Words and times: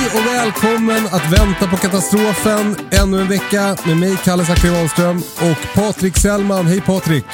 Hej 0.00 0.20
och 0.20 0.26
välkommen 0.26 1.06
att 1.06 1.32
vänta 1.32 1.66
på 1.66 1.76
katastrofen 1.76 2.76
ännu 2.90 3.20
en 3.20 3.28
vecka 3.28 3.76
med 3.86 3.96
mig, 3.96 4.16
Kalle 4.24 4.44
Zackari 4.44 4.70
Wahlström 4.70 5.18
och 5.18 5.74
Patrik 5.74 6.16
Sellman. 6.16 6.66
Hej 6.66 6.80
Patrik! 6.80 7.24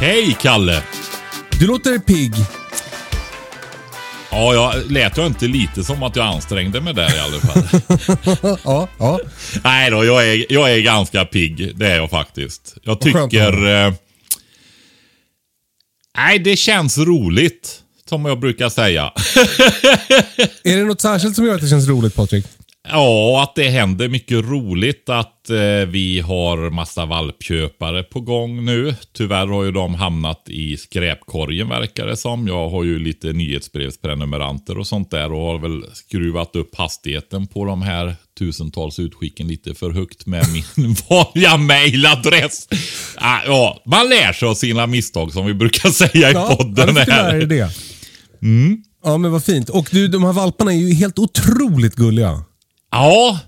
Hej 0.00 0.36
Kalle! 0.40 0.82
Du 1.60 1.66
låter 1.66 1.98
pigg. 1.98 2.32
Ja, 4.30 4.54
jag 4.54 4.90
lät 4.90 5.16
jag 5.16 5.26
inte 5.26 5.46
lite 5.46 5.84
som 5.84 6.02
att 6.02 6.16
jag 6.16 6.26
ansträngde 6.26 6.80
mig 6.80 6.94
där 6.94 7.16
i 7.16 7.20
alla 7.20 7.40
fall. 7.40 7.80
ja, 8.64 8.88
ja. 8.98 9.20
Nej 9.64 9.90
då, 9.90 10.04
jag 10.04 10.28
är, 10.28 10.52
jag 10.52 10.72
är 10.72 10.80
ganska 10.80 11.24
pigg. 11.24 11.76
Det 11.76 11.86
är 11.86 11.96
jag 11.96 12.10
faktiskt. 12.10 12.76
Jag 12.82 13.00
tycker... 13.00 13.66
Eh, 13.66 13.92
nej, 16.16 16.38
det 16.38 16.56
känns 16.56 16.98
roligt. 16.98 17.82
Som 18.08 18.24
jag 18.24 18.40
brukar 18.40 18.68
säga. 18.68 19.02
Är 20.64 20.76
det 20.76 20.84
något 20.84 21.00
särskilt 21.00 21.36
som 21.36 21.44
gör 21.44 21.54
att 21.54 21.60
det 21.60 21.68
känns 21.68 21.88
roligt 21.88 22.14
Patrik? 22.14 22.46
Ja, 22.88 23.42
att 23.42 23.54
det 23.54 23.68
händer 23.68 24.08
mycket 24.08 24.44
roligt. 24.44 25.08
Att 25.08 25.50
eh, 25.50 25.88
vi 25.88 26.20
har 26.20 26.70
massa 26.70 27.04
valpköpare 27.04 28.02
på 28.02 28.20
gång 28.20 28.64
nu. 28.64 28.94
Tyvärr 29.12 29.46
har 29.46 29.64
ju 29.64 29.72
de 29.72 29.94
hamnat 29.94 30.42
i 30.46 30.76
skräpkorgen 30.76 31.68
verkar 31.68 32.06
det 32.06 32.16
som. 32.16 32.48
Jag 32.48 32.68
har 32.68 32.84
ju 32.84 32.98
lite 32.98 33.32
nyhetsbrevsprenumeranter 33.32 34.78
och 34.78 34.86
sånt 34.86 35.10
där 35.10 35.32
och 35.32 35.40
har 35.40 35.58
väl 35.58 35.84
skruvat 35.92 36.56
upp 36.56 36.76
hastigheten 36.76 37.46
på 37.46 37.64
de 37.64 37.82
här 37.82 38.16
tusentals 38.38 38.98
utskicken 38.98 39.48
lite 39.48 39.74
för 39.74 39.90
högt 39.90 40.26
med 40.26 40.44
min 40.76 40.96
vanliga 41.08 41.56
mailadress. 41.56 42.68
Ah, 43.16 43.38
ja, 43.46 43.82
man 43.86 44.08
lär 44.08 44.32
sig 44.32 44.48
av 44.48 44.54
sina 44.54 44.86
misstag 44.86 45.32
som 45.32 45.46
vi 45.46 45.54
brukar 45.54 45.88
säga 45.88 46.30
i 46.30 46.32
ja, 46.32 46.56
podden. 46.56 46.96
jag 46.96 47.04
fick 47.04 47.14
här. 47.14 47.32
lära 47.32 47.70
det. 48.40 48.76
Ja, 49.04 49.18
men 49.18 49.32
vad 49.32 49.44
fint. 49.44 49.68
Och 49.68 49.88
du, 49.92 50.08
de 50.08 50.24
här 50.24 50.32
valparna 50.32 50.72
är 50.72 50.76
ju 50.76 50.94
helt 50.94 51.18
otroligt 51.18 51.94
gulliga. 51.94 52.44
Ja, 52.90 53.38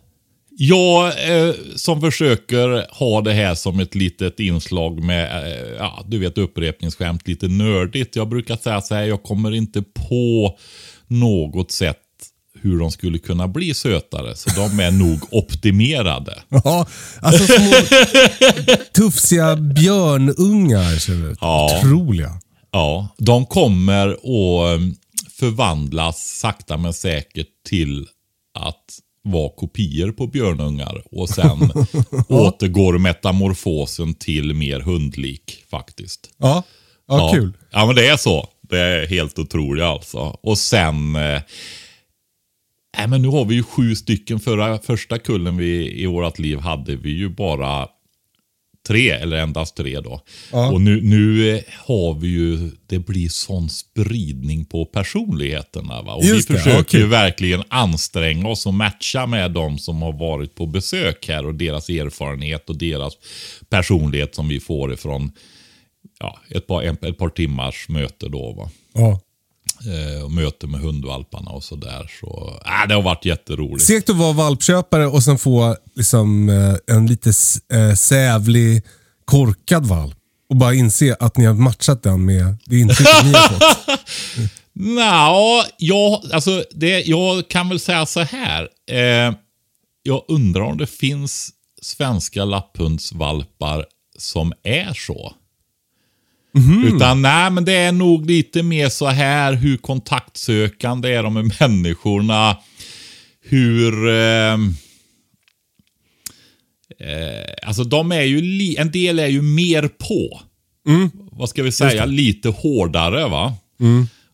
jag 0.61 1.07
eh, 1.07 1.55
som 1.77 2.01
försöker 2.01 2.87
ha 2.99 3.21
det 3.21 3.33
här 3.33 3.55
som 3.55 3.81
ett 3.81 3.95
litet 3.95 4.41
inslag 4.41 5.05
med, 5.05 5.45
eh, 5.45 5.77
ja, 5.79 6.05
du 6.09 6.19
vet 6.19 6.39
upprepningsskämt, 6.39 7.29
lite 7.29 7.49
nördigt. 7.49 8.17
Jag 8.17 8.29
brukar 8.29 8.57
säga 8.57 8.81
så 8.81 8.95
här, 8.95 9.03
jag 9.03 9.23
kommer 9.23 9.55
inte 9.55 9.83
på 9.83 10.59
något 11.07 11.73
sätt 11.73 11.97
hur 12.61 12.79
de 12.79 12.91
skulle 12.91 13.19
kunna 13.19 13.49
bli 13.49 13.75
sötare. 13.75 14.37
Så 14.37 14.51
de 14.51 14.81
är 14.81 14.91
nog 14.91 15.19
optimerade. 15.31 16.39
Ja, 16.49 16.87
alltså 17.21 17.45
små 17.45 17.73
tufsiga 18.95 19.57
björnungar 19.57 20.99
ser 20.99 21.15
det 21.15 21.29
ut. 21.31 21.39
Ja. 21.41 21.79
Otroliga. 21.79 22.41
Ja, 22.71 23.09
de 23.19 23.47
kommer 23.47 24.09
att 24.09 24.81
eh, 24.81 24.87
förvandlas 25.39 26.39
sakta 26.41 26.77
men 26.77 26.95
säkert 26.95 27.49
till 27.69 28.07
att 28.55 28.85
vara 29.23 29.51
kopior 29.51 30.13
på 30.13 30.27
björnungar 30.27 31.03
och 31.11 31.29
sen 31.29 31.71
återgår 32.29 32.99
metamorfosen 32.99 34.15
till 34.15 34.55
mer 34.55 34.81
hundlik 34.81 35.65
faktiskt. 35.71 36.31
Ja, 36.37 36.63
ja, 37.09 37.31
kul. 37.35 37.53
Ja, 37.71 37.87
men 37.87 37.95
det 37.95 38.09
är 38.09 38.17
så. 38.17 38.49
Det 38.61 38.79
är 38.79 39.07
helt 39.07 39.39
otroligt 39.39 39.85
alltså. 39.85 40.19
Och 40.19 40.59
sen... 40.59 41.17
Eh, 41.17 41.43
men 43.09 43.23
nu 43.23 43.29
har 43.29 43.45
vi 43.45 43.55
ju 43.55 43.63
sju 43.63 43.95
stycken. 43.97 44.41
Förra, 44.41 44.79
första 44.79 45.19
kullen 45.19 45.57
vi 45.57 46.03
i 46.03 46.07
vårt 46.07 46.39
liv 46.39 46.59
hade 46.59 46.97
vi 46.97 47.11
ju 47.11 47.29
bara 47.29 47.89
tre, 48.89 49.11
eller 49.11 49.37
endast 49.37 49.77
tre 49.77 50.01
då. 50.01 50.21
Ja. 50.53 50.71
Och 50.71 50.81
nu, 50.81 51.01
nu 51.03 51.51
eh, 51.55 51.63
har 51.87 52.21
vi 52.21 52.29
ju, 52.29 52.71
det 52.87 52.99
blir 52.99 53.29
sån 53.29 53.69
spridning 53.69 54.65
på 54.65 54.85
personligheterna. 54.85 56.03
Va? 56.03 56.15
Och 56.15 56.25
Just 56.25 56.51
vi 56.51 56.55
det, 56.55 56.61
försöker 56.61 56.99
ja, 56.99 57.05
ju 57.05 57.11
verkligen 57.11 57.63
anstränga 57.69 58.49
oss 58.49 58.67
och 58.67 58.75
matcha 58.75 59.27
med 59.27 59.51
de 59.51 59.79
som 59.79 60.03
har 60.03 60.13
varit 60.13 60.55
på 60.55 60.67
besök 60.67 61.29
här 61.29 61.47
och 61.47 61.55
deras 61.55 61.89
erfarenhet 61.89 62.71
och 62.71 62.79
deras 62.79 63.15
personlighet 63.69 64.35
som 64.35 64.49
vi 64.49 64.61
får 64.61 64.93
ifrån 64.93 65.33
ja, 66.21 66.39
ett, 66.49 66.67
par, 66.67 66.83
ett 66.83 67.19
par 67.19 67.29
timmars 67.29 67.89
möte 67.89 68.29
då. 68.29 68.53
Va? 68.53 68.71
Ja. 68.93 69.21
Eh, 69.87 70.25
och 70.25 70.33
möte 70.33 70.67
med 70.67 70.81
hundvalparna 70.81 71.51
och 71.51 71.65
sådär. 71.65 72.11
Så, 72.21 72.61
äh, 72.67 72.89
det 72.89 72.95
har 72.95 73.03
varit 73.03 73.25
jätteroligt. 73.25 73.87
Segt 73.87 74.11
att 74.11 74.17
vara 74.17 74.33
valpköpare 74.33 75.07
och 75.07 75.23
sen 75.23 75.39
få 75.39 75.77
liksom, 75.97 76.49
eh, 76.49 76.97
en 76.97 77.07
lite 77.07 77.33
eh, 77.73 77.95
sävlig, 77.95 78.83
korkad 79.25 79.87
valp. 79.87 80.15
Och 80.51 80.57
bara 80.57 80.75
inse 80.75 81.17
att 81.21 81.37
ni 81.37 81.45
har 81.45 81.55
matchat 81.55 82.03
den 82.03 82.25
med 82.25 82.57
det 82.65 82.79
intrycket 82.79 83.25
ni 83.25 83.33
har 83.33 83.49
fått. 83.49 84.01
Nja, 84.73 85.65
jag, 85.79 86.21
alltså 86.33 86.65
det, 86.71 87.01
jag 87.01 87.49
kan 87.49 87.69
väl 87.69 87.81
säga 87.81 88.07
så 88.07 88.21
här. 88.21 88.69
Eh, 88.91 89.35
jag 90.03 90.25
undrar 90.29 90.63
om 90.63 90.79
det 90.79 90.87
finns 90.87 91.51
svenska 91.83 92.45
lapphundsvalpar 92.45 93.87
som 94.19 94.53
är 94.63 94.93
så. 94.95 95.33
Utan 96.95 97.23
nej, 97.23 97.51
men 97.51 97.65
det 97.65 97.73
är 97.77 97.93
nog 97.93 98.27
lite 98.27 98.63
mer 98.63 98.89
så 98.89 99.07
här 99.07 99.53
hur 99.53 99.77
kontaktsökande 99.77 101.15
är 101.15 101.23
de 101.23 101.35
med 101.35 101.53
människorna. 101.61 102.57
Hur... 103.41 104.09
Eh, 104.09 104.55
eh, 107.01 107.55
alltså 107.63 107.85
de 107.85 108.13
är 108.13 108.23
ju, 108.23 108.75
en 108.79 108.91
del 108.91 109.19
är 109.19 109.27
ju 109.27 109.43
mer 109.43 109.89
på. 109.89 110.41
Vad 111.33 111.49
ska 111.49 111.63
vi 111.63 111.73
säga? 111.73 112.05
Lite 112.07 112.49
hårdare 112.49 113.29
va? 113.29 113.55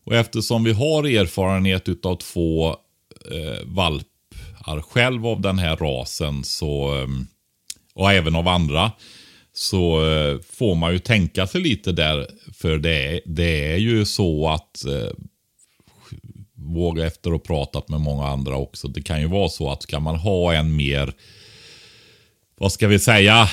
Och 0.05 0.15
eftersom 0.15 0.63
vi 0.63 0.71
har 0.71 1.03
erfarenhet 1.03 1.89
utav 1.89 2.15
två 2.15 2.69
eh, 3.31 3.65
valpar 3.65 4.81
själv 4.81 5.27
av 5.27 5.41
den 5.41 5.59
här 5.59 5.77
rasen 5.77 6.43
så, 6.43 6.95
eh, 7.01 7.07
och 7.95 8.11
även 8.11 8.35
av 8.35 8.47
andra 8.47 8.91
så 9.57 10.09
eh, 10.11 10.37
får 10.51 10.75
man 10.75 10.93
ju 10.93 10.99
tänka 10.99 11.47
sig 11.47 11.61
lite 11.61 11.91
där. 11.91 12.27
För 12.53 12.77
det, 12.77 13.03
är- 13.13 13.21
det 13.25 13.71
är 13.73 13.77
ju 13.77 14.05
så 14.05 14.49
att 14.49 14.85
eh, 14.85 15.09
våga 16.55 17.05
efter 17.05 17.33
och 17.33 17.43
pratat 17.43 17.89
med 17.89 18.01
många 18.01 18.27
andra 18.27 18.55
också. 18.57 18.87
Det 18.87 19.01
kan 19.01 19.21
ju 19.21 19.27
vara 19.27 19.49
så 19.49 19.71
att 19.71 19.83
ska 19.83 19.99
man 19.99 20.15
ha 20.15 20.53
en 20.53 20.75
mer, 20.75 21.13
vad 22.57 22.71
ska 22.71 22.87
vi 22.87 22.99
säga, 22.99 23.49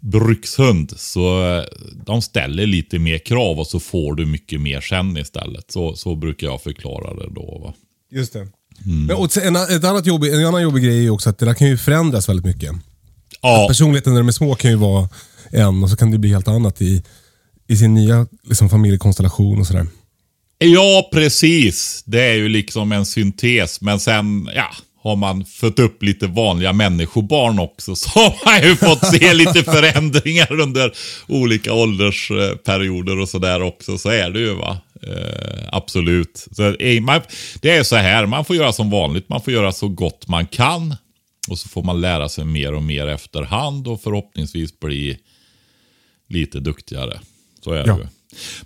brukshund 0.00 0.92
så 0.96 1.44
eh, 1.56 1.64
de 2.06 2.22
ställer 2.22 2.66
lite 2.66 2.98
mer 2.98 3.18
krav 3.18 3.60
och 3.60 3.66
så 3.66 3.80
får 3.80 4.14
du 4.14 4.26
mycket 4.26 4.60
mer 4.60 4.80
sen 4.80 5.16
istället. 5.16 5.70
Så, 5.70 5.96
så 5.96 6.14
brukar 6.14 6.46
jag 6.46 6.62
förklara 6.62 7.14
det 7.14 7.34
då. 7.34 7.58
Va? 7.64 7.74
Just 8.10 8.32
det. 8.32 8.48
Men, 9.06 9.16
och 9.16 9.36
en, 9.36 9.56
ett 9.56 9.84
annat 9.84 10.06
jobbig, 10.06 10.32
en 10.34 10.46
annan 10.46 10.62
jobbig 10.62 10.82
grej 10.84 10.96
är 10.98 11.02
ju 11.02 11.10
också 11.10 11.30
att 11.30 11.38
det 11.38 11.46
där 11.46 11.54
kan 11.54 11.68
ju 11.68 11.76
förändras 11.76 12.28
väldigt 12.28 12.46
mycket. 12.46 12.72
Ja, 13.42 13.64
Personligheten 13.68 14.12
när 14.12 14.20
de 14.20 14.28
är 14.28 14.32
små 14.32 14.54
kan 14.54 14.70
ju 14.70 14.76
vara 14.76 15.08
en 15.54 15.82
och 15.82 15.90
så 15.90 15.96
kan 15.96 16.10
det 16.10 16.18
bli 16.18 16.30
helt 16.30 16.48
annat 16.48 16.82
i, 16.82 17.02
i 17.68 17.76
sin 17.76 17.94
nya 17.94 18.26
liksom, 18.48 18.68
familjekonstellation 18.68 19.60
och 19.60 19.66
sådär. 19.66 19.86
Ja, 20.58 21.08
precis. 21.12 22.02
Det 22.06 22.22
är 22.22 22.34
ju 22.34 22.48
liksom 22.48 22.92
en 22.92 23.06
syntes. 23.06 23.80
Men 23.80 24.00
sen, 24.00 24.50
ja, 24.54 24.70
har 25.02 25.16
man 25.16 25.44
fött 25.44 25.78
upp 25.78 26.02
lite 26.02 26.26
vanliga 26.26 26.72
människobarn 26.72 27.58
också 27.58 27.96
så 27.96 28.08
har 28.08 28.34
man 28.44 28.68
ju 28.68 28.76
fått 28.76 29.06
se 29.06 29.34
lite 29.34 29.62
förändringar 29.62 30.60
under 30.60 30.92
olika 31.28 31.72
åldersperioder 31.72 33.18
och 33.18 33.28
sådär 33.28 33.62
också. 33.62 33.98
Så 33.98 34.08
är 34.08 34.30
det 34.30 34.40
ju 34.40 34.54
va. 34.54 34.78
Eh, 35.02 35.68
absolut. 35.72 36.46
Så, 36.52 36.62
man, 37.02 37.20
det 37.60 37.70
är 37.70 37.82
så 37.82 37.96
här, 37.96 38.26
man 38.26 38.44
får 38.44 38.56
göra 38.56 38.72
som 38.72 38.90
vanligt. 38.90 39.28
Man 39.28 39.40
får 39.40 39.52
göra 39.52 39.72
så 39.72 39.88
gott 39.88 40.28
man 40.28 40.46
kan. 40.46 40.96
Och 41.48 41.58
så 41.58 41.68
får 41.68 41.82
man 41.82 42.00
lära 42.00 42.28
sig 42.28 42.44
mer 42.44 42.74
och 42.74 42.82
mer 42.82 43.06
efterhand 43.06 43.88
och 43.88 44.02
förhoppningsvis 44.02 44.80
bli 44.80 45.18
lite 46.28 46.60
duktigare. 46.60 47.20
Så 47.64 47.72
är 47.72 47.76
Ja. 47.86 47.94
det 47.94 48.00
ju. 48.02 48.06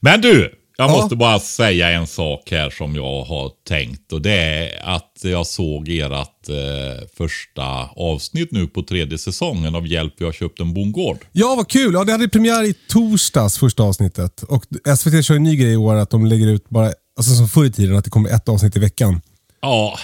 Men 0.01 0.21
du, 0.21 0.55
jag 0.77 0.91
Ja. 0.91 0.97
måste 0.97 1.17
bara 1.17 1.41
säga 1.41 1.91
en 1.91 2.07
sak 2.07 2.51
här 2.51 2.71
som 2.71 2.95
jag 2.95 3.23
har 3.25 3.51
tänkt. 3.69 4.13
Och 4.13 4.23
det 4.23 4.33
är 4.33 4.97
att 4.97 5.21
jag 5.23 5.47
såg 5.47 5.89
ert 5.89 6.49
eh, 6.49 7.07
första 7.17 7.63
avsnitt 7.97 8.53
nu 8.53 8.67
på 8.67 8.83
tredje 8.83 9.19
säsongen 9.19 9.75
av 9.75 9.87
Hjälp, 9.87 10.15
jag 10.19 10.27
har 10.27 10.33
köpt 10.33 10.61
en 10.61 10.75
bondgård. 10.75 11.19
Ja, 11.33 11.55
vad 11.57 11.69
kul. 11.69 11.95
Ja, 11.95 12.05
det 12.05 12.13
hade 12.13 12.29
premiär 12.29 12.65
i 12.65 12.75
torsdags, 12.89 13.59
första 13.59 13.83
avsnittet. 13.83 14.43
Och 14.43 14.65
SVT 14.99 15.25
kör 15.25 15.35
en 15.37 15.43
ny 15.43 15.57
grej 15.57 15.73
i 15.73 15.77
år, 15.77 15.95
att 15.95 16.11
de 16.11 16.27
lägger 16.27 16.47
ut 16.47 16.69
bara, 16.69 16.93
alltså 17.17 17.35
som 17.35 17.49
förr 17.49 17.65
i 17.65 17.73
tiden, 17.73 17.97
att 17.97 18.05
det 18.05 18.11
kommer 18.11 18.31
ett 18.31 18.49
avsnitt 18.49 18.77
i 18.77 18.79
veckan. 18.81 19.21
Ja, 19.61 19.99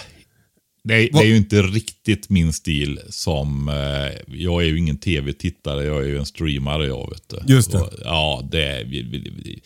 det, 0.84 0.94
det 0.94 1.08
Vad- 1.12 1.22
är 1.22 1.26
ju 1.26 1.36
inte 1.36 1.62
riktigt 1.62 2.31
min 2.31 2.52
stil 2.52 3.00
som... 3.10 3.69
Eh, 3.69 4.34
jag 4.38 4.62
är 4.62 4.66
ju 4.66 4.78
ingen 4.78 4.96
tv-tittare, 4.98 5.84
jag 5.84 6.02
är 6.02 6.06
ju 6.08 6.19
en 6.19 6.26
streamare 6.26 6.86
jag 6.86 7.10
vet 7.10 7.28
du. 7.46 7.54
Just 7.54 7.72
det. 7.72 7.78
Och, 7.78 7.90
ja, 8.04 8.48
det... 8.50 8.64
är- 8.64 8.84
Vi, 8.84 9.02
vi, 9.02 9.19
vi, 9.44 9.62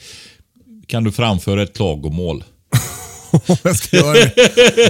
kan 0.86 1.04
du 1.04 1.12
framföra 1.12 1.62
ett 1.62 1.76
klagomål? 1.76 2.44
jag 3.62 3.76
ska 3.76 3.96
göra 3.96 4.12
det. 4.12 4.32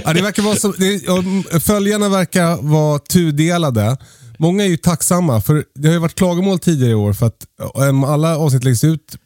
Ja, 0.05 0.13
det 0.13 0.21
verkar 0.21 0.43
vara 0.43 0.55
som, 0.55 0.73
det, 0.77 0.93
ja, 1.05 1.23
följarna 1.59 2.09
verkar 2.09 2.61
vara 2.61 2.99
tudelade. 2.99 3.97
Många 4.39 4.63
är 4.63 4.67
ju 4.67 4.77
tacksamma, 4.77 5.41
för 5.41 5.63
det 5.75 5.87
har 5.87 5.93
ju 5.93 5.99
varit 5.99 6.15
klagomål 6.15 6.59
tidigare 6.59 6.91
i 6.91 6.95
år 6.95 7.13
för 7.13 7.25
att 7.25 7.45
om 7.73 8.03
alla 8.03 8.37
avsnitt 8.37 8.63
läggs 8.63 8.83
ut 8.83 9.17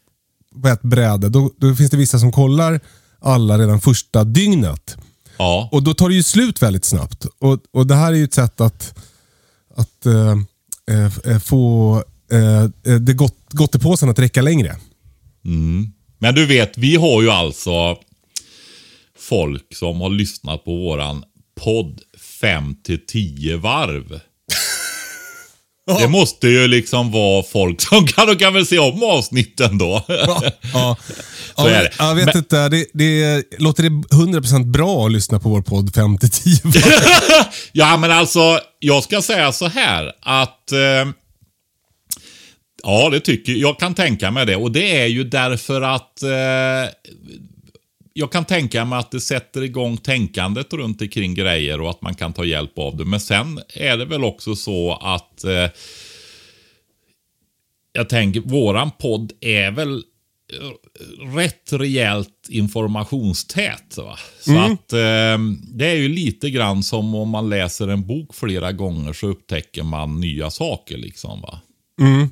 på 0.62 0.68
ett 0.68 0.82
bräde, 0.82 1.30
då, 1.30 1.52
då 1.58 1.76
finns 1.76 1.92
det 1.92 1.98
vissa 1.98 2.20
som 2.20 2.32
kollar 2.32 2.80
alla 3.22 3.58
redan 3.58 3.82
första 3.82 4.24
dygnet. 4.24 4.98
Ja, 5.44 5.70
Och 5.72 5.84
då 5.84 5.94
tar 5.94 6.10
det 6.10 6.16
ju 6.16 6.24
slut 6.24 6.62
väldigt 6.62 6.86
snabbt. 6.86 7.26
Och, 7.40 7.60
och 7.72 7.88
det 7.88 7.96
här 7.96 8.12
är 8.12 8.18
ju 8.18 8.24
ett 8.24 8.34
sätt 8.34 8.62
att, 8.62 9.00
att 9.76 10.06
eh, 10.06 10.38
eh, 11.32 11.40
få 11.40 11.96
eh, 12.32 12.98
det 13.00 13.14
gott, 13.14 13.38
gottepåsen 13.50 14.10
att 14.10 14.20
räcka 14.20 14.42
längre. 14.42 14.76
men 16.20 16.36
du 16.36 16.46
vet, 16.46 16.78
vi 16.78 16.96
har 16.96 17.22
ju 17.22 17.30
alltså 17.30 17.98
folk 19.18 19.76
som 19.76 20.02
har 20.02 20.10
lyssnat 20.10 20.66
på 20.66 20.76
våran 20.76 21.24
podd 21.64 22.02
5 22.42 22.76
till 22.84 23.06
10 23.06 23.58
varv. 23.58 24.20
Det 25.86 26.08
måste 26.08 26.48
ju 26.48 26.68
liksom 26.68 27.12
vara 27.12 27.44
folk 27.44 27.82
som 27.82 28.08
kan, 28.08 28.28
de 28.28 28.36
kan 28.36 28.54
väl 28.54 28.66
se 28.66 28.80
om 28.80 29.04
avsnitten 29.04 29.78
då. 29.78 30.06
Ja, 30.08 30.44
ja. 30.74 30.98
Så 31.56 31.70
ja, 31.70 31.70
är 31.70 31.84
det. 31.84 31.92
Jag 32.00 32.16
vet 32.16 32.26
Men- 32.26 32.38
inte, 32.38 32.70
det, 32.70 32.86
det, 32.94 33.44
låter 33.60 33.84
det 33.84 33.90
100% 33.90 34.72
bra 34.72 35.06
att 35.06 35.12
lyssna 35.12 35.40
på 35.40 35.50
vår 35.50 35.62
podd 35.62 35.90
5-10? 35.90 37.46
Ja, 37.72 37.98
men 37.98 38.12
alltså, 38.12 38.60
jag 38.80 39.04
ska 39.04 39.22
säga 39.22 39.52
så 39.52 39.68
här 39.68 40.12
att... 40.22 40.72
Eh, 40.72 40.80
ja, 42.84 43.10
det 43.12 43.20
tycker 43.20 43.54
jag. 43.54 43.80
kan 43.80 43.96
tänka 43.96 44.32
mig 44.32 44.46
det. 44.46 44.56
Och 44.56 44.72
det 44.72 45.00
är 45.02 45.06
ju 45.08 45.24
därför 45.24 45.82
att... 45.82 46.24
Eh, 46.24 46.30
jag 48.14 48.32
kan 48.32 48.46
tänka 48.46 48.86
mig 48.86 49.00
att 49.00 49.12
det 49.12 49.22
sätter 49.22 49.64
igång 49.64 49.98
tänkandet 49.98 50.74
runt 50.74 51.02
omkring 51.02 51.34
grejer 51.34 51.82
och 51.82 51.90
att 51.90 52.02
man 52.02 52.16
kan 52.16 52.34
ta 52.34 52.46
hjälp 52.46 52.80
av 52.80 52.98
det. 52.98 53.06
Men 53.06 53.20
sen 53.20 53.60
är 53.74 53.98
det 53.98 54.06
väl 54.06 54.24
också 54.24 54.56
så 54.56 54.94
att... 55.02 55.44
Eh, 55.44 55.70
jag 57.96 58.10
tänker, 58.10 58.42
våran 58.42 58.92
podd 58.92 59.32
är 59.42 59.72
väl 59.72 60.04
eh, 60.54 61.36
rätt 61.36 61.74
rejält 61.74 62.48
informationstät. 62.50 63.98
Va? 63.98 64.18
Så 64.40 64.58
att 64.58 64.94
eh, 64.94 65.38
det 65.74 65.86
är 65.86 65.96
ju 65.96 66.10
lite 66.10 66.50
grann 66.50 66.84
som 66.84 67.16
om 67.16 67.30
man 67.30 67.50
läser 67.50 67.88
en 67.88 68.08
bok 68.08 68.36
flera 68.36 68.72
gånger 68.72 69.14
så 69.14 69.28
upptäcker 69.28 69.84
man 69.84 70.20
nya 70.20 70.52
saker. 70.52 70.98
liksom 70.98 71.42
va. 71.42 71.62
Eh, 72.02 72.28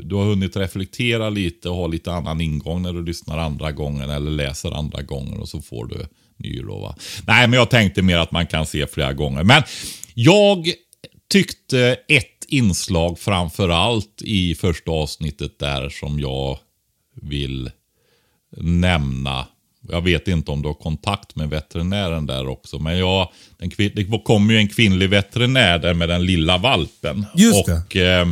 du 0.00 0.14
har 0.14 0.24
hunnit 0.24 0.56
reflektera 0.56 1.30
lite 1.30 1.68
och 1.68 1.76
ha 1.76 1.86
lite 1.86 2.12
annan 2.12 2.40
ingång 2.40 2.82
när 2.82 2.92
du 2.92 3.04
lyssnar 3.04 3.38
andra 3.38 3.72
gången 3.72 4.10
eller 4.10 4.30
läser 4.30 4.72
andra 4.72 5.02
gången 5.02 5.38
och 5.38 5.48
så 5.48 5.60
får 5.60 5.86
du 5.86 6.06
ny 6.36 6.62
då, 6.62 6.78
va? 6.78 6.96
Nej, 7.26 7.48
men 7.48 7.58
jag 7.58 7.70
tänkte 7.70 8.02
mer 8.02 8.18
att 8.18 8.32
man 8.32 8.46
kan 8.46 8.66
se 8.66 8.86
flera 8.86 9.12
gånger. 9.12 9.42
Men 9.44 9.62
jag 10.14 10.66
tyckte 11.30 11.96
ett 12.08 12.44
inslag 12.48 13.18
framför 13.18 13.68
allt 13.68 14.22
i 14.22 14.54
första 14.54 14.90
avsnittet 14.90 15.58
där 15.58 15.88
som 15.88 16.20
jag 16.20 16.58
vill 17.22 17.70
nämna. 18.56 19.46
Jag 19.88 20.00
vet 20.00 20.28
inte 20.28 20.50
om 20.50 20.62
du 20.62 20.68
har 20.68 20.74
kontakt 20.74 21.36
med 21.36 21.50
veterinären 21.50 22.26
där 22.26 22.48
också. 22.48 22.78
Men 22.78 22.98
jag, 22.98 23.28
den, 23.58 23.70
det 23.76 24.22
kom 24.24 24.50
ju 24.50 24.56
en 24.56 24.68
kvinnlig 24.68 25.10
veterinär 25.10 25.78
där 25.78 25.94
med 25.94 26.08
den 26.08 26.26
lilla 26.26 26.58
valpen. 26.58 27.26
Just 27.34 27.66
det. 27.66 27.72
och, 27.72 27.96
eh, 27.96 28.26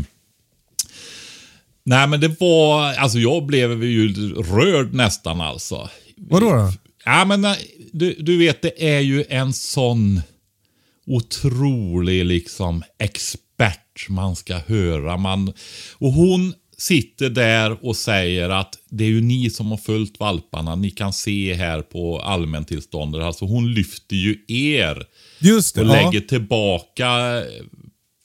Nej 1.85 2.09
men 2.09 2.21
det 2.21 2.41
var, 2.41 2.95
alltså 2.95 3.19
jag 3.19 3.47
blev 3.47 3.85
ju 3.85 4.15
rörd 4.35 4.95
nästan 4.95 5.41
alltså. 5.41 5.89
Vadå 6.17 6.51
då? 6.51 6.73
Ja 7.05 7.25
men 7.25 7.41
nej, 7.41 7.71
du, 7.93 8.15
du 8.19 8.39
vet 8.39 8.63
det 8.63 8.95
är 8.95 9.01
ju 9.01 9.25
en 9.29 9.53
sån 9.53 10.21
otrolig 11.07 12.25
liksom 12.25 12.83
expert 12.99 14.09
man 14.09 14.37
ska 14.37 14.57
höra. 14.59 15.17
Man, 15.17 15.53
och 15.95 16.13
hon 16.13 16.55
sitter 16.79 17.31
där 17.31 17.85
och 17.87 17.97
säger 17.97 18.51
att 18.51 18.79
det 18.91 19.05
är 19.05 19.09
ju 19.09 19.21
ni 19.21 19.51
som 19.51 19.71
har 19.71 19.77
följt 19.77 20.21
valparna. 20.21 20.75
Ni 20.75 20.91
kan 20.91 21.13
se 21.13 21.55
här 21.55 21.83
på 21.83 22.21
allmäntillståndet. 22.21 23.23
Alltså 23.23 23.45
hon 23.45 23.73
lyfter 23.73 24.17
ju 24.17 24.39
er 24.49 25.07
Just 25.39 25.75
det. 25.75 25.81
och 25.81 25.87
ja. 25.87 25.93
lägger 25.93 26.21
tillbaka 26.21 27.39
eh, 27.39 27.45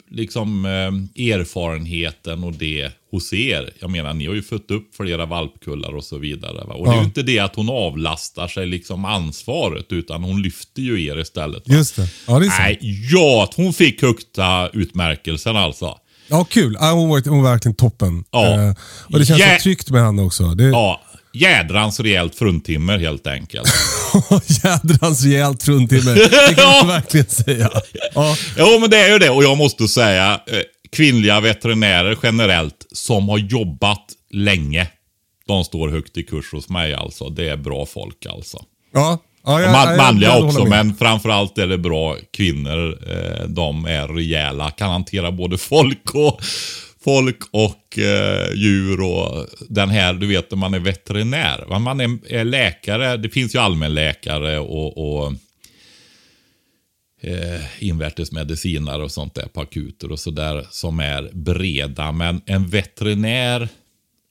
liksom 0.09 0.65
eh, 0.65 1.31
erfarenheten 1.33 2.43
och 2.43 2.53
det 2.53 2.91
hos 3.11 3.33
er. 3.33 3.73
Jag 3.79 3.89
menar, 3.89 4.13
ni 4.13 4.25
har 4.27 4.33
ju 4.33 4.41
fött 4.41 4.71
upp 4.71 4.95
flera 4.95 5.25
valpkullar 5.25 5.95
och 5.95 6.03
så 6.03 6.17
vidare. 6.17 6.65
Va? 6.67 6.73
Och 6.73 6.85
det 6.85 6.91
är 6.91 6.95
Ja. 6.95 6.99
ju 6.99 7.05
inte 7.05 7.21
det 7.23 7.39
att 7.39 7.55
hon 7.55 7.69
avlastar 7.69 8.47
sig 8.47 8.65
liksom 8.67 9.05
ansvaret, 9.05 9.85
utan 9.89 10.23
hon 10.23 10.41
lyfter 10.41 10.81
ju 10.81 11.05
er 11.05 11.19
istället. 11.19 11.69
Va? 11.69 11.75
Just 11.75 11.95
det. 11.95 12.07
Ja, 12.27 12.39
det 12.39 12.45
är 12.45 12.49
sant. 12.49 12.59
Nej, 12.59 13.07
ja, 13.11 13.43
att 13.43 13.53
hon 13.53 13.73
fick 13.73 14.01
högsta 14.01 14.69
utmärkelsen 14.73 15.57
alltså. 15.57 15.97
Ja, 16.27 16.43
kul. 16.49 16.77
Ja, 16.79 16.91
hon, 16.91 17.09
var, 17.09 17.29
hon 17.29 17.43
var 17.43 17.51
verkligen 17.51 17.75
toppen. 17.75 18.23
Ja. 18.31 18.45
Eh, 18.61 18.73
och 19.13 19.19
det 19.19 19.25
känns 19.25 19.41
Jä- 19.41 19.57
så 19.57 19.63
tryggt 19.63 19.89
med 19.89 20.03
henne 20.05 20.21
också. 20.21 20.43
Det, 20.43 20.63
Ja, 20.63 21.01
jädrans 21.33 21.99
rejält 21.99 22.35
fruntimmer 22.35 22.99
helt 22.99 23.27
enkelt. 23.27 23.69
Jädrans 24.63 25.23
rejält 25.23 25.63
fruntimmer. 25.63 26.15
Det 26.15 26.55
kan 26.55 26.65
man 26.71 26.87
verkligen 26.95 27.25
säga. 27.25 27.69
Ja. 28.15 28.35
Jo, 28.57 28.79
men 28.81 28.89
det 28.89 28.97
är 28.97 29.09
ju 29.13 29.19
det. 29.19 29.29
Och 29.29 29.43
jag 29.43 29.57
måste 29.57 29.87
säga, 29.87 30.33
eh, 30.47 30.59
kvinnliga 30.91 31.39
veterinärer 31.39 32.17
generellt 32.23 32.85
som 32.91 33.29
har 33.29 33.37
jobbat 33.37 34.05
länge. 34.31 34.87
De 35.47 35.63
står 35.63 35.89
högt 35.89 36.17
i 36.17 36.23
kurs 36.23 36.51
hos 36.51 36.69
mig 36.69 36.93
alltså. 36.93 37.29
Det 37.29 37.49
är 37.49 37.57
bra 37.57 37.85
folk 37.85 38.25
alltså. 38.25 38.63
Ja. 38.93 39.17
Ja, 39.45 39.61
jag- 39.61 39.71
man, 39.71 39.97
manliga 39.97 40.29
jag 40.29 40.45
också, 40.45 40.65
men 40.65 40.95
framförallt 40.95 41.57
är 41.57 41.67
det 41.67 41.77
bra 41.77 42.17
kvinnor. 42.37 42.97
Eh, 43.11 43.45
de 43.47 43.85
är 43.85 44.07
rejäla, 44.07 44.71
kan 44.71 44.89
hantera 44.89 45.31
både 45.31 45.57
folk 45.57 46.15
och 46.15 46.41
folk 47.03 47.37
och 47.51 47.99
eh, 47.99 48.53
djur 48.55 49.01
och 49.01 49.45
den 49.69 49.89
här, 49.89 50.13
du 50.13 50.27
vet 50.27 50.51
när 50.51 50.57
man 50.57 50.73
är 50.73 50.79
veterinär. 50.79 51.79
Man 51.79 51.99
är, 52.01 52.33
är 52.33 52.43
läkare, 52.43 53.17
det 53.17 53.29
finns 53.29 53.55
ju 53.55 53.59
allmänläkare 53.59 54.59
och, 54.59 54.97
och 55.25 55.33
eh, 57.21 57.83
invärtesmedicinare 57.83 59.03
och 59.03 59.11
sånt 59.11 59.35
där 59.35 59.47
på 59.47 59.61
akuter 59.61 60.11
och 60.11 60.19
sådär 60.19 60.67
som 60.71 60.99
är 60.99 61.29
breda. 61.33 62.11
Men 62.11 62.41
en 62.45 62.67
veterinär 62.67 63.69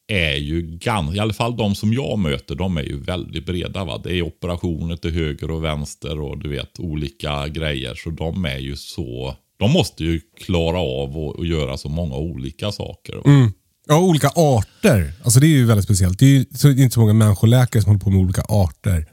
är 0.09 0.35
ju 0.35 0.63
ganska, 0.63 1.17
i 1.17 1.21
alla 1.21 1.33
fall 1.33 1.57
de 1.57 1.75
som 1.75 1.93
jag 1.93 2.19
möter, 2.19 2.55
de 2.55 2.77
är 2.77 2.83
ju 2.83 3.01
väldigt 3.01 3.47
breda. 3.47 3.85
Va? 3.85 4.01
Det 4.05 4.15
är 4.15 4.23
operationer 4.23 4.97
till 4.97 5.15
höger 5.15 5.51
och 5.51 5.65
vänster 5.65 6.21
och 6.21 6.39
du 6.39 6.49
vet 6.49 6.81
olika 6.81 7.49
grejer. 7.49 7.95
Så 7.95 8.11
de 8.11 8.45
är 8.45 8.59
ju 8.59 8.77
så, 8.77 9.37
de 9.59 9.73
måste 9.73 10.05
ju 10.05 10.21
klara 10.45 10.79
av 10.79 11.35
att 11.41 11.49
göra 11.49 11.77
så 11.77 11.89
många 11.89 12.17
olika 12.17 12.73
saker. 12.73 13.17
Va? 13.17 13.23
Mm. 13.25 13.53
Ja, 13.87 14.01
olika 14.01 14.29
arter. 14.29 15.13
Alltså 15.23 15.41
det 15.41 15.47
är 15.47 15.49
ju 15.49 15.67
väldigt 15.67 15.85
speciellt. 15.85 16.19
Det 16.19 16.27
är 16.27 16.31
ju 16.31 16.45
så 16.55 16.69
det 16.69 16.81
är 16.81 16.85
inte 16.85 16.95
så 16.95 17.01
många 17.01 17.13
människoläkare 17.13 17.83
som 17.83 17.91
håller 17.91 18.01
på 18.01 18.11
med 18.11 18.21
olika 18.21 18.43
arter. 18.43 19.07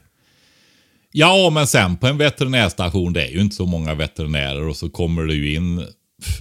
Ja, 1.18 1.50
men 1.50 1.66
sen 1.66 1.96
på 1.96 2.06
en 2.06 2.18
veterinärstation, 2.18 3.12
det 3.12 3.24
är 3.26 3.30
ju 3.30 3.40
inte 3.40 3.56
så 3.56 3.66
många 3.66 3.94
veterinärer 3.94 4.68
och 4.68 4.76
så 4.76 4.90
kommer 4.90 5.22
det 5.22 5.34
ju 5.34 5.54
in 5.54 5.86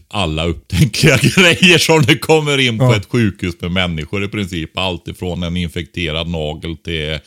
alla 0.08 0.46
upptänkliga 0.46 1.18
grejer 1.22 1.78
som 1.78 2.02
det 2.02 2.18
kommer 2.18 2.58
in 2.58 2.78
på 2.78 2.84
Ja. 2.84 2.96
ett 2.96 3.06
sjukhus 3.10 3.62
med 3.62 3.72
människor 3.72 4.24
i 4.24 4.28
princip. 4.28 4.78
Allt 4.78 5.08
ifrån 5.08 5.44
en 5.44 5.58
infekterad 5.58 6.28
nagel 6.30 6.78
till 6.78 7.20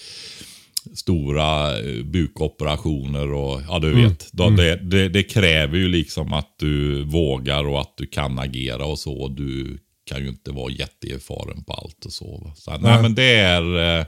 stora 0.95 1.78
eh, 1.81 2.02
bukoperationer 2.05 3.33
och 3.33 3.61
ja 3.69 3.78
du 3.78 3.95
vet. 4.02 4.33
Då, 4.33 4.50
Det, 4.50 4.76
det, 4.76 5.09
det 5.09 5.23
kräver 5.23 5.78
ju 5.78 5.88
liksom 5.88 6.33
att 6.33 6.55
du 6.59 7.05
vågar 7.05 7.64
och 7.69 7.81
att 7.81 7.95
du 7.97 8.07
kan 8.07 8.38
agera 8.38 8.85
och 8.85 8.99
så. 8.99 9.28
Du 9.28 9.78
kan 10.11 10.23
ju 10.23 10.28
inte 10.28 10.50
vara 10.50 10.73
jätteerfaren 10.73 11.64
på 11.64 11.73
allt 11.73 12.05
och 12.05 12.12
så. 12.12 12.52
så 12.57 12.71
nej, 12.71 12.81
Nej. 12.83 13.02
men 13.02 13.14
det 13.14 13.35
är... 13.35 13.99
eh, 14.00 14.07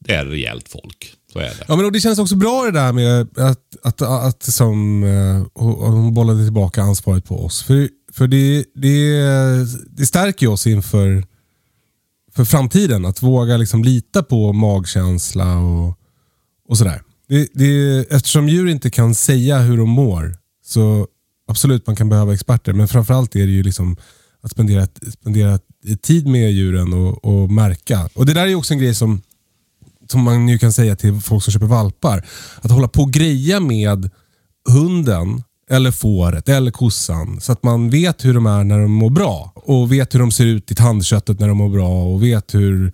det 0.00 0.14
är 0.14 0.24
rejält 0.26 0.68
folk. 0.68 1.12
Så 1.32 1.38
är 1.38 1.42
det. 1.42 1.64
Ja, 1.68 1.76
men 1.76 1.84
och 1.84 1.92
det 1.92 2.00
känns 2.00 2.18
också 2.18 2.36
bra 2.36 2.64
det 2.64 2.70
där 2.70 2.92
med 2.92 3.20
att, 3.36 3.76
att, 3.82 4.02
att, 4.02 4.42
som, 4.42 5.04
eh, 5.04 5.62
hon 5.62 6.14
bollade 6.14 6.44
tillbaka 6.44 6.82
ansvaret 6.82 7.24
på 7.24 7.44
oss. 7.44 7.62
För, 7.62 7.88
för 8.12 8.26
det, 8.26 8.64
det, 8.74 9.20
det 9.90 10.06
stärker 10.06 10.46
ju 10.46 10.52
oss 10.52 10.66
inför 10.66 11.24
för 12.38 12.44
framtiden. 12.44 13.04
Att 13.04 13.22
våga 13.22 13.56
liksom 13.56 13.84
lita 13.84 14.22
på 14.22 14.52
magkänsla 14.52 15.58
och, 15.58 15.98
och 16.68 16.78
sådär. 16.78 17.02
Det, 17.28 17.48
det, 17.54 17.98
eftersom 18.10 18.48
djur 18.48 18.68
inte 18.68 18.90
kan 18.90 19.14
säga 19.14 19.58
hur 19.58 19.76
de 19.76 19.88
mår 19.88 20.36
så 20.64 21.06
absolut 21.48 21.86
man 21.86 21.96
kan 21.96 22.08
behöva 22.08 22.34
experter. 22.34 22.72
Men 22.72 22.88
framförallt 22.88 23.36
är 23.36 23.46
det 23.46 23.52
ju 23.52 23.62
liksom 23.62 23.96
att 24.40 24.50
spendera, 24.50 24.86
spendera 25.12 25.58
tid 26.02 26.26
med 26.26 26.52
djuren 26.52 26.92
och, 26.92 27.24
och 27.24 27.50
märka. 27.50 28.08
Och 28.14 28.26
Det 28.26 28.34
där 28.34 28.46
är 28.46 28.54
också 28.54 28.74
en 28.74 28.80
grej 28.80 28.94
som, 28.94 29.22
som 30.10 30.22
man 30.22 30.48
ju 30.48 30.58
kan 30.58 30.72
säga 30.72 30.96
till 30.96 31.20
folk 31.20 31.44
som 31.44 31.52
köper 31.52 31.66
valpar. 31.66 32.26
Att 32.60 32.70
hålla 32.70 32.88
på 32.88 33.02
och 33.02 33.12
greja 33.12 33.60
med 33.60 34.10
hunden 34.68 35.42
eller 35.70 35.90
fåret 35.90 36.48
eller 36.48 36.70
kossan. 36.70 37.40
Så 37.40 37.52
att 37.52 37.62
man 37.62 37.90
vet 37.90 38.24
hur 38.24 38.34
de 38.34 38.46
är 38.46 38.64
när 38.64 38.78
de 38.78 38.90
mår 38.90 39.10
bra. 39.10 39.52
Och 39.54 39.92
vet 39.92 40.14
hur 40.14 40.20
de 40.20 40.30
ser 40.30 40.46
ut 40.46 40.70
i 40.70 40.74
tandköttet 40.74 41.40
när 41.40 41.48
de 41.48 41.56
mår 41.56 41.68
bra. 41.68 42.04
Och 42.04 42.22
vet 42.22 42.54
hur 42.54 42.92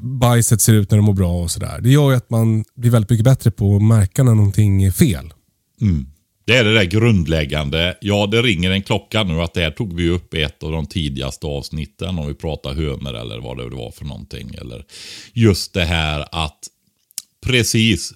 bajset 0.00 0.60
ser 0.60 0.72
ut 0.72 0.90
när 0.90 0.98
de 0.98 1.04
mår 1.04 1.12
bra 1.12 1.42
och 1.42 1.50
sådär. 1.50 1.80
Det 1.80 1.90
gör 1.90 2.10
ju 2.10 2.16
att 2.16 2.30
man 2.30 2.64
blir 2.76 2.90
väldigt 2.90 3.10
mycket 3.10 3.24
bättre 3.24 3.50
på 3.50 3.76
att 3.76 3.82
märka 3.82 4.22
när 4.22 4.34
någonting 4.34 4.84
är 4.84 4.90
fel. 4.90 5.32
Mm. 5.80 6.06
Det 6.46 6.56
är 6.56 6.64
det 6.64 6.74
där 6.74 6.84
grundläggande. 6.84 7.96
Ja, 8.00 8.26
det 8.26 8.42
ringer 8.42 8.70
en 8.70 8.82
klocka 8.82 9.22
nu 9.22 9.40
att 9.40 9.54
det 9.54 9.60
här 9.60 9.70
tog 9.70 9.96
vi 9.96 10.08
upp 10.08 10.34
i 10.34 10.42
ett 10.42 10.62
av 10.62 10.72
de 10.72 10.86
tidigaste 10.86 11.46
avsnitten 11.46 12.18
om 12.18 12.28
vi 12.28 12.34
pratar 12.34 12.74
hönor 12.74 13.14
eller 13.14 13.38
vad 13.38 13.56
det 13.56 13.76
var 13.76 13.90
för 13.90 14.04
någonting. 14.04 14.54
Eller 14.60 14.84
just 15.32 15.72
det 15.72 15.84
här 15.84 16.24
att 16.32 16.58
precis, 17.46 18.14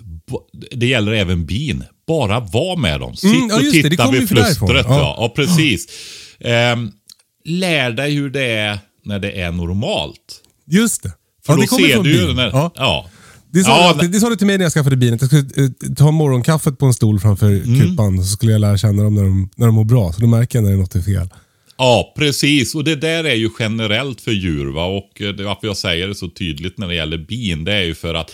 det 0.73 0.87
gäller 0.87 1.13
även 1.13 1.47
bin. 1.47 1.85
Bara 2.07 2.41
var 2.41 2.77
med 2.77 3.01
dem. 3.01 3.17
Sitt 3.17 3.35
mm, 3.35 3.49
ja, 3.49 3.57
och 3.57 3.61
titta 3.61 3.89
det. 3.89 3.97
Det 3.97 4.19
vid 4.19 4.29
flustret. 4.29 4.87
Ja. 4.89 4.99
Ja. 4.99 5.17
ja. 5.19 5.33
precis. 5.37 5.87
Um, 6.39 6.93
lär 7.45 7.91
dig 7.91 8.15
hur 8.15 8.31
det 8.31 8.45
är 8.45 8.79
när 9.05 9.19
det 9.19 9.31
är 9.41 9.53
normalt. 9.53 10.43
Just 10.67 11.03
det. 11.03 11.13
För 11.47 11.53
ja, 11.53 11.61
då 11.71 11.77
ser 11.77 12.03
du 12.03 12.13
ju 12.13 12.35
när, 12.35 12.51
ja. 12.51 12.71
ja. 12.75 13.11
Det 13.53 13.65
sa, 13.65 13.71
ja, 13.71 13.99
du, 14.01 14.09
det 14.09 14.21
sa 14.21 14.29
du 14.29 14.37
till 14.37 14.47
mig 14.47 14.59
när 14.59 14.65
jag 14.65 14.73
skaffade 14.73 14.97
bilen. 14.97 15.19
Jag 15.21 15.29
skulle 15.29 15.67
uh, 15.67 15.95
ta 15.97 16.11
morgonkaffet 16.11 16.79
på 16.79 16.87
en 16.87 16.95
stol 16.95 17.21
framför 17.21 17.47
mm. 17.47 17.81
kupan. 17.81 18.25
Så 18.25 18.33
skulle 18.33 18.53
jag 18.53 18.61
lära 18.61 18.79
känna 18.79 19.03
dem 19.03 19.15
när 19.15 19.23
de, 19.23 19.51
när 19.57 19.67
de 19.67 19.75
mår 19.75 19.85
bra. 19.85 20.13
Så 20.13 20.21
då 20.21 20.27
märker 20.27 20.59
jag 20.59 20.63
när 20.63 20.71
det 20.71 20.77
är 20.77 20.81
något 20.81 20.95
är 20.95 21.01
fel. 21.01 21.29
Ja, 21.77 22.15
precis. 22.17 22.75
Och 22.75 22.85
det 22.85 22.97
där 22.97 23.25
är 23.25 23.35
ju 23.35 23.51
generellt 23.59 24.21
för 24.21 24.31
djur. 24.31 24.67
Va? 24.67 24.85
Och 24.85 25.23
eh, 25.23 25.29
det, 25.29 25.45
varför 25.45 25.67
jag 25.67 25.77
säger 25.77 26.09
det 26.09 26.15
så 26.15 26.29
tydligt 26.29 26.79
när 26.79 26.89
det 26.89 26.95
gäller 26.95 27.19
bin, 27.19 27.65
det 27.65 27.73
är 27.73 27.83
ju 27.83 27.95
för 27.95 28.15
att 28.15 28.31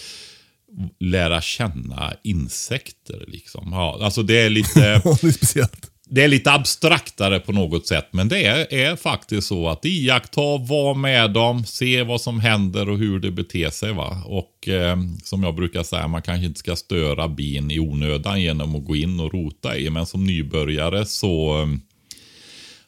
lära 1.00 1.40
känna 1.40 2.12
insekter. 2.22 3.24
Liksom. 3.28 3.68
Ja, 3.72 3.98
alltså 4.02 4.22
det 4.22 4.40
är 4.40 4.50
lite... 4.50 4.80
det 5.20 5.26
är 5.26 5.32
speciellt. 5.32 5.90
Det 6.14 6.22
är 6.22 6.28
lite 6.28 6.52
abstraktare 6.52 7.40
på 7.40 7.52
något 7.52 7.86
sätt, 7.86 8.08
men 8.10 8.28
det 8.28 8.44
är, 8.44 8.74
är 8.74 8.96
faktiskt 8.96 9.48
så 9.48 9.68
att 9.68 9.84
iaktta, 9.84 10.58
vara 10.58 10.94
med 10.94 11.30
dem, 11.30 11.64
se 11.64 12.02
vad 12.02 12.20
som 12.20 12.40
händer 12.40 12.88
och 12.88 12.98
hur 12.98 13.18
det 13.18 13.30
beter 13.30 13.70
sig. 13.70 13.92
Va? 13.92 14.22
Och 14.26 14.68
eh, 14.68 14.96
som 15.24 15.42
jag 15.42 15.54
brukar 15.54 15.82
säga, 15.82 16.08
man 16.08 16.22
kanske 16.22 16.46
inte 16.46 16.58
ska 16.58 16.76
störa 16.76 17.28
bin 17.28 17.70
i 17.70 17.78
onödan 17.78 18.42
genom 18.42 18.76
att 18.76 18.84
gå 18.84 18.96
in 18.96 19.20
och 19.20 19.34
rota 19.34 19.76
i, 19.76 19.90
men 19.90 20.06
som 20.06 20.24
nybörjare 20.24 21.06
så 21.06 21.62
eh, 21.62 21.66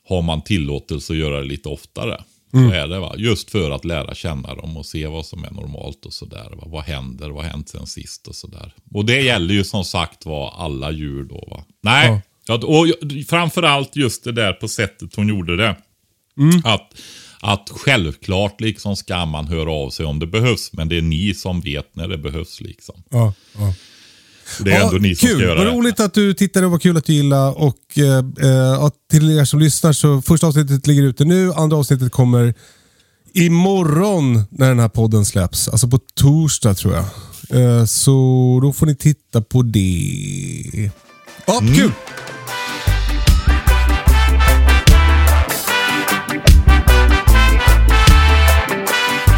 har 0.08 0.22
man 0.22 0.42
tillåtelse 0.42 1.12
att 1.12 1.18
göra 1.18 1.40
det 1.40 1.46
lite 1.46 1.68
oftare. 1.68 2.22
Mm. 2.54 2.70
Så 2.70 2.74
är 2.74 2.86
det 2.86 2.98
va. 2.98 3.14
Just 3.16 3.50
för 3.50 3.70
att 3.70 3.84
lära 3.84 4.14
känna 4.14 4.54
dem 4.54 4.76
och 4.76 4.86
se 4.86 5.06
vad 5.06 5.26
som 5.26 5.44
är 5.44 5.50
normalt 5.50 6.06
och 6.06 6.12
sådär. 6.12 6.52
Vad 6.62 6.84
händer, 6.84 7.30
vad 7.30 7.44
har 7.44 7.50
hänt 7.50 7.68
sen 7.68 7.86
sist 7.86 8.26
och 8.28 8.34
sådär. 8.34 8.74
Och 8.92 9.04
det 9.04 9.20
gäller 9.20 9.54
ju 9.54 9.64
som 9.64 9.84
sagt 9.84 10.26
var 10.26 10.54
alla 10.56 10.90
djur 10.90 11.24
då 11.24 11.48
va. 11.50 11.64
Nej, 11.82 12.08
ja. 12.08 12.20
Ja, 12.48 12.54
och 12.54 12.86
framförallt 13.28 13.96
just 13.96 14.24
det 14.24 14.32
där 14.32 14.52
på 14.52 14.68
sättet 14.68 15.16
hon 15.16 15.28
gjorde 15.28 15.56
det. 15.56 15.76
Mm. 16.38 16.62
Att, 16.64 16.94
att 17.40 17.70
självklart 17.70 18.60
liksom 18.60 18.96
ska 18.96 19.26
man 19.26 19.46
höra 19.46 19.72
av 19.72 19.90
sig 19.90 20.06
om 20.06 20.18
det 20.18 20.26
behövs. 20.26 20.72
Men 20.72 20.88
det 20.88 20.96
är 20.98 21.02
ni 21.02 21.34
som 21.34 21.60
vet 21.60 21.96
när 21.96 22.08
det 22.08 22.18
behövs 22.18 22.60
liksom. 22.60 23.02
Ja, 23.10 23.34
ja. 23.58 23.74
Det 24.60 24.72
är 24.72 24.78
ja, 24.78 24.84
ändå 24.84 24.98
ni 24.98 25.16
som 25.16 25.28
kul. 25.28 25.36
ska 25.36 25.46
göra 25.46 25.58
Vad 25.58 25.66
det. 25.66 25.72
roligt 25.72 26.00
att 26.00 26.14
du 26.14 26.34
tittade 26.34 26.66
och 26.66 26.72
vad 26.72 26.82
kul 26.82 26.96
att 26.96 27.04
du 27.04 27.12
gillade. 27.12 27.50
Och, 27.50 27.98
eh, 27.98 28.18
eh 28.78 28.88
till 29.10 29.38
er 29.38 29.44
som 29.44 29.60
lyssnar 29.60 29.92
så 29.92 30.22
första 30.22 30.46
avsnittet 30.46 30.86
ligger 30.86 31.02
ute 31.02 31.24
nu. 31.24 31.52
Andra 31.52 31.76
avsnittet 31.76 32.12
kommer 32.12 32.54
imorgon 33.34 34.42
när 34.50 34.68
den 34.68 34.78
här 34.78 34.88
podden 34.88 35.24
släpps. 35.24 35.68
Alltså 35.68 35.88
på 35.88 35.98
torsdag 36.14 36.74
tror 36.74 36.94
jag. 36.94 37.04
Eh, 37.50 37.84
så 37.84 38.58
då 38.62 38.72
får 38.72 38.86
ni 38.86 38.96
titta 38.96 39.42
på 39.42 39.62
det. 39.62 40.90
Ja, 41.46 41.60
mm. 41.60 41.74
kul! 41.74 41.92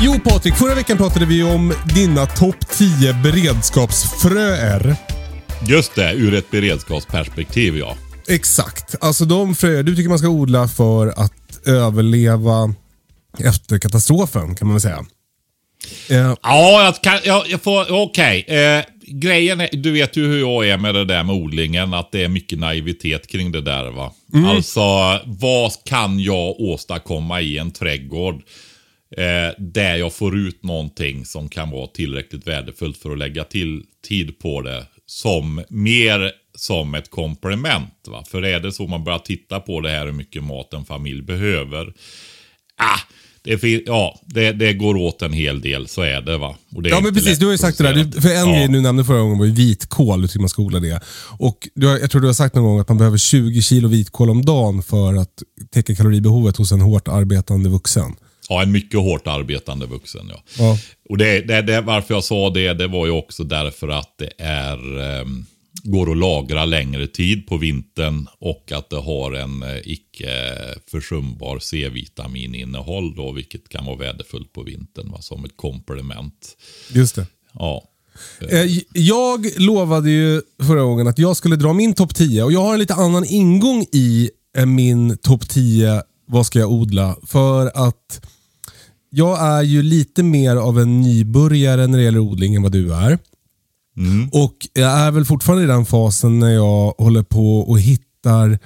Jo 0.01 0.19
Patrik, 0.25 0.55
förra 0.55 0.75
veckan 0.75 0.97
pratade 0.97 1.27
vi 1.27 1.43
om 1.43 1.75
dina 1.95 2.27
topp 2.27 2.69
10 2.71 3.13
beredskapsfröer. 3.23 4.97
Just 5.69 5.95
det, 5.95 6.13
ur 6.15 6.35
ett 6.35 6.51
beredskapsperspektiv 6.51 7.77
ja. 7.77 7.97
Exakt. 8.29 8.95
Alltså 9.01 9.25
de 9.25 9.55
fröer 9.55 9.83
du 9.83 9.97
tycker 9.97 10.09
man 10.09 10.19
ska 10.19 10.29
odla 10.29 10.69
för 10.69 11.07
att 11.07 11.67
överleva 11.67 12.75
efter 13.39 13.79
katastrofen 13.79 14.55
kan 14.55 14.69
man 14.69 14.75
väl 14.75 14.81
säga. 14.81 15.05
Uh, 16.11 16.35
ja, 16.43 16.85
jag, 16.85 17.03
kan, 17.03 17.19
jag, 17.25 17.49
jag 17.49 17.63
får, 17.63 17.93
okej. 17.93 18.45
Okay. 18.47 18.57
Eh, 18.57 18.85
grejen 19.07 19.61
är, 19.61 19.69
du 19.73 19.93
vet 19.93 20.17
ju 20.17 20.27
hur 20.27 20.39
jag 20.39 20.69
är 20.69 20.79
med 20.79 20.95
det 20.95 21.05
där 21.05 21.25
med 21.25 21.35
odlingen, 21.35 21.95
att 21.95 22.13
det 22.13 22.25
är 22.25 22.29
mycket 22.29 22.59
naivitet 22.59 23.27
kring 23.27 23.53
det 23.53 23.61
där 23.61 23.91
va. 23.91 24.13
Mm. 24.35 24.45
Alltså, 24.45 24.81
vad 25.25 25.73
kan 25.85 26.21
jag 26.21 26.61
åstadkomma 26.61 27.41
i 27.41 27.59
en 27.59 27.71
trädgård? 27.71 28.43
Eh, 29.17 29.55
där 29.59 29.97
jag 29.97 30.13
får 30.13 30.39
ut 30.39 30.63
någonting 30.63 31.25
som 31.25 31.49
kan 31.49 31.71
vara 31.71 31.87
tillräckligt 31.87 32.47
värdefullt 32.47 32.97
för 32.97 33.11
att 33.11 33.19
lägga 33.19 33.45
till 33.45 33.85
tid 34.09 34.39
på 34.39 34.61
det. 34.61 34.87
Som 35.07 35.65
mer 35.69 36.33
som 36.55 36.95
ett 36.95 37.11
komplement. 37.11 37.95
Va? 38.07 38.25
För 38.29 38.43
är 38.43 38.61
det 38.61 38.73
så 38.73 38.87
man 38.87 39.05
börjar 39.05 39.19
titta 39.19 39.61
på 39.61 39.81
det 39.81 39.91
här 39.91 40.07
hur 40.07 40.13
mycket 40.13 40.45
mat 40.45 40.75
en 40.75 40.85
familj 40.85 41.23
behöver. 41.23 41.93
Ah, 42.77 43.01
det, 43.43 43.87
ja, 43.87 44.21
det, 44.25 44.53
det, 44.53 44.73
går 44.73 44.97
åt 44.97 45.23
en 45.23 45.33
hel 45.33 45.61
del, 45.61 45.89
så 45.89 46.03
är 46.03 46.21
det 46.21 46.39
va. 46.39 46.57
Det 46.69 46.89
ja 46.89 47.01
men 47.01 47.15
precis, 47.15 47.39
du 47.39 47.45
har 47.45 47.53
ju 47.53 47.59
sagt 47.59 47.79
det 47.79 47.85
där. 47.85 48.21
för 48.21 48.29
en 48.29 48.35
ja. 48.35 48.53
grej 48.53 48.69
du 48.69 48.81
nämnde 48.81 49.05
förra 49.05 49.21
gången 49.21 49.39
var 49.39 49.47
ju 49.47 49.53
vitkål, 49.53 50.29
tycker 50.29 50.41
man 50.41 50.49
ska 50.49 50.63
odla 50.63 50.81
det. 50.81 51.01
Och 51.39 51.69
har, 51.83 51.99
jag 51.99 52.11
tror 52.11 52.21
du 52.21 52.27
har 52.27 52.35
sagt 52.35 52.55
någon 52.55 52.65
gång 52.65 52.81
att 52.81 52.89
man 52.89 52.99
behöver 52.99 53.19
20 53.19 53.63
kilo 53.63 53.89
vitkål 53.89 54.31
om 54.31 54.45
dagen 54.45 54.83
för 54.83 55.15
att 55.15 55.43
täcka 55.71 55.95
kaloribehovet 55.95 56.57
hos 56.57 56.73
en 56.73 56.81
hårt 56.81 57.09
arbetande 57.09 57.69
vuxen. 57.69 58.17
Ja, 58.49 58.63
en 58.63 58.73
mycket 58.73 59.01
hårt 59.01 59.27
arbetande 59.27 59.87
vuxen. 59.87 60.27
Ja. 60.29 60.43
ja. 60.59 60.79
Och 61.09 61.19
det, 61.19 61.41
det, 61.41 61.63
det, 61.63 61.81
varför 61.81 62.15
jag 62.15 62.25
sa 62.25 62.51
det, 62.51 62.75
det 62.75 62.87
var 62.87 63.07
ju 63.07 63.13
också 63.13 63.45
därför 63.45 63.89
att 63.89 64.19
det 64.19 64.31
är, 64.39 64.99
eh, 64.99 65.27
går 65.83 66.11
att 66.11 66.17
lagra 66.17 66.65
längre 66.65 67.07
tid 67.07 67.47
på 67.47 67.57
vintern 67.57 68.27
och 68.39 68.73
att 68.73 68.91
det 68.91 69.01
har 69.01 69.33
en 69.33 69.63
eh, 69.63 69.79
icke 69.85 70.55
försumbar 70.91 71.59
C-vitaminnehåll 71.59 73.15
då, 73.17 73.33
vilket 73.33 73.69
kan 73.69 73.85
vara 73.85 73.97
värdefullt 73.97 74.53
på 74.53 74.63
vintern 74.63 75.11
va, 75.13 75.21
som 75.21 75.45
ett 75.45 75.57
komplement. 75.57 76.57
Just 76.93 77.15
det. 77.15 77.27
Ja. 77.53 77.83
Eh, 78.51 78.65
jag 78.93 79.47
lovade 79.57 80.11
ju 80.11 80.43
förra 80.63 80.83
gången 80.83 81.07
att 81.07 81.19
jag 81.19 81.37
skulle 81.37 81.57
dra 81.57 81.73
min 81.73 81.95
topp 81.95 82.15
10 82.15 82.43
och 82.43 82.53
jag 82.53 82.61
har 82.61 82.73
en 82.73 82.81
lite 82.81 82.95
annan 82.95 83.25
ingång 83.25 83.87
i 83.93 84.31
eh, 84.57 84.67
min 84.67 85.19
topp 85.19 85.49
10 85.49 86.03
vad 86.31 86.47
ska 86.47 86.59
jag 86.59 86.73
odla? 86.73 87.17
För 87.27 87.67
att 87.75 88.27
jag 89.11 89.41
är 89.41 89.63
ju 89.63 89.83
lite 89.83 90.23
mer 90.23 90.57
av 90.57 90.81
en 90.81 91.01
nybörjare 91.01 91.87
när 91.87 91.99
det 91.99 92.05
gäller 92.05 92.19
odling 92.19 92.55
än 92.55 92.63
vad 92.63 92.73
du 92.73 92.95
är. 92.95 93.19
Mm. 93.97 94.29
Och 94.33 94.55
jag 94.73 94.91
är 94.91 95.11
väl 95.11 95.25
fortfarande 95.25 95.65
i 95.65 95.67
den 95.67 95.87
fasen 95.87 96.39
när 96.39 96.51
jag 96.51 96.95
håller 96.99 97.23
på 97.23 97.61
och 97.61 97.81
hittar 97.81 98.59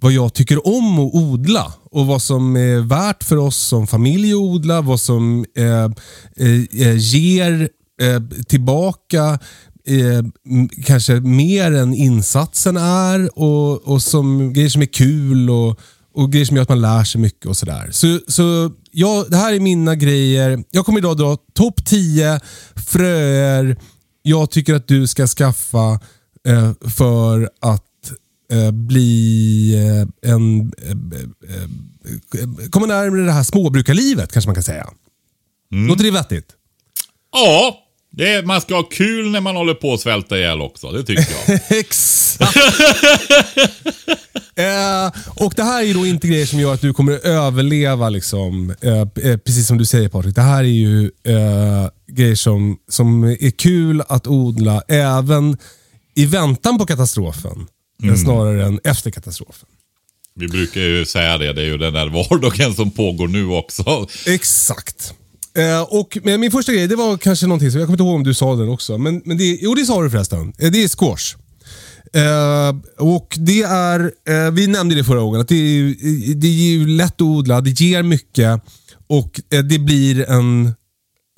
vad 0.00 0.12
jag 0.12 0.34
tycker 0.34 0.66
om 0.66 0.98
att 0.98 1.14
odla 1.14 1.72
och 1.90 2.06
vad 2.06 2.22
som 2.22 2.56
är 2.56 2.80
värt 2.80 3.24
för 3.24 3.36
oss 3.36 3.56
som 3.56 3.86
familj 3.86 4.32
att 4.32 4.38
odla, 4.38 4.80
vad 4.80 5.00
som 5.00 5.44
eh, 5.56 5.84
eh, 6.46 6.96
ger 6.96 7.68
eh, 8.02 8.44
tillbaka 8.48 9.38
eh, 9.86 10.24
kanske 10.84 11.20
mer 11.20 11.72
än 11.72 11.94
insatsen 11.94 12.76
är 12.76 13.38
och, 13.38 13.88
och 13.88 14.02
som 14.02 14.52
grejer 14.52 14.68
som 14.68 14.82
är 14.82 14.86
kul 14.86 15.50
och, 15.50 15.80
och 16.14 16.32
grejer 16.32 16.46
som 16.46 16.56
gör 16.56 16.62
att 16.62 16.68
man 16.68 16.80
lär 16.80 17.04
sig 17.04 17.20
mycket 17.20 17.46
och 17.46 17.56
sådär. 17.56 17.88
Så, 17.92 18.18
så 18.28 18.70
ja, 18.90 19.24
det 19.28 19.36
här 19.36 19.52
är 19.52 19.60
mina 19.60 19.94
grejer. 19.94 20.64
Jag 20.70 20.86
kommer 20.86 20.98
idag 20.98 21.16
dra 21.16 21.36
topp 21.54 21.84
10 21.84 22.40
fröer 22.76 23.76
jag 24.22 24.50
tycker 24.50 24.74
att 24.74 24.88
du 24.88 25.06
ska 25.06 25.26
skaffa 25.26 26.00
eh, 26.48 26.72
för 26.90 27.50
att 27.60 28.12
eh, 28.52 28.70
bli 28.70 29.72
eh, 30.22 30.30
en... 30.32 30.72
Eh, 30.82 30.90
eh, 31.54 32.68
komma 32.70 32.86
närmare 32.86 33.20
det 33.20 33.32
här 33.32 33.42
småbrukarlivet 33.42 34.32
kanske 34.32 34.48
man 34.48 34.54
kan 34.54 34.62
säga. 34.62 34.88
Mm. 35.72 35.88
Låter 35.88 36.04
det 36.04 36.10
vettigt? 36.10 36.48
Ja, 37.32 37.78
Det 38.12 38.28
är, 38.34 38.42
man 38.42 38.60
ska 38.60 38.74
ha 38.74 38.82
kul 38.82 39.30
när 39.30 39.40
man 39.40 39.56
håller 39.56 39.74
på 39.74 39.94
att 39.94 40.00
svälta 40.00 40.38
ihjäl 40.38 40.60
också, 40.60 40.90
det 40.90 41.04
tycker 41.04 41.26
jag. 41.46 41.60
Exakt. 41.78 42.56
eh, 44.56 45.12
och 45.44 45.52
det 45.56 45.62
här 45.62 45.84
är 45.84 45.94
då 45.94 46.06
inte 46.06 46.28
grejer 46.28 46.46
som 46.46 46.60
gör 46.60 46.74
att 46.74 46.80
du 46.80 46.92
kommer 46.92 47.12
att 47.12 47.24
överleva, 47.24 48.08
liksom. 48.08 48.74
Eh, 48.80 49.00
eh, 49.00 49.36
precis 49.36 49.66
som 49.66 49.78
du 49.78 49.84
säger 49.84 50.08
Patrik. 50.08 50.34
Det 50.34 50.42
här 50.42 50.64
är 50.64 50.68
ju 50.68 51.04
eh, 51.04 51.88
grejer 52.06 52.34
som, 52.34 52.78
som 52.88 53.24
är 53.24 53.50
kul 53.50 54.02
att 54.08 54.26
odla 54.26 54.82
även 54.88 55.56
i 56.14 56.26
väntan 56.26 56.78
på 56.78 56.86
katastrofen. 56.86 57.66
Mm. 58.02 58.16
Snarare 58.16 58.64
än 58.64 58.80
efter 58.84 59.10
katastrofen. 59.10 59.68
Vi 60.34 60.48
brukar 60.48 60.80
ju 60.80 61.06
säga 61.06 61.38
det, 61.38 61.52
det 61.52 61.62
är 61.62 61.66
ju 61.66 61.78
den 61.78 61.92
där 61.92 62.08
vardagen 62.08 62.74
som 62.74 62.90
pågår 62.90 63.28
nu 63.28 63.46
också. 63.46 64.08
Exakt. 64.26 65.14
Eh, 65.54 65.82
och 65.82 66.18
min 66.22 66.50
första 66.50 66.72
grej, 66.72 66.88
det 66.88 66.96
var 66.96 67.16
kanske 67.16 67.46
någonting 67.46 67.70
som, 67.70 67.80
jag 67.80 67.86
kommer 67.86 67.94
inte 67.94 68.02
ihåg 68.02 68.14
om 68.14 68.24
du 68.24 68.34
sa 68.34 68.56
den 68.56 68.68
också. 68.68 68.98
Men, 68.98 69.22
men 69.24 69.38
det, 69.38 69.58
jo, 69.60 69.74
det 69.74 69.84
sa 69.84 70.02
du 70.02 70.10
förresten. 70.10 70.52
Eh, 70.58 70.70
det 70.70 70.82
är 70.82 70.88
squash. 70.88 71.36
Eh, 72.12 72.76
och 72.98 73.36
det 73.40 73.62
är, 73.62 74.12
eh, 74.28 74.50
vi 74.52 74.66
nämnde 74.66 74.94
det 74.94 75.04
förra 75.04 75.20
gången, 75.20 75.40
att 75.40 75.48
det 75.48 75.54
är, 75.54 75.94
det 76.34 76.46
är 76.46 76.70
ju 76.72 76.86
lätt 76.86 77.14
att 77.14 77.20
odla, 77.20 77.60
det 77.60 77.80
ger 77.80 78.02
mycket 78.02 78.62
och 79.08 79.40
eh, 79.52 79.62
det 79.62 79.78
blir, 79.78 80.30
en, 80.30 80.74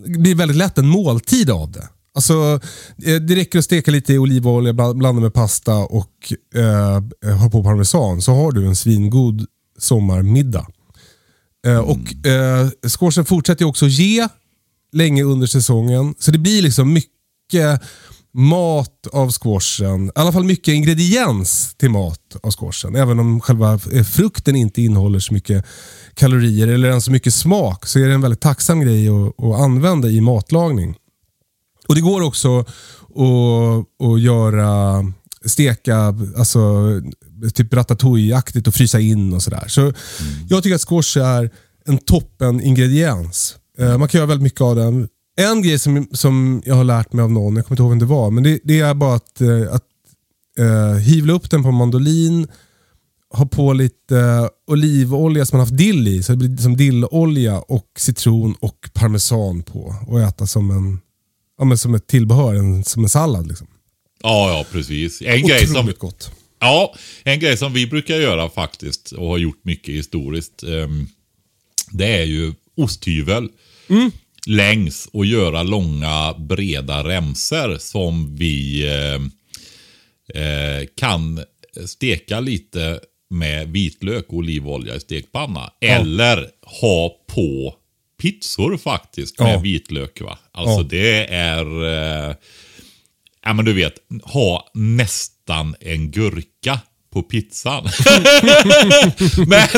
det 0.07 0.19
blir 0.19 0.35
väldigt 0.35 0.57
lätt 0.57 0.79
en 0.79 0.89
måltid 0.89 1.51
av 1.51 1.73
det. 1.73 1.89
Alltså, 2.15 2.61
eh, 3.05 3.17
det 3.17 3.37
räcker 3.37 3.59
att 3.59 3.65
steka 3.65 3.91
lite 3.91 4.13
i 4.13 4.19
olivolja, 4.19 4.73
blanda 4.73 5.13
med 5.13 5.35
pasta 5.35 5.77
och 5.77 6.33
eh, 6.55 7.35
ha 7.39 7.51
på 7.51 7.63
parmesan 7.63 8.23
så 8.23 8.33
har 8.33 8.53
du 8.53 8.67
en 8.67 8.77
svingod 8.77 9.47
sommarmiddag. 9.79 10.67
Eh, 11.67 11.79
och 11.79 12.27
eh, 12.27 12.69
Squashen 12.99 13.25
fortsätter 13.25 13.65
också 13.65 13.87
ge 13.87 14.29
länge 14.93 15.23
under 15.23 15.47
säsongen. 15.47 16.15
Så 16.19 16.31
det 16.31 16.39
blir 16.39 16.63
liksom 16.63 16.93
mycket 16.93 17.81
mat 18.35 19.07
av 19.13 19.33
squashen. 19.33 20.07
I 20.07 20.11
alla 20.15 20.33
fall 20.33 20.45
mycket 20.45 20.75
ingrediens 20.75 21.75
till 21.75 21.91
mat 21.91 22.37
av 22.43 22.53
squashen. 22.53 22.97
Även 22.97 23.19
om 23.19 23.41
själva 23.41 23.73
eh, 23.93 24.05
frukten 24.05 24.57
inte 24.57 24.83
innehåller 24.83 25.19
så 25.19 25.35
mycket 25.35 25.65
kalorier 26.15 26.69
eller 26.69 26.89
ens 26.89 27.05
så 27.05 27.11
mycket 27.11 27.35
smak 27.35 27.87
så 27.87 27.99
är 27.99 28.09
det 28.09 28.15
en 28.15 28.21
väldigt 28.21 28.41
tacksam 28.41 28.81
grej 28.81 29.09
att, 29.09 29.45
att 29.45 29.61
använda 29.61 30.09
i 30.09 30.21
matlagning. 30.21 30.97
Och 31.89 31.95
Det 31.95 32.01
går 32.01 32.23
också 32.23 32.59
att, 32.59 34.07
att 34.07 34.21
göra 34.21 35.05
steka, 35.45 36.15
alltså 36.37 36.61
typ 37.51 37.75
ratatouille-aktigt 37.75 38.69
och 38.69 38.75
frysa 38.75 39.01
in 39.01 39.33
och 39.33 39.43
sådär. 39.43 39.65
Så, 39.69 39.81
mm. 39.81 39.95
Jag 40.49 40.63
tycker 40.63 40.75
att 40.75 40.89
squash 40.89 41.19
är 41.19 41.51
en 41.87 41.99
toppen 41.99 42.61
ingrediens. 42.61 43.57
Uh, 43.81 43.99
man 43.99 44.09
kan 44.09 44.19
göra 44.19 44.29
väldigt 44.29 44.43
mycket 44.43 44.61
av 44.61 44.77
den. 44.77 45.09
En 45.37 45.63
grej 45.63 45.79
som, 45.79 46.09
som 46.13 46.63
jag 46.67 46.75
har 46.75 46.85
lärt 46.85 47.13
mig 47.13 47.23
av 47.23 47.33
någon, 47.33 47.57
jag 47.57 47.67
kommer 47.67 47.75
inte 47.75 47.83
ihåg 47.83 47.91
vem 47.91 47.99
det 47.99 48.05
var, 48.05 48.31
men 48.31 48.43
det, 48.43 48.61
det 48.65 48.81
är 48.81 48.95
bara 48.95 49.15
att, 49.15 49.41
uh, 49.41 49.75
att 49.75 49.83
uh, 50.61 50.95
hyvla 50.95 51.33
upp 51.33 51.51
den 51.51 51.63
på 51.63 51.71
mandolin, 51.71 52.49
ha 53.35 53.47
på 53.47 53.73
lite 53.73 54.49
olivolja 54.67 55.47
som 55.47 55.57
man 55.57 55.67
haft 55.67 55.79
dill 55.79 56.09
i, 56.09 56.23
så 56.23 56.33
det 56.33 56.37
blir 56.37 56.57
som 56.57 56.77
dillolja 56.77 57.61
och 57.61 57.87
citron 57.99 58.55
och 58.61 58.91
parmesan 58.93 59.63
på 59.63 59.95
och 60.07 60.21
äta 60.21 60.47
som, 60.47 60.71
en, 60.71 61.01
ja, 61.59 61.65
men 61.65 61.79
som 61.79 61.95
ett 61.95 62.07
tillbehör, 62.07 62.55
en, 62.55 62.85
som 62.85 63.03
en 63.03 63.09
sallad. 63.09 63.47
Liksom. 63.47 63.67
Ja, 64.23 64.51
ja 64.51 64.65
precis. 64.73 65.23
En 65.23 65.43
grej 65.43 65.67
som, 65.67 65.93
gott. 65.99 66.31
Ja, 66.63 66.95
en 67.25 67.41
grej 67.41 67.57
som 67.57 67.73
vi 67.73 67.87
brukar 67.87 68.17
göra 68.17 68.51
faktiskt 68.51 69.13
och 69.13 69.27
har 69.27 69.39
gjort 69.39 69.65
mycket 69.65 69.95
historiskt. 69.95 70.63
Um, 70.63 71.09
det 71.91 72.07
är 72.07 72.25
ju 72.25 72.53
osthyvel. 72.77 73.49
Mm. 73.89 74.11
Längs 74.47 75.09
och 75.13 75.27
göra 75.27 75.63
långa 75.63 76.35
breda 76.39 77.05
remser 77.05 77.79
som 77.79 78.37
vi 78.37 78.87
eh, 78.87 79.15
eh, 80.43 80.87
kan 80.97 81.45
steka 81.87 82.41
lite 82.41 83.01
med 83.31 83.69
vitlök 83.69 84.27
och 84.29 84.35
olivolja 84.35 84.95
i 84.95 85.01
stekpanna. 85.01 85.73
Ja. 85.79 85.89
Eller 85.89 86.49
ha 86.63 87.17
på 87.27 87.75
pizzor 88.21 88.77
faktiskt 88.77 89.39
med 89.39 89.55
ja. 89.55 89.59
vitlök. 89.59 90.21
Va? 90.21 90.39
Alltså 90.53 90.81
ja. 90.81 90.87
det 90.91 91.27
är... 91.35 91.85
Eh, 91.85 92.35
ja 93.45 93.53
men 93.53 93.65
du 93.65 93.73
vet, 93.73 93.95
ha 94.23 94.71
nästan 94.75 95.77
en 95.81 96.11
gurka 96.11 96.52
på 97.13 97.23
pizzan. 97.23 97.85
men, 99.47 99.69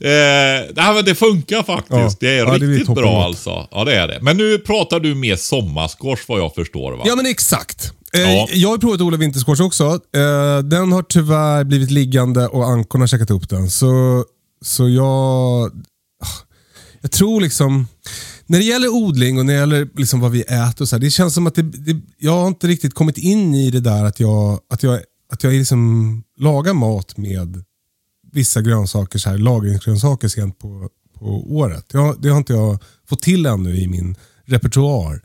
eh, 0.00 0.94
men 0.94 1.04
det 1.04 1.14
funkar 1.14 1.62
faktiskt. 1.62 1.92
Ja, 1.92 2.10
det 2.20 2.38
är 2.38 2.46
ja, 2.46 2.52
riktigt 2.52 2.86
det 2.86 2.94
bra 2.94 3.24
alltså. 3.24 3.68
Ja, 3.70 3.84
det 3.84 3.94
är 3.94 4.08
det. 4.08 4.18
Men 4.22 4.36
nu 4.36 4.58
pratar 4.58 5.00
du 5.00 5.14
mer 5.14 5.36
sommarsquash 5.36 6.22
vad 6.28 6.40
jag 6.40 6.54
förstår 6.54 6.92
va? 6.92 7.04
Ja, 7.06 7.16
men 7.16 7.26
exakt. 7.26 7.92
Eh, 8.14 8.20
ja. 8.20 8.48
Jag 8.52 8.68
har 8.68 8.78
provat 8.78 9.00
Ola 9.00 9.16
vintersquash 9.16 9.62
också. 9.62 9.84
Eh, 9.84 10.58
den 10.58 10.92
har 10.92 11.02
tyvärr 11.02 11.64
blivit 11.64 11.90
liggande 11.90 12.46
och 12.46 12.68
ankorna 12.68 13.02
har 13.02 13.06
käkat 13.06 13.30
upp 13.30 13.48
den. 13.48 13.70
Så, 13.70 14.24
så 14.64 14.88
jag... 14.88 15.70
Jag 17.00 17.10
tror 17.12 17.40
liksom... 17.40 17.86
När 18.46 18.58
det 18.58 18.64
gäller 18.64 18.88
odling 18.88 19.38
och 19.38 19.46
när 19.46 19.52
det 19.52 19.60
gäller 19.60 19.88
liksom 19.94 20.20
vad 20.20 20.30
vi 20.30 20.40
äter, 20.40 20.82
och 20.82 20.88
så 20.88 20.96
här, 20.96 21.00
det 21.00 21.10
känns 21.10 21.34
som 21.34 21.46
att 21.46 21.54
det, 21.54 21.62
det, 21.62 22.00
jag 22.18 22.32
har 22.32 22.46
inte 22.46 22.66
riktigt 22.66 22.94
kommit 22.94 23.18
in 23.18 23.54
i 23.54 23.70
det 23.70 23.80
där 23.80 24.04
att 24.04 24.20
jag, 24.20 24.60
att 24.70 24.82
jag, 24.82 25.00
att 25.32 25.44
jag 25.44 25.52
liksom 25.52 26.22
lagar 26.36 26.74
mat 26.74 27.16
med 27.16 27.64
vissa 28.32 28.62
grönsaker, 28.62 29.18
så 29.18 29.30
här, 29.30 29.38
lagringsgrönsaker 29.38 30.28
sent 30.28 30.58
på, 30.58 30.88
på 31.18 31.26
året. 31.56 31.84
Jag, 31.92 32.22
det 32.22 32.28
har 32.28 32.38
inte 32.38 32.52
jag 32.52 32.78
fått 33.08 33.22
till 33.22 33.46
ännu 33.46 33.76
i 33.76 33.88
min 33.88 34.16
repertoar. 34.44 35.20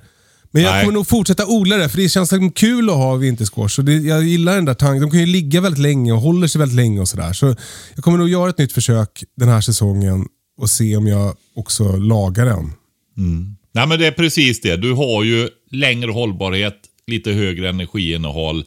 Men 0.52 0.63
jag 0.63 0.71
Nej. 0.71 0.82
kommer 0.82 0.93
nog 0.93 1.08
fortsätta 1.08 1.45
odla 1.45 1.78
det, 1.78 1.89
för 1.89 1.97
det 1.97 2.10
känns 2.10 2.32
liksom 2.32 2.52
kul 2.52 2.89
att 2.89 2.95
ha 2.95 3.15
vintersquash. 3.15 3.80
Och 3.80 3.86
det, 3.86 3.93
jag 3.93 4.24
gillar 4.24 4.56
den 4.56 4.65
där 4.65 4.74
tanken. 4.74 5.02
De 5.02 5.12
kan 5.12 5.19
ju 5.19 5.26
ligga 5.26 5.62
väldigt 5.62 5.82
länge 5.82 6.12
och 6.12 6.21
håller 6.21 6.47
sig 6.47 6.60
väldigt 6.60 6.76
länge 6.76 7.00
och 7.00 7.08
sådär. 7.08 7.34
Så 7.34 7.56
jag 7.95 8.04
kommer 8.04 8.17
nog 8.17 8.30
göra 8.30 8.50
ett 8.50 8.58
nytt 8.58 8.74
försök 8.74 9.24
den 9.38 9.50
här 9.50 9.62
säsongen 9.62 10.26
och 10.58 10.69
se 10.69 10.95
om 10.97 11.08
jag 11.08 11.36
också 11.56 11.97
lagar 11.97 12.45
den. 12.45 12.74
Mm. 13.17 13.56
Nej 13.74 13.88
men 13.88 14.00
det 14.00 14.08
är 14.08 14.12
precis 14.12 14.62
det. 14.62 14.78
Du 14.78 14.93
har 14.93 15.24
ju 15.24 15.50
längre 15.71 16.12
hållbarhet, 16.12 16.78
lite 17.08 17.32
högre 17.32 17.69
energiinnehåll. 17.69 18.65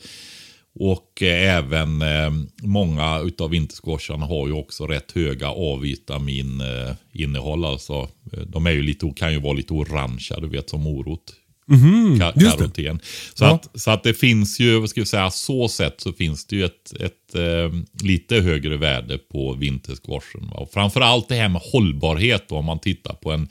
Och 0.74 1.22
eh, 1.22 1.56
även 1.56 2.02
eh, 2.02 2.30
många 2.62 3.20
utav 3.20 3.50
vintersquasharna 3.50 4.26
har 4.26 4.46
ju 4.46 4.52
också 4.52 4.87
rätt 4.87 5.12
höga 5.12 5.48
A-vitaminnehåll. 5.48 7.64
Alltså, 7.64 8.08
eh, 8.32 8.40
de 8.46 8.66
är 8.66 8.70
ju 8.70 8.82
lite, 8.82 9.12
kan 9.16 9.32
ju 9.32 9.40
vara 9.40 9.52
lite 9.52 9.72
orangea, 9.72 10.40
du 10.40 10.48
vet 10.48 10.70
som 10.70 10.82
morot. 10.82 11.34
Mm, 11.70 12.18
Ka 12.18 12.32
karoten. 12.32 13.00
Så, 13.34 13.44
ja. 13.44 13.54
att, 13.54 13.80
så 13.80 13.90
att 13.90 14.02
det 14.02 14.14
finns 14.14 14.60
ju, 14.60 14.80
vad 14.80 14.90
ska 14.90 15.00
vi 15.00 15.06
säga, 15.06 15.30
så 15.30 15.68
sett 15.68 16.00
så 16.00 16.12
finns 16.12 16.46
det 16.46 16.56
ju 16.56 16.64
ett, 16.64 16.92
ett 17.00 17.34
eh, 17.34 17.72
lite 18.02 18.37
högre 18.37 18.76
värde 18.76 19.18
på 19.18 19.52
vintersquashen. 19.52 20.48
Och 20.52 20.72
framförallt 20.72 21.28
det 21.28 21.34
här 21.34 21.48
med 21.48 21.62
hållbarhet 21.64 22.48
då, 22.48 22.56
om 22.56 22.64
man 22.64 22.78
tittar 22.78 23.14
på 23.14 23.32
en 23.32 23.48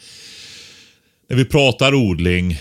när 1.30 1.38
vi 1.38 1.46
pratar 1.46 1.94
odling 1.94 2.58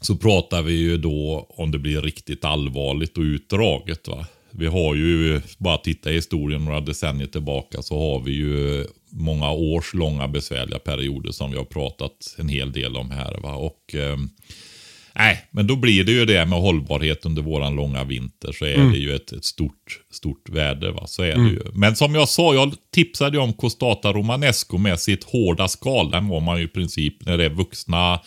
så 0.00 0.16
pratar 0.16 0.62
vi 0.62 0.72
ju 0.72 0.96
då 0.96 1.46
om 1.48 1.70
det 1.70 1.78
blir 1.78 2.02
riktigt 2.02 2.44
allvarligt 2.44 3.18
och 3.18 3.22
utdraget. 3.22 4.08
Va? 4.08 4.26
Vi 4.50 4.66
har 4.66 4.94
ju, 4.94 5.40
bara 5.58 5.76
titta 5.76 6.10
i 6.10 6.14
historien 6.14 6.64
några 6.64 6.80
decennier 6.80 7.26
tillbaka, 7.26 7.82
så 7.82 7.98
har 7.98 8.20
vi 8.20 8.32
ju 8.32 8.86
många 9.10 9.50
års 9.50 9.94
långa 9.94 10.28
besvärliga 10.28 10.78
perioder 10.78 11.32
som 11.32 11.50
vi 11.50 11.56
har 11.56 11.64
pratat 11.64 12.34
en 12.38 12.48
hel 12.48 12.72
del 12.72 12.96
om 12.96 13.10
här. 13.10 13.38
Va? 13.42 13.54
Och 13.54 13.94
eh, 13.94 14.16
men 15.50 15.66
då 15.66 15.76
blir 15.76 16.04
det 16.04 16.12
ju 16.12 16.24
det 16.24 16.46
med 16.46 16.58
hållbarhet 16.58 17.26
under 17.26 17.42
våran 17.42 17.76
långa 17.76 18.04
vinter. 18.04 18.52
Så 18.52 18.64
är 18.64 18.74
mm. 18.74 18.92
det 18.92 18.98
ju 18.98 19.14
ett, 19.14 19.32
ett, 19.32 19.44
stort, 19.44 20.00
stort 20.10 20.48
värde. 20.48 20.92
Va? 20.92 21.06
Så 21.06 21.22
är 21.22 21.32
mm. 21.32 21.46
det 21.46 21.52
ju. 21.52 21.60
Men 21.74 21.96
som 21.96 22.14
jag 22.14 22.28
sa, 22.28 22.54
jag 22.54 22.74
tipsade 22.94 23.36
ju 23.36 23.42
om 23.42 23.52
Costata 23.52 24.12
Romanesco 24.12 24.78
med 24.78 25.00
sitt 25.00 25.24
hårda 25.24 25.68
skal. 25.68 26.10
Den 26.10 26.28
var 26.28 26.40
man 26.40 26.58
ju 26.58 26.64
i 26.64 26.68
princip, 26.68 27.26
när 27.26 27.38
det 27.38 27.44
är 27.44 27.50
vuxna, 27.50 28.20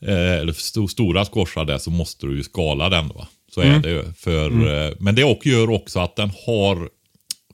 eller 0.00 0.52
st 0.52 0.88
stora 0.88 1.24
skorsa 1.24 1.64
där, 1.64 1.78
så 1.78 1.90
måste 1.90 2.26
du 2.26 2.36
ju 2.36 2.42
skala 2.42 2.88
den. 2.88 3.08
Va? 3.08 3.28
Så 3.54 3.60
mm. 3.62 3.74
är 3.74 3.82
det 3.82 3.90
ju. 3.90 4.12
För, 4.12 4.46
mm. 4.46 4.86
eh, 4.86 4.94
men 5.00 5.14
det 5.14 5.38
gör 5.44 5.70
också 5.70 6.00
att 6.00 6.16
den 6.16 6.30
har, 6.46 6.88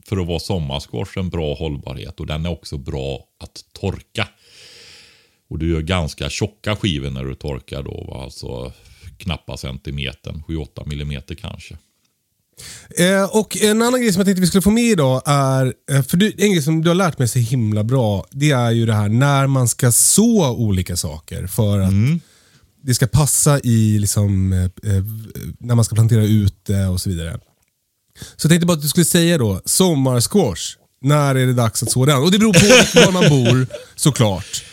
för 0.08 0.16
att 0.16 0.26
vara 0.26 0.38
sommarskors, 0.38 1.16
en 1.16 1.28
bra 1.28 1.54
hållbarhet. 1.54 2.20
Och 2.20 2.26
den 2.26 2.46
är 2.46 2.50
också 2.50 2.78
bra 2.78 3.24
att 3.40 3.64
torka. 3.72 4.28
Och 5.50 5.58
du 5.58 5.70
gör 5.70 5.80
ganska 5.80 6.30
tjocka 6.30 6.76
skivor 6.76 7.10
när 7.10 7.24
du 7.24 7.34
torkar 7.34 7.82
då. 7.82 8.04
Va? 8.08 8.22
Alltså 8.22 8.72
knappa 9.18 9.56
centimetern, 9.56 10.42
7-8 10.48 10.88
millimeter 10.88 11.34
kanske. 11.34 11.76
Eh, 12.98 13.36
och 13.36 13.56
En 13.62 13.82
annan 13.82 14.00
grej 14.00 14.12
som 14.12 14.20
jag 14.20 14.26
tänkte 14.26 14.40
vi 14.40 14.46
skulle 14.46 14.62
få 14.62 14.70
med 14.70 14.84
idag 14.84 15.22
är, 15.26 15.74
eh, 15.90 16.02
för 16.02 16.16
du, 16.16 16.32
en 16.38 16.52
grej 16.52 16.62
som 16.62 16.82
du 16.82 16.88
har 16.90 16.94
lärt 16.94 17.18
mig 17.18 17.28
så 17.28 17.38
himla 17.38 17.84
bra, 17.84 18.26
det 18.30 18.50
är 18.50 18.70
ju 18.70 18.86
det 18.86 18.94
här 18.94 19.08
när 19.08 19.46
man 19.46 19.68
ska 19.68 19.92
så 19.92 20.50
olika 20.56 20.96
saker 20.96 21.46
för 21.46 21.80
att 21.80 21.92
mm. 21.92 22.20
Det 22.86 22.94
ska 22.94 23.06
passa 23.06 23.60
i 23.60 23.98
liksom, 23.98 24.52
eh, 24.52 24.64
eh 24.64 25.04
när 25.60 25.74
man 25.74 25.84
ska 25.84 25.94
plantera 25.94 26.24
ute 26.24 26.86
och 26.86 27.00
så 27.00 27.10
vidare. 27.10 27.38
Så 28.36 28.46
jag 28.46 28.50
tänkte 28.50 28.66
bara 28.66 28.72
att 28.72 28.82
du 28.82 28.88
skulle 28.88 29.04
säga 29.04 29.38
då, 29.38 29.60
sommarsquash, 29.64 30.76
när 31.00 31.34
är 31.34 31.46
det 31.46 31.52
dags 31.52 31.82
att 31.82 31.90
så 31.90 32.06
den? 32.06 32.16
Och 32.16 32.30
det 32.30 32.38
beror 32.38 32.52
på 32.52 33.00
var 33.00 33.12
man 33.12 33.28
bor 33.28 33.66
såklart. 33.94 34.64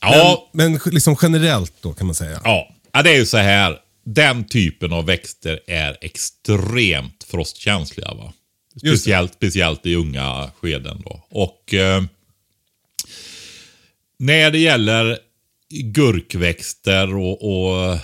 Ja. 0.00 0.50
Men, 0.52 0.72
men 0.72 0.80
liksom 0.84 1.16
generellt 1.22 1.74
då 1.80 1.92
kan 1.92 2.06
man 2.06 2.14
säga. 2.14 2.40
Ja. 2.44 2.76
Ja, 2.92 3.02
det 3.02 3.10
är 3.10 3.18
ju 3.18 3.26
så 3.26 3.36
här. 3.36 3.78
Den 4.04 4.44
typen 4.44 4.92
av 4.92 5.06
växter 5.06 5.60
är 5.66 5.96
extremt 6.00 7.26
frostkänsliga. 7.30 8.14
Va? 8.14 8.32
Speciellt, 8.78 9.34
speciellt 9.34 9.86
i 9.86 9.94
unga 9.94 10.50
skeden. 10.60 11.02
Då. 11.04 11.24
Och 11.30 11.74
eh, 11.74 12.02
när 14.18 14.50
det 14.50 14.58
gäller 14.58 15.18
gurkväxter 15.70 17.16
och, 17.16 17.42
och 17.42 17.98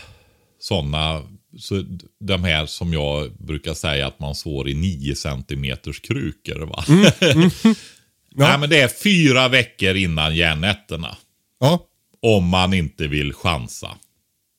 sådana, 0.58 1.22
så 1.58 1.84
de 2.20 2.44
här 2.44 2.66
som 2.66 2.92
jag 2.92 3.32
brukar 3.38 3.74
säga 3.74 4.06
att 4.06 4.20
man 4.20 4.34
sår 4.34 4.68
i 4.68 4.74
9 4.74 5.14
cm 5.14 5.76
krukor. 6.02 6.66
Va? 6.66 6.84
Nej, 8.34 8.58
men 8.58 8.70
det 8.70 8.80
är 8.80 8.88
fyra 8.88 9.48
veckor 9.48 9.94
innan 9.96 10.36
järnnätterna. 10.36 11.16
Ja. 11.60 11.86
Om 12.22 12.48
man 12.48 12.74
inte 12.74 13.06
vill 13.06 13.32
chansa. 13.32 13.96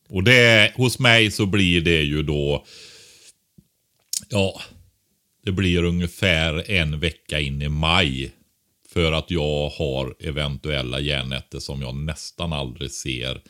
Och 0.10 0.24
det, 0.24 0.72
hos 0.76 1.00
mig 1.00 1.32
så 1.32 1.46
blir 1.46 1.82
det 1.82 2.02
ju 2.02 2.24
då, 2.24 2.66
ja, 4.30 4.62
det 5.46 5.52
blir 5.52 5.84
ungefär 5.84 6.72
en 6.72 7.00
vecka 7.00 7.40
in 7.40 7.62
i 7.62 7.70
maj. 7.70 8.32
För 8.98 9.12
att 9.12 9.32
jag 9.32 9.70
har 9.70 10.16
eventuella 10.20 11.00
järnnätter 11.00 11.60
som 11.60 11.82
jag 11.82 11.96
nästan 11.96 12.54
aldrig 12.54 12.92
ser 12.92 13.42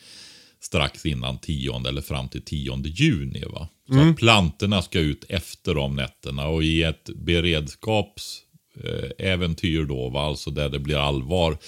strax 0.60 1.06
innan 1.06 1.38
tionde 1.38 1.88
eller 1.88 2.02
fram 2.02 2.28
till 2.28 2.42
tionde 2.42 2.88
juni. 2.88 3.44
Va? 3.52 3.68
Så 3.92 4.00
att 4.00 4.16
plantorna 4.16 4.82
ska 4.82 4.98
ut 4.98 5.24
efter 5.28 5.74
de 5.74 5.96
nätterna 5.96 6.46
och 6.46 6.62
i 6.64 6.82
ett 6.82 7.10
beredskapsäventyr 7.16 9.84
då, 9.84 10.08
va? 10.08 10.26
alltså 10.26 10.50
där 10.50 10.68
det 10.68 10.78
blir 10.78 10.96
allvar, 10.96 11.58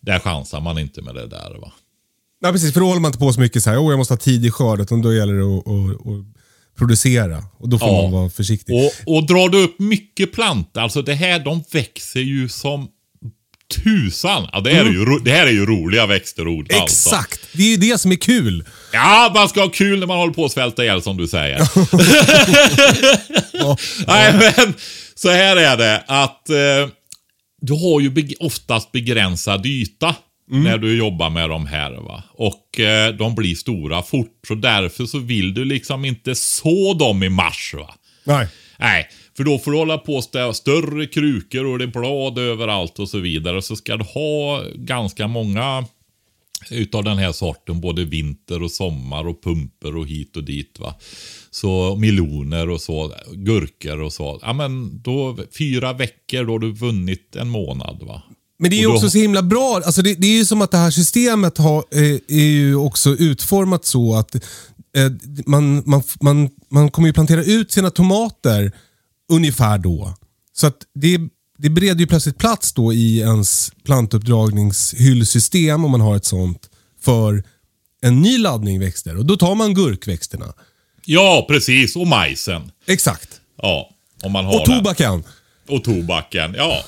där 0.00 0.18
chansar 0.18 0.60
man 0.60 0.78
inte 0.78 1.02
med 1.02 1.14
det 1.14 1.26
där. 1.26 1.54
va. 1.60 1.72
Nej, 2.40 2.52
precis. 2.52 2.72
För 2.72 2.80
då 2.80 2.86
håller 2.86 3.00
man 3.00 3.08
inte 3.08 3.18
på 3.18 3.32
så 3.32 3.40
mycket 3.40 3.62
så 3.62 3.70
här, 3.70 3.78
oh, 3.78 3.90
jag 3.92 3.98
måste 3.98 4.14
ha 4.14 4.18
tidig 4.18 4.52
skörd, 4.52 4.80
utan 4.80 5.02
då 5.02 5.14
gäller 5.14 5.34
det 5.34 5.44
att, 5.44 5.68
att, 5.68 6.06
att 6.06 6.24
producera. 6.78 7.44
Och 7.58 7.68
då 7.68 7.78
får 7.78 7.88
Ja. 7.88 8.02
man 8.02 8.12
vara 8.12 8.30
försiktig. 8.30 8.74
Och, 8.76 8.92
och 9.16 9.26
drar 9.26 9.48
du 9.48 9.64
upp 9.64 9.78
mycket 9.78 10.32
plantor, 10.32 10.80
alltså 10.80 11.02
det 11.02 11.14
här, 11.14 11.38
de 11.44 11.64
växer 11.72 12.20
ju 12.20 12.48
som 12.48 12.88
tusan. 13.74 14.48
Ja, 14.52 14.60
det, 14.60 14.70
här 14.74 14.84
är 14.84 14.90
ju, 14.90 15.04
ro- 15.04 15.18
det 15.18 15.30
här 15.30 15.46
är 15.46 15.50
ju 15.50 15.66
roliga 15.66 16.06
växter 16.06 16.42
att 16.42 16.48
odla. 16.48 16.80
Alltså. 16.80 17.08
Exakt! 17.10 17.40
Det 17.52 17.62
är 17.62 17.70
ju 17.70 17.76
det 17.76 18.00
som 18.00 18.12
är 18.12 18.16
kul. 18.16 18.64
Ja, 18.92 19.32
man 19.34 19.48
ska 19.48 19.60
ha 19.60 19.68
kul 19.68 19.98
när 20.00 20.06
man 20.06 20.18
håller 20.18 20.32
på 20.32 20.44
att 20.44 20.52
svälta 20.52 20.82
ihjäl 20.84 21.02
som 21.02 21.16
du 21.16 21.28
säger. 21.28 21.58
Nej, 24.06 24.52
men 24.56 24.74
så 25.14 25.30
här 25.30 25.56
är 25.56 25.76
det 25.76 26.04
att 26.06 26.50
eh, 26.50 26.88
du 27.60 27.72
har 27.72 28.00
ju 28.00 28.10
beg- 28.10 28.34
oftast 28.40 28.92
begränsad 28.92 29.66
yta 29.66 30.14
när 30.50 30.78
du 30.78 30.96
jobbar 30.96 31.30
med 31.30 31.48
de 31.50 31.66
här. 31.66 31.90
Va? 31.92 32.22
Och 32.32 32.80
eh, 32.80 33.14
de 33.14 33.34
blir 33.34 33.54
stora 33.54 34.02
fort. 34.02 34.40
Så 34.48 34.54
därför 34.54 35.06
så 35.06 35.18
vill 35.18 35.54
du 35.54 35.64
liksom 35.64 36.04
inte 36.04 36.34
så 36.34 36.94
dem 36.94 37.22
i 37.22 37.28
mars. 37.28 37.74
Va? 37.78 37.94
Nej. 38.24 38.46
Nej, 38.78 39.08
för 39.36 39.44
då 39.44 39.58
får 39.58 39.70
du 39.70 39.78
hålla 39.78 39.98
på 39.98 40.14
och 40.14 40.56
större 40.56 41.06
krukor 41.06 41.64
och 41.64 41.78
det 41.78 41.84
är 41.84 41.88
blad 41.88 42.38
överallt 42.38 42.98
och 42.98 43.08
så 43.08 43.18
vidare. 43.18 43.62
Så 43.62 43.76
ska 43.76 43.96
du 43.96 44.04
ha 44.04 44.62
ganska 44.74 45.28
många 45.28 45.84
utav 46.70 47.04
den 47.04 47.18
här 47.18 47.32
sorten, 47.32 47.80
både 47.80 48.04
vinter 48.04 48.62
och 48.62 48.70
sommar 48.70 49.26
och 49.26 49.42
pumper 49.42 49.96
och 49.96 50.06
hit 50.06 50.36
och 50.36 50.44
dit. 50.44 50.78
va. 50.80 50.94
Så 51.50 51.96
meloner 51.96 52.70
och 52.70 52.80
så, 52.80 53.12
gurkor 53.32 54.00
och 54.00 54.12
så. 54.12 54.38
Ja 54.42 54.52
men 54.52 55.02
då, 55.02 55.38
fyra 55.58 55.92
veckor, 55.92 56.44
då 56.44 56.52
har 56.52 56.58
du 56.58 56.72
vunnit 56.72 57.36
en 57.36 57.48
månad 57.48 58.02
va. 58.02 58.22
Men 58.58 58.70
det 58.70 58.76
är 58.76 58.80
ju 58.80 58.86
också 58.86 59.10
så 59.10 59.18
himla 59.18 59.42
bra. 59.42 59.80
Alltså 59.84 60.02
det, 60.02 60.14
det 60.14 60.26
är 60.26 60.36
ju 60.36 60.44
som 60.44 60.62
att 60.62 60.70
det 60.70 60.76
här 60.76 60.90
systemet 60.90 61.58
har, 61.58 61.84
eh, 61.90 62.18
är 62.28 62.50
ju 62.50 62.76
också 62.76 63.10
utformat 63.10 63.84
så 63.84 64.14
att 64.14 64.34
eh, 64.34 64.40
man, 65.46 65.82
man, 65.86 66.02
man, 66.20 66.50
man 66.70 66.90
kommer 66.90 67.08
ju 67.08 67.12
plantera 67.12 67.44
ut 67.44 67.72
sina 67.72 67.90
tomater 67.90 68.72
ungefär 69.32 69.78
då. 69.78 70.14
Så 70.52 70.66
att 70.66 70.76
det, 70.94 71.18
det 71.58 71.70
bereder 71.70 72.00
ju 72.00 72.06
plötsligt 72.06 72.38
plats 72.38 72.72
då 72.72 72.92
i 72.92 73.18
ens 73.18 73.72
plantuppdragningshyllsystem 73.84 75.84
om 75.84 75.90
man 75.90 76.00
har 76.00 76.16
ett 76.16 76.24
sånt 76.24 76.70
för 77.00 77.44
en 78.02 78.22
ny 78.22 78.38
laddning 78.38 78.80
växter. 78.80 79.16
Och 79.16 79.26
då 79.26 79.36
tar 79.36 79.54
man 79.54 79.74
gurkväxterna. 79.74 80.52
Ja, 81.04 81.44
precis. 81.48 81.96
Och 81.96 82.06
majsen. 82.06 82.70
Exakt. 82.86 83.40
Ja, 83.62 83.90
om 84.22 84.32
man 84.32 84.44
har 84.44 84.60
Och 84.60 84.64
tobaken. 84.64 85.24
det. 85.66 85.74
Och 85.74 85.84
tobaken. 85.84 86.54
Ja, 86.58 86.84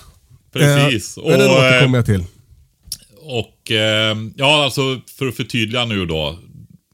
precis. 0.53 1.17
Eh, 1.17 1.23
och, 1.25 1.31
den 1.31 1.41
eh, 1.41 1.53
återkommer 1.53 1.99
jag 1.99 2.07
till. 2.07 2.25
Och 3.23 3.71
eh, 3.71 4.17
ja, 4.37 4.65
alltså 4.65 5.01
för 5.19 5.27
att 5.27 5.37
förtydliga 5.37 5.85
nu 5.85 6.07
då. 6.07 6.39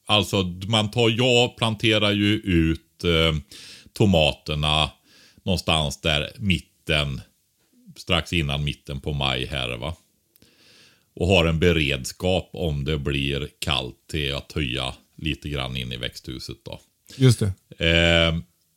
Alltså 0.07 0.43
man 0.67 0.91
tar, 0.91 1.11
jag 1.11 1.57
planterar 1.57 2.13
ju 2.13 2.35
ut 2.35 3.05
eh, 3.05 3.37
tomaterna 3.99 4.91
någonstans 5.45 6.01
där 6.01 6.31
mitten, 6.39 7.21
strax 7.97 8.33
innan 8.33 8.65
mitten 8.65 9.01
på 9.01 9.13
maj 9.13 9.47
här 9.47 9.77
va. 9.77 9.97
Och 11.15 11.27
har 11.29 11.45
en 11.45 11.59
beredskap 11.59 12.51
om 12.53 12.85
det 12.85 12.99
blir 12.99 13.49
kallt 13.59 13.97
till 14.11 14.35
att 14.35 14.53
höja 14.53 14.95
lite 15.17 15.49
grann 15.49 15.77
in 15.77 15.93
i 15.93 15.97
växthuset 15.97 16.57
då. 16.65 16.81
Just 17.17 17.39
det. 17.41 17.47
Eh, 17.89 18.35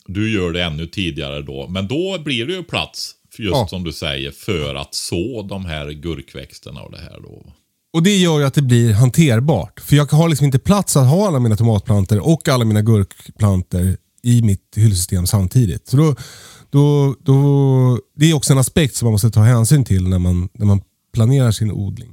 du 0.08 0.34
gör 0.34 0.52
det 0.52 0.64
ännu 0.64 0.88
tidigare 0.88 1.42
då, 1.42 1.68
men 1.68 1.88
då 1.88 2.20
blir 2.20 2.46
det 2.46 2.54
ju 2.54 2.64
plats, 2.64 3.12
just 3.38 3.52
Ja. 3.56 3.68
som 3.68 3.84
du 3.84 3.94
säger, 3.94 4.32
för 4.32 4.76
att 4.76 4.96
så 4.96 5.42
de 5.50 5.66
här 5.66 5.90
gurkväxterna 5.92 6.82
och 6.82 6.92
det 6.92 6.98
här 7.02 7.20
då. 7.22 7.54
Och 7.94 8.04
Det 8.04 8.18
gör 8.18 8.40
ju 8.40 8.46
att 8.46 8.54
det 8.54 8.62
blir 8.62 8.94
hanterbart. 8.94 9.80
För 9.80 9.96
jag 9.96 10.06
har 10.12 10.30
liksom 10.30 10.46
inte 10.46 10.60
plats 10.60 10.98
att 10.98 11.10
ha 11.10 11.28
alla 11.28 11.40
mina 11.40 11.58
tomatplanter 11.58 12.28
och 12.28 12.48
alla 12.48 12.66
mina 12.66 12.82
gurkplanter 12.82 13.98
i 14.24 14.42
mitt 14.42 14.74
hyllsystem 14.76 15.28
samtidigt. 15.28 15.88
Så 15.88 15.98
då, 15.98 16.16
då, 16.76 17.16
då, 17.24 18.00
det 18.16 18.30
är 18.30 18.34
också 18.34 18.54
en 18.54 18.60
aspekt 18.60 18.96
som 18.96 19.06
man 19.06 19.12
måste 19.12 19.32
ta 19.32 19.42
hänsyn 19.44 19.86
till 19.86 20.08
när 20.08 20.20
man, 20.20 20.50
när 20.54 20.66
man 20.66 20.82
planerar 21.14 21.52
sin 21.52 21.72
odling. 21.72 22.12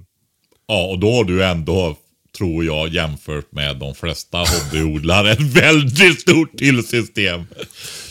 Ja, 0.69 0.87
och 0.87 0.99
då 0.99 1.13
har 1.13 1.25
du 1.25 1.45
ändå, 1.45 1.97
tror 2.39 2.65
jag, 2.65 2.89
jämfört 2.89 3.53
med 3.53 3.79
de 3.79 3.95
flesta 3.95 4.39
hobbyodlare, 4.39 5.33
ett 5.33 5.41
väldigt 5.57 6.21
stort 6.21 6.59
tillsystem. 6.59 7.43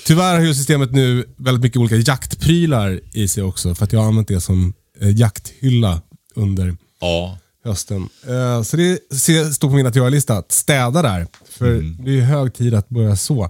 Tyvärr 0.05 0.33
har 0.33 0.39
hyllsystemet 0.41 0.91
nu 0.91 1.25
väldigt 1.37 1.63
mycket 1.63 1.77
olika 1.77 1.95
jaktprylar 1.95 2.99
i 3.13 3.27
sig 3.27 3.43
också. 3.43 3.75
För 3.75 3.83
att 3.83 3.93
jag 3.93 3.99
har 3.99 4.07
använt 4.07 4.27
det 4.27 4.41
som 4.41 4.73
eh, 5.01 5.09
jakthylla 5.19 6.01
under 6.35 6.75
Ja, 7.01 7.37
hösten. 7.65 8.09
Eh, 8.27 8.61
Så 8.63 8.77
det 8.77 8.99
ser- 9.15 9.51
står 9.51 9.69
på 9.69 9.75
min 9.75 9.85
att 9.87 9.95
göra-lista. 9.95 10.37
Att 10.37 10.51
städa 10.51 11.01
där. 11.01 11.27
För 11.61 12.03
det 12.05 12.17
är 12.17 12.21
hög 12.21 12.53
tid 12.53 12.73
att 12.73 12.89
börja 12.89 13.15
så. 13.15 13.43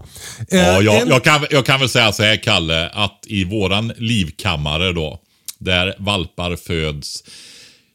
Eh, 0.51 0.59
ja 0.59 0.81
jag, 0.81 1.01
en- 1.01 1.07
jag, 1.07 1.23
kan, 1.23 1.45
jag 1.51 1.65
kan 1.65 1.79
väl 1.79 1.89
säga 1.89 2.11
så 2.11 2.23
här, 2.23 2.35
Kalle, 2.43 2.89
att 2.89 3.23
i 3.27 3.43
våran 3.43 3.91
livkammare 3.97 4.93
då, 4.93 5.19
där 5.59 5.95
valpar 5.99 6.55
föds, 6.55 7.23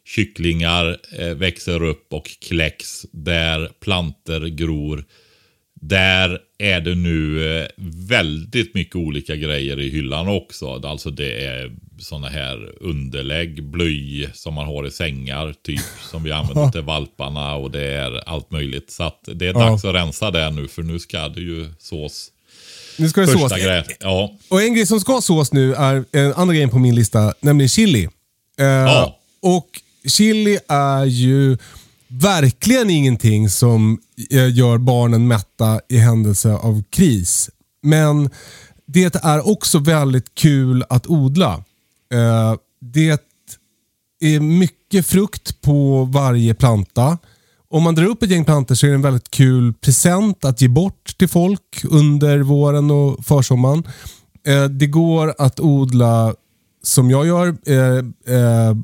kycklingar 0.05 0.96
eh, 1.18 1.29
växer 1.35 1.83
upp 1.83 2.12
och 2.12 2.31
kläcks, 2.48 3.02
där 3.12 3.70
planter 3.81 4.46
gror, 4.46 5.05
där 5.81 6.38
är 6.59 6.81
det 6.81 6.94
nu 6.94 7.57
eh, 7.59 7.66
väldigt 8.09 8.74
mycket 8.74 8.96
olika 8.96 9.37
grejer 9.37 9.81
i 9.81 9.90
hyllan 9.90 10.29
också. 10.29 10.66
Alltså 10.87 11.11
det 11.11 11.44
är 11.44 11.72
såna 11.98 12.28
här 12.28 12.72
underlägg, 12.80 13.62
blöj 13.64 14.30
som 14.35 14.54
man 14.54 14.66
har 14.66 14.87
i 14.87 14.90
sängar, 14.90 15.54
typ 15.62 15.80
som 16.11 16.22
vi 16.22 16.32
använder 16.32 16.68
till 16.72 16.80
valparna 16.82 17.54
och 17.54 17.70
det 17.70 17.87
är 17.87 18.28
allt 18.28 18.50
möjligt. 18.50 18.90
Så 18.90 19.02
att 19.02 19.20
det 19.35 19.46
är 19.48 19.52
dags 19.54 19.85
att 19.85 19.94
rensa 19.94 20.30
det 20.30 20.50
nu 20.50 20.68
för 20.68 20.82
nu 20.82 20.98
ska 20.98 21.28
det 21.28 21.40
ju 21.40 21.68
sås. 21.78 22.28
Nu 22.98 23.09
ska 23.09 23.20
det 23.20 23.26
sås. 23.26 23.42
Första 23.42 23.59
grejen. 23.59 23.85
Ja. 24.00 24.32
Och 24.48 24.62
en 24.62 24.74
grej 24.74 24.87
som 24.87 25.00
ska 25.00 25.20
sås 25.20 25.52
nu 25.52 25.74
är 25.74 26.04
en 26.12 26.32
andra 26.35 26.54
grejen 26.54 26.70
på 26.70 26.78
min 26.78 26.94
lista, 26.94 27.35
nämligen 27.40 27.68
chili. 27.68 28.09
Eh, 28.59 28.66
Ja. 28.66 29.18
Och 29.42 29.66
chili 30.09 30.59
är 30.68 31.04
ju 31.04 31.59
verkligen 32.09 32.90
ingenting 32.90 33.50
som 33.50 33.98
eh, 34.30 34.54
gör 34.54 34.78
barnen 34.78 35.28
mätta 35.28 35.80
i 35.88 35.96
händelse 35.96 36.52
av 36.52 36.82
kris. 36.90 37.50
Men 37.82 38.30
det 38.87 39.14
är 39.24 39.48
också 39.48 39.78
väldigt 39.78 40.35
kul 40.35 40.85
att 40.88 41.06
odla. 41.06 41.64
Eh, 42.12 42.55
det 42.81 43.21
är 44.21 44.40
mycket 44.40 45.07
frukt 45.07 45.61
på 45.61 46.05
varje 46.05 46.55
planta. 46.55 47.19
Om 47.69 47.83
man 47.83 47.95
drar 47.95 48.05
upp 48.05 48.23
ett 48.23 48.31
gäng 48.31 48.45
plantor 48.45 48.75
så 48.75 48.87
är 48.87 48.90
det 48.90 48.95
en 48.95 49.03
väldigt 49.03 49.31
kul 49.31 49.75
present 49.75 50.45
att 50.45 50.61
ge 50.61 50.69
bort 50.69 51.19
till 51.19 51.29
folk 51.29 51.85
under 51.85 52.38
våren 52.38 52.90
och 52.90 53.25
försommaren. 53.25 53.83
Eh, 54.47 54.64
det 54.64 54.87
går 54.87 55.35
att 55.38 55.61
odla 55.61 56.35
som 56.83 57.11
jag 57.11 57.27
gör 57.27 57.57
eh, 57.66 57.97
eh 58.37 58.77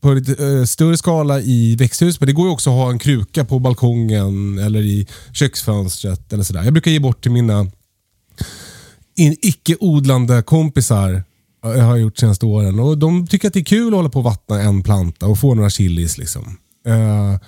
på 0.00 0.12
lite 0.12 0.66
större 0.66 0.96
skala 0.96 1.40
i 1.40 1.76
växthus. 1.76 2.20
Men 2.20 2.26
det 2.26 2.32
går 2.32 2.50
också 2.50 2.70
att 2.70 2.76
ha 2.76 2.90
en 2.90 2.98
kruka 2.98 3.44
på 3.44 3.58
balkongen 3.58 4.58
eller 4.58 4.80
i 4.80 5.06
köksfönstret. 5.32 6.32
eller 6.32 6.44
sådär. 6.44 6.64
Jag 6.64 6.72
brukar 6.72 6.90
ge 6.90 6.98
bort 6.98 7.22
till 7.22 7.30
mina 7.30 7.66
icke-odlande 9.16 10.42
kompisar. 10.42 11.22
Jag 11.62 11.84
har 11.84 11.96
gjort 11.96 12.18
senaste 12.18 12.46
åren. 12.46 12.80
Och 12.80 12.98
De 12.98 13.26
tycker 13.26 13.48
att 13.48 13.54
det 13.54 13.60
är 13.60 13.64
kul 13.64 13.88
att 13.88 13.98
hålla 13.98 14.08
på 14.08 14.18
och 14.18 14.24
vattna 14.24 14.62
en 14.62 14.82
planta 14.82 15.26
och 15.26 15.38
få 15.38 15.54
några 15.54 15.70
chilis. 15.70 16.18
Liksom. 16.18 16.58
Eh, 16.86 17.40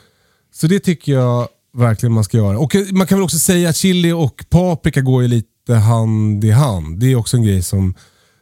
så 0.55 0.66
det 0.66 0.81
tycker 0.81 1.12
jag 1.12 1.48
verkligen 1.77 2.12
man 2.12 2.24
ska 2.24 2.37
göra. 2.37 2.59
Och 2.59 2.77
man 2.92 3.07
kan 3.07 3.18
väl 3.18 3.24
också 3.24 3.38
säga 3.38 3.68
att 3.68 3.77
chili 3.77 4.12
och 4.12 4.44
paprika 4.50 5.00
går 5.00 5.22
ju 5.22 5.29
lite 5.29 5.74
hand 5.74 6.44
i 6.44 6.50
hand. 6.50 7.00
Det 7.00 7.12
är 7.12 7.16
också 7.16 7.37
en 7.37 7.42
grej 7.42 7.62
som 7.62 7.94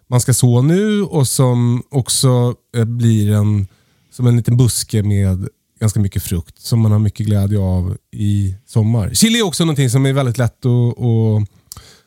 man 0.08 0.20
ska 0.20 0.34
så 0.34 0.62
nu 0.62 1.02
och 1.02 1.28
som 1.28 1.82
också 1.90 2.54
eh, 2.76 2.84
blir 2.84 3.32
en, 3.32 3.66
som 4.10 4.26
en 4.26 4.36
liten 4.36 4.56
buske 4.56 5.02
med 5.02 5.48
ganska 5.80 6.00
mycket 6.00 6.22
frukt 6.22 6.58
som 6.58 6.80
man 6.80 6.92
har 6.92 6.98
mycket 6.98 7.26
glädje 7.26 7.58
av 7.58 7.96
i 8.12 8.54
sommar. 8.66 9.14
Chili 9.14 9.38
är 9.38 9.42
också 9.42 9.64
någonting 9.64 9.90
som 9.90 10.06
är 10.06 10.12
väldigt 10.12 10.38
lätt 10.38 10.66
att, 10.66 10.98
att 10.98 11.48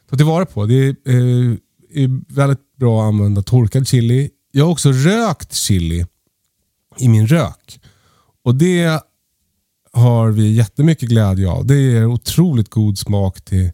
ta 0.10 0.15
tillvara 0.15 0.45
på. 0.45 0.65
Det 0.65 0.75
är, 0.75 0.89
eh, 0.89 1.56
är 2.03 2.34
väldigt 2.34 2.77
bra 2.77 3.01
att 3.01 3.08
använda 3.08 3.41
torkad 3.41 3.88
chili. 3.88 4.29
Jag 4.51 4.65
har 4.65 4.71
också 4.71 4.91
rökt 4.91 5.53
chili 5.53 6.05
i 6.97 7.10
min 7.10 7.27
rök. 7.27 7.79
Och 8.43 8.55
det 8.55 9.03
har 9.91 10.31
vi 10.31 10.51
jättemycket 10.51 11.10
glädje 11.10 11.49
av. 11.49 11.65
Det 11.65 11.75
ger 11.75 12.05
otroligt 12.05 12.69
god 12.69 12.97
smak 12.97 13.41
till, 13.41 13.71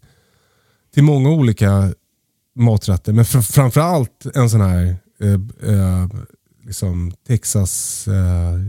till 0.93 1.03
många 1.03 1.29
olika 1.29 1.93
maträtter. 2.55 3.13
Men 3.13 3.25
fr 3.25 3.41
framförallt 3.41 4.25
en 4.35 4.49
sån 4.49 4.61
här 4.61 4.95
eh, 5.19 5.73
eh, 5.73 6.07
liksom 6.65 7.13
Texas 7.27 8.07
eh, 8.07 8.59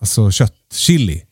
alltså 0.00 0.30
köttchili. 0.30 1.24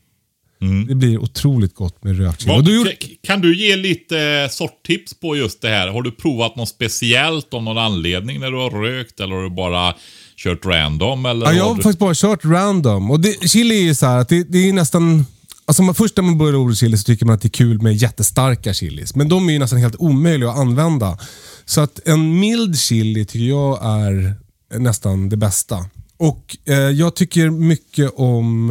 Mm. 0.60 0.86
Det 0.86 0.94
blir 0.94 1.18
otroligt 1.18 1.74
gott 1.74 2.04
med 2.04 2.18
rökt 2.18 2.40
chili. 2.40 2.54
Vad- 2.54 2.64
du 2.64 2.76
gjorde, 2.76 2.96
Kan 3.22 3.40
du 3.40 3.56
ge 3.56 3.76
lite 3.76 4.48
sorttips 4.50 5.14
på 5.14 5.36
just 5.36 5.62
det 5.62 5.68
här? 5.68 5.88
Har 5.88 6.02
du 6.02 6.10
provat 6.10 6.56
något 6.56 6.68
speciellt 6.68 7.54
av 7.54 7.62
någon 7.62 7.78
anledning 7.78 8.40
när 8.40 8.50
du 8.50 8.56
har 8.56 8.70
rökt 8.70 9.20
eller 9.20 9.34
har 9.34 9.42
du 9.42 9.50
bara 9.50 9.94
kört 10.36 10.66
random? 10.66 11.26
Eller 11.26 11.46
ja, 11.46 11.52
jag 11.52 11.64
har 11.64 11.74
du... 11.74 11.82
faktiskt 11.82 11.98
bara 11.98 12.14
kört 12.14 12.44
random. 12.44 13.10
Och 13.10 13.20
det, 13.20 13.48
chili 13.48 13.78
är 13.78 13.82
ju 13.82 13.94
så 13.94 14.06
här 14.06 14.18
att 14.18 14.28
det, 14.28 14.44
det 14.52 14.68
är 14.68 14.72
nästan... 14.72 15.26
Alltså 15.64 15.82
man, 15.82 15.94
först 15.94 16.16
när 16.16 16.24
man 16.24 16.38
börjar 16.38 16.56
odla 16.56 16.74
chili 16.74 16.96
så 16.96 17.04
tycker 17.04 17.26
man 17.26 17.34
att 17.34 17.42
det 17.42 17.46
är 17.48 17.50
kul 17.50 17.82
med 17.82 17.96
jättestarka 17.96 18.74
chilis. 18.74 19.14
Men 19.14 19.28
de 19.28 19.48
är 19.48 19.52
ju 19.52 19.58
nästan 19.58 19.78
helt 19.78 19.96
omöjliga 19.98 20.50
att 20.50 20.58
använda. 20.58 21.18
Så 21.64 21.80
att 21.80 22.08
en 22.08 22.38
mild 22.40 22.78
chili 22.78 23.24
tycker 23.24 23.46
jag 23.46 23.78
är 23.84 24.34
nästan 24.78 25.28
det 25.28 25.36
bästa. 25.36 25.76
Och 26.16 26.56
eh, 26.64 26.74
jag 26.74 27.16
tycker 27.16 27.50
mycket 27.50 28.12
om 28.16 28.70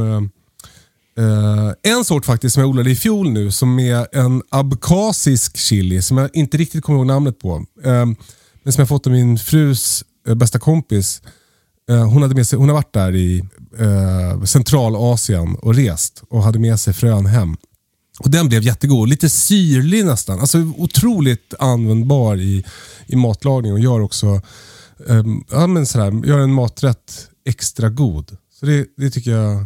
Eh, 1.20 1.94
en 1.94 2.06
sort 2.06 2.26
faktiskt 2.26 2.54
som 2.54 2.62
jag 2.62 2.70
odlade 2.70 2.92
i 2.92 2.96
fjol 2.96 3.30
nu 3.30 3.52
som 3.52 3.80
är 3.80 4.18
en 4.18 4.42
abkasisk 4.50 5.58
chili 5.58 6.02
som 6.02 6.18
jag 6.18 6.30
inte 6.34 6.58
riktigt 6.58 6.84
kommer 6.84 7.00
ihåg 7.00 7.08
namnet 7.08 7.40
på. 7.40 7.66
Eh, 7.84 8.06
men 8.64 8.74
som 8.74 8.82
jag 8.82 8.88
fått 8.88 9.08
av 9.08 9.14
min 9.14 9.38
frus 9.38 10.04
eh, 10.28 10.36
bästa 10.36 10.60
kompis. 10.60 11.22
Eh, 11.90 12.10
hon, 12.10 12.22
hade 12.22 12.36
med 12.36 12.48
sig, 12.48 12.60
hon 12.60 12.70
har 12.70 12.76
varit 12.76 12.94
där 12.94 13.16
i 13.16 13.44
eh, 13.80 14.44
Centralasien 14.44 15.56
och 15.56 15.76
rest 15.76 16.24
och 16.30 16.44
hade 16.44 16.60
med 16.60 16.80
sig 16.80 16.94
frön 16.94 17.26
hem. 17.26 17.56
Och 18.20 18.30
Den 18.30 18.50
blev 18.50 18.64
jättegod. 18.64 19.10
Lite 19.10 19.30
syrlig 19.30 20.06
nästan. 20.06 20.40
Alltså 20.40 20.58
otroligt 20.78 21.54
användbar 21.60 22.38
i, 22.38 22.66
i 23.08 23.16
matlagning 23.16 23.74
och 23.74 23.80
gör 23.80 24.00
också 24.00 24.42
um, 24.98 25.46
ja, 25.52 25.68
men 25.68 25.86
sådär, 25.86 26.28
gör 26.28 26.40
en 26.40 26.54
maträtt 26.54 27.28
extra 27.46 27.90
god. 27.90 28.38
Så 28.60 28.66
det, 28.66 28.86
det 28.98 29.10
tycker 29.10 29.32
jag 29.32 29.66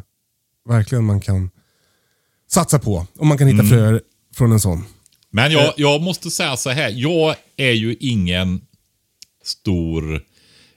verkligen 0.65 1.03
man 1.03 1.21
kan 1.21 1.49
satsa 2.51 2.79
på. 2.79 3.07
Om 3.17 3.27
man 3.27 3.37
kan 3.37 3.47
hitta 3.47 3.63
fröer 3.63 4.01
från 4.35 4.51
en 4.51 4.59
sån. 4.59 4.85
Men 5.29 5.45
Eh. 5.51 5.53
jag, 5.57 5.73
jag 5.77 6.01
måste 6.01 6.31
säga 6.31 6.57
så 6.57 6.69
här. 6.69 6.89
Jag 6.95 7.35
är 7.57 7.71
ju 7.71 7.95
ingen 7.99 8.61
stor 9.43 10.21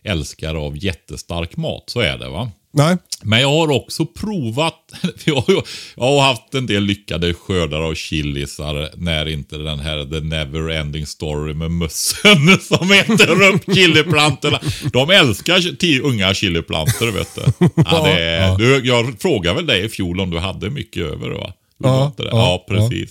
älskare 0.05 0.59
av 0.59 0.85
jättestark 0.85 1.57
mat. 1.57 1.85
Så 1.87 2.01
är 2.01 2.19
det 2.19 2.29
va. 2.29 2.51
Nej, 2.77 2.97
Men 3.23 3.41
jag 3.41 3.49
har 3.49 3.71
också 3.71 4.07
provat, 4.07 4.93
jag 5.25 5.35
har, 5.35 5.65
jag 5.97 6.05
har 6.05 6.21
haft 6.21 6.55
en 6.55 6.67
del 6.67 6.83
lyckade 6.83 7.35
skördar 7.35 7.81
av 7.81 7.95
chilisar 7.95 8.91
när 8.97 9.29
inte 9.29 9.57
den 9.59 9.79
här 9.79 10.05
The 10.05 10.21
Never 10.21 10.71
Ending 10.71 11.07
Story 11.07 11.55
med 11.55 11.71
mössen 11.71 12.61
som 12.61 12.93
äter 12.93 13.43
upp 13.43 13.75
chiliplantorna. 13.75 14.61
De 14.93 15.11
älskar 15.11 15.77
tio 15.77 16.03
unga 16.03 16.35
chiliplantor 16.35 17.13
vet 17.13 17.35
du. 17.35 17.69
Ja, 17.77 18.03
det 18.05 18.23
är, 18.23 18.59
du. 18.59 18.87
Jag 18.87 19.21
frågade 19.21 19.57
väl 19.57 19.67
dig 19.67 19.85
i 19.85 19.89
fjol 19.89 20.21
om 20.21 20.31
du 20.31 20.39
hade 20.39 20.71
mycket 20.71 21.03
över 21.03 21.31
va? 21.31 21.53
Ja, 21.79 22.15
ja, 22.19 22.25
ja, 22.31 22.65
precis. 22.69 23.11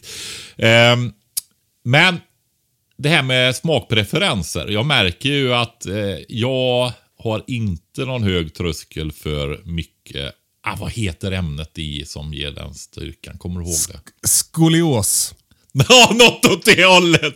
Ehm, 0.57 1.11
men 1.83 2.19
det 2.97 3.09
här 3.09 3.23
med 3.23 3.55
smakpreferenser. 3.55 4.67
Jag 4.67 4.85
märker 4.85 5.29
ju 5.29 5.53
att 5.53 5.85
eh, 5.85 6.17
jag 6.27 6.91
har 7.29 7.43
inte 7.47 8.05
någon 8.05 8.23
hög 8.23 8.53
tröskel 8.53 9.11
för 9.11 9.61
mycket. 9.65 10.33
Ah, 10.63 10.75
vad 10.79 10.91
heter 10.91 11.31
ämnet 11.31 11.77
i 11.77 12.05
som 12.05 12.33
ger 12.33 12.51
den 12.51 12.73
styrkan? 12.73 13.37
Kommer 13.37 13.59
du 13.59 13.65
ihåg 13.65 13.75
det? 13.91 14.27
skolios. 14.27 15.35
Ja, 15.89 16.11
något 16.13 16.45
åt 16.45 16.65
det 16.65 16.85
hållet. 16.85 17.35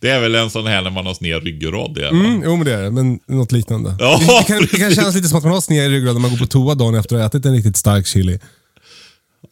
Det 0.00 0.10
är 0.10 0.20
väl 0.20 0.34
en 0.34 0.50
sån 0.50 0.66
här 0.66 0.82
när 0.82 0.90
man 0.90 1.06
har 1.06 1.14
sned 1.14 1.42
ryggrad. 1.42 1.94
Det? 1.94 2.08
Mm, 2.08 2.42
jo 2.44 2.56
men 2.56 2.64
det 2.64 2.74
är 2.74 2.82
det, 2.82 2.90
men 2.90 3.20
något 3.26 3.52
liknande. 3.52 3.96
Ja, 3.98 4.20
det, 4.20 4.46
kan, 4.46 4.60
det 4.60 4.78
kan 4.78 4.94
kännas 4.94 5.14
lite 5.14 5.28
som 5.28 5.38
att 5.38 5.44
man 5.44 5.52
har 5.52 5.60
sned 5.60 5.86
i 5.86 5.88
ryggraden 5.88 6.14
när 6.14 6.28
man 6.28 6.30
går 6.30 6.38
på 6.38 6.46
toa 6.46 6.74
dagen 6.74 6.94
efter 6.94 7.16
att 7.16 7.22
ha 7.22 7.26
ätit 7.26 7.46
en 7.46 7.52
riktigt 7.54 7.76
stark 7.76 8.06
chili. 8.06 8.38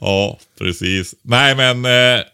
Ja, 0.01 0.39
precis. 0.59 1.15
Nej, 1.23 1.55
men... 1.55 1.85
Eh, 1.85 2.25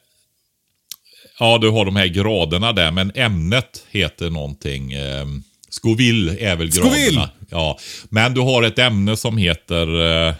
ja, 1.38 1.58
du 1.58 1.70
har 1.70 1.84
de 1.84 1.96
här 1.96 2.06
graderna 2.06 2.72
där, 2.72 2.90
men 2.90 3.12
ämnet 3.14 3.84
heter 3.90 4.30
någonting... 4.30 4.92
Eh, 4.92 5.26
Scoville 5.72 6.38
är 6.38 6.56
väl 6.56 6.70
graderna. 6.70 6.94
Scoville! 6.94 7.28
Ja, 7.50 7.78
men 8.08 8.34
du 8.34 8.40
har 8.40 8.62
ett 8.62 8.78
ämne 8.78 9.16
som 9.16 9.36
heter... 9.36 9.86
Eh, 10.28 10.34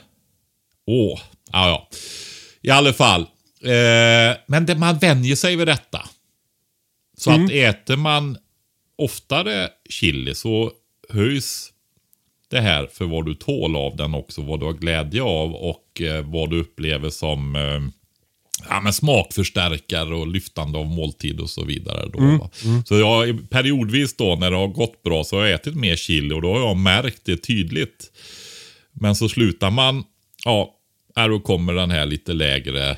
åh, 0.86 1.20
ja, 1.52 1.68
ja. 1.68 1.88
I 2.62 2.70
alla 2.70 2.92
fall. 2.92 3.20
Eh, 3.62 4.36
men 4.46 4.66
det, 4.66 4.74
man 4.74 4.98
vänjer 4.98 5.36
sig 5.36 5.56
vid 5.56 5.66
detta. 5.66 6.08
Så 7.18 7.30
att 7.30 7.50
äter 7.50 7.96
man 7.96 8.36
oftare 8.98 9.68
chili 9.88 10.34
så 10.34 10.72
höjs 11.08 11.72
det 12.50 12.60
här 12.60 12.86
för 12.86 13.04
vad 13.04 13.26
du 13.26 13.34
tål 13.34 13.76
av 13.76 13.96
den 13.96 14.14
också. 14.14 14.42
Vad 14.42 14.60
du 14.60 14.66
har 14.66 14.72
glädje 14.72 15.22
av 15.22 15.54
och 15.54 16.00
eh, 16.00 16.24
vad 16.24 16.50
du 16.50 16.60
upplever 16.60 17.10
som 17.10 17.56
eh, 17.56 17.80
ja, 18.68 18.80
men 18.80 18.92
smakförstärkare 18.92 20.14
och 20.14 20.26
lyftande 20.26 20.78
av 20.78 20.86
måltid 20.86 21.40
och 21.40 21.50
så 21.50 21.64
vidare. 21.64 22.08
Då, 22.12 22.18
va? 22.18 22.50
Så 22.84 22.98
jag 22.98 23.50
periodvis 23.50 24.16
då 24.16 24.36
när 24.36 24.50
det 24.50 24.56
har 24.56 24.68
gått 24.68 25.02
bra 25.02 25.24
så 25.24 25.36
har 25.36 25.44
jag 25.44 25.54
ätit 25.54 25.74
mer 25.74 25.96
chili 25.96 26.34
och 26.34 26.42
då 26.42 26.52
har 26.52 26.60
jag 26.60 26.76
märkt 26.76 27.24
det 27.24 27.36
tydligt. 27.36 28.12
Men 28.92 29.16
så 29.16 29.28
slutar 29.28 29.70
man, 29.70 30.04
ja, 30.44 30.74
då 31.14 31.40
kommer 31.40 31.74
den 31.74 31.90
här 31.90 32.06
lite 32.06 32.32
lägre 32.32 32.96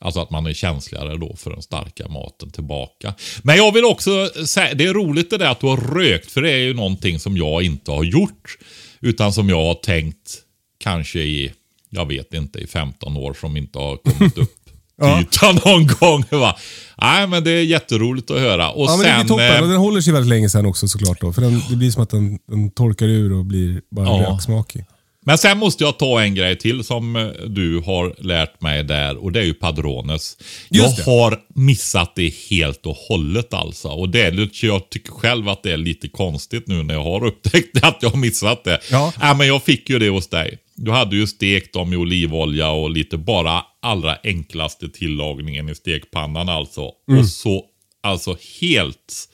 Alltså 0.00 0.20
att 0.20 0.30
man 0.30 0.46
är 0.46 0.52
känsligare 0.52 1.16
då 1.16 1.36
för 1.36 1.50
den 1.50 1.62
starka 1.62 2.08
maten 2.08 2.50
tillbaka. 2.50 3.14
Men 3.42 3.56
jag 3.56 3.72
vill 3.72 3.84
också 3.84 4.28
säga, 4.46 4.74
det 4.74 4.84
är 4.84 4.94
roligt 4.94 5.30
det 5.30 5.38
där 5.38 5.50
att 5.50 5.60
du 5.60 5.66
har 5.66 5.76
rökt, 5.76 6.30
för 6.30 6.42
det 6.42 6.50
är 6.50 6.58
ju 6.58 6.74
någonting 6.74 7.18
som 7.18 7.36
jag 7.36 7.62
inte 7.62 7.90
har 7.90 8.04
gjort. 8.04 8.58
Utan 9.00 9.32
som 9.32 9.48
jag 9.48 9.64
har 9.64 9.74
tänkt 9.74 10.42
kanske 10.78 11.20
i, 11.20 11.52
jag 11.96 12.06
vet 12.08 12.34
inte, 12.34 12.58
i 12.58 12.66
15 12.66 13.16
år 13.16 13.34
som 13.40 13.56
inte 13.56 13.78
har 13.78 13.96
kommit 13.96 14.38
upp 14.38 14.52
Ja. 14.98 15.16
till 15.16 15.22
ytan 15.26 15.58
någon 15.64 15.86
gång. 15.86 16.24
Va? 16.30 16.56
Nej, 17.02 17.26
men 17.26 17.44
det 17.44 17.50
är 17.50 17.62
jätteroligt 17.64 18.30
att 18.30 18.38
höra. 18.40 18.70
Och 18.70 18.84
Ja, 18.86 18.96
men 18.96 19.06
det 19.06 19.12
sen... 19.18 19.26
toppen. 19.28 19.54
eh, 19.56 19.62
Och 19.62 19.68
den 19.68 19.76
håller 19.76 20.00
sig 20.00 20.12
väldigt 20.12 20.28
länge 20.28 20.48
sen 20.50 20.66
också 20.66 20.88
såklart. 20.88 21.20
Då, 21.20 21.32
för 21.32 21.42
den, 21.42 21.62
det 21.70 21.76
blir 21.76 21.90
som 21.90 22.02
att 22.02 22.10
den, 22.10 22.38
den 22.48 22.70
torkar 22.70 23.06
ur 23.06 23.32
och 23.32 23.44
blir 23.44 23.80
bara 23.90 24.06
Ja. 24.06 24.30
röksmakig. 24.32 24.84
Men 25.26 25.38
sen 25.38 25.58
måste 25.58 25.84
jag 25.84 25.98
ta 25.98 26.22
en 26.22 26.34
grej 26.34 26.56
till 26.56 26.84
som 26.84 27.16
eh, 27.16 27.26
du 27.46 27.80
har 27.80 28.14
lärt 28.18 28.60
mig 28.60 28.84
där 28.84 29.16
och 29.16 29.32
det 29.32 29.40
är 29.40 29.44
ju 29.44 29.54
Padrones. 29.54 30.38
Jag 30.68 30.88
har 30.88 31.40
missat 31.54 32.14
det 32.14 32.34
helt 32.50 32.86
och 32.86 32.96
hållet 32.96 33.54
alltså. 33.54 33.88
Och 33.88 34.08
det 34.08 34.20
är, 34.20 34.64
jag 34.64 34.90
tycker 34.90 35.12
själv 35.12 35.48
att 35.48 35.62
det 35.62 35.72
är 35.72 35.76
lite 35.76 36.08
konstigt 36.08 36.66
nu 36.66 36.82
när 36.82 36.94
jag 36.94 37.02
har 37.02 37.24
upptäckt 37.24 37.78
att 37.84 37.98
jag 38.00 38.10
har 38.10 38.18
missat 38.18 38.64
det. 38.64 38.80
Ja. 38.90 39.12
Äh, 39.22 39.36
men 39.36 39.46
jag 39.46 39.62
fick 39.62 39.90
ju 39.90 39.98
det 39.98 40.08
hos 40.08 40.28
dig. 40.28 40.58
Du 40.74 40.90
hade 40.90 41.16
ju 41.16 41.26
stekt 41.26 41.72
dem 41.72 41.92
i 41.92 41.96
olivolja 41.96 42.70
och 42.70 42.90
lite 42.90 43.16
bara 43.16 43.62
allra 43.82 44.16
enklaste 44.24 44.88
tillagningen 44.88 45.68
i 45.68 45.74
stekpannan 45.74 46.48
alltså. 46.48 46.90
Mm. 47.08 47.20
Och 47.20 47.26
så 47.26 47.64
alltså 48.02 48.36
helt 48.60 49.28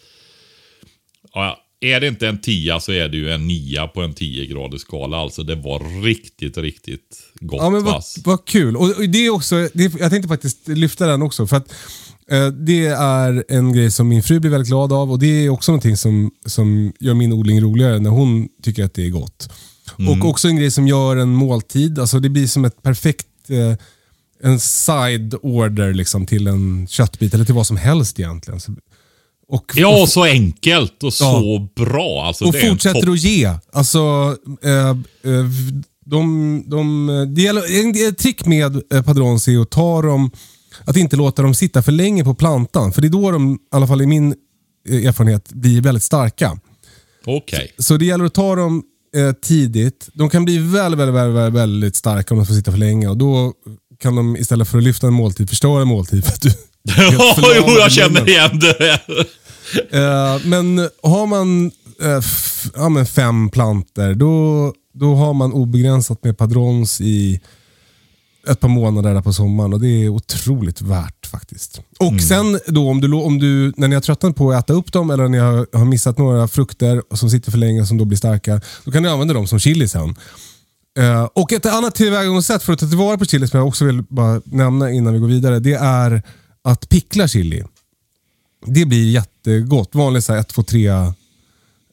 ja, 1.35 1.59
är 1.83 2.01
det 2.01 2.09
inte 2.09 2.29
en 2.29 2.38
tia 2.38 2.81
så 2.81 2.92
är 2.92 3.09
det 3.09 3.16
ju 3.16 3.31
en 3.31 3.47
nia 3.47 3.87
på 3.87 4.03
en 4.03 4.14
10 4.14 4.47
gradig 4.47 4.81
skala. 4.81 5.16
Alltså 5.16 5.42
det 5.42 5.55
var 5.55 6.03
riktigt, 6.03 6.59
riktigt 6.59 7.23
gott. 7.40 7.61
Ja, 7.62 7.71
men 7.71 7.85
vad, 7.85 8.03
vad 8.25 8.45
kul. 8.45 8.77
Och, 8.77 9.09
det 9.09 9.27
är 9.27 9.31
också, 9.31 9.68
det, 9.75 9.95
jag 10.01 10.11
tänkte 10.11 10.29
faktiskt 10.29 10.68
lyfta 10.68 11.07
den 11.07 11.23
också. 11.23 11.47
För 11.47 11.57
att 11.57 11.73
eh, 12.31 12.47
Det 12.47 12.87
är 12.87 13.45
en 13.49 13.73
grej 13.73 13.90
som 13.90 14.09
min 14.09 14.23
fru 14.23 14.40
blir 14.40 14.51
väldigt 14.51 14.68
glad 14.68 14.92
av 14.92 15.12
och 15.12 15.18
det 15.18 15.45
är 15.45 15.49
också 15.49 15.73
någonting 15.73 15.97
som, 15.97 16.31
som 16.47 16.92
gör 17.01 17.14
min 17.14 17.33
odling 17.33 17.61
roligare 17.61 17.99
när 17.99 18.11
hon 18.11 18.49
tycker 18.62 18.85
att 18.85 18.95
det 18.95 19.07
är 19.07 19.11
gott. 19.11 19.49
Och 20.09 20.29
också 20.29 20.49
en 20.49 20.57
grej 20.57 20.71
som 20.71 20.88
gör 20.88 21.16
en 21.16 21.35
måltid, 21.35 21.99
alltså 21.99 22.21
det 22.21 22.29
blir 22.29 22.47
som 22.47 22.64
ett 22.64 22.83
perfekt 22.83 23.27
eh, 23.49 23.77
en 24.42 24.61
side 24.61 25.35
order 25.42 25.95
liksom, 25.95 26.27
till 26.27 26.47
en 26.47 26.87
köttbit 26.87 27.35
eller 27.35 27.45
till 27.45 27.55
vad 27.55 27.66
som 27.66 27.77
helst 27.77 28.21
egentligen. 28.21 28.61
Så, 28.61 28.73
och, 29.53 29.73
Ja, 29.77 30.03
och, 30.03 30.09
så 30.09 30.25
enkelt 30.25 31.03
och 31.03 31.15
så 31.15 31.69
bra. 31.77 32.25
Alltså, 32.27 32.45
och 32.45 32.55
fortsätter 32.61 33.11
att 33.11 33.21
ge. 33.21 33.55
Alltså, 33.73 34.37
eh, 34.62 34.88
eh, 34.88 34.95
De, 36.05 36.65
de, 36.67 37.07
det 37.35 37.43
gäller, 37.43 38.09
ett 38.09 38.19
trick 38.19 38.47
med 38.47 38.83
eh, 38.93 39.03
padrons 39.03 39.49
är 39.49 39.59
att 39.59 39.71
ta 39.71 40.03
dem, 40.03 40.31
att 40.85 40.97
inte 40.97 41.17
låta 41.17 41.43
dem 41.43 41.55
sitta 41.55 41.83
för 41.83 41.93
länge 41.93 42.25
på 42.25 42.35
plantan. 42.35 42.93
För 42.93 43.03
det 43.03 43.09
är 43.09 43.11
då 43.11 43.31
de, 43.31 43.55
i 43.55 43.59
alla 43.71 43.87
fall 43.87 44.03
i 44.03 44.07
min 44.07 44.35
eh, 44.88 45.07
erfarenhet, 45.07 45.49
blir 45.49 45.81
väldigt 45.81 46.03
starka. 46.03 46.59
Okej. 47.27 47.73
Så 47.79 47.97
det 47.97 48.05
gäller 48.05 48.25
att 48.25 48.35
ta 48.35 48.57
dem 48.57 48.83
eh, 49.17 49.33
tidigt. 49.33 50.09
De 50.15 50.31
kan 50.31 50.45
bli 50.45 50.59
väldigt, 50.59 51.01
väldigt, 51.01 51.15
väldigt, 51.15 51.55
väldigt, 51.61 51.97
starka 51.97 52.35
om 52.35 52.38
de 52.38 52.47
får 52.47 52.55
sitta 52.55 52.71
för 52.71 52.79
länge. 52.79 53.09
Och 53.09 53.17
Då 53.17 53.53
kan 54.03 54.17
de 54.17 54.37
istället 54.37 54.69
för 54.69 54.79
att 54.79 54.85
lyfta 54.85 55.07
en 55.07 55.12
måltid 55.12 55.49
förstöra 55.49 55.83
en 55.83 55.88
måltid. 55.88 56.25
För 56.25 56.33
att 56.33 56.43
du, 56.43 56.51
Ja, 56.97 57.37
jo, 57.57 57.65
jag 57.79 57.93
känner 57.93 58.29
igen 58.29 58.59
det. 58.59 59.01
Eh, 59.92 60.38
men 60.44 60.88
har 61.02 61.26
man 61.26 61.70
eh, 62.02 62.20
ja, 62.74 62.88
men 62.88 63.06
fem 63.06 63.48
planter, 63.48 64.14
då, 64.14 64.72
då 64.94 65.14
har 65.14 65.35
man 65.35 65.52
obegränsat 65.52 66.24
med 66.24 66.38
padrons 66.38 67.00
i 67.00 67.40
ett 68.48 68.61
par 68.61 68.68
månader 68.68 69.14
där 69.14 69.20
på 69.20 69.32
sommaren 69.32 69.72
och 69.72 69.80
det 69.80 69.88
är 69.88 70.08
otroligt 70.08 70.82
värt 70.82 71.26
faktiskt. 71.26 71.80
Och 71.98 72.20
sen 72.20 72.58
då 72.66 72.90
om 72.90 73.00
du, 73.00 73.12
om 73.12 73.38
du, 73.38 73.72
när 73.76 73.88
ni 73.88 73.94
har 73.94 74.02
tröttnat 74.02 74.37
på 74.37 74.52
att 74.52 74.64
äta 74.64 74.72
upp 74.72 74.92
dem 74.92 75.11
eller 75.11 75.22
när 75.22 75.30
ni 75.30 75.38
har, 75.38 75.66
har 75.78 75.85
missat 75.85 76.18
några 76.18 76.48
frukter 76.48 77.02
som 77.14 77.30
sitter 77.30 77.50
för 77.50 77.58
länge 77.58 77.87
som 77.87 77.98
då 77.98 78.04
blir 78.04 78.18
starka, 78.18 78.61
då 78.85 78.90
kan 78.90 79.02
ni 79.02 79.08
använda 79.08 79.35
dem 79.35 79.46
som 79.46 79.58
chili 79.58 79.88
sen. 79.88 80.14
Eh, 80.98 81.24
och 81.24 81.52
ett 81.52 81.66
annat 81.66 81.94
tillvägagångssätt 81.94 82.62
för 82.62 82.72
att 82.72 82.78
ta 82.78 82.87
tillvara 82.87 83.18
på 83.18 83.24
chili 83.24 83.48
som 83.48 83.58
jag 83.58 83.68
också 83.68 83.85
vill 83.85 84.02
bara 84.02 84.40
nämna 84.44 84.90
innan 84.90 85.12
vi 85.12 85.18
går 85.18 85.28
vidare, 85.28 85.58
det 85.58 85.74
är 85.74 86.22
att 86.64 86.88
pickla 86.88 87.28
chili. 87.28 87.64
Det 88.66 88.85
blir 88.85 89.11
jättegott. 89.11 89.94
Vanligt 89.94 90.25
så 90.25 90.33
här 90.33 90.40
1, 90.40 90.48
2, 90.48 90.62
3 90.62 90.90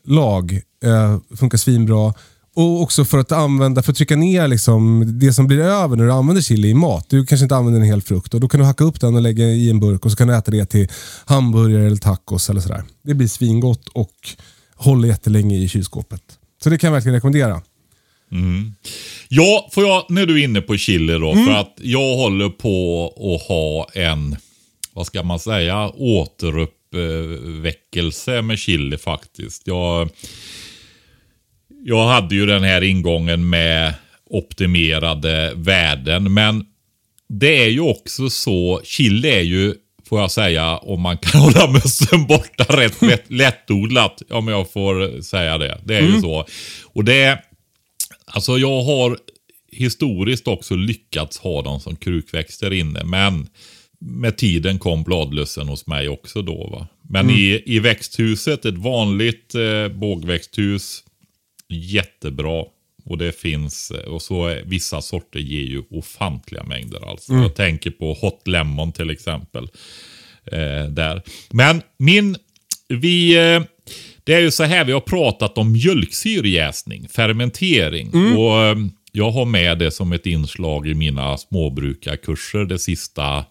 lag. 0.08 0.62
Eh, 0.84 1.18
funkar 1.38 1.58
svinbra. 1.58 2.14
Och 2.56 2.82
också 2.82 3.06
för 3.06 3.18
att 3.18 3.32
använda, 3.32 3.84
för 3.84 3.92
att 3.92 3.98
trycka 3.98 4.16
ner 4.16 4.48
liksom 4.48 5.04
det 5.20 5.34
som 5.34 5.48
blir 5.48 5.60
över 5.60 5.96
när 5.96 6.06
du 6.06 6.12
använder 6.12 6.42
chili 6.42 6.70
i 6.70 6.74
mat. 6.74 7.06
Du 7.10 7.26
kanske 7.26 7.44
inte 7.46 7.56
använder 7.56 7.82
en 7.82 7.88
hel 7.88 8.02
frukt 8.02 8.34
och 8.34 8.40
då 8.40 8.48
kan 8.48 8.60
du 8.60 8.66
hacka 8.66 8.84
upp 8.84 9.02
den 9.02 9.16
och 9.16 9.22
lägga 9.22 9.46
i 9.46 9.70
en 9.70 9.80
burk 9.80 10.06
och 10.06 10.12
så 10.12 10.18
kan 10.18 10.28
du 10.28 10.36
äta 10.36 10.52
det 10.52 10.66
till 10.66 10.88
hamburgare 11.26 11.86
eller 11.86 11.98
tacos 11.98 12.50
eller 12.50 12.62
sådär. 12.62 12.84
Det 13.04 13.14
blir 13.14 13.28
svingott 13.28 13.88
och 13.88 14.14
håller 14.76 15.08
jättelänge 15.08 15.58
i 15.58 15.68
kylskåpet. 15.68 16.22
Så 16.64 16.70
det 16.70 16.78
kan 16.78 16.88
jag 16.88 16.94
verkligen 16.94 17.16
rekommendera. 17.16 17.62
Ja, 19.28 19.70
får 19.72 19.84
jag, 19.84 20.06
när 20.10 20.26
du 20.26 20.40
är 20.40 20.44
inne 20.44 20.62
på 20.62 20.78
chili 20.78 21.14
då, 21.14 21.34
för 21.34 21.52
att 21.52 21.74
jag 21.82 22.16
håller 22.16 22.50
på 22.50 23.06
att 23.36 23.48
ha 23.48 23.88
en, 23.94 24.36
vad 25.00 25.08
ska 25.08 25.24
man 25.24 25.40
säga, 25.40 25.90
återuppväckelse 25.90 28.42
med 28.42 28.60
chili 28.60 28.98
faktiskt. 28.98 29.68
Jag, 29.68 30.10
jag 31.84 32.08
hade 32.08 32.36
ju 32.36 32.46
den 32.46 32.64
här 32.64 32.82
ingången 32.82 33.50
med 33.50 33.94
optimerade 34.30 35.54
värden, 35.56 36.34
men 36.34 36.66
det 37.30 37.64
är 37.64 37.68
ju 37.68 37.80
också 37.80 38.30
så, 38.30 38.82
chili 38.84 39.30
är 39.30 39.42
ju, 39.42 39.74
får 40.10 40.22
jag 40.22 40.32
säga, 40.32 40.78
om 40.78 41.02
man 41.02 41.18
kan 41.18 41.42
hålla 41.42 41.72
mössen 41.72 42.28
borta, 42.28 42.64
rätt 42.64 43.02
lätt, 43.02 43.32
lättodlat. 43.32 44.22
Om 44.30 44.48
jag 44.48 44.72
får 44.72 45.22
säga 45.22 45.58
det. 45.58 45.82
Det 45.84 45.98
är 45.98 46.02
ju 46.02 46.22
så. 46.22 46.46
Och 46.84 47.04
det 47.04 47.44
Alltså 48.26 48.58
jag 48.58 48.82
har 48.82 49.18
historiskt 49.72 50.48
också 50.48 50.76
lyckats 50.76 51.38
ha 51.38 51.62
dem 51.62 51.80
som 51.80 51.96
krukväxter 51.96 52.74
inne. 52.74 53.04
Men 53.04 53.48
med 54.00 54.38
tiden 54.38 54.80
kom 54.80 55.04
bladlössen 55.04 55.68
hos 55.68 55.88
mig 55.88 56.10
också 56.10 56.42
då. 56.42 56.68
Va? 56.68 56.88
Men 57.02 57.30
i, 57.30 57.64
i 57.66 57.80
växthuset, 57.80 58.66
ett 58.66 58.78
vanligt 58.78 59.56
eh, 59.56 59.88
bågväxthus, 59.88 61.04
jättebra. 61.68 62.64
Och 63.06 63.18
det 63.18 63.40
finns, 63.40 63.92
eh, 63.92 64.12
och 64.12 64.22
så 64.22 64.56
vissa 64.66 65.02
sorter 65.02 65.40
ger 65.40 65.64
ju 65.64 65.84
ofantliga 65.90 66.64
mängder 66.64 67.10
alltså. 67.10 67.34
Jag 67.34 67.56
tänker 67.56 67.92
på 67.92 68.14
Hot 68.14 68.48
Lemon 68.48 68.92
till 68.92 69.10
exempel. 69.10 69.68
Eh, 70.46 70.86
där. 70.90 71.22
Men 71.50 71.82
min, 71.98 72.36
vi, 72.88 73.38
eh, 73.38 73.62
det 74.24 74.34
är 74.34 74.40
ju 74.40 74.52
så 74.52 74.64
här, 74.64 74.86
vi 74.86 74.92
har 74.92 75.00
pratat 75.00 75.58
om 75.58 75.72
mjölksyrejäsning, 75.72 77.08
fermentering. 77.08 78.36
Och 78.38 78.62
eh, 78.62 78.78
jag 79.12 79.32
har 79.32 79.46
med 79.46 79.80
det 79.80 79.92
som 79.92 80.14
ett 80.14 80.26
inslag 80.26 80.88
i 80.88 80.94
mina 80.94 81.38
småbrukarkurser 81.38 82.66
det 82.66 82.80
sista 82.80 83.46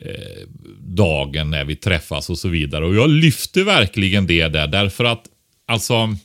eh, 0.00 0.48
dagen 0.80 1.50
när 1.50 1.64
vi 1.64 1.76
träffas 1.76 2.30
och 2.30 2.38
så 2.38 2.48
vidare. 2.48 2.86
Och 2.86 2.94
jag 2.94 3.10
lyfter 3.10 3.64
verkligen 3.64 4.26
det 4.26 4.48
där 4.48 4.66
därför 4.66 5.04
att 5.04 5.26
alltså 5.66 6.16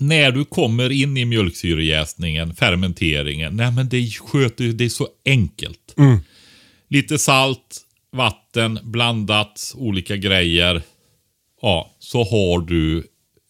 när 0.00 0.32
du 0.32 0.44
kommer 0.44 0.92
in 0.92 1.16
i 1.16 1.24
mjölksyrejäsningen, 1.24 2.54
fermenteringen, 2.54 3.56
nej 3.56 3.72
men 3.72 3.88
det 3.88 4.10
sköter 4.10 4.64
det 4.64 4.84
är 4.84 4.88
så 4.88 5.08
enkelt. 5.24 5.94
Lite 6.88 7.18
salt, 7.18 7.80
vatten, 8.12 8.78
blandat, 8.82 9.74
olika 9.76 10.16
grejer. 10.16 10.82
Ja, 11.62 11.96
så 11.98 12.24
har 12.24 12.66
du 12.66 12.98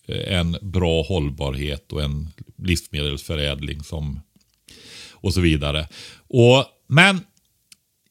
eh, 0.07 0.39
en 0.39 0.57
bra 0.63 1.03
hållbarhet 1.03 1.93
och 1.93 2.03
en 2.03 2.29
livsmedelsförädling 2.63 3.83
som 3.83 4.21
och 5.21 5.35
så 5.35 5.41
vidare. 5.41 5.89
Och, 6.29 6.65
men 6.87 7.21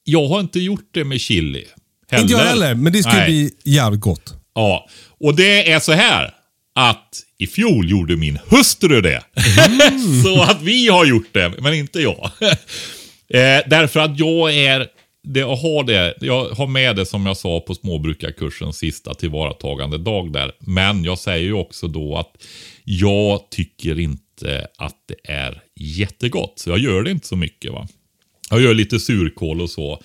jag 0.10 0.28
har 0.28 0.40
inte 0.40 0.60
gjort 0.60 0.90
det 0.92 1.04
med 1.04 1.22
chili. 1.22 1.66
Heller. 2.08 2.22
Inte 2.22 2.34
jag 2.34 2.40
heller, 2.40 2.76
men 2.76 2.94
det 2.94 3.04
skulle 3.04 3.26
bli 3.26 3.52
jävligt 3.64 4.02
gott. 4.02 4.34
Ja, 4.56 4.90
och 5.20 5.36
det 5.36 5.72
är 5.72 5.80
så 5.80 5.92
här 5.92 6.34
att 6.76 7.22
i 7.38 7.48
fjol 7.48 7.90
gjorde 7.90 8.16
min 8.16 8.40
hustru 8.50 9.02
det. 9.02 9.24
så 10.24 10.42
att 10.42 10.62
vi 10.62 10.88
har 10.88 11.06
gjort 11.06 11.28
det, 11.32 11.54
men 11.60 11.74
inte 11.74 12.00
jag. 12.00 12.32
eh, 13.30 13.70
därför 13.70 14.00
att 14.00 14.20
jag 14.20 14.56
är, 14.56 14.88
det, 15.24 15.40
jag, 15.40 15.56
har 15.56 15.84
det, 15.84 16.14
jag 16.22 16.50
har 16.50 16.68
med 16.68 16.96
det 16.96 17.06
som 17.06 17.26
jag 17.26 17.38
sa 17.38 17.60
på 17.60 17.76
småbrukarkursens 17.76 18.78
sista 18.78 19.14
tillvaratagande 19.14 19.98
dag 19.98 20.34
där. 20.34 20.52
Men 20.60 21.04
jag 21.04 21.20
säger 21.20 21.46
ju 21.46 21.54
också 21.54 21.88
då 21.88 22.18
att 22.18 22.44
jag 22.84 23.50
tycker 23.50 24.00
inte 24.00 24.68
att 24.78 24.96
det 25.08 25.32
är 25.32 25.62
jättegott. 25.76 26.54
Så 26.56 26.70
jag 26.70 26.80
gör 26.80 27.04
det 27.04 27.12
inte 27.12 27.28
så 27.28 27.36
mycket. 27.36 27.72
va. 27.72 27.88
Jag 28.50 28.62
gör 28.62 28.74
lite 28.74 29.00
surkål 29.00 29.62
och 29.62 29.70
så. 29.70 30.02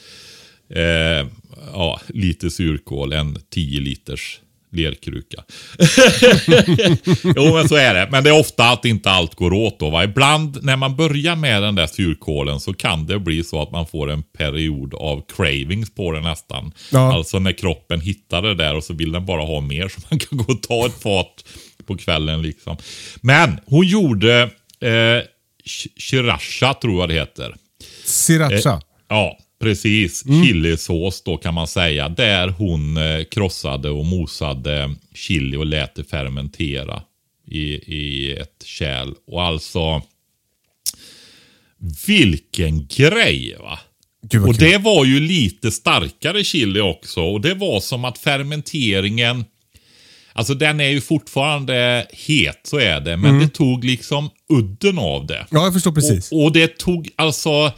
Eh, 0.75 1.27
ja, 1.73 2.01
lite 2.09 2.51
surkål, 2.51 3.13
en 3.13 3.39
10 3.51 3.81
liters 3.81 4.41
lerkruka. 4.73 5.45
jo, 7.37 7.55
men 7.55 7.69
så 7.69 7.75
är 7.77 7.95
det. 7.95 8.09
Men 8.11 8.25
det 8.25 8.31
är 8.31 8.41
ofta 8.41 8.71
att 8.71 8.85
inte 8.85 9.11
allt 9.11 9.35
går 9.35 9.53
åt 9.53 9.79
då. 9.81 9.91
Va? 9.91 10.05
Ibland 10.05 10.59
när 10.65 10.77
man 10.77 10.97
börjar 10.97 11.37
med 11.37 11.63
den 11.63 11.75
där 11.75 11.87
surkålen 11.87 12.61
så 12.61 12.75
kan 12.75 13.07
det 13.07 13.19
bli 13.19 13.45
så 13.45 13.63
att 13.63 13.71
man 13.71 13.87
får 13.87 14.11
en 14.11 14.23
period 14.23 14.95
av 14.95 15.23
cravings 15.37 15.95
på 15.95 16.13
det 16.13 16.21
nästan. 16.21 16.73
Ja. 16.93 17.15
Alltså 17.15 17.39
när 17.39 17.53
kroppen 17.53 18.01
hittar 18.01 18.43
det 18.43 18.55
där 18.55 18.75
och 18.77 18.85
så 18.85 18.95
vill 18.95 19.13
den 19.13 19.27
bara 19.27 19.43
ha 19.43 19.61
mer 19.61 19.89
så 19.89 20.01
man 20.11 20.19
kan 20.19 20.39
gå 20.39 20.53
och 20.53 20.63
ta 20.63 20.87
ett 20.87 21.03
fat 21.03 21.45
på 21.87 21.97
kvällen 21.97 22.43
liksom. 22.43 22.77
Men 23.21 23.61
hon 23.67 23.87
gjorde 23.87 24.43
eh, 24.81 24.89
sh- 25.65 25.89
sriracha 25.99 26.75
tror 26.75 27.01
jag 27.01 27.09
det 27.09 27.15
heter. 27.15 27.55
Sriracha. 28.05 28.73
Eh, 28.73 28.81
ja, 29.09 29.39
precis. 29.61 30.25
Chilisås 30.25 31.23
då 31.23 31.37
kan 31.37 31.55
man 31.55 31.67
säga. 31.67 32.09
Där 32.09 32.49
hon 32.49 32.97
eh, 32.97 33.25
krossade 33.25 33.91
och 33.91 34.07
mosade 34.07 34.95
chili 35.15 35.57
och 35.57 35.67
lät 35.67 35.95
det 35.95 36.05
fermentera 36.05 37.03
i, 37.47 37.63
i 37.75 38.33
ett 38.33 38.63
kärl. 38.65 39.15
Och 39.27 39.43
alltså, 39.43 40.03
vilken 42.07 42.87
grej 42.87 43.57
va? 43.61 43.79
Och 44.23 44.31
kul. 44.31 44.57
det 44.59 44.79
var 44.79 45.05
ju 45.05 45.21
lite 45.21 45.71
starkare 45.71 46.45
chili 46.45 46.81
också. 46.81 47.21
Och 47.21 47.41
det 47.41 47.55
var 47.55 47.81
som 47.81 48.05
att 48.05 48.19
fermenteringen, 48.19 49.45
alltså 50.33 50.55
den 50.55 50.81
är 50.81 50.89
ju 50.89 51.01
fortfarande 51.01 52.07
het, 52.13 52.61
så 52.65 52.79
är 52.79 53.01
det. 53.01 53.17
Men 53.17 53.39
det 53.39 53.49
tog 53.49 53.85
liksom 53.85 54.31
udden 54.49 54.99
av 54.99 55.27
det. 55.27 55.47
Ja, 55.51 55.65
jag 55.65 55.73
förstår 55.73 55.93
precis. 55.93 56.33
Och, 56.33 56.45
och 56.45 56.53
det 56.53 56.79
tog 56.79 57.11
alltså... 57.17 57.73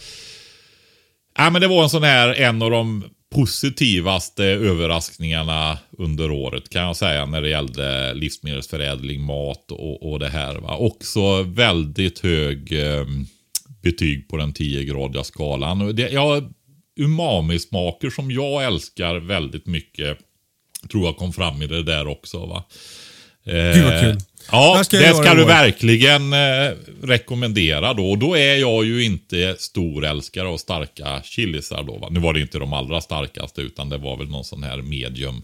Ja, 1.37 1.51
men 1.51 1.61
det 1.61 1.69
var 1.69 1.83
en 1.83 1.91
sån 1.91 2.03
här, 2.03 2.35
en 2.35 2.63
av 2.63 2.71
de 2.71 3.05
positivaste 3.35 4.45
överraskningarna 4.45 5.79
under 5.99 6.31
året 6.31 6.69
kan 6.69 6.83
jag 6.83 6.97
säga 6.97 7.27
när 7.27 7.43
det 7.43 7.49
gällde 7.49 8.15
livsmedelsförädling, 8.15 9.23
mat 9.23 9.71
och, 9.71 10.13
och 10.13 10.19
det 10.19 10.29
här. 10.29 10.55
Va? 10.55 10.77
Också 10.77 11.43
väldigt 11.43 12.21
hög 12.21 12.73
eh, 12.73 13.07
betyg 13.83 14.29
på 14.29 14.37
den 14.37 14.53
10-gradiga 14.53 15.25
skalan. 15.25 15.97
Det, 15.97 16.09
ja, 16.09 16.43
umami-smaker 16.97 18.11
som 18.11 18.31
jag 18.31 18.65
älskar 18.65 19.17
väldigt 19.17 19.67
mycket 19.67 20.19
tror 20.91 21.05
jag 21.05 21.17
kom 21.17 21.33
fram 21.33 21.63
i 21.63 21.67
det 21.67 21.83
där 21.83 22.07
också. 22.07 22.47
Va? 22.47 22.65
Eh, 23.47 23.75
Gud 23.75 23.85
vad 23.85 24.01
kul. 24.01 24.19
Ja, 24.53 24.83
ska 24.85 24.97
det 24.99 25.15
ska 25.15 25.35
du 25.35 25.43
år. 25.43 25.47
verkligen 25.47 26.33
eh, 26.33 26.71
rekommendera 27.03 27.95
då. 27.95 28.11
Och 28.11 28.19
då 28.19 28.37
är 28.37 28.55
jag 28.57 28.85
ju 28.85 29.05
inte 29.05 29.57
stor 29.59 30.05
älskare 30.05 30.49
av 30.49 30.57
starka 30.57 31.23
chilisar 31.25 31.83
då. 31.83 31.99
Va? 31.99 32.09
Nu 32.11 32.21
var 32.21 32.33
det 32.35 32.41
inte 32.41 32.59
de 32.59 32.73
allra 32.73 33.01
starkaste 33.01 33.61
utan 33.61 33.89
det 33.89 33.99
var 33.99 34.17
väl 34.17 34.29
någon 34.29 34.45
sån 34.45 34.63
här 34.63 34.83
medium 34.83 35.43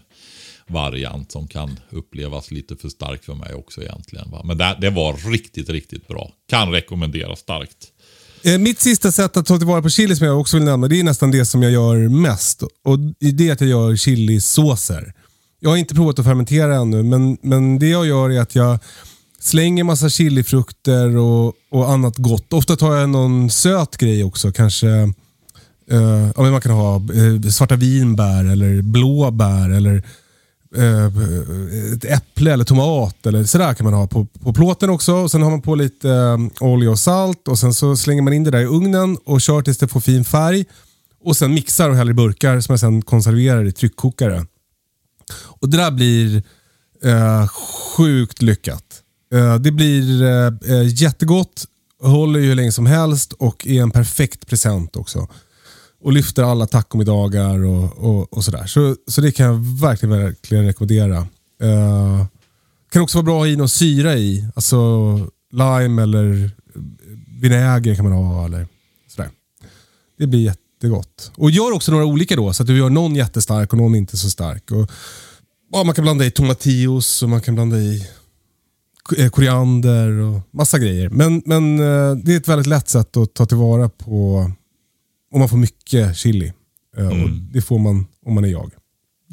variant 0.67 1.31
som 1.31 1.47
kan 1.47 1.79
upplevas 1.89 2.51
lite 2.51 2.75
för 2.75 2.89
stark 2.89 3.23
för 3.23 3.33
mig 3.33 3.53
också 3.53 3.81
egentligen. 3.81 4.31
Va? 4.31 4.41
Men 4.45 4.57
det, 4.57 4.77
det 4.81 4.89
var 4.89 5.31
riktigt, 5.31 5.69
riktigt 5.69 6.07
bra. 6.07 6.31
Kan 6.49 6.71
rekommendera 6.71 7.35
starkt. 7.35 7.77
Eh, 8.43 8.57
Mitt 8.57 8.79
sista 8.79 9.11
sätt 9.11 9.37
att 9.37 9.45
ta 9.45 9.57
tillvara 9.57 9.81
på 9.81 9.89
chili 9.89 10.15
som 10.15 10.27
jag 10.27 10.39
också 10.39 10.57
vill 10.57 10.65
nämna, 10.65 10.87
det 10.87 10.99
är 10.99 11.03
nästan 11.03 11.31
det 11.31 11.45
som 11.45 11.63
jag 11.63 11.71
gör 11.71 12.09
mest. 12.09 12.63
Och 12.83 12.99
Det 13.19 13.47
är 13.47 13.53
att 13.53 13.61
jag 13.61 13.69
gör 13.69 13.95
chilisåser. 13.95 15.13
Jag 15.63 15.69
har 15.69 15.77
inte 15.77 15.95
provat 15.95 16.19
att 16.19 16.25
fermentera 16.25 16.75
ännu, 16.75 17.03
men, 17.03 17.37
men 17.41 17.79
det 17.79 17.87
jag 17.87 18.05
gör 18.05 18.29
är 18.29 18.39
att 18.39 18.55
jag 18.55 18.79
slänger 19.39 19.83
massa 19.83 20.09
chilifrukter 20.09 21.17
och, 21.17 21.53
och 21.71 21.91
annat 21.91 22.17
gott. 22.17 22.53
Ofta 22.53 22.75
tar 22.75 22.95
jag 22.95 23.09
någon 23.09 23.49
söt 23.49 23.97
grej 23.97 24.23
också. 24.23 24.51
Kanske 24.51 24.89
eh, 25.91 26.29
ja, 26.35 26.41
men 26.41 26.51
man 26.51 26.61
kan 26.61 26.71
ha 26.71 26.95
eh, 26.95 27.49
svarta 27.49 27.75
vinbär 27.75 28.51
eller 28.51 28.81
blåbär 28.81 29.69
eller 29.69 30.03
eh, 30.75 31.05
ett 31.93 32.05
äpple 32.05 32.53
eller 32.53 32.65
tomat 32.65 33.25
eller 33.25 33.43
sådär 33.43 33.73
kan 33.73 33.83
man 33.83 33.93
ha 33.93 34.07
på, 34.07 34.25
på 34.25 34.53
plåten 34.53 34.89
också. 34.89 35.13
Och 35.13 35.31
sen 35.31 35.41
har 35.41 35.49
man 35.49 35.61
på 35.61 35.75
lite 35.75 36.09
eh, 36.09 36.37
olja 36.59 36.91
och 36.91 36.99
salt 36.99 37.47
och 37.47 37.59
sen 37.59 37.73
så 37.73 37.95
slänger 37.95 38.21
man 38.21 38.33
in 38.33 38.43
det 38.43 38.51
där 38.51 38.61
i 38.61 38.65
ugnen 38.65 39.17
och 39.25 39.41
kör 39.41 39.61
tills 39.61 39.77
det 39.77 39.87
får 39.87 39.99
fin 39.99 40.25
färg. 40.25 40.65
Och 41.23 41.37
sen 41.37 41.53
mixar 41.53 41.89
och 41.89 41.95
häller 41.95 42.11
i 42.11 42.13
burkar 42.13 42.59
som 42.59 42.73
jag 42.73 42.79
sen 42.79 43.01
konserverar 43.01 43.65
i 43.65 43.71
tryckkokare. 43.71 44.45
Och 45.33 45.69
det 45.69 45.77
där 45.77 45.91
blir 45.91 46.43
eh, 47.03 47.47
sjukt 47.97 48.41
lyckat. 48.41 49.01
Eh, 49.33 49.55
det 49.55 49.71
blir 49.71 50.23
eh, 50.23 50.53
eh, 50.65 50.87
jättegott, 50.87 51.65
håller 52.01 52.39
ju 52.39 52.47
hur 52.47 52.55
länge 52.55 52.71
som 52.71 52.85
helst 52.85 53.33
och 53.33 53.67
är 53.67 53.81
en 53.81 53.91
perfekt 53.91 54.47
present 54.47 54.95
också. 54.95 55.27
Och 56.03 56.13
lyfter 56.13 56.43
alla 56.43 56.67
tacomiddagar 56.67 57.65
och, 57.65 57.97
och, 57.97 58.33
och 58.33 58.43
sådär. 58.43 58.65
Så, 58.65 58.95
så 59.07 59.21
det 59.21 59.31
kan 59.31 59.45
jag 59.45 59.79
verkligen, 59.81 60.19
verkligen 60.19 60.65
rekommendera. 60.65 61.17
Eh, 61.61 62.25
kan 62.91 63.01
också 63.01 63.17
vara 63.17 63.25
bra 63.25 63.35
att 63.35 63.41
ha 63.41 63.47
i 63.47 63.55
någon 63.55 63.69
syra 63.69 64.15
i. 64.15 64.47
Alltså 64.55 64.77
lime 65.51 66.03
eller 66.03 66.51
vinäger 67.41 67.95
kan 67.95 68.09
man 68.09 68.13
ha. 68.13 68.45
Eller 68.45 68.67
sådär. 69.07 69.29
Det 70.17 70.27
blir 70.27 70.49
jättegott. 70.81 71.31
Och 71.35 71.51
gör 71.51 71.71
också 71.71 71.91
några 71.91 72.05
olika 72.05 72.35
då, 72.35 72.53
så 72.53 72.63
att 72.63 72.67
du 72.67 72.77
gör 72.77 72.89
någon 72.89 73.15
jättestark 73.15 73.71
och 73.73 73.77
någon 73.77 73.95
inte 73.95 74.17
så 74.17 74.29
stark. 74.29 74.71
Och, 74.71 74.91
ja, 75.71 75.83
man 75.83 75.95
kan 75.95 76.03
blanda 76.03 76.25
i 76.25 76.31
tomatillos 76.31 77.23
och 77.23 77.29
man 77.29 77.41
kan 77.41 77.55
blanda 77.55 77.77
i 77.77 78.05
eh, 79.17 79.29
koriander 79.29 80.11
och 80.11 80.39
massa 80.53 80.79
grejer. 80.79 81.09
Men, 81.09 81.41
men 81.45 81.79
eh, 81.79 82.15
det 82.15 82.33
är 82.33 82.37
ett 82.37 82.47
väldigt 82.47 82.67
lätt 82.67 82.89
sätt 82.89 83.17
att 83.17 83.33
ta 83.33 83.45
tillvara 83.45 83.89
på 83.89 84.51
om 85.33 85.39
man 85.39 85.49
får 85.49 85.57
mycket 85.57 86.17
chili. 86.17 86.53
Eh, 86.97 87.07
Och 87.07 87.29
det 87.53 87.61
får 87.61 87.79
man 87.79 88.07
om 88.25 88.33
man 88.35 88.43
är 88.45 88.49
jag. 88.49 88.71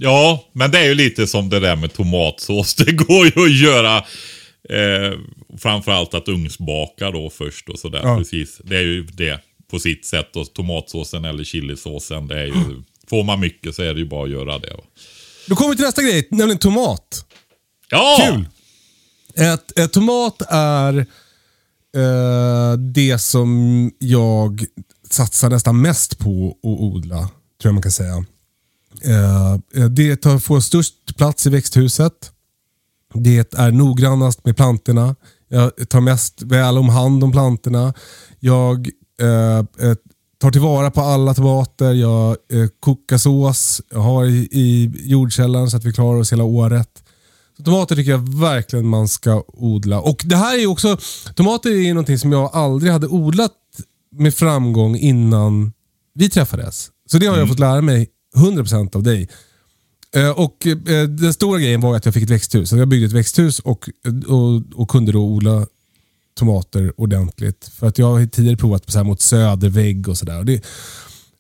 Ja, 0.01 0.45
men 0.53 0.71
det 0.71 0.79
är 0.79 0.85
ju 0.89 0.95
lite 0.95 1.27
som 1.27 1.49
det 1.49 1.61
där 1.61 1.77
med 1.77 1.93
tomatsås. 1.93 2.75
Det 2.85 2.93
går 2.93 3.27
ju 3.27 3.45
att 3.45 3.61
göra 3.61 3.97
eh, 4.71 5.19
framförallt 5.59 6.15
att 6.15 6.29
ugnsbaka 6.29 7.11
då 7.11 7.31
först 7.31 7.69
och 7.69 7.79
sådär. 7.79 8.01
Ja. 8.03 8.17
Precis. 8.19 8.61
Det 8.65 8.77
är 8.77 8.83
ju 8.83 9.03
det 9.03 9.41
på 9.71 9.79
sitt 9.79 10.07
sätt. 10.07 10.37
Och 10.37 10.53
tomatsåsen 10.53 11.25
eller 11.25 11.45
chilisåsen, 11.45 12.29
det 12.29 12.41
är 12.41 12.47
ju... 12.47 12.83
Får 13.07 13.25
man 13.25 13.41
mycket 13.41 13.75
så 13.75 13.83
är 13.83 13.95
det 13.95 14.01
ju 14.01 14.09
bara 14.09 14.25
att 14.25 14.31
göra 14.31 14.59
det. 14.59 14.77
Då 15.47 15.57
kommer 15.57 15.71
vi 15.71 15.77
till 15.77 15.85
nästa 15.85 16.03
grej, 16.03 16.29
nämligen 16.31 16.59
tomat. 16.59 17.25
Ja! 17.91 18.17
Kul! 18.21 18.49
Ett, 19.35 19.79
ett 19.79 19.93
tomat 19.93 20.43
är 20.49 20.99
eh, 21.97 22.73
det 22.79 23.19
som 23.19 23.91
jag 23.99 24.65
satsar 25.11 25.51
nästan 25.51 25.81
mest 25.81 26.19
på 26.19 26.57
att 26.63 26.81
odla, 26.81 27.19
tror 27.19 27.31
jag 27.63 27.75
man 27.75 27.83
kan 27.83 27.93
säga. 27.93 28.25
Eh, 29.05 29.87
det 29.89 30.17
tar, 30.17 30.39
får 30.39 30.61
störst 30.61 31.17
plats 31.17 31.47
i 31.47 31.51
växthuset. 31.51 32.33
Det 33.15 33.55
är 33.55 33.71
noggrannast 33.71 34.45
med 34.45 34.57
plantorna. 34.57 35.17
Jag 35.49 35.89
tar 35.89 36.01
mest 36.01 36.43
väl 36.43 36.79
om 36.79 36.89
hand 36.89 37.25
om 37.25 37.33
plantorna. 37.33 37.95
Jag 38.41 38.91
eh, 39.21 39.59
eh, 39.59 39.95
tar 40.41 40.51
tillvara 40.51 40.91
på 40.91 41.01
alla 41.01 41.35
tomater. 41.35 41.93
Jag 41.93 42.31
eh, 42.31 42.67
kokar 42.81 43.19
sås. 43.19 43.83
Jag 43.91 44.01
har 44.01 44.25
i, 44.25 44.49
i 44.51 44.93
jordkällaren 44.95 45.71
så 45.71 45.77
att 45.77 45.85
vi 45.85 45.93
klarar 45.93 46.19
oss 46.19 46.33
hela 46.33 46.45
året. 46.45 47.03
Så 47.57 47.63
tomater 47.63 47.97
tycker 47.97 48.11
jag 48.11 48.35
verkligen 48.41 48.87
man 48.87 49.09
ska 49.09 49.45
odla. 49.49 50.01
Och 50.01 50.23
det 50.27 50.37
här 50.37 50.59
är 50.63 50.67
också, 50.67 50.99
tomater 51.35 51.71
är 51.71 51.95
någonting 51.95 52.19
som 52.19 52.33
jag 52.33 52.51
aldrig 52.53 52.93
hade 52.93 53.07
odlat 53.07 53.53
med 54.17 54.35
framgång 54.35 54.97
innan 54.97 55.73
vi 56.15 56.31
träffades. 56.31 56.91
Så 57.11 57.19
det 57.19 57.27
har 57.27 57.39
jag 57.39 57.49
fått 57.49 57.59
lära 57.59 57.81
mig 57.81 58.09
100% 58.37 58.97
av 58.97 59.03
dig. 59.03 59.29
Eh, 60.15 60.31
Och 60.31 60.67
eh, 60.67 61.09
Den 61.09 61.33
stora 61.33 61.59
grejen 61.61 61.81
var 61.81 61.97
att 61.97 62.05
jag 62.05 62.15
fick 62.15 62.23
ett 62.23 62.31
växthus. 62.31 62.71
Så 62.71 62.77
jag 62.77 62.89
byggde 62.89 63.07
ett 63.07 63.13
växthus 63.13 63.59
och, 63.59 63.89
och, 64.27 64.81
och 64.81 64.89
kunde 64.91 65.13
då 65.13 65.21
odla 65.21 65.67
tomater 66.39 66.93
ordentligt. 66.97 67.71
För 67.79 67.87
att 67.87 67.99
jag 67.99 68.07
har 68.07 68.27
tidigare 68.27 68.57
provat 68.57 68.87
på 68.87 68.93
så 68.93 68.99
här 68.99 69.05
mot 69.05 69.21
södervägg 69.21 70.09
och 70.09 70.19
sådär. 70.19 70.45
Det 70.45 70.65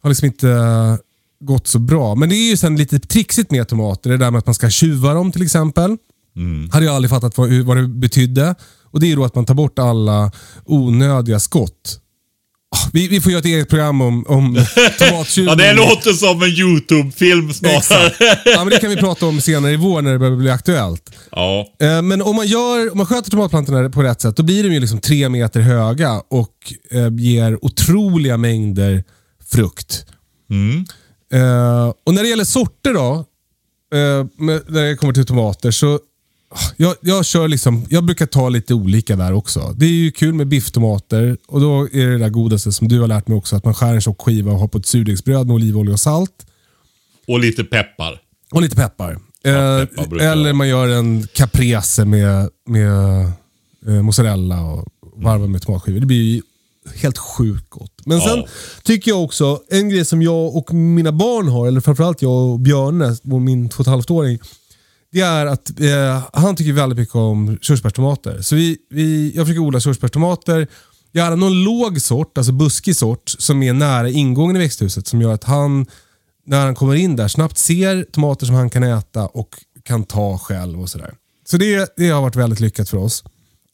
har 0.02 0.10
liksom 0.10 0.26
inte 0.26 0.48
eh, 0.50 0.96
gått 1.40 1.66
så 1.66 1.78
bra. 1.78 2.14
Men 2.14 2.28
det 2.28 2.34
är 2.34 2.50
ju 2.50 2.56
sen 2.56 2.76
lite 2.76 2.98
trixigt 2.98 3.50
med 3.50 3.68
tomater. 3.68 4.10
Det 4.10 4.16
där 4.16 4.30
med 4.30 4.38
att 4.38 4.46
man 4.46 4.54
ska 4.54 4.70
tjuva 4.70 5.14
dem 5.14 5.32
till 5.32 5.42
exempel. 5.42 5.96
Hade 6.72 6.86
jag 6.86 6.94
aldrig 6.94 7.10
fattat 7.10 7.38
vad, 7.38 7.52
vad 7.52 7.76
det 7.76 7.88
betydde. 7.88 8.54
Och 8.84 9.00
Det 9.00 9.12
är 9.12 9.16
då 9.16 9.24
att 9.24 9.34
man 9.34 9.44
tar 9.44 9.54
bort 9.54 9.78
alla 9.78 10.32
onödiga 10.64 11.40
skott. 11.40 12.00
Ah, 12.76 12.88
Vi, 12.92 13.08
vi 13.08 13.20
får 13.20 13.32
göra 13.32 13.38
ett 13.38 13.44
eget 13.46 13.68
program 13.68 14.00
om, 14.00 14.24
om 14.26 14.64
tomattjuvning. 14.98 15.48
Ja, 15.58 15.64
det 15.64 15.72
låter 15.72 16.12
som 16.12 16.42
en 16.42 16.48
YouTube-film 16.48 17.52
snarare. 17.52 18.12
Ja, 18.44 18.58
men 18.64 18.68
det 18.68 18.78
kan 18.80 18.90
vi 18.90 18.96
prata 18.96 19.26
om 19.26 19.40
senare 19.40 19.72
i 19.72 19.76
vår 19.76 20.02
när 20.02 20.12
det 20.12 20.18
börjar 20.18 20.36
bli 20.36 20.50
aktuellt. 20.50 21.10
Ja. 21.30 21.66
Eh, 21.80 22.02
Men 22.02 22.22
om 22.22 22.36
man, 22.36 22.46
gör, 22.46 22.92
om 22.92 22.98
man 22.98 23.06
sköter 23.06 23.30
tomatplantorna 23.30 23.90
på 23.90 24.02
rätt 24.02 24.20
sätt, 24.20 24.36
då 24.36 24.42
blir 24.42 24.62
de 24.64 24.74
ju 24.74 24.80
liksom 24.80 25.00
tre 25.00 25.28
meter 25.28 25.60
höga 25.60 26.22
och 26.30 26.54
eh, 26.90 27.08
ger 27.18 27.64
otroliga 27.64 28.36
mängder 28.36 29.04
frukt. 29.52 30.06
Eh, 31.32 31.92
och 32.06 32.14
när 32.14 32.22
det 32.22 32.28
gäller 32.28 32.44
sorter 32.44 32.94
då, 32.94 33.24
när 34.38 34.72
det 34.88 34.96
kommer 34.96 35.12
till 35.14 35.26
tomater, 35.26 35.70
så 35.70 35.98
jag, 36.76 36.94
jag, 37.00 37.24
kör 37.24 37.48
liksom, 37.48 37.86
jag 37.90 38.04
brukar 38.04 38.26
ta 38.26 38.48
lite 38.48 38.74
olika 38.74 39.16
där 39.16 39.32
också. 39.32 39.74
Det 39.76 39.86
är 39.86 39.90
ju 39.90 40.10
kul 40.10 40.34
med 40.34 40.48
bifftomater 40.48 41.36
och 41.48 41.60
då 41.60 41.82
är 41.92 42.06
det 42.06 42.12
det 42.12 42.18
där 42.18 42.28
godaste 42.28 42.72
som 42.72 42.88
du 42.88 43.00
har 43.00 43.06
lärt 43.06 43.28
mig 43.28 43.38
också, 43.38 43.56
att 43.56 43.64
man 43.64 43.74
skär 43.74 43.94
en 43.94 44.00
tjock 44.00 44.20
skiva 44.20 44.52
och 44.52 44.58
har 44.58 44.68
på 44.68 44.78
ett 44.78 44.86
surdegsbröd 44.86 45.46
med 45.46 45.54
olivolja 45.54 45.92
och 45.92 46.00
salt. 46.00 46.46
Och 47.26 47.40
lite 47.40 47.64
peppar. 47.64 48.20
Och 48.52 48.62
lite 48.62 48.76
peppar. 48.76 49.18
Ja, 49.42 49.50
Eh, 49.80 49.84
peppar 49.86 50.16
eller 50.16 50.52
man 50.52 50.68
gör 50.68 50.88
en 50.88 51.26
caprese 51.32 52.04
med, 52.04 52.48
med 52.66 53.20
eh, 53.86 54.02
mozzarella 54.02 54.62
och 54.62 54.86
varva 55.16 55.46
med 55.46 55.62
tomatskivor. 55.62 56.00
Det 56.00 56.06
blir 56.06 56.22
ju 56.34 56.42
helt 56.96 57.18
sjukt 57.18 57.70
gott. 57.70 57.92
Men 58.06 58.20
sen 58.20 58.38
Ja. 58.38 58.46
tycker 58.82 59.10
jag 59.10 59.24
också, 59.24 59.60
en 59.70 59.88
grej 59.88 60.04
som 60.04 60.22
jag 60.22 60.56
och 60.56 60.74
mina 60.74 61.12
barn 61.12 61.48
har, 61.48 61.66
eller 61.68 61.80
framförallt 61.80 62.22
jag 62.22 62.32
och 62.52 62.60
Björne, 62.60 63.16
och 63.32 63.40
min 63.40 63.68
två 63.68 63.76
och 63.80 63.80
ett 63.80 63.90
halvt-åring. 63.90 64.38
Det 65.12 65.20
är 65.20 65.46
att 65.46 65.80
eh, 65.80 66.24
han 66.32 66.56
tycker 66.56 66.72
väldigt 66.72 66.98
mycket 66.98 67.14
om 67.14 67.58
körsbärstomater. 67.60 68.42
Så 68.42 68.54
vi, 68.56 68.76
vi, 68.90 69.32
jag 69.36 69.46
försöker 69.46 69.60
odla 69.60 69.80
körsbärstomater. 69.80 70.68
Gärna 71.12 71.36
någon 71.36 71.64
låg 71.64 72.00
sort, 72.00 72.38
alltså 72.38 72.52
buskig 72.52 72.96
sort, 72.96 73.28
som 73.38 73.62
är 73.62 73.72
nära 73.72 74.08
ingången 74.08 74.56
i 74.56 74.58
växthuset. 74.58 75.06
Som 75.06 75.20
gör 75.20 75.32
att 75.32 75.44
han, 75.44 75.86
när 76.46 76.64
han 76.64 76.74
kommer 76.74 76.94
in 76.94 77.16
där, 77.16 77.28
snabbt 77.28 77.58
ser 77.58 78.04
tomater 78.12 78.46
som 78.46 78.54
han 78.54 78.70
kan 78.70 78.82
äta 78.82 79.26
och 79.26 79.48
kan 79.82 80.04
ta 80.04 80.38
själv 80.38 80.80
och 80.80 80.90
sådär. 80.90 81.14
Så 81.50 81.56
det, 81.56 81.92
det 81.96 82.08
har 82.08 82.22
varit 82.22 82.36
väldigt 82.36 82.60
lyckat 82.60 82.88
för 82.88 82.96
oss. 82.96 83.24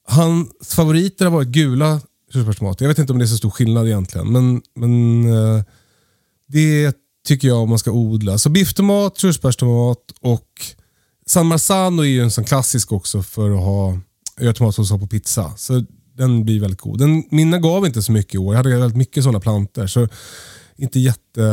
Hans 0.09 0.49
favoriter 0.65 1.25
har 1.25 1.33
varit 1.33 1.49
gula 1.49 2.01
körsbärstomater. 2.33 2.85
Jag 2.85 2.89
vet 2.89 2.99
inte 2.99 3.13
om 3.13 3.19
det 3.19 3.25
är 3.25 3.27
så 3.27 3.37
stor 3.37 3.51
skillnad 3.51 3.87
egentligen, 3.87 4.33
men, 4.33 4.63
men 4.75 5.25
eh, 5.33 5.63
det 6.49 6.97
tycker 7.27 7.49
jag 7.49 7.59
om 7.59 7.69
man 7.69 7.79
ska 7.79 7.91
odla. 7.91 8.39
Så 8.39 8.49
bifftomat, 8.51 9.19
körsbärstomat 9.19 9.99
och 10.21 10.49
San 11.27 11.47
Marzano 11.47 12.03
är 12.03 12.07
ju 12.07 12.21
en 12.23 12.31
sån 12.31 12.45
klassisk 12.45 12.93
också 12.93 13.23
för 13.23 13.51
att 13.51 13.61
ha 13.61 13.99
tomatsås 14.55 14.91
på 14.91 15.07
pizza. 15.07 15.57
Så 15.57 15.85
den 16.17 16.45
blir 16.45 16.61
väldigt 16.61 16.81
god. 16.81 16.99
Den, 16.99 17.25
mina 17.31 17.59
gav 17.59 17.87
inte 17.87 18.03
så 18.03 18.13
mycket 18.13 18.35
i 18.35 18.39
år. 18.39 18.55
Jag 18.55 18.57
hade 18.57 18.77
väldigt 18.79 18.97
mycket 18.97 19.23
sådana 19.25 19.41
planter. 19.41 19.87
Så 19.87 20.09
inte 20.77 21.01
jätte... 21.01 21.45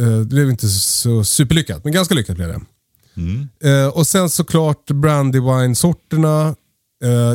Eh, 0.00 0.18
det 0.18 0.24
blev 0.24 0.50
inte 0.50 0.68
så 0.68 1.24
superlyckat, 1.24 1.84
men 1.84 1.92
ganska 1.92 2.14
lyckat 2.14 2.36
blev 2.36 2.48
det. 2.48 2.60
Eh, 3.60 3.88
och 3.88 4.06
sen 4.06 4.30
såklart 4.30 4.90
Brandywine-sorterna. 4.90 6.48
Eh, 7.04 7.34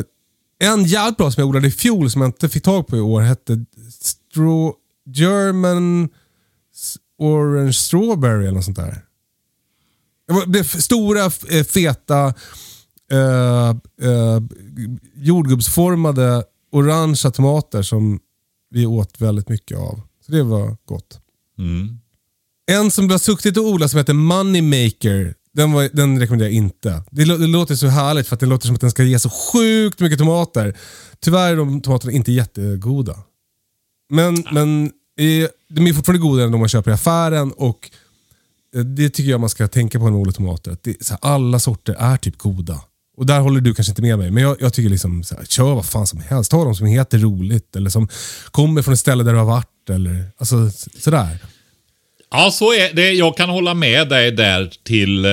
en 0.70 0.84
jävligt 0.84 1.16
bra 1.16 1.30
som 1.30 1.40
jag 1.40 1.48
odlade 1.48 1.66
i 1.66 1.70
fjol 1.70 2.10
som 2.10 2.20
jag 2.20 2.28
inte 2.28 2.48
fick 2.48 2.62
tag 2.64 2.86
på 2.86 2.96
i 2.96 3.00
år 3.00 3.20
hette 3.20 3.64
Straw 4.00 4.72
German 5.14 6.08
Orange 7.18 7.72
Strawberry 7.72 8.42
eller 8.44 8.52
något 8.56 8.64
sånt 8.64 8.76
där. 8.76 8.86
Det 8.86 8.92
var 8.92 8.98
det 8.98 9.00
f- 9.00 9.02
stora, 10.64 11.24
eh, 11.24 11.64
feta, 11.64 12.34
eh, 13.12 13.68
eh, 14.08 14.40
jordgubbsformade 15.16 16.44
orangea 16.72 17.30
tomater 17.30 17.82
som 17.82 18.20
vi 18.70 18.86
åt 18.86 19.20
väldigt 19.20 19.48
mycket 19.48 19.78
av. 19.78 20.00
Så 20.26 20.32
det 20.32 20.42
var 20.42 20.76
gott. 20.84 21.20
En 22.66 22.90
som 22.90 23.06
vi 23.06 23.12
har 23.12 23.18
suktit 23.18 23.56
och 23.56 23.64
odlat 23.64 23.90
som 23.90 23.98
heter 23.98 24.12
Moneymaker. 24.12 25.34
Den, 25.52 25.72
var, 25.72 25.90
den 25.92 26.20
rekommenderar 26.20 26.48
jag 26.48 26.56
inte. 26.56 27.02
Det, 27.10 27.24
det 27.24 27.46
låter 27.46 27.74
så 27.74 27.86
härligt 27.86 28.28
för 28.28 28.34
att 28.34 28.40
det 28.40 28.46
låter 28.46 28.66
som 28.66 28.74
att 28.74 28.80
den 28.80 28.90
ska 28.90 29.02
ge 29.02 29.18
så 29.18 29.30
sjukt 29.30 30.00
mycket 30.00 30.18
tomater. 30.18 30.76
Tyvärr 31.20 31.52
är 31.52 31.56
de 31.56 31.80
tomaterna 31.80 32.12
inte 32.12 32.32
jättegoda. 32.32 33.16
Men, 34.10 34.44
men 34.52 34.84
eh, 35.18 35.48
de 35.68 35.86
är 35.86 35.92
fortfarande 35.92 36.22
godare 36.22 36.44
än 36.46 36.52
de 36.52 36.58
man 36.58 36.68
köper 36.68 36.90
i 36.90 36.94
affären 36.94 37.52
och 37.52 37.90
det 38.82 39.10
tycker 39.10 39.30
jag 39.30 39.40
man 39.40 39.50
ska 39.50 39.68
tänka 39.68 39.98
på 39.98 40.04
med 40.04 40.14
Ole 40.20 40.32
tomater. 40.32 40.70
Att 40.70 40.82
det, 40.82 41.04
så 41.04 41.12
här, 41.12 41.18
alla 41.34 41.58
sorter 41.58 41.94
är 41.98 42.16
typ 42.16 42.38
goda. 42.38 42.80
Och 43.16 43.26
där 43.26 43.40
håller 43.40 43.60
du 43.60 43.74
kanske 43.74 43.90
inte 43.90 44.02
med 44.02 44.18
mig, 44.18 44.30
men 44.30 44.42
jag, 44.42 44.56
jag 44.60 44.72
tycker 44.74 44.90
liksom 44.90 45.22
så 45.24 45.34
här, 45.36 45.44
kör 45.44 45.74
vad 45.74 45.86
fan 45.86 46.06
som 46.06 46.20
helst. 46.20 46.50
Ta 46.50 46.64
de 46.64 46.74
som 46.74 46.86
heter 46.86 47.18
roligt 47.18 47.76
eller 47.76 47.90
som 47.90 48.08
kommer 48.50 48.82
från 48.82 48.94
ett 48.94 49.00
ställe 49.00 49.24
där 49.24 49.32
du 49.32 49.38
har 49.38 49.44
varit. 49.46 49.90
Eller, 49.90 50.24
alltså 50.38 50.70
så- 50.70 50.90
sådär. 50.98 51.38
Ja, 52.30 52.50
så 52.50 52.72
är 52.72 52.94
det. 52.94 53.12
Jag 53.12 53.36
kan 53.36 53.48
hålla 53.48 53.74
med 53.74 54.08
dig 54.08 54.30
där 54.32 54.72
till... 54.82 55.24
Eh, 55.24 55.30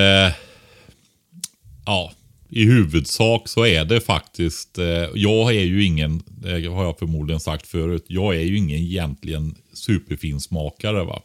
ja, 1.86 2.12
i 2.48 2.64
huvudsak 2.64 3.48
så 3.48 3.66
är 3.66 3.84
det 3.84 4.00
faktiskt... 4.00 4.78
Eh, 4.78 4.84
jag 5.14 5.48
är 5.56 5.62
ju 5.64 5.84
ingen, 5.84 6.22
det 6.26 6.50
har 6.66 6.84
jag 6.84 6.98
förmodligen 6.98 7.40
sagt 7.40 7.66
förut, 7.66 8.04
jag 8.08 8.36
är 8.36 8.40
ju 8.40 8.56
ingen 8.56 8.78
egentligen 8.78 9.54
superfinsmakare 9.74 11.04
va. 11.04 11.22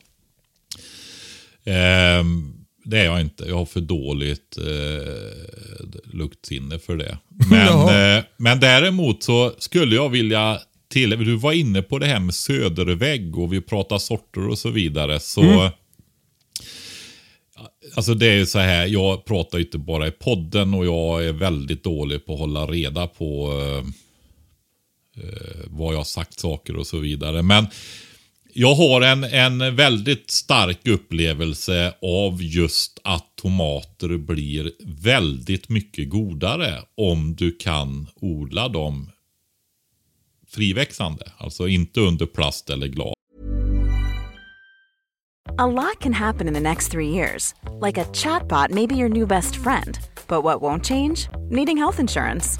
Ehm, 1.68 2.54
det 2.84 3.00
är 3.00 3.06
jag 3.06 3.22
inte. 3.22 3.46
Jag 3.46 3.58
har 3.58 3.66
för 3.66 3.82
dåligt 3.82 4.58
eh, 4.58 6.14
luktsinne 6.14 6.80
för 6.80 6.98
det. 6.98 7.18
Men, 7.50 8.18
eh, 8.18 8.24
men 8.38 8.60
däremot 8.60 9.24
så 9.24 9.54
skulle 9.58 9.96
jag 9.96 10.10
vilja 10.10 10.60
till... 10.90 11.10
Du 11.10 11.36
var 11.36 11.52
inne 11.52 11.82
på 11.82 12.00
det 12.00 12.06
här 12.06 12.20
med 12.20 12.36
södervägg 12.36 13.38
och 13.38 13.54
vi 13.54 13.62
pratar 13.62 13.98
sorter 13.98 14.48
och 14.48 14.58
så 14.58 14.70
vidare. 14.70 15.20
Så... 15.20 15.70
Alltså 17.96 18.14
det 18.14 18.28
är 18.28 18.36
ju 18.36 18.46
så 18.46 18.60
här, 18.60 18.86
jag 18.86 19.26
pratar 19.26 19.58
ju 19.58 19.64
inte 19.64 19.78
bara 19.78 20.08
i 20.08 20.12
podden 20.12 20.74
och 20.74 20.86
jag 20.86 21.26
är 21.26 21.32
väldigt 21.32 21.84
dålig 21.84 22.26
på 22.26 22.34
att 22.34 22.40
hålla 22.40 22.66
reda 22.66 23.08
på 23.08 23.52
eh, 23.62 23.86
eh, 25.24 25.66
vad 25.66 25.94
jag 25.94 26.00
har 26.00 26.04
sagt 26.04 26.40
saker 26.40 26.76
och 26.76 26.88
så 26.88 26.98
vidare. 26.98 27.42
Men 27.42 27.68
jag 28.60 28.76
har 28.76 29.02
en, 29.02 29.24
en 29.24 29.76
väldigt 29.76 30.32
stark 30.32 30.88
upplevelse 30.88 31.94
av 32.02 32.44
just 32.44 33.00
att 33.04 33.36
tomater 33.36 34.18
blir 34.18 34.72
väldigt 35.04 35.70
mycket 35.70 36.10
godare 36.10 36.82
om 36.96 37.36
du 37.36 37.52
kan 37.52 38.08
odla 38.16 38.68
dem 38.68 39.12
friväxande. 40.48 41.32
Alltså 41.38 41.68
inte 41.68 42.00
under 42.00 42.26
plast 42.26 42.70
eller 42.70 42.88
glas. 42.88 43.14
A 45.58 45.68
lot 45.68 46.00
can 46.00 46.14
happen 46.14 46.48
in 46.48 46.54
the 46.54 46.60
next 46.60 46.92
three 46.92 47.10
years. 47.10 47.56
Like 47.86 48.02
a 48.02 48.06
chatbot 48.14 48.72
may 48.72 48.88
be 48.88 48.96
your 48.96 49.10
new 49.10 49.28
best 49.28 49.56
friend. 49.56 50.00
But 50.28 50.44
what 50.44 50.62
won't 50.62 50.86
change? 50.86 51.30
Needing 51.50 51.78
health 51.78 52.00
insurance. 52.00 52.60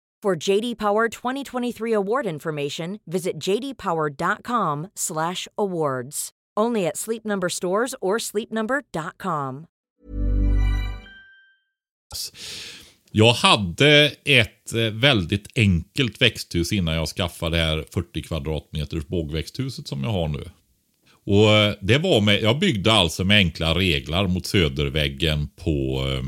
For 0.23 0.49
JD 0.49 0.77
Power 0.77 1.09
2023 1.09 1.93
award 1.93 2.27
information, 2.27 2.99
visit 3.05 3.39
jdpower.com/awards. 3.39 6.29
Only 6.59 6.87
at 6.87 6.97
Sleep 6.97 7.25
Number 7.25 7.49
stores 7.49 7.95
or 8.01 8.19
sleepnumber.com. 8.19 9.65
Jag 13.11 13.33
hade 13.33 14.11
ett 14.25 14.73
eh, 14.73 14.81
väldigt 14.81 15.47
enkelt 15.55 16.21
växthus 16.21 16.71
innan 16.71 16.95
jag 16.95 17.07
skaffade 17.07 17.57
det 17.57 17.63
här 17.63 17.85
40 17.93 18.23
kvadratmeters 18.23 19.07
bågväxthuset 19.07 19.87
som 19.87 20.03
jag 20.03 20.11
har 20.11 20.27
nu. 20.27 20.43
Och 21.25 21.49
eh, 21.49 21.75
det 21.81 21.97
var 21.97 22.21
med, 22.21 22.41
Jag 22.41 22.59
byggde 22.59 22.93
alltså 22.93 23.23
med 23.23 23.37
enkla 23.37 23.75
reglar 23.75 24.27
mot 24.27 24.45
söderväggen 24.45 25.49
på 25.55 26.03
eh, 26.07 26.21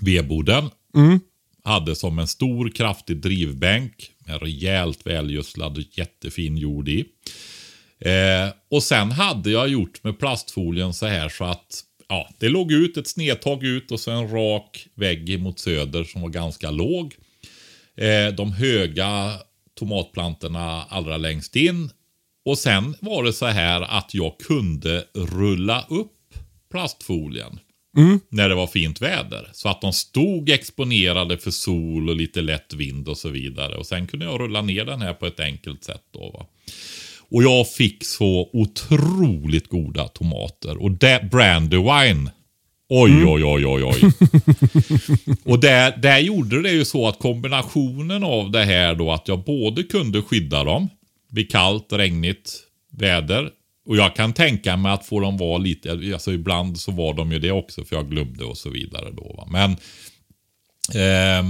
vedboden. 0.00 0.70
Hade 1.64 1.94
som 1.94 2.18
en 2.18 2.28
stor 2.28 2.68
kraftig 2.70 3.16
drivbänk 3.16 4.10
med 4.18 4.42
rejält 4.42 5.06
välgödslad 5.06 5.78
och 5.78 5.98
jättefin 5.98 6.56
jord 6.56 6.88
i. 6.88 7.04
Eh, 7.98 8.54
och 8.70 8.82
sen 8.82 9.10
hade 9.10 9.50
jag 9.50 9.68
gjort 9.68 10.04
med 10.04 10.18
plastfolien 10.18 10.94
så 10.94 11.06
här 11.06 11.28
så 11.28 11.44
att 11.44 11.84
ja, 12.08 12.28
det 12.38 12.48
låg 12.48 12.72
ut 12.72 12.96
ett 12.96 13.08
snedtag 13.08 13.64
ut 13.64 13.90
och 13.90 14.00
så 14.00 14.10
en 14.10 14.30
rak 14.30 14.86
vägg 14.94 15.40
mot 15.40 15.58
söder 15.58 16.04
som 16.04 16.22
var 16.22 16.28
ganska 16.28 16.70
låg. 16.70 17.14
Eh, 17.96 18.34
de 18.34 18.52
höga 18.52 19.32
tomatplantorna 19.78 20.84
allra 20.84 21.16
längst 21.16 21.56
in. 21.56 21.90
Och 22.44 22.58
sen 22.58 22.96
var 23.00 23.24
det 23.24 23.32
så 23.32 23.46
här 23.46 23.80
att 23.80 24.14
jag 24.14 24.38
kunde 24.38 25.04
rulla 25.14 25.86
upp 25.88 26.34
plastfolien. 26.70 27.58
När 28.28 28.48
det 28.48 28.54
var 28.54 28.66
fint 28.66 29.02
väder. 29.02 29.48
Så 29.52 29.68
att 29.68 29.80
de 29.80 29.92
stod 29.92 30.50
exponerade 30.50 31.38
för 31.38 31.50
sol 31.50 32.08
och 32.08 32.16
lite 32.16 32.40
lätt 32.40 32.74
vind 32.74 33.08
och 33.08 33.18
så 33.18 33.28
vidare. 33.28 33.76
Och 33.76 33.86
sen 33.86 34.06
kunde 34.06 34.24
jag 34.26 34.40
rulla 34.40 34.62
ner 34.62 34.84
den 34.84 35.02
här 35.02 35.14
på 35.14 35.26
ett 35.26 35.40
enkelt 35.40 35.84
sätt. 35.84 36.02
Då, 36.12 36.30
va? 36.30 36.46
Och 37.30 37.42
jag 37.42 37.68
fick 37.68 38.04
så 38.04 38.50
otroligt 38.52 39.68
goda 39.68 40.08
tomater. 40.08 40.82
Och 40.82 40.90
det, 40.90 41.28
Brandywine. 41.30 42.30
Oj, 42.88 43.24
oj, 43.26 43.44
oj, 43.44 43.66
oj, 43.66 43.84
oj. 43.84 44.12
och 45.44 45.60
där, 45.60 45.96
där 45.96 46.18
gjorde 46.18 46.62
det 46.62 46.70
ju 46.70 46.84
så 46.84 47.08
att 47.08 47.18
kombinationen 47.18 48.24
av 48.24 48.50
det 48.50 48.64
här 48.64 48.94
då 48.94 49.12
att 49.12 49.28
jag 49.28 49.44
både 49.44 49.82
kunde 49.82 50.22
skydda 50.22 50.64
dem 50.64 50.88
vid 51.30 51.50
kallt, 51.50 51.92
regnigt 51.92 52.60
väder. 52.92 53.50
Och 53.86 53.96
jag 53.96 54.16
kan 54.16 54.32
tänka 54.32 54.76
mig 54.76 54.92
att 54.92 55.06
få 55.06 55.20
dem 55.20 55.36
vara 55.36 55.58
lite, 55.58 55.92
alltså 55.92 56.32
ibland 56.32 56.80
så 56.80 56.92
var 56.92 57.14
de 57.14 57.32
ju 57.32 57.38
det 57.38 57.50
också 57.50 57.84
för 57.84 57.96
jag 57.96 58.10
glömde 58.10 58.44
och 58.44 58.58
så 58.58 58.70
vidare 58.70 59.10
då. 59.10 59.34
Va? 59.36 59.48
Men 59.50 59.70
eh, 60.94 61.44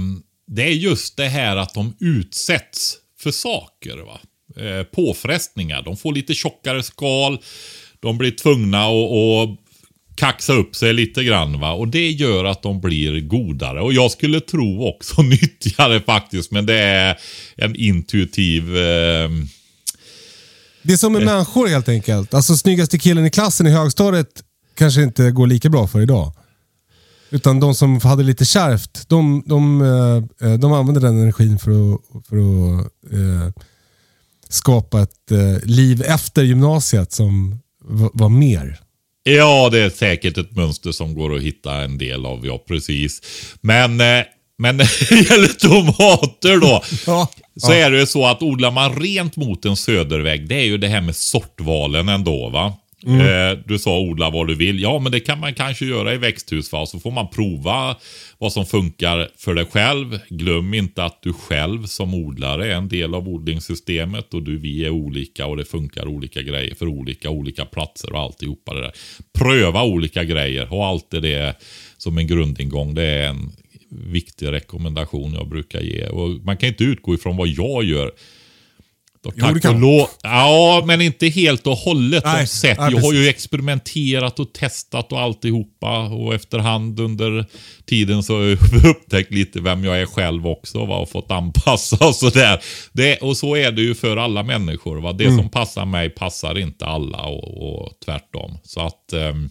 det 0.47 0.63
är 0.63 0.73
just 0.73 1.17
det 1.17 1.27
här 1.27 1.55
att 1.55 1.73
de 1.73 1.95
utsätts 1.99 2.97
för 3.19 3.31
saker. 3.31 3.97
va 3.97 4.19
eh, 4.57 4.83
påfrestningar. 4.83 5.81
De 5.81 5.97
får 5.97 6.13
lite 6.13 6.33
tjockare 6.33 6.83
skal. 6.83 7.37
De 7.99 8.17
blir 8.17 8.31
tvungna 8.31 8.85
att, 8.85 9.11
att 9.11 9.59
kaxa 10.15 10.53
upp 10.53 10.75
sig 10.75 10.93
lite 10.93 11.23
grann. 11.23 11.59
Va? 11.59 11.71
Och 11.71 11.87
det 11.87 12.11
gör 12.11 12.45
att 12.45 12.61
de 12.61 12.81
blir 12.81 13.19
godare. 13.19 13.81
Och 13.81 13.93
jag 13.93 14.11
skulle 14.11 14.39
tro 14.39 14.87
också 14.87 15.21
nyttigare 15.21 16.01
faktiskt. 16.01 16.51
Men 16.51 16.65
det 16.65 16.79
är 16.79 17.17
en 17.55 17.75
intuitiv... 17.75 18.77
Eh, 18.77 19.29
det 20.87 20.93
är 20.93 20.97
som 20.97 21.13
med 21.13 21.25
människor 21.25 21.67
helt 21.67 21.89
enkelt. 21.89 22.33
Alltså 22.33 22.55
snyggaste 22.55 22.97
killen 22.97 23.25
i 23.25 23.29
klassen 23.29 23.67
i 23.67 23.69
högstadiet 23.69 24.43
kanske 24.77 25.03
inte 25.03 25.31
går 25.31 25.47
lika 25.47 25.69
bra 25.69 25.87
för 25.87 26.01
idag. 26.01 26.33
Utan 27.29 27.59
de 27.59 27.75
som 27.75 28.01
hade 28.01 28.23
lite 28.23 28.45
kärvt, 28.45 29.09
de, 29.09 29.43
de, 29.45 29.81
eh, 30.41 30.53
de 30.53 30.73
använde 30.73 30.99
den 30.99 31.17
energin 31.17 31.59
för 31.59 31.71
att, 31.71 32.27
för 32.27 32.35
att 32.37 32.85
eh, 33.13 33.63
skapa 34.49 35.01
ett 35.01 35.31
eh, 35.31 35.63
liv 35.63 36.03
efter 36.05 36.43
gymnasiet 36.43 37.11
som 37.11 37.59
var 38.13 38.29
mer. 38.29 38.79
Ja, 39.23 39.69
det 39.71 39.79
är 39.79 39.89
säkert 39.89 40.37
ett 40.37 40.55
mönster 40.55 40.91
som 40.91 41.15
går 41.15 41.35
att 41.35 41.41
hitta 41.41 41.83
en 41.83 41.97
del 41.97 42.25
av, 42.25 42.45
ja 42.45 42.63
precis. 42.67 43.21
Men, 43.61 44.01
eh, 44.01 44.23
men 44.57 44.77
när 44.77 45.09
det 45.09 45.29
gäller 45.29 45.47
tomater 45.47 46.59
då. 46.59 46.83
Ja, 47.05 47.29
Så 47.59 47.71
är 47.71 47.91
det 47.91 47.99
ju 47.99 48.05
så 48.05 48.25
att 48.25 48.41
odlar 48.41 48.71
man 48.71 48.95
rent 48.95 49.37
mot 49.37 49.65
en 49.65 49.75
södervägg, 49.75 50.47
det 50.47 50.55
är 50.55 50.65
ju 50.65 50.77
det 50.77 50.87
här 50.87 51.01
med 51.01 51.15
sortvalen 51.15 52.09
ändå 52.09 52.49
va. 52.49 52.73
Eh, 53.07 53.57
du 53.65 53.79
sa 53.79 53.99
odla 53.99 54.29
vad 54.29 54.47
du 54.47 54.55
vill. 54.55 54.81
Ja, 54.81 54.99
men 54.99 55.11
det 55.11 55.19
kan 55.19 55.39
man 55.39 55.53
kanske 55.53 55.85
göra 55.85 56.13
i 56.13 56.17
växthus 56.17 56.71
va. 56.71 56.85
Så 56.85 56.99
får 56.99 57.11
man 57.11 57.29
prova 57.29 57.95
vad 58.37 58.53
som 58.53 58.65
funkar 58.65 59.29
för 59.37 59.53
dig 59.53 59.65
själv. 59.65 60.19
Glöm 60.29 60.73
inte 60.73 61.03
att 61.03 61.21
du 61.21 61.33
själv 61.33 61.85
som 61.85 62.13
odlare 62.13 62.67
är 62.67 62.75
en 62.75 62.87
del 62.89 63.15
av 63.15 63.29
odlingssystemet 63.29 64.33
och 64.33 64.43
du, 64.43 64.57
vi 64.57 64.85
är 64.85 64.89
olika 64.89 65.45
och 65.45 65.57
det 65.57 65.65
funkar 65.65 66.07
olika 66.07 66.41
grejer 66.41 66.75
för 66.75 66.87
olika 66.87 67.29
olika 67.29 67.65
platser 67.65 68.13
och 68.13 68.19
alltihopa 68.19 68.73
det 68.73 68.81
där. 68.81 68.93
Pröva 69.37 69.83
olika 69.83 70.23
grejer. 70.23 70.65
Ha 70.65 70.87
alltid 70.87 71.21
det 71.21 71.55
som 71.97 72.17
en 72.17 72.27
grundingång. 72.27 72.95
Det 72.95 73.03
är 73.03 73.27
en 73.27 73.51
viktig 74.11 74.51
rekommendation 74.51 75.33
jag 75.33 75.47
brukar 75.49 75.81
ge. 75.81 76.07
Och 76.07 76.29
man 76.29 76.57
kan 76.57 76.69
inte 76.69 76.83
utgå 76.83 77.13
ifrån 77.15 77.37
vad 77.37 77.47
jag 77.47 77.83
gör. 77.83 78.11
Då, 79.23 79.31
Jo, 79.35 79.45
tack 79.45 79.61
kan 79.61 79.79
lov. 79.79 80.07
Ja, 80.23 80.83
men 80.87 81.01
inte 81.01 81.27
helt 81.27 81.67
och 81.67 81.77
hållet. 81.77 82.23
Nej, 82.25 82.47
nej, 82.63 82.75
Jag 82.77 83.01
har 83.01 83.13
ju 83.13 83.27
experimenterat 83.27 84.39
och 84.39 84.53
testat 84.53 85.11
och 85.11 85.19
alltihopa. 85.19 85.99
Och 86.07 86.33
efterhand 86.35 86.99
under 86.99 87.45
tiden 87.85 88.23
så 88.23 88.35
har 88.37 88.43
jag 88.43 88.57
upptäckt 88.89 89.31
lite 89.31 89.61
vem 89.61 89.83
jag 89.83 90.01
är 90.01 90.05
själv 90.05 90.47
också. 90.47 90.85
Va? 90.85 90.97
Och 90.97 91.09
fått 91.09 91.31
anpassa 91.31 92.07
och 92.07 92.15
sådär. 92.15 92.59
Det, 92.93 93.17
och 93.17 93.37
så 93.37 93.55
är 93.55 93.71
det 93.71 93.81
ju 93.81 93.95
för 93.95 94.17
alla 94.17 94.43
människor. 94.43 95.01
Va? 95.01 95.13
Det 95.13 95.23
Mm. 95.25 95.37
som 95.37 95.49
passar 95.49 95.85
mig 95.85 96.09
passar 96.09 96.57
inte 96.59 96.85
alla 96.85 97.21
och, 97.23 97.73
och 97.83 97.93
tvärtom. 98.05 98.57
Så 98.63 98.81
att... 98.81 99.13
ehm, 99.13 99.49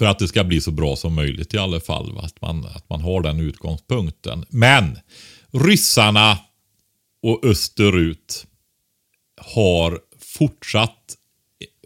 för 0.00 0.06
att 0.06 0.18
det 0.18 0.28
ska 0.28 0.44
bli 0.44 0.60
så 0.60 0.70
bra 0.70 0.96
som 0.96 1.14
möjligt 1.14 1.54
i 1.54 1.58
alla 1.58 1.80
fall. 1.80 2.12
Va? 2.12 2.20
Att, 2.22 2.40
man, 2.40 2.66
att 2.66 2.88
man 2.88 3.00
har 3.00 3.20
den 3.20 3.40
utgångspunkten. 3.40 4.44
Men 4.48 4.98
ryssarna 5.50 6.38
och 7.22 7.44
österut 7.44 8.46
har 9.40 9.98
fortsatt 10.38 11.16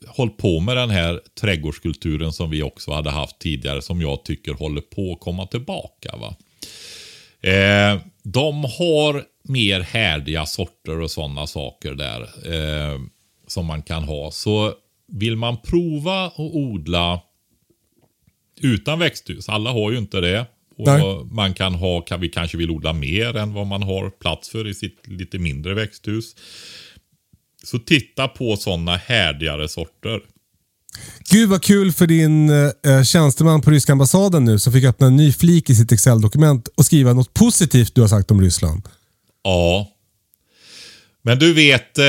hållit 0.06 0.36
på 0.36 0.60
med 0.60 0.76
den 0.76 0.90
här 0.90 1.20
trädgårdskulturen 1.40 2.32
som 2.32 2.50
vi 2.50 2.62
också 2.62 2.92
hade 2.92 3.10
haft 3.10 3.38
tidigare. 3.38 3.82
Som 3.82 4.00
jag 4.00 4.24
tycker 4.24 4.54
håller 4.54 4.80
på 4.80 5.12
att 5.12 5.20
komma 5.20 5.46
tillbaka. 5.46 6.16
Va? 6.16 6.36
Eh, 7.50 8.00
de 8.22 8.64
har 8.64 9.24
mer 9.42 9.80
härdiga 9.80 10.46
sorter 10.46 11.00
och 11.00 11.10
sådana 11.10 11.46
saker 11.46 11.94
där. 11.94 12.20
Eh, 12.22 13.00
som 13.46 13.66
man 13.66 13.82
kan 13.82 14.04
ha. 14.04 14.30
Så 14.30 14.72
vill 15.08 15.36
man 15.36 15.56
prova 15.56 16.26
att 16.26 16.38
odla 16.38 17.20
utan 18.64 18.98
växthus. 18.98 19.48
Alla 19.48 19.70
har 19.70 19.90
ju 19.90 19.98
inte 19.98 20.20
det. 20.20 20.46
Nej. 20.78 21.02
Och 21.02 21.26
man 21.26 21.54
kan 21.54 21.74
ha, 21.74 22.00
kan, 22.00 22.20
vi 22.20 22.28
kanske 22.28 22.56
vill 22.56 22.70
odla 22.70 22.92
mer 22.92 23.36
än 23.36 23.52
vad 23.52 23.66
man 23.66 23.82
har 23.82 24.10
plats 24.10 24.48
för 24.48 24.68
i 24.68 24.74
sitt 24.74 25.06
lite 25.06 25.38
mindre 25.38 25.74
växthus. 25.74 26.36
Så 27.64 27.78
titta 27.78 28.28
på 28.28 28.56
sådana 28.56 28.96
härdigare 28.96 29.68
sorter. 29.68 30.20
Gud 31.30 31.48
vad 31.48 31.62
kul 31.62 31.92
för 31.92 32.06
din 32.06 32.50
eh, 32.50 33.02
tjänsteman 33.04 33.60
på 33.60 33.70
ryska 33.70 33.92
ambassaden 33.92 34.44
nu 34.44 34.58
som 34.58 34.72
fick 34.72 34.84
öppna 34.84 35.06
en 35.06 35.16
ny 35.16 35.32
flik 35.32 35.70
i 35.70 35.74
sitt 35.74 35.92
Excel-dokument 35.92 36.68
och 36.68 36.84
skriva 36.84 37.12
något 37.12 37.34
positivt 37.34 37.94
du 37.94 38.00
har 38.00 38.08
sagt 38.08 38.30
om 38.30 38.40
Ryssland. 38.40 38.82
Ja. 39.42 39.90
Men 41.22 41.38
du 41.38 41.54
vet, 41.54 41.98
eh, 41.98 42.04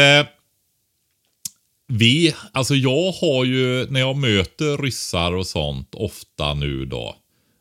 vi, 1.87 2.33
alltså 2.51 2.75
jag 2.75 3.11
har 3.11 3.45
ju, 3.45 3.87
när 3.89 3.99
jag 3.99 4.17
möter 4.17 4.77
ryssar 4.77 5.35
och 5.35 5.47
sånt 5.47 5.95
ofta 5.95 6.53
nu 6.53 6.85
då. 6.85 7.15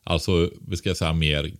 Alltså, 0.06 0.50
vi 0.68 0.76
ska 0.76 0.94
säga 0.94 1.12
mer, 1.12 1.52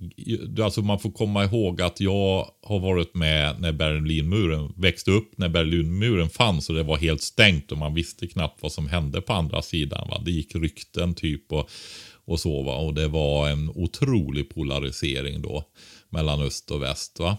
alltså 0.63 0.83
man 0.83 0.99
får 0.99 1.11
komma 1.11 1.45
ihåg 1.45 1.83
att 1.83 2.01
jag 2.01 2.51
har 2.63 2.79
varit 2.79 3.15
med 3.15 3.61
när 3.61 3.73
Berlinmuren 3.73 4.73
växte 4.77 5.11
upp, 5.11 5.39
när 5.39 5.49
Berlinmuren 5.49 6.29
fanns 6.29 6.69
och 6.69 6.75
det 6.75 6.83
var 6.83 6.97
helt 6.97 7.23
stängt 7.23 7.73
och 7.73 7.79
man 7.79 7.95
visste 7.95 8.27
knappt 8.27 8.63
vad 8.63 8.73
som 8.73 8.89
hände 8.89 9.21
på 9.21 9.33
andra 9.33 9.63
sidan. 9.63 10.09
Va? 10.09 10.23
Det 10.25 10.31
gick 10.31 10.55
rykten 10.55 11.15
typ 11.15 11.53
och, 11.53 11.71
och 12.25 12.41
så 12.41 12.63
va. 12.63 12.77
Och 12.77 12.95
det 12.95 13.09
var 13.09 13.49
en 13.49 13.69
otrolig 13.69 14.55
polarisering 14.55 15.43
då 15.43 15.65
mellan 16.11 16.43
öst 16.43 16.71
och 16.71 16.83
väst. 16.83 17.19
va. 17.19 17.37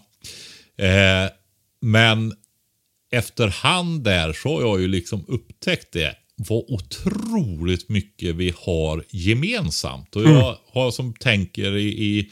Eh, 0.78 1.32
men 1.82 2.34
efterhand 3.16 4.04
där 4.04 4.34
så 4.34 4.54
har 4.54 4.62
jag 4.62 4.82
ju 4.82 4.88
liksom 4.88 5.26
upptäckt 5.28 5.92
det. 5.92 6.16
Vad 6.38 6.64
otroligt 6.68 7.90
mycket 7.90 8.36
vi 8.36 8.54
har 8.58 9.04
gemensamt. 9.10 10.16
Och 10.16 10.24
jag 10.24 10.58
har 10.72 10.92
som 10.92 11.14
tänker 11.14 11.76
i, 11.78 11.88
i 11.88 12.32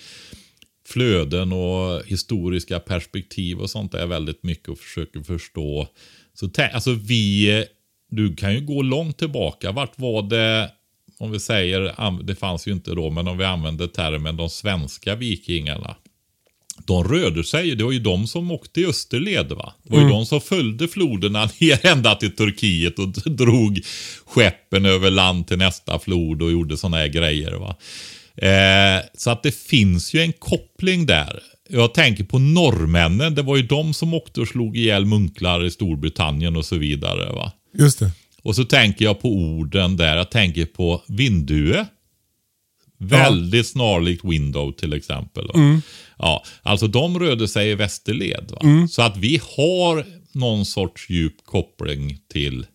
flöden 0.88 1.54
och 1.54 2.06
historiska 2.06 2.80
perspektiv 2.80 3.60
och 3.60 3.70
sånt 3.70 3.92
där 3.92 4.06
väldigt 4.06 4.44
mycket 4.44 4.70
och 4.70 4.80
försöker 4.80 5.20
förstå. 5.20 5.88
Så 6.34 6.50
alltså 6.74 6.92
vi, 6.94 7.66
du 8.10 8.36
kan 8.36 8.54
ju 8.54 8.62
gå 8.62 8.82
långt 8.82 9.18
tillbaka. 9.18 9.72
Vart 9.72 10.00
var 10.00 10.22
det, 10.22 10.72
om 11.20 11.32
vi 11.32 11.40
säger, 11.40 12.24
det 12.24 12.36
fanns 12.36 12.68
ju 12.68 12.72
inte 12.72 12.92
då, 12.92 13.10
men 13.10 13.28
om 13.28 13.38
vi 13.38 13.44
använder 13.44 13.88
termen 13.88 14.38
de 14.38 14.50
svenska 14.50 15.16
vikingarna. 15.16 15.96
De 16.86 17.04
rörde 17.04 17.44
sig, 17.44 17.76
det 17.76 17.84
var 17.84 17.92
ju 17.92 18.00
de 18.00 18.28
som 18.28 18.52
åkte 18.52 18.82
i 18.82 18.86
österled 18.86 19.52
va. 19.52 19.74
Det 19.84 19.94
var 19.96 20.02
ju 20.04 20.10
de 20.10 20.26
som 20.26 20.42
följde 20.42 20.88
floderna 20.88 21.50
ner 21.60 21.86
ända 21.86 22.16
till 22.16 22.36
Turkiet 22.36 23.00
och 23.00 23.08
drog 23.32 23.82
skeppen 24.26 24.86
över 24.86 25.10
land 25.10 25.48
till 25.48 25.58
nästa 25.58 26.00
flod 26.00 26.42
och 26.42 26.52
gjorde 26.52 26.78
sådana 26.78 26.98
här 26.98 27.08
grejer 27.08 27.52
va. 27.52 27.76
Eh, 28.36 29.06
så 29.18 29.30
att 29.30 29.44
det 29.44 29.56
finns 29.56 30.14
ju 30.14 30.20
en 30.20 30.34
koppling 30.34 31.06
där. 31.06 31.40
Jag 31.70 31.94
tänker 31.94 32.24
på 32.24 32.40
norrmännen, 32.40 33.36
det 33.36 33.42
var 33.42 33.58
ju 33.58 33.64
de 33.64 33.94
som 33.94 34.14
åkte 34.14 34.42
och 34.42 34.48
slog 34.48 34.78
ihjäl 34.78 35.06
munklar 35.06 35.66
i 35.66 35.72
Storbritannien 35.72 36.56
och 36.56 36.66
så 36.66 36.76
vidare 36.76 37.34
va. 37.34 37.52
Just 37.78 38.00
det. 38.00 38.12
Och 38.44 38.56
så 38.56 38.64
tänker 38.64 39.06
jag 39.06 39.22
på 39.22 39.30
orden 39.30 39.98
där. 39.98 40.18
Jag 40.18 40.32
tänker 40.32 40.66
på 40.66 41.04
vindue. 41.08 41.86
Väldigt 43.04 43.68
snarlikt 43.68 44.26
window 44.26 44.72
till 44.72 44.94
exempel. 44.94 45.48
Va? 45.48 45.82
Ja, 46.18 46.44
alltså 46.62 46.88
de 46.88 47.20
rörde 47.20 47.48
sig 47.48 47.70
i 47.70 47.76
västerled. 47.76 48.52
Va? 48.52 48.88
Så 48.90 49.02
att 49.02 49.18
vi 49.18 49.42
har 49.58 50.06
någon 50.32 50.66
sorts 50.66 51.10
djup 51.10 51.46
koppling 51.46 52.18
till 52.28 52.66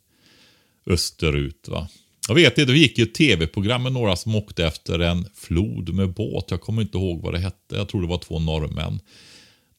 österut. 0.86 1.68
Va? 1.68 1.88
Jag 2.28 2.34
vet 2.34 2.58
inte, 2.58 2.72
det 2.72 2.78
gick 2.78 2.98
ju 2.98 3.04
ett 3.04 3.14
tv-program 3.14 3.82
med 3.82 3.92
några 3.92 4.16
som 4.16 4.34
åkte 4.34 4.66
efter 4.66 4.98
en 4.98 5.26
flod 5.34 5.94
med 5.94 6.14
båt. 6.14 6.44
Jag 6.50 6.60
kommer 6.60 6.82
inte 6.82 6.98
ihåg 6.98 7.22
vad 7.22 7.34
det 7.34 7.38
hette. 7.38 7.76
Jag 7.76 7.88
tror 7.88 8.02
det 8.02 8.08
var 8.08 8.18
två 8.18 8.38
norrmän. 8.38 9.00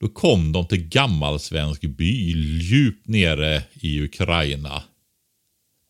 Då 0.02 0.08
kom 0.08 0.52
de 0.52 0.68
till 0.68 0.88
gammalsvensk 0.88 1.82
by 1.82 2.32
djupt 2.62 3.08
nere 3.08 3.64
i 3.74 4.02
Ukraina. 4.02 4.84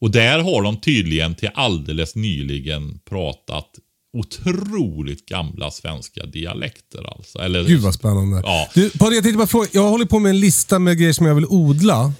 Och 0.01 0.11
där 0.11 0.39
har 0.39 0.63
de 0.63 0.77
tydligen 0.81 1.35
till 1.35 1.49
alldeles 1.53 2.15
nyligen 2.15 2.99
pratat 2.99 3.69
otroligt 4.17 5.25
gamla 5.25 5.71
svenska 5.71 6.25
dialekter 6.25 7.17
alltså. 7.17 7.39
Eller, 7.39 7.63
Gud 7.63 7.81
vad 7.81 7.93
spännande. 7.93 8.41
Ja. 8.43 8.69
Du, 8.73 8.89
Padre, 8.89 9.15
jag 9.15 9.23
tänkte 9.23 9.37
bara 9.37 9.47
fråga, 9.47 9.67
jag 9.71 9.89
håller 9.89 10.05
på 10.05 10.19
med 10.19 10.29
en 10.29 10.39
lista 10.39 10.79
med 10.79 10.97
grejer 10.97 11.13
som 11.13 11.25
jag 11.25 11.35
vill 11.35 11.45
odla. 11.45 12.13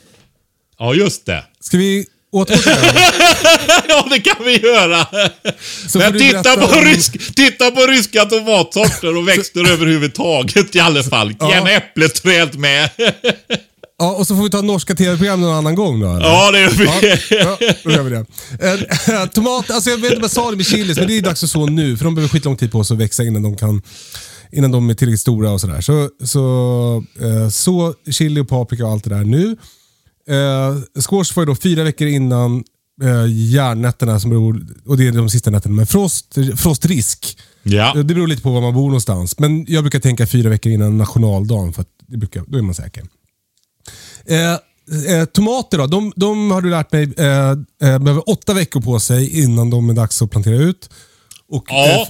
ja, 0.79 0.93
just 0.93 1.25
det. 1.25 1.43
Ska 1.59 1.77
vi 1.77 2.05
återgå 2.31 2.61
till 2.61 2.71
det? 2.71 3.13
ja, 3.87 4.07
det 4.11 4.19
kan 4.19 4.45
vi 4.45 4.57
göra. 4.61 5.07
Så 5.87 5.99
Men 5.99 6.19
titta 6.19 6.55
på, 6.57 6.65
om- 6.65 6.83
rysk, 6.85 7.35
titta 7.35 7.71
på 7.71 7.81
ryska 7.87 8.25
tomatsorter 8.25 9.17
och 9.17 9.27
växter 9.27 9.71
överhuvudtaget 9.71 10.75
i 10.75 10.79
alla 10.79 11.03
fall. 11.03 11.35
Gärna 11.41 11.71
äppleträd 11.71 12.55
med. 12.59 12.89
Ja, 13.99 14.11
och 14.11 14.27
så 14.27 14.35
får 14.35 14.43
vi 14.43 14.49
ta 14.49 14.61
norska 14.61 14.95
tv-program 14.95 15.41
någon 15.41 15.55
annan 15.55 15.75
gång 15.75 15.99
då. 15.99 16.07
eller? 16.09 16.25
ja, 16.25 16.51
det 16.51 16.59
gör 16.61 16.69
vi. 16.69 16.85
Ja, 17.35 17.57
ja, 17.59 17.73
då 17.83 17.91
gör 17.91 18.03
vi 18.03 18.09
det. 18.09 18.25
Eh, 19.13 19.25
tomat, 19.25 19.71
alltså 19.71 19.89
jag 19.89 19.97
vet 19.97 20.05
inte 20.05 20.15
om 20.15 20.21
jag 20.21 20.31
sa 20.31 20.51
det 20.51 20.57
med 20.57 20.65
chilis, 20.65 20.97
men 20.97 21.07
det 21.07 21.17
är 21.17 21.21
dags 21.21 21.43
att 21.43 21.49
så 21.49 21.65
nu. 21.65 21.97
För 21.97 22.05
de 22.05 22.15
behöver 22.15 22.29
skitlång 22.29 22.55
tid 22.55 22.71
på 22.71 22.83
sig 22.83 22.95
att 22.95 23.01
växa 23.01 23.23
innan 23.23 23.41
de 23.43 23.55
kan 23.57 23.81
innan 24.51 24.71
de 24.71 24.89
är 24.89 24.93
tillräckligt 24.93 25.19
stora 25.21 25.51
och 25.51 25.61
sådär. 25.61 25.81
Så, 25.81 26.09
så, 26.25 27.03
eh, 27.21 27.49
så 27.49 27.93
chili 28.11 28.41
och 28.41 28.47
paprika 28.49 28.85
och 28.85 28.91
allt 28.91 29.03
det 29.03 29.09
där 29.09 29.23
nu. 29.23 29.57
Eh, 30.29 31.01
squash 31.09 31.33
får 31.33 31.41
jag 31.41 31.47
då 31.47 31.55
fyra 31.55 31.83
veckor 31.83 32.07
innan 32.07 32.63
eh, 33.03 33.25
järnnätterna, 33.27 34.19
som 34.19 34.29
beror, 34.29 34.65
och 34.85 34.97
det 34.97 35.07
är 35.07 35.11
de 35.11 35.29
sista 35.29 35.51
nätterna. 35.51 35.75
Men 35.75 35.87
frost, 35.87 36.37
frostrisk, 36.57 37.37
Ja. 37.63 37.93
det 37.95 38.03
beror 38.03 38.27
lite 38.27 38.41
på 38.41 38.51
var 38.51 38.61
man 38.61 38.73
bor 38.73 38.85
någonstans. 38.87 39.39
Men 39.39 39.65
jag 39.67 39.83
brukar 39.83 39.99
tänka 39.99 40.27
fyra 40.27 40.49
veckor 40.49 40.71
innan 40.71 40.97
nationaldagen, 40.97 41.73
för 41.73 41.81
att 41.81 41.87
det 42.07 42.17
brukar, 42.17 42.43
då 42.47 42.57
är 42.57 42.61
man 42.61 42.75
säker. 42.75 43.03
Eh, 44.25 44.53
eh, 45.15 45.25
tomater 45.25 45.77
då, 45.77 45.87
de, 45.87 46.13
de 46.15 46.51
har 46.51 46.61
du 46.61 46.69
lärt 46.69 46.91
mig 46.91 47.03
eh, 47.17 47.49
eh, 47.49 47.99
behöver 47.99 48.29
åtta 48.29 48.53
veckor 48.53 48.81
på 48.81 48.99
sig 48.99 49.39
innan 49.43 49.69
de 49.69 49.89
är 49.89 49.93
dags 49.93 50.21
att 50.21 50.31
plantera 50.31 50.55
ut. 50.55 50.89
Och, 51.49 51.65
Ja. 51.69 51.87
eh, 52.01 52.07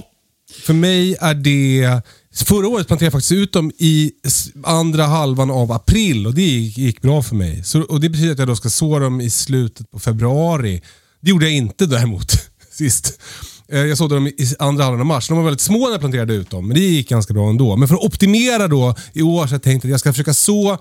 för 0.62 0.72
mig 0.74 1.16
är 1.20 1.34
det 1.34 2.02
Förra 2.44 2.68
året 2.68 2.86
planterade 2.86 3.06
jag 3.06 3.12
faktiskt 3.12 3.32
ut 3.32 3.52
dem 3.52 3.72
i 3.78 4.12
andra 4.64 5.04
halvan 5.06 5.50
av 5.50 5.72
april 5.72 6.26
och 6.26 6.34
det 6.34 6.42
gick, 6.42 6.78
gick 6.78 7.02
bra 7.02 7.22
för 7.22 7.34
mig. 7.36 7.64
Så, 7.64 7.80
och 7.82 8.00
Det 8.00 8.08
betyder 8.08 8.32
att 8.32 8.38
jag 8.38 8.48
då 8.48 8.56
ska 8.56 8.70
så 8.70 8.98
dem 8.98 9.20
i 9.20 9.30
slutet 9.30 9.90
på 9.90 9.98
februari. 9.98 10.82
Det 11.20 11.30
gjorde 11.30 11.44
jag 11.44 11.54
inte 11.54 11.86
däremot 11.86 12.32
sist. 12.72 13.20
Jag 13.68 13.98
sådde 13.98 14.14
dem 14.14 14.26
i 14.26 14.54
andra 14.58 14.84
halvan 14.84 15.00
av 15.00 15.06
mars. 15.06 15.28
De 15.28 15.36
var 15.36 15.44
väldigt 15.44 15.60
små 15.60 15.78
när 15.84 15.90
jag 15.90 16.00
planterade 16.00 16.34
ut 16.34 16.50
dem, 16.50 16.68
men 16.68 16.74
det 16.74 16.80
gick 16.80 17.08
ganska 17.08 17.34
bra 17.34 17.48
ändå. 17.50 17.76
Men 17.76 17.88
för 17.88 17.94
att 17.94 18.04
optimera 18.04 18.68
då 18.68 18.94
i 19.12 19.22
år 19.22 19.46
så 19.46 19.50
har 19.50 19.54
jag 19.54 19.62
tänkt 19.62 19.84
att 19.84 19.90
jag 19.90 20.00
ska 20.00 20.12
försöka 20.12 20.34
så 20.34 20.78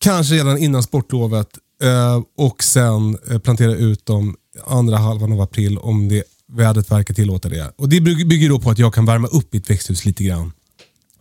kanske 0.00 0.34
redan 0.34 0.58
innan 0.58 0.82
sportlovet 0.82 1.48
eh, 1.82 2.22
och 2.36 2.64
sen 2.64 3.18
eh, 3.30 3.38
plantera 3.38 3.72
ut 3.74 4.06
dem 4.06 4.36
andra 4.66 4.96
halvan 4.96 5.32
av 5.32 5.40
april 5.40 5.78
om 5.78 6.08
det 6.08 6.24
vädret 6.52 6.90
verkar 6.90 7.14
tillåta 7.14 7.48
det. 7.48 7.72
Och 7.76 7.88
Det 7.88 8.00
bygger 8.00 8.48
då 8.48 8.58
på 8.58 8.70
att 8.70 8.78
jag 8.78 8.94
kan 8.94 9.06
värma 9.06 9.28
upp 9.28 9.52
mitt 9.52 9.70
växthus 9.70 10.04
lite 10.04 10.24
grann. 10.24 10.52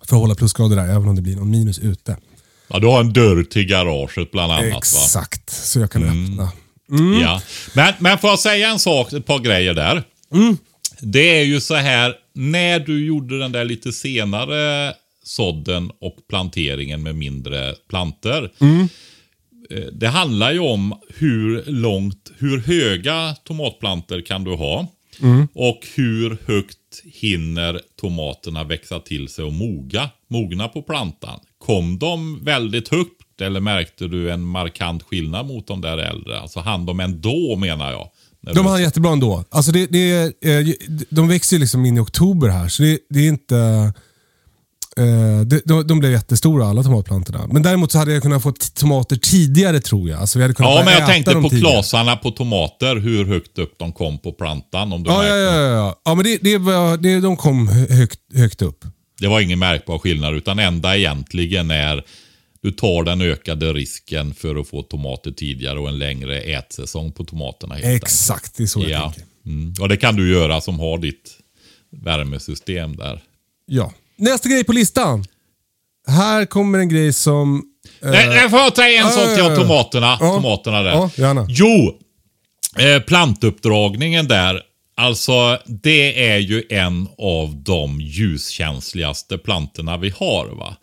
För 0.06 0.16
att 0.16 0.22
hålla 0.22 0.36
plusgrader 0.36 0.76
där, 0.76 0.84
även 0.84 1.08
om 1.08 1.16
det 1.16 1.22
blir 1.22 1.36
någon 1.36 1.50
minus 1.50 1.80
ute. 1.80 2.18
Ja, 2.68 2.80
du 2.80 2.88
har 2.88 3.00
en 3.00 3.14
dörr 3.14 3.44
till 3.44 3.66
garaget 3.66 4.32
bland 4.32 4.52
annat 4.52 4.72
va? 4.72 4.78
Exakt, 4.78 5.50
så 5.50 5.80
jag 5.80 5.92
kan 5.92 6.04
öppna. 6.04 6.52
Ja. 7.22 7.42
Men, 7.74 7.94
men 8.00 8.18
får 8.18 8.30
jag 8.30 8.40
säga 8.40 8.70
en 8.70 8.80
sak, 8.80 9.14
ett 9.14 9.26
par 9.26 9.40
grejer 9.40 9.74
där. 9.74 10.04
Det 11.00 11.40
är 11.40 11.44
ju 11.44 11.62
så 11.62 11.76
här, 11.76 12.14
när 12.34 12.80
du 12.80 13.06
gjorde 13.06 13.40
den 13.40 13.52
där 13.52 13.66
lite 13.66 13.92
senare 13.92 14.94
sådden 15.30 15.92
och 16.02 16.16
planteringen 16.30 17.04
med 17.04 17.16
mindre 17.16 17.76
planter. 17.90 18.52
Eh, 19.70 19.84
Det 19.94 20.08
handlar 20.08 20.52
ju 20.52 20.60
om 20.60 20.94
hur 21.18 21.64
långt, 21.66 22.32
hur 22.38 22.58
höga 22.62 23.36
tomatplanter 23.44 24.22
kan 24.22 24.44
du 24.44 24.56
ha? 24.56 24.88
Och 25.54 25.88
hur 25.96 26.38
högt 26.48 27.04
hinner 27.14 27.82
tomaterna 28.02 28.64
växa 28.64 29.00
till 29.00 29.28
sig 29.28 29.44
och 29.46 29.54
moga, 29.54 30.10
mogna 30.28 30.68
på 30.68 30.82
plantan? 30.82 31.40
Kom 31.58 32.00
de 32.00 32.44
väldigt 32.44 32.88
högt 32.90 33.42
eller 33.42 33.60
märkte 33.60 34.08
du 34.08 34.32
en 34.32 34.42
markant 34.46 35.04
skillnad 35.04 35.46
mot 35.48 35.68
de 35.68 35.82
där 35.82 35.98
äldre? 35.98 36.40
Alltså 36.40 36.60
hann 36.60 36.86
de 36.86 37.00
ändå 37.00 37.56
menar 37.56 37.92
jag. 37.92 38.10
De 38.56 38.66
har 38.66 38.80
jättebra 38.80 39.12
ändå. 39.12 39.44
Alltså 39.50 39.72
det, 39.72 39.86
det, 39.86 40.22
eh, 40.46 40.68
de 41.10 41.28
växer 41.28 41.60
liksom 41.60 41.86
in 41.86 41.98
i 41.98 42.00
oktober 42.00 42.48
här, 42.50 42.68
så 42.70 42.84
det, 42.84 43.00
det 43.10 43.20
är 43.20 43.28
inte... 43.28 43.94
eh, 45.00 45.41
de, 45.45 45.62
de, 45.66 45.88
de 45.88 46.00
blev 46.00 46.12
jättestora 46.12 46.68
alla 46.68 46.84
tomatplantorna. 46.84 47.47
Men 47.52 47.62
däremot 47.64 47.91
så 47.91 47.97
hade 47.97 48.14
jag 48.14 48.22
kunnat 48.22 48.43
få 48.43 48.54
tomater 48.74 49.16
tidigare 49.16 49.80
tror 49.80 50.10
jag. 50.10 50.20
Alltså 50.20 50.39
vi 50.39 50.43
hade 50.43 50.54
kunnat 50.54 50.72
Ja, 50.76 50.84
men 50.86 50.93
jag 50.93 51.08
tänkte 51.08 51.34
på 51.34 51.50
tidigare. 51.50 51.72
klasarna 51.72 52.16
på 52.16 52.32
tomater, 52.32 52.95
hur 52.95 53.26
högt 53.26 53.60
upp 53.60 53.74
de 53.80 53.91
kom 53.93 54.18
på 54.20 54.32
plantan. 54.32 54.93
Om 54.93 55.04
du 55.04 55.10
Ja, 55.10 55.28
ja, 55.28 55.36
ja, 55.38 55.56
ja, 55.62 56.00
ja. 56.06 56.16
men 56.16 56.24
det, 56.26 56.38
det 56.41 56.58
var, 56.58 56.97
det, 56.97 57.20
de 57.20 57.38
kom 57.38 57.68
hö- 57.68 57.93
högt, 57.95 58.20
högt 58.36 58.62
upp. 58.62 58.86
Det 59.22 59.28
var 59.28 59.39
ingen 59.41 59.60
märkbar 59.60 59.97
skillnad, 60.00 60.34
utan 60.36 60.60
enda 60.60 60.97
egentligen 60.97 61.72
är 61.72 62.04
du 62.62 62.72
tar 62.72 63.04
den 63.04 63.22
ökade 63.22 63.74
risken 63.74 64.34
för 64.34 64.56
att 64.56 64.68
få 64.68 64.82
tomater 64.84 65.32
tidigare 65.32 65.80
och 65.80 65.89
en 65.89 65.97
längre 66.00 66.41
ätsäsong 66.41 67.12
på 67.12 67.24
tomaterna. 67.24 67.76
enkelt. 67.76 68.04
Exakt, 68.04 68.58
det 68.58 68.64
är 68.64 68.68
så 68.68 68.80
jag 68.80 68.89
Ja. 68.89 69.02
tänker. 69.16 69.24
Mm. 69.45 69.74
och 69.82 69.89
det 69.89 69.97
kan 69.97 70.16
du 70.16 70.32
göra 70.32 70.62
som 70.62 70.80
har 70.80 70.97
ditt 70.97 71.32
värmesystem 72.04 72.95
där. 72.95 73.22
Ja. 73.66 73.91
Nästa 74.20 74.50
grej 74.50 74.64
på 74.64 74.74
listan. 74.74 75.26
Här 76.08 76.46
kommer 76.46 76.80
en 76.80 76.90
grej 76.90 77.14
som... 77.14 77.64
eh, 78.04 78.10
Nej, 78.10 78.50
får 78.50 78.60
jag 78.60 78.76
säga 78.76 78.88
en 79.02 79.08
ja, 79.08 79.12
sak 79.12 79.36
till 79.36 79.44
ja. 79.44 79.56
tomaterna? 79.56 80.18
Ja. 80.22 80.34
tomaterna 80.36 80.82
där. 80.82 80.92
Ja, 80.92 81.10
gärna. 81.16 81.46
Jo, 81.50 81.94
eh, 82.80 83.00
plantuppdragningen 83.02 84.28
där. 84.28 84.62
Alltså, 84.98 85.60
det 85.66 86.30
är 86.30 86.38
ju 86.38 86.64
en 86.70 87.08
av 87.18 87.56
de 87.64 88.02
ljuskänsligaste 88.02 89.38
plantorna 89.38 89.98
vi 89.98 90.10
har. 90.10 90.46
va. 90.56 90.76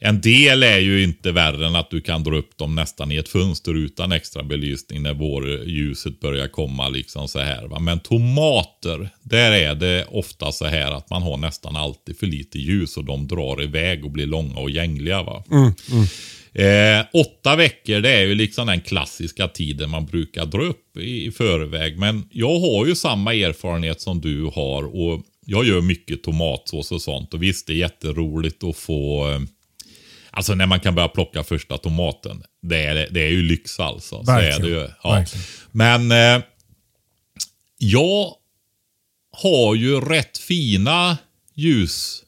En 0.00 0.20
del 0.20 0.62
är 0.62 0.78
ju 0.78 1.02
inte 1.02 1.32
värre 1.32 1.66
än 1.66 1.76
att 1.76 1.90
du 1.90 2.00
kan 2.00 2.22
dra 2.22 2.36
upp 2.36 2.58
dem 2.58 2.74
nästan 2.74 3.12
i 3.12 3.16
ett 3.16 3.28
fönster 3.28 3.74
utan 3.74 4.12
extra 4.12 4.42
belysning 4.42 5.02
när 5.02 5.14
vårljuset 5.14 6.20
börjar 6.20 6.48
komma. 6.48 6.88
liksom 6.88 7.28
så 7.28 7.38
här. 7.38 7.66
Va? 7.68 7.78
Men 7.78 8.00
tomater, 8.00 9.10
där 9.22 9.52
är 9.52 9.74
det 9.74 10.06
ofta 10.10 10.52
så 10.52 10.64
här 10.64 10.92
att 10.92 11.10
man 11.10 11.22
har 11.22 11.36
nästan 11.36 11.76
alltid 11.76 12.18
för 12.18 12.26
lite 12.26 12.58
ljus 12.58 12.96
och 12.96 13.04
de 13.04 13.26
drar 13.28 13.62
iväg 13.62 14.04
och 14.04 14.10
blir 14.10 14.26
långa 14.26 14.58
och 14.60 14.70
gängliga. 14.70 15.22
Va? 15.22 15.44
Eh, 16.52 17.06
åtta 17.12 17.56
veckor 17.56 18.00
det 18.00 18.10
är 18.10 18.26
ju 18.26 18.34
liksom 18.34 18.66
den 18.66 18.80
klassiska 18.80 19.48
tiden 19.48 19.90
man 19.90 20.06
brukar 20.06 20.46
dra 20.46 20.62
upp 20.62 20.96
i, 20.96 21.26
i 21.26 21.30
förväg. 21.30 21.98
Men 21.98 22.28
jag 22.30 22.60
har 22.60 22.86
ju 22.86 22.94
samma 22.94 23.34
erfarenhet 23.34 24.00
som 24.00 24.20
du 24.20 24.44
har 24.44 24.96
och 24.96 25.22
jag 25.46 25.66
gör 25.66 25.80
mycket 25.80 26.22
tomatsås 26.22 26.92
och 26.92 27.02
sånt. 27.02 27.34
Och 27.34 27.42
visst, 27.42 27.66
det 27.66 27.72
är 27.72 27.76
jätteroligt 27.76 28.64
att 28.64 28.76
få 28.76 29.30
eh, 29.30 29.40
Alltså 30.38 30.54
när 30.54 30.66
man 30.66 30.80
kan 30.80 30.94
börja 30.94 31.08
plocka 31.08 31.44
första 31.44 31.78
tomaten. 31.78 32.42
Det 32.62 32.84
är, 32.84 33.08
det 33.10 33.20
är 33.20 33.30
ju 33.30 33.42
lyx 33.42 33.80
alltså. 33.80 34.24
Så 34.24 34.30
är 34.30 34.36
Verkligen. 34.36 34.62
det 34.62 34.68
ju. 34.68 34.88
Ja. 35.02 35.10
Verkligen. 35.10 35.44
Men 35.72 36.12
eh, 36.12 36.42
jag 37.78 38.34
har 39.42 39.74
ju 39.74 40.00
rätt 40.00 40.38
fina 40.38 41.18
ljus 41.54 42.22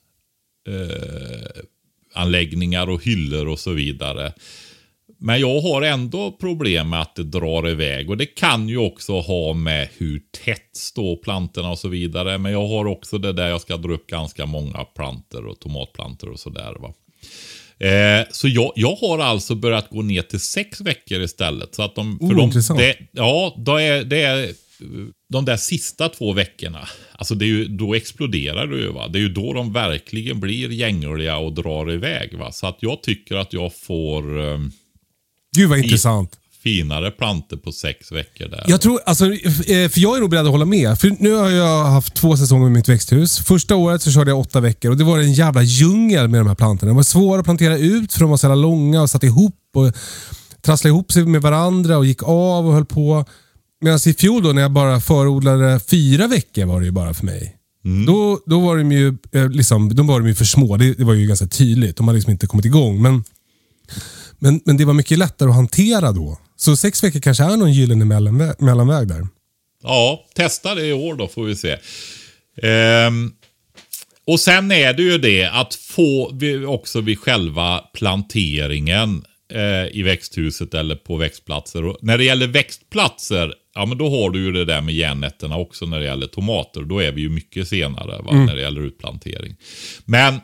eh, 2.15 2.89
och 2.89 3.05
hyllor 3.05 3.49
och 3.49 3.59
så 3.59 3.73
vidare. 3.73 4.33
Men 5.19 5.41
jag 5.41 5.61
har 5.61 5.83
ändå 5.83 6.33
problem 6.33 6.89
med 6.89 7.01
att 7.01 7.17
det 7.17 7.25
drar 7.25 7.69
iväg 7.69 8.11
och 8.11 8.17
det 8.17 8.27
kan 8.27 8.69
ju 8.69 8.79
också 8.79 9.21
ha 9.21 9.53
med 9.53 9.89
hur 9.97 10.23
tätt 10.45 10.77
står 10.77 11.17
plantorna 11.17 11.71
och 11.71 11.79
så 11.79 11.89
vidare. 11.89 12.39
Men 12.39 12.53
jag 12.53 12.69
har 12.69 12.87
också 12.87 13.19
det 13.19 13.33
där 13.33 13.49
jag 13.49 13.61
ska 13.61 13.77
dra 13.77 13.93
upp 13.93 14.07
ganska 14.07 14.47
många 14.47 14.85
plantor 14.85 15.47
och 15.47 15.61
tomatplantor 15.61 16.31
och 16.31 16.41
sådär. 16.41 16.77
va. 16.81 16.95
Eh, 17.81 18.27
så 18.31 18.49
jag, 18.49 18.73
jag 18.77 18.95
har 18.95 19.19
alltså 19.19 19.55
börjat 19.55 19.91
gå 19.91 20.03
ner 20.03 20.23
till 20.23 20.41
sex 20.41 20.81
veckor 20.81 21.21
istället. 21.21 21.75
Så 21.75 21.83
att 21.83 21.95
de, 21.95 22.19
för 22.19 22.27
Oh, 22.27 22.37
de, 22.37 22.41
intressant. 22.41 22.81
det, 22.81 22.97
ja, 23.13 23.55
då 23.59 23.77
är, 23.77 24.05
det 24.05 24.23
är 24.23 24.55
de 25.29 25.45
där 25.45 25.57
sista 25.57 26.09
två 26.09 26.33
veckorna. 26.33 26.89
Alltså 27.13 27.35
det 27.35 27.45
är 27.45 27.47
ju, 27.47 27.65
då 27.65 27.95
exploderar 27.95 28.67
det 28.67 28.77
ju. 28.77 28.89
Va? 28.93 29.09
Det 29.09 29.19
är 29.19 29.21
ju 29.21 29.29
då 29.29 29.53
de 29.53 29.73
verkligen 29.73 30.41
blir 30.41 30.71
gängliga 30.71 31.37
och 31.37 31.53
drar 31.53 31.93
iväg. 31.93 32.39
Va? 32.39 32.53
Så 32.53 32.67
att 32.67 32.79
jag 32.81 33.03
tycker 33.03 33.37
att 33.37 33.53
jag 33.53 33.75
får 33.75 34.53
eh, 34.53 34.59
Gud 35.57 35.69
vad 35.69 35.79
intressant. 35.79 36.40
Finare 36.63 37.11
plantor 37.11 37.57
på 37.57 37.73
sex 37.73 38.13
veckor 38.13 38.49
där. 38.49 38.65
Jag 38.67 38.81
tror, 38.81 39.01
alltså, 39.07 39.25
eh, 39.25 39.89
för 39.89 40.01
jag 40.01 40.17
är 40.17 40.21
nog 40.21 40.31
beredd 40.31 40.45
att 40.45 40.51
hålla 40.51 40.65
med. 40.65 40.99
För 40.99 41.17
nu 41.19 41.33
har 41.33 41.51
jag 41.51 41.85
haft 41.85 42.15
två 42.15 42.37
säsonger 42.37 42.65
med 42.65 42.73
mitt 42.73 42.89
växthus. 42.89 43.39
Första 43.39 43.77
året 43.77 44.03
så 44.03 44.13
körde 44.13 44.31
jag 44.31 44.39
åtta 44.39 44.61
veckor 44.61 44.91
och 44.91 44.97
det 44.97 45.05
var 45.05 45.19
en 45.19 45.33
jävla 45.33 45.63
djungel 45.63 46.29
med 46.29 46.41
de 46.41 46.49
här 46.49 46.55
plantorna. 46.55 46.91
De 46.91 46.97
var 46.97 47.03
svåra 47.03 47.41
att 47.41 47.45
plantera 47.45 47.77
ut 47.79 48.13
för 48.13 48.21
de 48.21 48.31
var 48.31 48.37
så 48.37 48.47
jävla 48.47 48.63
långa 48.63 49.03
och 49.03 49.11
satt 49.11 49.25
ihop 49.25 49.57
och 49.75 49.93
trasslade 50.63 50.93
ihop 50.93 51.13
sig 51.13 51.27
med 51.27 51.43
varandra 51.43 51.99
och 51.99 52.07
gick 52.07 52.23
av 52.23 52.67
och 52.67 52.73
höll 52.73 52.87
på. 52.87 53.25
Medan 53.81 53.99
i 54.07 54.15
fjol 54.15 54.43
då 54.43 54.53
när 54.53 54.63
jag 54.63 54.73
bara 54.73 55.01
förodlade 55.01 55.81
fyra 55.81 56.27
veckor 56.27 56.65
var 56.65 56.81
det 56.81 56.87
ju 56.87 56.93
bara 56.93 57.15
för 57.15 57.27
mig. 57.27 57.57
Då, 58.07 58.41
då 58.47 58.61
var 58.61 58.77
de 58.77 58.93
ju, 58.93 59.17
eh, 59.33 59.49
liksom, 59.49 59.95
de 59.95 60.07
var 60.07 60.21
de 60.21 60.29
ju 60.29 60.35
för 60.35 60.45
små. 60.45 60.77
Det, 60.77 60.95
det 60.95 61.05
var 61.05 61.15
ju 61.15 61.27
ganska 61.27 61.47
tydligt. 61.47 61.97
De 61.97 62.09
hade 62.09 62.17
liksom 62.17 62.33
inte 62.33 62.47
kommit 62.47 62.67
igång. 62.67 63.03
Men, 63.03 63.25
men, 64.39 64.61
men 64.65 64.77
det 64.77 64.85
var 64.85 64.95
mycket 64.95 65.19
lättare 65.19 65.49
att 65.49 65.55
hantera 65.55 66.13
då. 66.13 66.39
Så 66.61 66.77
sex 66.77 67.05
veckor 67.05 67.21
kanske 67.21 67.45
är 67.45 67.57
någon 67.57 67.73
gyllene 67.73 68.05
mellanväg, 68.05 68.55
mellanväg 68.59 69.09
där. 69.09 69.29
Ja, 69.83 70.25
testa 70.35 70.75
det 70.75 70.87
i 70.87 70.93
år 70.93 71.15
då 71.15 71.29
får 71.29 71.45
vi 71.45 71.57
se. 71.57 71.77
Ehm, 72.63 73.33
och 74.27 74.41
sen 74.41 74.73
är 74.73 74.93
det 74.93 75.03
ju 75.03 75.19
det 75.19 75.45
att 75.45 75.75
få 75.75 76.31
vi, 76.35 76.65
också 76.65 77.01
vid 77.01 77.19
själva 77.19 77.79
planteringen 77.79 79.25
eh, 79.53 79.97
i 79.97 80.03
växthuset 80.03 80.75
eller 80.75 80.97
på 80.97 81.17
växtplatser. 81.17 81.85
Och 81.85 81.99
när 82.03 82.19
det 82.19 82.25
gäller 82.25 82.47
växtplatser, 82.47 83.55
ja 83.75 83.87
men 83.87 83.99
då 83.99 84.11
har 84.11 84.31
du 84.31 84.45
ju 84.45 84.53
det 84.53 84.65
där 84.65 84.81
med 84.81 84.95
järnnätterna 84.95 85.57
också 85.57 85.87
när 85.87 85.99
det 85.99 86.07
gäller 86.07 86.27
tomater. 86.27 86.83
Då 86.83 86.99
är 86.99 87.13
vi 87.13 87.21
ju 87.21 87.29
mycket 87.29 87.69
senare 87.69 88.23
va, 88.23 88.33
när 88.33 88.55
det 88.57 88.63
gäller 88.63 88.81
utplantering. 88.81 89.57
Men 90.05 90.41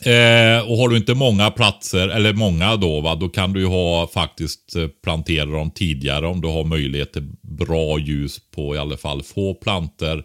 Eh, 0.00 0.70
och 0.70 0.76
har 0.76 0.88
du 0.88 0.96
inte 0.96 1.14
många 1.14 1.50
platser, 1.50 2.08
eller 2.08 2.32
många 2.32 2.76
då, 2.76 3.00
va, 3.00 3.14
då 3.14 3.28
kan 3.28 3.52
du 3.52 3.60
ju 3.60 3.66
ha 3.66 4.06
faktiskt 4.06 4.76
eh, 4.76 4.88
plantera 5.04 5.46
dem 5.46 5.70
tidigare 5.70 6.26
om 6.26 6.40
du 6.40 6.48
har 6.48 6.64
möjlighet 6.64 7.12
till 7.12 7.32
bra 7.42 7.98
ljus 7.98 8.38
på 8.54 8.74
i 8.74 8.78
alla 8.78 8.96
fall 8.96 9.22
få 9.22 9.54
planter. 9.54 10.24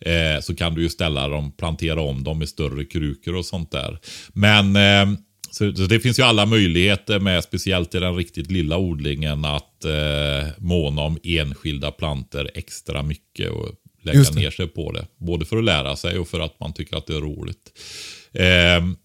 Eh, 0.00 0.40
så 0.40 0.54
kan 0.54 0.74
du 0.74 0.82
ju 0.82 0.88
ställa 0.88 1.28
dem, 1.28 1.52
plantera 1.52 2.00
om 2.00 2.24
dem 2.24 2.42
i 2.42 2.46
större 2.46 2.84
krukor 2.84 3.36
och 3.36 3.46
sånt 3.46 3.70
där. 3.70 3.98
Men 4.32 4.76
eh, 4.76 5.18
så, 5.50 5.74
så 5.74 5.82
det 5.82 6.00
finns 6.00 6.18
ju 6.18 6.22
alla 6.22 6.46
möjligheter 6.46 7.20
med, 7.20 7.44
speciellt 7.44 7.94
i 7.94 7.98
den 7.98 8.16
riktigt 8.16 8.50
lilla 8.50 8.78
odlingen, 8.78 9.44
att 9.44 9.84
eh, 9.84 10.48
måna 10.58 11.02
om 11.02 11.18
enskilda 11.22 11.90
planter 11.90 12.50
extra 12.54 13.02
mycket 13.02 13.50
och 13.50 13.68
lägga 14.02 14.30
ner 14.30 14.50
sig 14.50 14.68
på 14.68 14.92
det. 14.92 15.06
Både 15.18 15.44
för 15.44 15.56
att 15.56 15.64
lära 15.64 15.96
sig 15.96 16.18
och 16.18 16.28
för 16.28 16.40
att 16.40 16.60
man 16.60 16.72
tycker 16.72 16.96
att 16.96 17.06
det 17.06 17.16
är 17.16 17.20
roligt. 17.20 17.72
Ehm, 18.34 18.96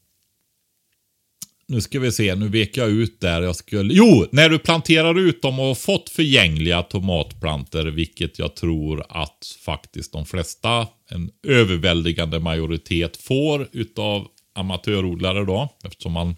nu 1.68 1.82
ska 1.82 2.00
vi 2.00 2.12
se, 2.12 2.36
nu 2.36 2.48
vek 2.48 2.78
jag 2.78 2.90
ut 2.90 3.22
där. 3.22 3.42
Jag 3.42 3.56
skulle, 3.56 3.94
jo, 3.94 4.26
när 4.32 4.50
du 4.50 4.60
planterar 4.60 5.20
ut 5.20 5.42
dem 5.42 5.60
och 5.60 5.66
har 5.66 5.76
fått 5.76 6.10
förgängliga 6.10 6.84
tomatplanter, 6.84 7.86
vilket 7.86 8.40
jag 8.40 8.56
tror 8.56 9.06
att 9.10 9.58
faktiskt 9.66 10.12
de 10.12 10.26
flesta, 10.26 10.88
en 11.10 11.32
överväldigande 11.48 12.40
majoritet 12.40 13.18
får 13.18 13.70
utav 13.72 14.28
amatörodlare 14.56 15.46
då, 15.46 15.70
eftersom 15.84 16.12
man 16.12 16.36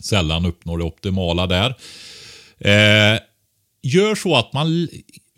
sällan 0.00 0.46
uppnår 0.46 0.78
det 0.78 0.84
optimala 0.84 1.46
där. 1.46 1.74
Eh, 2.58 3.20
gör 3.82 4.14
så 4.14 4.36
att 4.36 4.52
man 4.52 4.88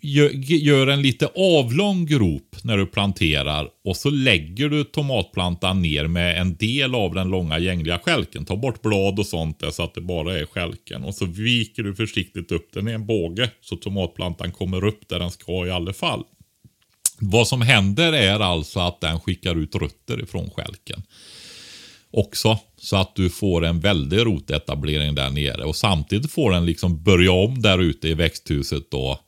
gör 0.07 0.87
en 0.87 1.01
lite 1.01 1.29
avlång 1.35 2.05
grop 2.05 2.55
när 2.63 2.77
du 2.77 2.85
planterar 2.85 3.69
och 3.83 3.97
så 3.97 4.09
lägger 4.09 4.69
du 4.69 4.83
tomatplantan 4.83 5.81
ner 5.81 6.07
med 6.07 6.41
en 6.41 6.55
del 6.55 6.95
av 6.95 7.13
den 7.13 7.29
långa 7.29 7.59
gängliga 7.59 7.99
skälken. 7.99 8.45
Ta 8.45 8.55
bort 8.55 8.81
blad 8.81 9.19
och 9.19 9.25
sånt 9.25 9.59
där 9.59 9.71
så 9.71 9.83
att 9.83 9.93
det 9.93 10.01
bara 10.01 10.39
är 10.39 10.45
skälken. 10.45 11.03
Och 11.03 11.15
så 11.15 11.25
viker 11.25 11.83
du 11.83 11.95
försiktigt 11.95 12.51
upp 12.51 12.69
den 12.73 12.87
i 12.87 12.91
en 12.91 13.05
båge 13.05 13.49
så 13.61 13.75
tomatplantan 13.75 14.51
kommer 14.51 14.85
upp 14.85 15.09
där 15.09 15.19
den 15.19 15.31
ska 15.31 15.67
i 15.67 15.71
alla 15.71 15.93
fall. 15.93 16.23
Vad 17.19 17.47
som 17.47 17.61
händer 17.61 18.13
är 18.13 18.39
alltså 18.39 18.79
att 18.79 19.01
den 19.01 19.19
skickar 19.19 19.55
ut 19.55 19.75
rötter 19.75 20.23
ifrån 20.23 20.49
skälken 20.49 21.03
också. 22.11 22.59
Så 22.77 22.95
att 22.95 23.15
du 23.15 23.29
får 23.29 23.65
en 23.65 23.79
väldig 23.79 24.17
rotetablering 24.17 25.15
där 25.15 25.29
nere. 25.29 25.63
Och 25.63 25.75
samtidigt 25.75 26.31
får 26.31 26.51
den 26.51 26.65
liksom 26.65 27.03
börja 27.03 27.31
om 27.31 27.61
där 27.61 27.79
ute 27.79 28.07
i 28.07 28.13
växthuset 28.13 28.91
då. 28.91 29.19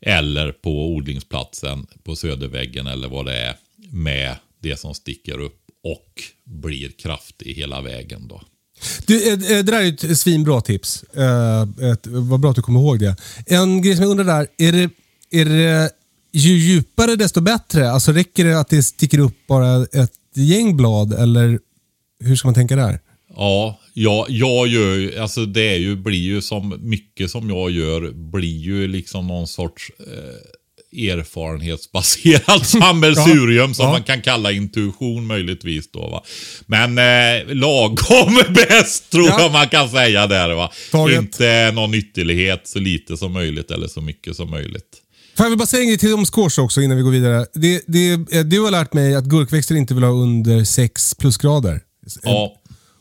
Eller 0.00 0.52
på 0.52 0.86
odlingsplatsen 0.86 1.86
på 2.02 2.16
söderväggen 2.16 2.86
eller 2.86 3.08
vad 3.08 3.26
det 3.26 3.38
är. 3.38 3.56
Med 3.90 4.36
det 4.62 4.80
som 4.80 4.94
sticker 4.94 5.40
upp 5.40 5.60
och 5.84 6.22
blir 6.44 6.90
kraftig 6.90 7.54
hela 7.54 7.80
vägen 7.80 8.28
då. 8.28 8.42
Du, 9.06 9.28
eh, 9.28 9.32
eh, 9.32 9.38
det 9.38 9.62
där 9.62 9.82
är 9.82 10.12
ett 10.12 10.18
svinbra 10.18 10.60
tips. 10.60 11.02
Ett, 11.92 12.06
vad 12.06 12.40
bra 12.40 12.50
att 12.50 12.56
du 12.56 12.62
kommer 12.62 12.80
ihåg 12.80 13.00
det. 13.00 13.16
En 13.46 13.82
grej 13.82 13.96
som 13.96 14.02
jag 14.02 14.10
undrar 14.10 14.24
där, 14.24 14.46
är 14.58 14.72
det, 14.72 14.90
är 15.30 15.44
det 15.44 15.90
ju 16.32 16.58
djupare 16.58 17.16
desto 17.16 17.40
bättre? 17.40 17.90
Alltså 17.90 18.12
räcker 18.12 18.44
det 18.44 18.60
att 18.60 18.68
det 18.68 18.82
sticker 18.82 19.18
upp 19.18 19.46
bara 19.46 19.84
ett 19.84 20.12
gäng 20.34 20.76
blad 20.76 21.12
eller 21.12 21.58
hur 22.20 22.36
ska 22.36 22.48
man 22.48 22.54
tänka 22.54 22.76
där? 22.76 23.00
Ja, 23.36 23.78
jag, 24.02 24.26
jag 24.28 24.68
gör 24.68 25.20
alltså 25.20 25.46
det 25.46 25.68
är 25.68 25.76
ju, 25.76 25.96
blir 25.96 26.18
ju 26.18 26.42
som 26.42 26.78
mycket 26.80 27.30
som 27.30 27.50
jag 27.50 27.70
gör 27.70 28.10
blir 28.10 28.58
ju 28.58 28.88
liksom 28.88 29.26
någon 29.26 29.46
sorts 29.46 29.90
eh, 30.00 31.10
erfarenhetsbaserat 31.10 32.66
sammelsurium 32.80 33.68
ja, 33.68 33.74
som 33.74 33.84
ja. 33.84 33.92
man 33.92 34.02
kan 34.02 34.22
kalla 34.22 34.52
intuition 34.52 35.26
möjligtvis 35.26 35.90
då 35.90 36.00
va. 36.00 36.24
Men 36.66 36.98
eh, 36.98 37.54
lagom 37.54 38.40
bäst 38.54 39.10
tror 39.10 39.26
ja. 39.26 39.40
jag 39.40 39.52
man 39.52 39.68
kan 39.68 39.88
säga 39.88 40.26
där 40.26 40.54
va. 40.54 40.72
Taget. 40.90 41.18
Inte 41.18 41.72
någon 41.74 41.94
ytterlighet 41.94 42.68
så 42.68 42.78
lite 42.78 43.16
som 43.16 43.32
möjligt 43.32 43.70
eller 43.70 43.88
så 43.88 44.00
mycket 44.00 44.36
som 44.36 44.50
möjligt. 44.50 45.02
Får 45.36 45.44
jag 45.44 45.50
vill 45.50 45.58
bara 45.58 45.66
säga 45.66 45.82
en 45.82 45.88
grej 45.88 45.98
till 45.98 46.14
om 46.14 46.24
squash 46.24 46.58
också 46.58 46.80
innan 46.80 46.96
vi 46.96 47.02
går 47.02 47.10
vidare. 47.10 47.46
Det, 47.54 47.82
det, 47.86 48.12
eh, 48.12 48.44
du 48.44 48.60
har 48.60 48.70
lärt 48.70 48.92
mig 48.92 49.14
att 49.14 49.24
gurkväxter 49.24 49.74
inte 49.74 49.94
vill 49.94 50.04
ha 50.04 50.10
under 50.10 50.64
6 50.64 51.14
plusgrader. 51.14 51.80
Ja. 52.22 52.57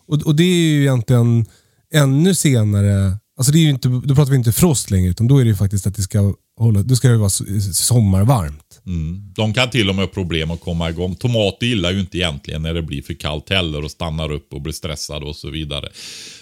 Och, 0.08 0.22
och 0.22 0.36
det 0.36 0.44
är 0.44 0.58
ju 0.58 0.82
egentligen 0.82 1.46
ännu 1.94 2.36
senare. 2.36 3.18
Alltså 3.38 3.52
det 3.52 3.60
är 3.60 3.70
inte, 3.70 3.88
då 3.88 4.16
pratar 4.16 4.32
vi 4.32 4.38
inte 4.38 4.52
frost 4.52 4.92
längre, 4.92 5.10
utan 5.12 5.28
då 5.28 5.38
är 5.38 5.44
det 5.44 5.50
ju 5.50 5.56
faktiskt 5.56 5.88
att 5.88 5.96
det 5.96 6.02
ska 6.02 6.34
hålla, 6.58 6.84
då 6.84 6.96
ska 6.96 7.08
det 7.08 7.18
vara 7.18 7.30
sommarvarmt. 7.74 8.82
Mm. 8.86 9.34
De 9.36 9.54
kan 9.54 9.70
till 9.70 9.90
och 9.90 9.96
med 9.96 10.06
ha 10.06 10.14
problem 10.14 10.52
att 10.52 10.62
komma 10.62 10.90
igång. 10.90 11.16
Tomater 11.16 11.66
gillar 11.66 11.92
ju 11.92 12.00
inte 12.00 12.18
egentligen 12.18 12.62
när 12.62 12.74
det 12.74 12.82
blir 12.82 13.02
för 13.02 13.14
kallt 13.14 13.50
heller 13.50 13.84
och 13.84 13.92
stannar 13.92 14.32
upp 14.32 14.54
och 14.54 14.62
blir 14.62 14.74
stressade 14.74 15.26
och 15.26 15.36
så 15.36 15.50
vidare. 15.50 15.90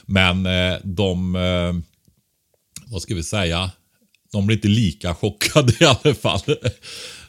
Men 0.06 0.46
eh, 0.46 0.78
de, 0.84 1.36
eh, 1.36 1.74
vad 2.88 3.02
ska 3.02 3.16
vi 3.16 3.24
säga, 3.24 3.72
de 4.32 4.46
blir 4.46 4.58
inte 4.58 4.68
lika 4.68 5.16
chockade 5.16 5.74
i 5.80 5.86
alla 5.86 6.16
fall. 6.16 6.42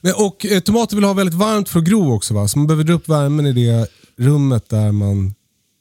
Men, 0.01 0.13
och 0.17 0.47
eh, 0.47 0.61
tomater 0.61 0.97
vill 0.97 1.05
ha 1.05 1.13
väldigt 1.13 1.35
varmt 1.35 1.69
för 1.69 1.79
att 1.79 1.85
gro 1.85 2.13
också 2.13 2.35
va? 2.35 2.49
Så 2.49 2.59
man 2.59 2.67
behöver 2.67 2.85
dra 2.85 2.93
upp 2.93 3.09
värmen 3.09 3.47
i 3.47 3.53
det 3.53 3.89
rummet 4.17 4.69
där 4.69 4.93
man, 4.93 5.35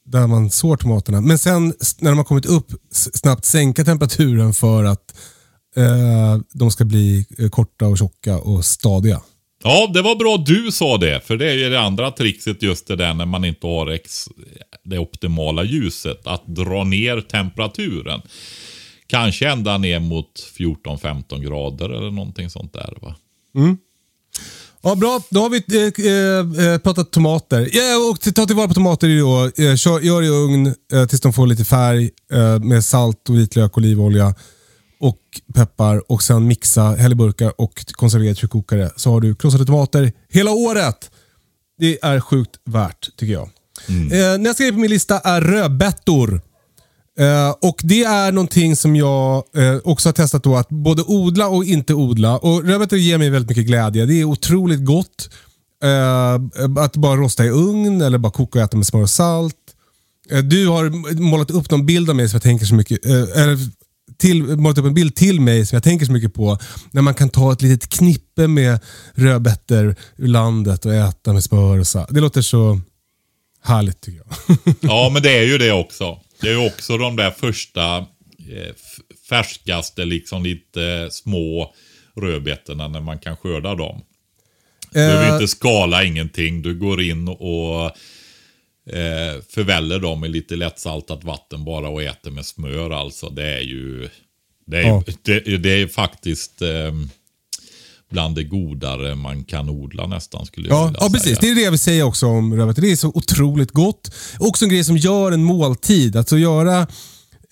där 0.06 0.26
man 0.26 0.50
sår 0.50 0.76
tomaterna. 0.76 1.20
Men 1.20 1.38
sen 1.38 1.66
när 1.98 2.10
de 2.10 2.18
har 2.18 2.24
kommit 2.24 2.46
upp, 2.46 2.66
snabbt 2.90 3.44
sänka 3.44 3.84
temperaturen 3.84 4.52
för 4.52 4.84
att 4.84 5.14
eh, 5.76 6.38
de 6.52 6.70
ska 6.70 6.84
bli 6.84 7.26
eh, 7.38 7.48
korta 7.48 7.86
och 7.86 7.98
tjocka 7.98 8.38
och 8.38 8.64
stadiga. 8.64 9.20
Ja, 9.62 9.90
det 9.94 10.02
var 10.02 10.16
bra 10.16 10.36
du 10.36 10.72
sa 10.72 10.96
det. 10.96 11.20
För 11.26 11.36
det 11.36 11.50
är 11.50 11.54
ju 11.54 11.70
det 11.70 11.80
andra 11.80 12.10
trixet 12.10 12.62
just 12.62 12.86
det 12.86 12.96
där 12.96 13.14
när 13.14 13.26
man 13.26 13.44
inte 13.44 13.66
har 13.66 13.86
ex, 13.90 14.28
det 14.84 14.98
optimala 14.98 15.64
ljuset. 15.64 16.26
Att 16.26 16.46
dra 16.46 16.84
ner 16.84 17.20
temperaturen. 17.20 18.20
Kanske 19.06 19.48
ända 19.48 19.78
ner 19.78 20.00
mot 20.00 20.52
14-15 20.58 21.42
grader 21.42 21.90
eller 21.90 22.10
någonting 22.10 22.50
sånt 22.50 22.72
där. 22.72 22.98
va? 23.02 23.16
Mm. 23.56 23.76
Ja, 24.82 24.94
bra. 24.94 25.20
Då 25.30 25.40
har 25.40 25.50
vi 25.50 25.56
eh, 25.56 26.06
eh, 26.06 26.72
eh, 26.72 26.78
pratat 26.78 27.10
tomater. 27.10 27.68
Ja, 27.72 28.10
och 28.10 28.34
ta 28.34 28.46
tillvara 28.46 28.68
på 28.68 28.74
tomater 28.74 29.20
då. 29.20 29.64
Eh, 29.64 29.76
kör, 29.76 30.00
gör 30.00 30.22
i 30.22 30.28
ugn 30.28 30.74
eh, 30.92 31.06
tills 31.06 31.20
de 31.20 31.32
får 31.32 31.46
lite 31.46 31.64
färg 31.64 32.10
eh, 32.32 32.58
med 32.58 32.84
salt, 32.84 33.28
och 33.28 33.36
vitlök, 33.36 33.78
olivolja 33.78 34.34
och 35.00 35.18
peppar. 35.54 36.12
Och 36.12 36.22
sen 36.22 36.46
mixa, 36.46 36.82
häll 36.82 37.12
i 37.12 37.14
burkar 37.14 37.60
och 37.60 37.84
konservera 37.92 38.30
i 38.30 38.34
tryckkokare. 38.34 38.90
Så 38.96 39.10
har 39.10 39.20
du 39.20 39.34
krossade 39.34 39.66
tomater 39.66 40.12
hela 40.28 40.50
året. 40.50 41.10
Det 41.78 41.98
är 42.02 42.20
sjukt 42.20 42.56
värt 42.64 43.16
tycker 43.16 43.32
jag. 43.32 43.48
Mm. 43.88 44.42
nästa 44.42 44.62
grej 44.62 44.72
på 44.72 44.78
min 44.78 44.90
lista 44.90 45.18
är 45.18 45.40
rödbetor. 45.40 46.40
Uh, 47.20 47.50
och 47.62 47.80
Det 47.84 48.02
är 48.02 48.32
någonting 48.32 48.76
som 48.76 48.96
jag 48.96 49.44
uh, 49.58 49.76
också 49.84 50.08
har 50.08 50.12
testat 50.12 50.42
då, 50.42 50.56
att 50.56 50.68
både 50.68 51.02
odla 51.02 51.48
och 51.48 51.64
inte 51.64 51.94
odla. 51.94 52.38
Och 52.38 52.64
Rödbetor 52.64 52.98
ger 52.98 53.18
mig 53.18 53.30
väldigt 53.30 53.48
mycket 53.48 53.66
glädje. 53.66 54.06
Det 54.06 54.20
är 54.20 54.24
otroligt 54.24 54.84
gott. 54.84 55.30
Uh, 55.84 56.78
att 56.78 56.96
bara 56.96 57.16
rosta 57.16 57.44
i 57.44 57.48
ugn 57.48 58.00
eller 58.00 58.18
bara 58.18 58.32
koka 58.32 58.58
och 58.58 58.64
äta 58.64 58.76
med 58.76 58.86
smör 58.86 59.02
och 59.02 59.10
salt. 59.10 59.56
du 60.44 60.68
har 60.68 60.90
målat 61.20 61.50
upp 61.50 61.70
någon 61.70 61.86
bild 61.86 62.10
av 62.10 62.16
mig 62.16 62.28
som 62.28 62.36
jag 62.36 62.42
tänker 62.42 62.66
så 62.66 62.74
mycket 62.74 63.06
eller 63.06 63.58
till, 64.18 64.42
målat 64.42 64.78
upp 64.78 64.84
en 64.84 64.94
bild 64.94 65.14
till 65.14 65.40
mig 65.40 65.66
som 65.66 65.76
jag 65.76 65.82
tänker 65.82 66.06
så 66.06 66.12
mycket 66.12 66.34
på. 66.34 66.58
När 66.90 67.02
man 67.02 67.14
kan 67.14 67.28
ta 67.28 67.52
ett 67.52 67.62
litet 67.62 67.88
knippe 67.88 68.48
med 68.48 68.78
rödbetor 69.14 69.96
ur 70.16 70.28
landet 70.28 70.86
och 70.86 70.94
äta 70.94 71.32
med 71.32 71.44
smör 71.44 71.78
och 71.78 71.86
salt. 71.86 72.08
Det 72.10 72.20
låter 72.20 72.42
så 72.42 72.80
härligt 73.62 74.00
tycker 74.00 74.22
jag. 74.26 74.56
ja, 74.80 75.10
men 75.12 75.22
det 75.22 75.38
är 75.38 75.42
ju 75.42 75.58
det 75.58 75.72
också. 75.72 76.18
Det 76.40 76.50
är 76.50 76.66
också 76.66 76.98
de 76.98 77.16
där 77.16 77.30
första 77.30 77.96
eh, 77.96 78.74
färskaste, 79.28 80.04
liksom 80.04 80.42
lite 80.42 81.08
små 81.10 81.74
rödbetorna 82.16 82.88
när 82.88 83.00
man 83.00 83.18
kan 83.18 83.36
skörda 83.36 83.74
dem. 83.74 84.02
Du 84.90 84.98
behöver 84.98 85.28
uh, 85.28 85.32
inte 85.32 85.48
skala 85.48 86.04
ingenting. 86.04 86.62
Du 86.62 86.74
går 86.74 87.02
in 87.02 87.28
och 87.28 87.84
eh, 88.94 89.42
förväller 89.48 89.98
dem 89.98 90.24
i 90.24 90.28
lite 90.28 90.56
lättsaltat 90.56 91.24
vatten 91.24 91.64
bara 91.64 91.88
och 91.88 92.02
äter 92.02 92.30
med 92.30 92.46
smör. 92.46 92.90
Alltså 92.90 93.30
det 93.30 93.46
är 93.46 93.60
ju... 93.60 94.08
Det 94.66 94.78
är, 94.78 94.82
ja. 94.82 95.04
det, 95.22 95.56
det, 95.56 95.70
är 95.70 95.86
faktiskt... 95.86 96.62
Eh, 96.62 96.92
bland 98.10 98.34
det 98.36 98.44
godare 98.44 99.14
man 99.14 99.44
kan 99.44 99.68
odla 99.68 100.06
nästan 100.06 100.46
skulle 100.46 100.68
jag 100.68 100.76
ja, 100.76 100.84
vilja 100.86 100.98
ja, 101.00 101.08
precis. 101.08 101.22
säga. 101.22 101.38
Det 101.40 101.50
är 101.50 101.54
det 101.54 101.60
jag 101.62 101.70
vill 101.70 101.80
säga 101.80 102.06
också 102.06 102.26
om 102.26 102.54
rödbetor. 102.54 102.82
Det 102.82 102.92
är 102.92 102.96
så 102.96 103.08
otroligt 103.14 103.70
gott. 103.70 104.14
Också 104.38 104.64
en 104.64 104.68
grej 104.68 104.84
som 104.84 104.96
gör 104.96 105.32
en 105.32 105.44
måltid. 105.44 106.16
Alltså 106.16 106.38
göra 106.38 106.80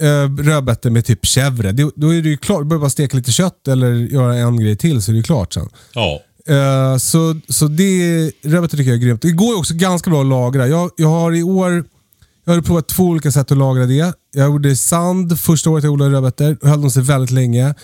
eh, 0.00 0.36
rödbetor 0.38 0.90
med 0.90 1.04
typ 1.04 1.24
chèvre. 1.24 1.72
Då 1.96 2.14
är 2.14 2.22
det 2.22 2.28
ju 2.28 2.36
klart. 2.36 2.60
Du 2.60 2.64
behöver 2.64 2.80
bara 2.84 2.90
steka 2.90 3.16
lite 3.16 3.32
kött 3.32 3.68
eller 3.68 3.92
göra 3.92 4.34
en 4.34 4.60
grej 4.60 4.76
till 4.76 5.02
så 5.02 5.12
är 5.12 5.16
det 5.16 5.22
klart 5.22 5.52
sen. 5.52 5.68
Ja. 5.94 6.20
Uh, 6.50 6.96
så, 6.96 7.40
så 7.48 7.68
det, 7.68 8.32
rödbetor 8.42 8.78
tycker 8.78 8.90
jag 8.90 8.98
är 8.98 9.04
grymt. 9.04 9.22
Det 9.22 9.30
går 9.30 9.58
också 9.58 9.74
ganska 9.74 10.10
bra 10.10 10.20
att 10.20 10.26
lagra. 10.26 10.68
Jag, 10.68 10.90
jag 10.96 11.08
har 11.08 11.32
i 11.36 11.42
år 11.42 11.84
jag 12.44 12.54
har 12.54 12.62
provat 12.62 12.88
två 12.88 13.04
olika 13.04 13.32
sätt 13.32 13.52
att 13.52 13.58
lagra 13.58 13.86
det. 13.86 14.14
Jag 14.32 14.46
gjorde 14.46 14.76
sand 14.76 15.40
första 15.40 15.70
året 15.70 15.84
jag 15.84 15.92
odlade 15.92 16.10
rödbetor. 16.10 16.58
Då 16.60 16.68
höll 16.68 16.80
de 16.80 16.90
sig 16.90 17.02
väldigt 17.02 17.30
länge. 17.30 17.74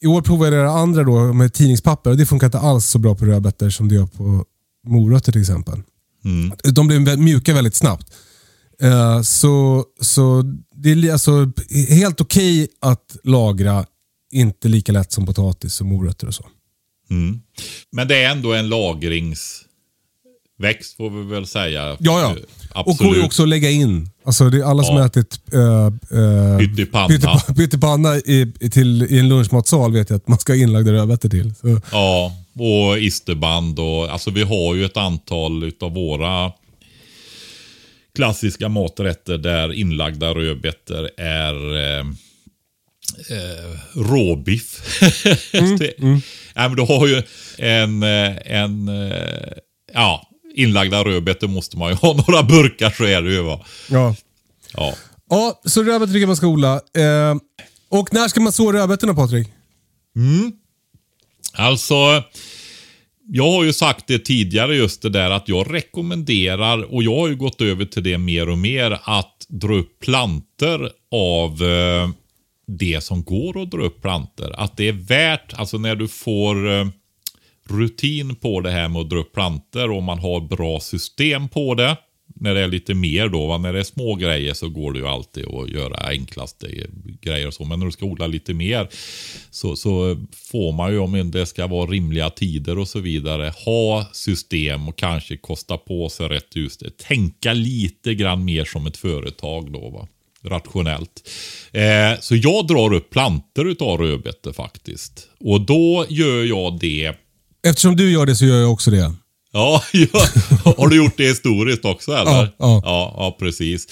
I 0.00 0.06
år 0.06 0.22
provade 0.22 0.56
jag 0.56 0.64
det 0.64 0.70
andra 0.70 1.04
då 1.04 1.32
med 1.32 1.52
tidningspapper 1.52 2.10
och 2.10 2.16
det 2.16 2.26
funkar 2.26 2.46
inte 2.46 2.58
alls 2.58 2.86
så 2.86 2.98
bra 2.98 3.14
på 3.14 3.24
rödbetor 3.24 3.70
som 3.70 3.88
det 3.88 3.94
gör 3.94 4.06
på 4.06 4.44
morötter 4.86 5.32
till 5.32 5.40
exempel. 5.40 5.82
Mm. 6.24 6.52
De 6.72 6.86
blir 6.88 7.16
mjuka 7.16 7.54
väldigt 7.54 7.74
snabbt. 7.74 8.14
Uh, 8.82 9.22
så, 9.22 9.84
så 10.00 10.42
det 10.74 10.90
är 10.90 11.12
alltså 11.12 11.52
helt 11.88 12.20
okej 12.20 12.64
okay 12.64 12.68
att 12.80 13.16
lagra, 13.24 13.86
inte 14.32 14.68
lika 14.68 14.92
lätt 14.92 15.12
som 15.12 15.26
potatis 15.26 15.80
och 15.80 15.86
morötter 15.86 16.26
och 16.26 16.34
så. 16.34 16.46
Mm. 17.10 17.40
Men 17.92 18.08
det 18.08 18.22
är 18.22 18.30
ändå 18.30 18.52
en 18.52 18.68
lagrings 18.68 19.65
växt 20.58 20.96
får 20.96 21.10
vi 21.10 21.30
väl 21.30 21.46
säga. 21.46 21.96
Ja, 22.00 22.20
ja. 22.20 22.36
Absolut. 22.72 23.00
Och 23.00 23.06
går 23.06 23.16
ju 23.16 23.24
också 23.24 23.42
att 23.42 23.48
lägga 23.48 23.70
in. 23.70 24.10
Alltså 24.24 24.50
det 24.50 24.58
är 24.58 24.64
alla 24.64 24.82
som 24.82 24.96
ja. 24.96 25.06
ätit 25.06 25.40
äh, 25.52 25.60
äh, 26.20 26.58
pyttipanna, 26.58 27.38
pyttipanna 27.56 28.16
i, 28.16 28.52
till, 28.72 29.02
i 29.02 29.18
en 29.18 29.28
lunchmatsal 29.28 29.92
vet 29.92 30.10
jag 30.10 30.16
att 30.16 30.28
man 30.28 30.38
ska 30.38 30.52
ha 30.52 30.58
inlagda 30.58 30.92
rödbetor 30.92 31.28
till. 31.28 31.54
Så. 31.54 31.80
Ja, 31.92 32.32
och 32.58 32.98
isterband 32.98 33.78
och 33.78 34.12
alltså 34.12 34.30
vi 34.30 34.42
har 34.42 34.74
ju 34.74 34.84
ett 34.84 34.96
antal 34.96 35.64
utav 35.64 35.94
våra 35.94 36.52
klassiska 38.14 38.68
maträtter 38.68 39.38
där 39.38 39.72
inlagda 39.72 40.34
rödbetor 40.34 41.10
är 41.16 41.76
eh, 41.76 42.06
eh, 43.30 43.78
råbiff. 43.94 45.00
Mm, 45.52 45.78
mm. 45.98 46.20
Ja, 46.54 46.68
men 46.68 46.76
du 46.76 46.82
har 46.82 47.06
ju 47.06 47.22
en, 47.58 48.02
eh, 48.02 48.36
en 48.44 48.90
ja, 49.92 50.28
inlagda 50.56 51.04
rödbetor 51.04 51.48
måste 51.48 51.76
man 51.76 51.90
ju 51.90 51.96
ha. 51.96 52.12
Några 52.28 52.42
burkar 52.42 52.90
så 52.90 53.04
är 53.04 53.22
det 53.22 53.32
ju 53.32 53.42
va. 53.42 53.64
Ja. 53.90 54.14
Ja. 54.72 54.94
Ja, 55.30 55.60
så 55.64 55.82
rödbetor 55.82 56.12
tycker 56.12 56.26
man 56.26 56.36
ska 56.36 56.46
odla. 56.46 56.74
Eh, 56.74 57.36
och 57.88 58.14
när 58.14 58.28
ska 58.28 58.40
man 58.40 58.52
så 58.52 58.72
rödbetorna 58.72 59.14
Patrik? 59.14 59.48
Mm. 60.16 60.52
Alltså, 61.52 62.22
jag 63.28 63.52
har 63.52 63.64
ju 63.64 63.72
sagt 63.72 64.06
det 64.06 64.18
tidigare 64.18 64.76
just 64.76 65.02
det 65.02 65.08
där 65.08 65.30
att 65.30 65.48
jag 65.48 65.74
rekommenderar, 65.74 66.94
och 66.94 67.02
jag 67.02 67.16
har 67.16 67.28
ju 67.28 67.36
gått 67.36 67.60
över 67.60 67.84
till 67.84 68.02
det 68.02 68.18
mer 68.18 68.48
och 68.48 68.58
mer, 68.58 69.00
att 69.04 69.46
dra 69.48 69.74
upp 69.74 70.00
planter 70.00 70.90
av 71.12 71.62
eh, 71.62 72.10
det 72.66 73.04
som 73.04 73.24
går 73.24 73.62
att 73.62 73.70
dra 73.70 73.82
upp 73.82 74.02
planter. 74.02 74.60
Att 74.60 74.76
det 74.76 74.88
är 74.88 74.92
värt, 74.92 75.54
alltså 75.54 75.78
när 75.78 75.96
du 75.96 76.08
får 76.08 76.72
eh, 76.72 76.86
rutin 77.68 78.34
på 78.34 78.60
det 78.60 78.70
här 78.70 78.88
med 78.88 79.00
att 79.00 79.10
dra 79.10 79.18
upp 79.18 79.32
planter 79.32 79.90
och 79.90 80.02
man 80.02 80.18
har 80.18 80.40
bra 80.40 80.80
system 80.80 81.48
på 81.48 81.74
det. 81.74 81.96
När 82.38 82.54
det 82.54 82.60
är 82.60 82.68
lite 82.68 82.94
mer 82.94 83.28
då, 83.28 83.46
va? 83.46 83.58
när 83.58 83.72
det 83.72 83.78
är 83.78 83.84
små 83.84 84.14
grejer 84.14 84.54
så 84.54 84.68
går 84.68 84.92
det 84.92 84.98
ju 84.98 85.06
alltid 85.06 85.46
att 85.46 85.68
göra 85.70 85.96
enklaste 85.96 86.68
grejer 87.20 87.46
och 87.46 87.54
så. 87.54 87.64
Men 87.64 87.78
när 87.78 87.86
du 87.86 87.92
ska 87.92 88.06
odla 88.06 88.26
lite 88.26 88.54
mer 88.54 88.88
så, 89.50 89.76
så 89.76 90.16
får 90.32 90.72
man 90.72 90.92
ju, 90.92 90.98
om 90.98 91.30
det 91.30 91.46
ska 91.46 91.66
vara 91.66 91.90
rimliga 91.90 92.30
tider 92.30 92.78
och 92.78 92.88
så 92.88 93.00
vidare, 93.00 93.52
ha 93.64 94.06
system 94.12 94.88
och 94.88 94.98
kanske 94.98 95.36
kosta 95.36 95.76
på 95.76 96.08
sig 96.08 96.28
rätt 96.28 96.56
just 96.56 96.80
det. 96.80 96.98
Tänka 96.98 97.52
lite 97.52 98.14
grann 98.14 98.44
mer 98.44 98.64
som 98.64 98.86
ett 98.86 98.96
företag 98.96 99.72
då. 99.72 99.90
va 99.90 100.08
rationellt. 100.48 101.28
Eh, 101.72 102.20
så 102.20 102.36
jag 102.36 102.66
drar 102.66 102.92
upp 102.92 103.10
planter 103.10 103.64
utav 103.64 103.98
rödbetor 103.98 104.52
faktiskt. 104.52 105.28
Och 105.40 105.60
då 105.60 106.06
gör 106.08 106.44
jag 106.44 106.78
det. 106.80 107.12
Eftersom 107.66 107.96
du 107.96 108.10
gör 108.10 108.26
det 108.26 108.36
så 108.36 108.44
gör 108.44 108.60
jag 108.60 108.72
också 108.72 108.90
det. 108.90 109.12
Ja, 109.52 109.82
ja. 109.92 110.26
har 110.76 110.88
du 110.88 110.96
gjort 110.96 111.16
det 111.16 111.24
historiskt 111.24 111.84
också 111.84 112.12
eller? 112.12 112.30
Ja, 112.30 112.48
ja. 112.58 112.80
ja, 112.84 113.14
ja 113.16 113.36
precis. 113.38 113.86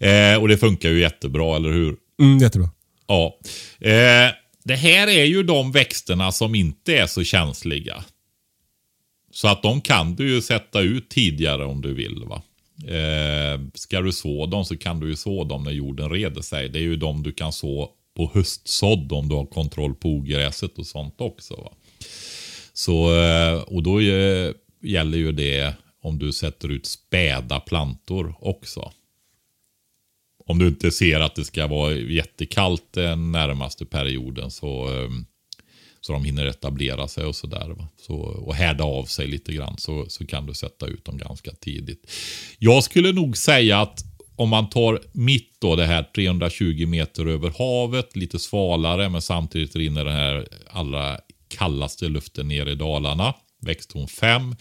Eh, 0.00 0.40
och 0.40 0.48
det 0.48 0.58
funkar 0.58 0.88
ju 0.88 1.00
jättebra, 1.00 1.56
eller 1.56 1.72
hur? 1.72 1.96
Mm, 2.22 2.38
jättebra. 2.38 2.70
Ja. 3.06 3.38
Eh, 3.80 4.30
det 4.64 4.76
här 4.76 5.06
är 5.06 5.24
ju 5.24 5.42
de 5.42 5.72
växterna 5.72 6.32
som 6.32 6.54
inte 6.54 6.96
är 6.96 7.06
så 7.06 7.24
känsliga. 7.24 8.04
Så 9.32 9.48
att 9.48 9.62
de 9.62 9.80
kan 9.80 10.14
du 10.14 10.34
ju 10.34 10.42
sätta 10.42 10.80
ut 10.80 11.08
tidigare 11.08 11.64
om 11.64 11.80
du 11.80 11.94
vill. 11.94 12.24
va. 12.26 12.42
Eh, 12.96 13.60
ska 13.74 14.00
du 14.00 14.12
så 14.12 14.46
dem 14.46 14.64
så 14.64 14.76
kan 14.76 15.00
du 15.00 15.08
ju 15.08 15.16
så 15.16 15.44
dem 15.44 15.64
när 15.64 15.70
jorden 15.70 16.10
reder 16.10 16.42
sig. 16.42 16.68
Det 16.68 16.78
är 16.78 16.82
ju 16.82 16.96
de 16.96 17.22
du 17.22 17.32
kan 17.32 17.52
så 17.52 17.90
på 18.16 18.30
höstsådd 18.34 19.12
om 19.12 19.28
du 19.28 19.34
har 19.34 19.46
kontroll 19.46 19.94
på 19.94 20.08
ogräset 20.08 20.78
och 20.78 20.86
sånt 20.86 21.20
också. 21.20 21.54
Va? 21.54 21.72
Så, 22.80 23.14
eh, 23.14 23.62
och 23.62 23.82
då 23.82 24.00
gäller 24.82 25.18
ju 25.18 25.32
det 25.32 25.74
om 26.02 26.18
du 26.18 26.32
sätter 26.32 26.68
ut 26.68 26.86
späda 26.86 27.60
plantor 27.60 28.34
också. 28.40 28.92
Om 30.46 30.58
du 30.58 30.68
inte 30.68 30.90
ser 30.90 31.20
att 31.20 31.34
det 31.34 31.44
ska 31.44 31.66
vara 31.66 31.92
jättekallt 31.92 32.84
den 32.90 33.32
närmaste 33.32 33.86
perioden 33.86 34.50
så 34.50 34.88
ehm, 34.88 35.24
så 36.00 36.12
de 36.12 36.24
hinner 36.24 36.46
etablera 36.46 37.08
sig 37.08 37.24
och 37.24 37.36
sådär. 37.36 37.76
Så, 37.96 38.14
och 38.16 38.54
härda 38.54 38.84
av 38.84 39.04
sig 39.04 39.26
lite 39.26 39.52
grann 39.52 39.78
så, 39.78 40.06
så 40.08 40.26
kan 40.26 40.46
du 40.46 40.54
sätta 40.54 40.86
ut 40.86 41.04
dem 41.04 41.18
ganska 41.18 41.50
tidigt. 41.50 42.10
Jag 42.58 42.84
skulle 42.84 43.12
nog 43.12 43.36
säga 43.36 43.80
att 43.80 44.04
om 44.36 44.48
man 44.48 44.70
tar 44.70 45.00
mitt 45.12 45.60
då, 45.60 45.76
det 45.76 45.86
här 45.86 46.02
320 46.02 46.86
meter 46.86 47.26
över 47.26 47.52
havet, 47.58 48.16
lite 48.16 48.38
svalare 48.38 49.08
men 49.08 49.22
samtidigt 49.22 49.76
rinner 49.76 50.04
den 50.04 50.14
här 50.14 50.48
allra 50.70 51.18
kallaste 51.50 52.08
luften 52.08 52.48
ner 52.48 52.66
i 52.66 52.74
Dalarna, 52.74 53.34
växthorn 53.60 54.08
5. 54.08 54.56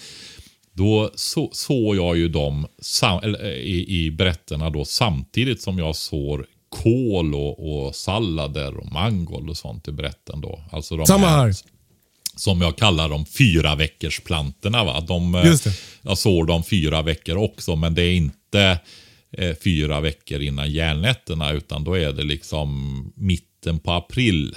Då 0.73 1.11
såg 1.15 1.55
så 1.55 1.95
jag 1.95 2.17
ju 2.17 2.29
dem 2.29 2.67
sam, 2.81 3.19
eller, 3.23 3.51
i, 3.51 4.05
i 4.05 4.11
brätterna 4.11 4.69
då 4.69 4.85
samtidigt 4.85 5.61
som 5.61 5.79
jag 5.79 5.95
sår 5.95 6.45
kål 6.69 7.35
och, 7.35 7.85
och 7.87 7.95
sallader 7.95 8.77
och 8.77 8.91
mangold 8.91 9.49
och 9.49 9.57
sånt 9.57 9.87
i 9.87 9.91
brätten 9.91 10.41
då. 10.41 10.63
Alltså 10.71 10.97
de 10.97 11.07
Samma 11.07 11.27
här. 11.27 11.53
Som 12.35 12.61
jag 12.61 12.77
kallar 12.77 13.09
de 13.09 13.25
fyra 13.25 13.75
veckors 13.75 14.19
plantorna. 14.19 14.83
Va? 14.83 15.01
De, 15.01 15.35
eh, 15.35 15.45
Just 15.45 15.63
det. 15.63 15.73
Jag 16.01 16.17
sår 16.17 16.45
dem 16.45 16.63
fyra 16.63 17.01
veckor 17.01 17.37
också, 17.37 17.75
men 17.75 17.95
det 17.95 18.01
är 18.01 18.13
inte 18.13 18.79
eh, 19.31 19.55
fyra 19.63 19.99
veckor 19.99 20.41
innan 20.41 20.71
järnätterna, 20.71 21.51
utan 21.51 21.83
då 21.83 21.93
är 21.93 22.13
det 22.13 22.23
liksom 22.23 23.13
mitten 23.15 23.79
på 23.79 23.91
april. 23.91 24.55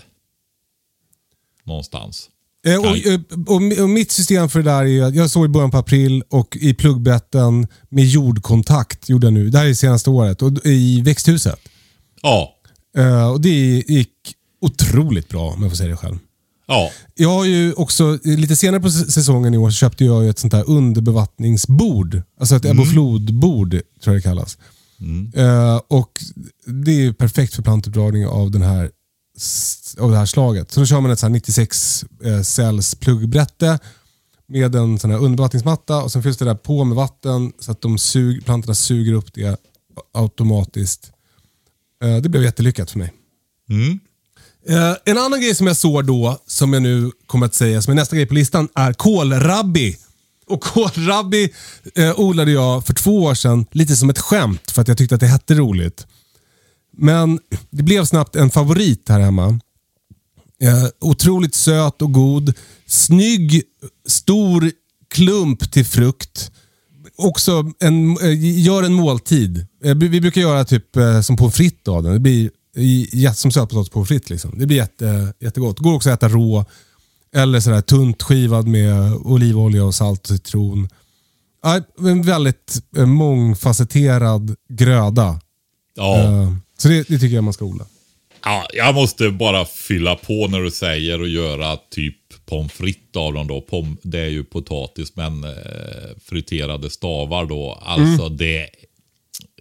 Någonstans. 1.67 2.29
Eh, 2.67 2.79
och, 2.79 3.07
eh, 3.07 3.21
och, 3.47 3.83
och, 3.83 3.91
mitt 3.91 4.13
system 4.13 4.49
för 4.49 4.63
det 4.63 4.71
där 4.71 4.85
är 4.85 5.03
att 5.03 5.15
jag 5.15 5.31
såg 5.31 5.45
i 5.45 5.49
början 5.49 5.71
på 5.71 5.79
april 5.79 6.23
och 6.29 6.57
i 6.61 6.75
pluggbetten 6.75 7.67
med 7.89 8.05
jordkontakt 8.05 9.09
gjorde 9.09 9.27
jag 9.27 9.35
nu. 9.35 9.51
Det 9.51 9.59
här 9.59 9.67
är 9.67 9.75
senaste 9.75 10.11
året 10.11 10.43
och 10.43 10.67
i 10.67 11.03
växthuset. 11.03 11.59
Ja. 12.23 12.55
Uh, 12.99 13.27
och 13.27 13.41
det 13.41 13.85
gick 13.89 14.09
otroligt 14.61 15.29
bra 15.29 15.51
om 15.51 15.63
jag 15.63 15.71
får 15.71 15.77
säga 15.77 15.91
det 15.91 15.97
själv. 15.97 16.19
Ja. 16.67 16.91
Jag 17.15 17.29
har 17.29 17.45
ju 17.45 17.73
också, 17.73 18.19
lite 18.25 18.57
senare 18.57 18.81
på 18.81 18.91
säsongen 18.91 19.55
i 19.55 19.59
år, 19.59 19.71
så 19.71 19.75
köpte 19.75 20.05
jag 20.05 20.29
ett 20.29 20.39
sånt 20.39 20.53
här 20.53 20.71
underbevattningsbord. 20.71 22.23
Alltså 22.41 22.57
ett 22.57 22.65
mm. 22.65 22.79
Ebbo 22.79 22.91
flodbord, 22.91 23.71
tror 23.71 23.83
jag 24.05 24.17
det 24.17 24.23
kallas. 24.23 24.59
Mm. 25.01 25.33
Uh, 25.37 25.81
och 25.89 26.11
Det 26.85 27.07
är 27.07 27.13
perfekt 27.13 27.55
för 27.55 27.63
plantuppdragning 27.63 28.27
av, 28.27 28.51
den 28.51 28.63
här, 28.63 28.91
av 29.99 30.11
det 30.11 30.17
här 30.17 30.27
slaget. 30.27 30.73
Så 30.73 30.81
då 30.81 30.87
kör 30.87 31.01
man 31.01 31.11
ett 31.11 31.31
96 31.31 32.05
uh, 32.27 32.43
cells 32.43 32.95
pluggbrätte 32.95 33.79
med 34.49 34.75
en 34.75 34.99
sån 34.99 35.11
här 35.11 35.19
underbevattningsmatta 35.19 36.03
och 36.03 36.13
sen 36.13 36.23
fylls 36.23 36.37
det 36.37 36.45
där 36.45 36.55
på 36.55 36.85
med 36.85 36.97
vatten 36.97 37.53
så 37.59 37.73
att 37.73 37.81
de 37.81 37.99
sug, 37.99 38.45
plantorna 38.45 38.75
suger 38.75 39.13
upp 39.13 39.35
det 39.35 39.61
automatiskt. 40.15 41.13
Eh, 42.05 42.17
det 42.17 42.29
blev 42.29 42.43
jättelyckat 42.43 42.91
för 42.91 42.99
mig. 42.99 43.13
Mm. 43.71 44.01
Eh, 44.69 44.97
en 45.05 45.19
annan 45.19 45.41
grej 45.41 45.55
som 45.55 45.67
jag 45.67 45.77
såg 45.77 46.05
då, 46.07 46.39
som 46.47 46.73
jag 46.73 46.83
nu 46.83 47.11
kommer 47.27 47.47
att 47.47 47.55
säga, 47.55 47.83
som 47.83 47.91
är 47.91 47.95
nästa 47.95 48.17
grej 48.17 48.27
på 48.27 48.35
listan, 48.35 48.69
är 48.75 48.93
kålrabbi. 48.93 49.97
Och 50.47 50.63
kålrabbi 50.63 51.53
eh, 51.95 52.21
odlade 52.21 52.51
jag 52.51 52.87
för 52.87 52.95
två 52.95 53.23
år 53.23 53.35
sedan 53.35 53.67
lite 53.71 53.97
som 53.97 54.11
ett 54.11 54.19
skämt 54.19 54.71
för 54.71 54.83
att 54.83 54.89
jag 54.89 54.99
tyckte 54.99 55.15
att 55.15 55.21
det 55.21 55.27
hette 55.27 55.55
roligt. 55.55 56.07
Men 56.97 57.41
det 57.71 57.83
blev 57.83 58.05
snabbt 58.05 58.37
en 58.37 58.51
favorit 58.51 59.09
här 59.09 59.21
hemma. 59.21 59.61
Eh, 60.63 60.87
otroligt 61.01 61.55
söt 61.55 62.03
och 62.03 62.13
god. 62.13 62.55
Snygg, 62.87 63.63
stor 64.07 64.71
klump 65.09 65.73
till 65.73 65.87
frukt 65.87 66.53
också 67.17 67.71
en, 67.81 68.19
eh, 68.19 68.61
gör 68.61 68.83
en 68.83 68.93
måltid. 68.93 69.67
Eh, 69.85 69.95
vi 69.95 70.21
brukar 70.21 70.41
göra 70.41 70.65
typ 70.65 70.97
eh, 70.97 71.21
som 71.21 71.37
på 71.37 71.51
fritt 71.51 71.89
av 71.89 72.03
den. 72.03 72.13
Det 72.13 72.21
blir 72.21 72.51
som 73.35 73.53
sötpotatis 73.53 73.91
på 73.91 74.05
fritt. 74.05 74.31
Liksom. 74.31 74.59
Det 74.59 74.67
blir 74.67 74.77
jätte, 74.77 75.35
jättegott. 75.41 75.77
Det 75.77 75.83
går 75.83 75.95
också 75.95 76.11
att 76.11 76.23
äta 76.23 76.29
rå. 76.29 76.65
Eller 77.35 77.61
sådär 77.61 77.81
tunt 77.81 78.23
skivad 78.23 78.67
med 78.67 79.15
olivolja 79.15 79.85
och 79.85 79.95
salt 79.95 80.21
och 80.21 80.37
citron. 80.37 80.89
En 81.99 82.23
väldigt 82.23 82.83
mångfacetterad 82.97 84.57
gröda. 84.69 85.41
Ja. 85.95 86.17
Så 86.83 86.89
det, 86.89 87.09
det 87.09 87.19
tycker 87.19 87.35
jag 87.35 87.45
man 87.45 87.53
ska 87.53 87.65
odla. 87.65 87.87
Ja, 88.45 88.67
jag 88.73 88.95
måste 88.95 89.31
bara 89.31 89.65
fylla 89.65 90.17
på 90.17 90.49
när 90.49 90.61
du 90.61 90.71
säger 90.71 91.21
och 91.21 91.29
göra 91.29 91.77
typ 91.77 92.17
pommes 92.47 92.73
frites 92.73 93.17
av 93.17 93.33
dem 93.33 93.47
då. 93.47 93.61
Pom, 93.61 93.97
det 94.03 94.21
är 94.21 94.29
ju 94.29 94.45
potatis 94.45 95.17
men 95.17 95.45
eh, 95.45 95.51
friterade 96.25 96.91
stavar 96.91 97.47
då. 97.47 97.73
Alltså 97.83 98.25
mm. 98.25 98.37
det. 98.37 98.69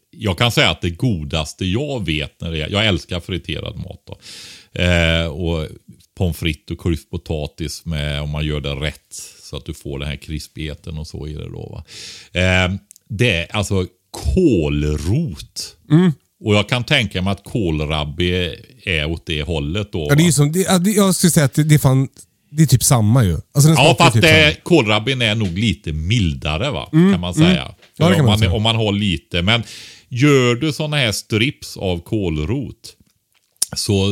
Jag 0.10 0.38
kan 0.38 0.52
säga 0.52 0.70
att 0.70 0.82
det 0.82 0.90
godaste 0.90 1.66
jag 1.66 2.06
vet 2.06 2.42
när 2.42 2.52
det 2.52 2.62
är, 2.62 2.70
jag 2.70 2.86
älskar 2.86 3.20
friterad 3.20 3.78
mat 3.78 4.02
då. 4.06 4.18
Eh, 4.82 5.26
och 5.26 5.68
pommes 6.18 6.38
frites 6.38 6.72
och 6.72 6.84
kryddpotatis 6.84 7.86
med 7.86 8.22
om 8.22 8.30
man 8.30 8.46
gör 8.46 8.60
det 8.60 8.76
rätt 8.76 9.14
så 9.42 9.58
att 9.58 9.66
du 9.66 9.74
får 9.74 10.00
den 10.00 10.08
här 10.08 10.16
krispigheten 10.16 10.98
och 10.98 11.08
så 11.08 11.28
i 11.28 11.34
det 11.34 11.50
då. 11.50 11.70
Va? 11.72 11.84
Eh, 12.42 12.74
det 13.10 13.32
är 13.32 13.56
alltså 13.56 13.86
kålrot. 14.12 15.78
Mm. 15.90 16.12
Och 16.44 16.56
jag 16.56 16.70
kan 16.70 16.84
tänka 16.84 17.22
mig 17.22 17.32
att 17.32 17.44
kålrabbi 17.44 18.56
är 18.84 19.06
åt 19.06 19.26
det 19.26 19.42
hållet 19.42 19.92
då. 19.92 20.06
Ja, 20.10 20.16
det 20.16 20.28
är 20.28 20.32
som, 20.32 20.52
det, 20.52 20.92
jag 20.92 21.16
skulle 21.16 21.32
säga 21.32 21.46
att 21.46 21.54
det, 21.54 21.64
det 21.64 21.76
är 21.76 21.80
fan 21.80 22.08
det 22.52 22.64
är 22.64 22.68
typ 22.68 22.84
samma 22.84 23.24
ju. 23.24 23.38
Alltså 23.54 23.70
ja, 23.70 23.96
fast 24.00 24.14
typ 24.14 24.22
det, 24.22 24.30
är 25.22 25.36
nog 25.36 25.58
lite 25.58 25.92
mildare 25.94 26.72
va? 26.72 26.90
Mm, 26.94 27.12
kan 27.12 27.22
man 27.22 27.34
säga. 27.34 27.62
Mm. 27.62 27.74
Ja, 27.98 28.10
kan 28.10 28.20
om, 28.20 28.26
man, 28.26 28.40
säga. 28.40 28.54
om 28.54 28.62
man 28.62 28.76
har 28.76 28.92
lite. 28.92 29.42
Men 29.42 29.64
gör 30.10 30.56
du 30.56 30.74
sådana 30.74 30.98
här 30.98 31.12
strips 31.12 31.78
av 31.78 32.00
kålrot 32.00 32.96
så 33.76 34.06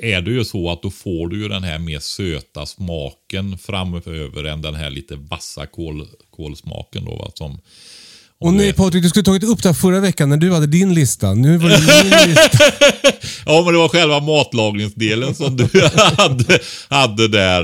är 0.00 0.20
det 0.20 0.30
ju 0.30 0.44
så 0.44 0.70
att 0.70 0.82
då 0.82 0.90
får 0.90 1.28
du 1.28 1.42
ju 1.42 1.48
den 1.48 1.64
här 1.64 1.78
mer 1.78 1.98
söta 1.98 2.66
smaken 2.66 3.58
framöver 3.58 4.44
än 4.44 4.62
den 4.62 4.74
här 4.74 4.90
lite 4.90 5.16
vassa 5.16 5.66
kål, 5.66 6.06
kålsmaken 6.30 7.04
då 7.04 7.16
va? 7.16 7.30
Som, 7.34 7.60
Och 8.40 8.54
nej. 8.54 8.72
Patrik, 8.72 9.02
du 9.02 9.08
skulle 9.08 9.22
tagit 9.24 9.44
upp 9.44 9.62
det 9.62 9.68
här 9.68 9.74
förra 9.74 10.00
veckan 10.00 10.28
när 10.28 10.36
du 10.36 10.52
hade 10.52 10.66
din 10.66 10.94
lista. 10.94 11.34
Nu 11.34 11.56
var 11.58 11.68
det 11.68 11.78
min 12.04 12.28
lista. 12.34 12.58
Ja, 13.46 13.62
men 13.64 13.72
det 13.74 13.78
var 13.78 13.88
själva 13.88 14.20
matlagningsdelen 14.20 15.34
som 15.34 15.56
du 15.56 15.68
hade, 16.16 16.58
hade 16.88 17.28
där. 17.28 17.60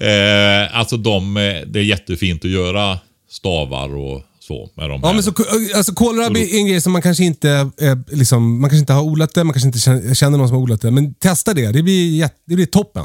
Eh, 0.00 0.78
alltså 0.78 0.96
de, 0.96 1.36
eh, 1.36 1.42
det 1.66 1.78
är 1.78 1.82
jättefint 1.84 2.44
att 2.44 2.50
göra 2.50 2.98
stavar 3.30 3.96
och 3.96 4.22
så 4.40 4.70
med 4.76 4.90
de 4.90 5.00
Ja, 5.02 5.06
här. 5.08 5.14
men 5.14 5.22
så, 5.22 5.32
alltså, 5.76 5.94
kålrabi 5.94 6.54
är 6.56 6.58
en 6.58 6.66
grej 6.66 6.80
som 6.80 6.92
man 6.92 7.02
kanske 7.02 7.24
inte 7.24 7.70
eh, 7.80 7.96
liksom, 8.12 8.60
man 8.60 8.70
kanske 8.70 8.80
inte 8.80 8.92
har 8.92 9.02
odlat 9.02 9.34
det, 9.34 9.44
man 9.44 9.54
kanske 9.54 9.66
inte 9.66 10.14
känner, 10.14 10.38
någon 10.38 10.48
som 10.48 10.54
har 10.56 10.62
odlat 10.62 10.80
det. 10.80 10.90
Men 10.90 11.14
testa 11.14 11.54
det, 11.54 11.72
det 11.72 11.82
blir, 11.82 12.16
jätte, 12.16 12.34
det 12.46 12.54
blir 12.54 12.66
toppen. 12.66 13.04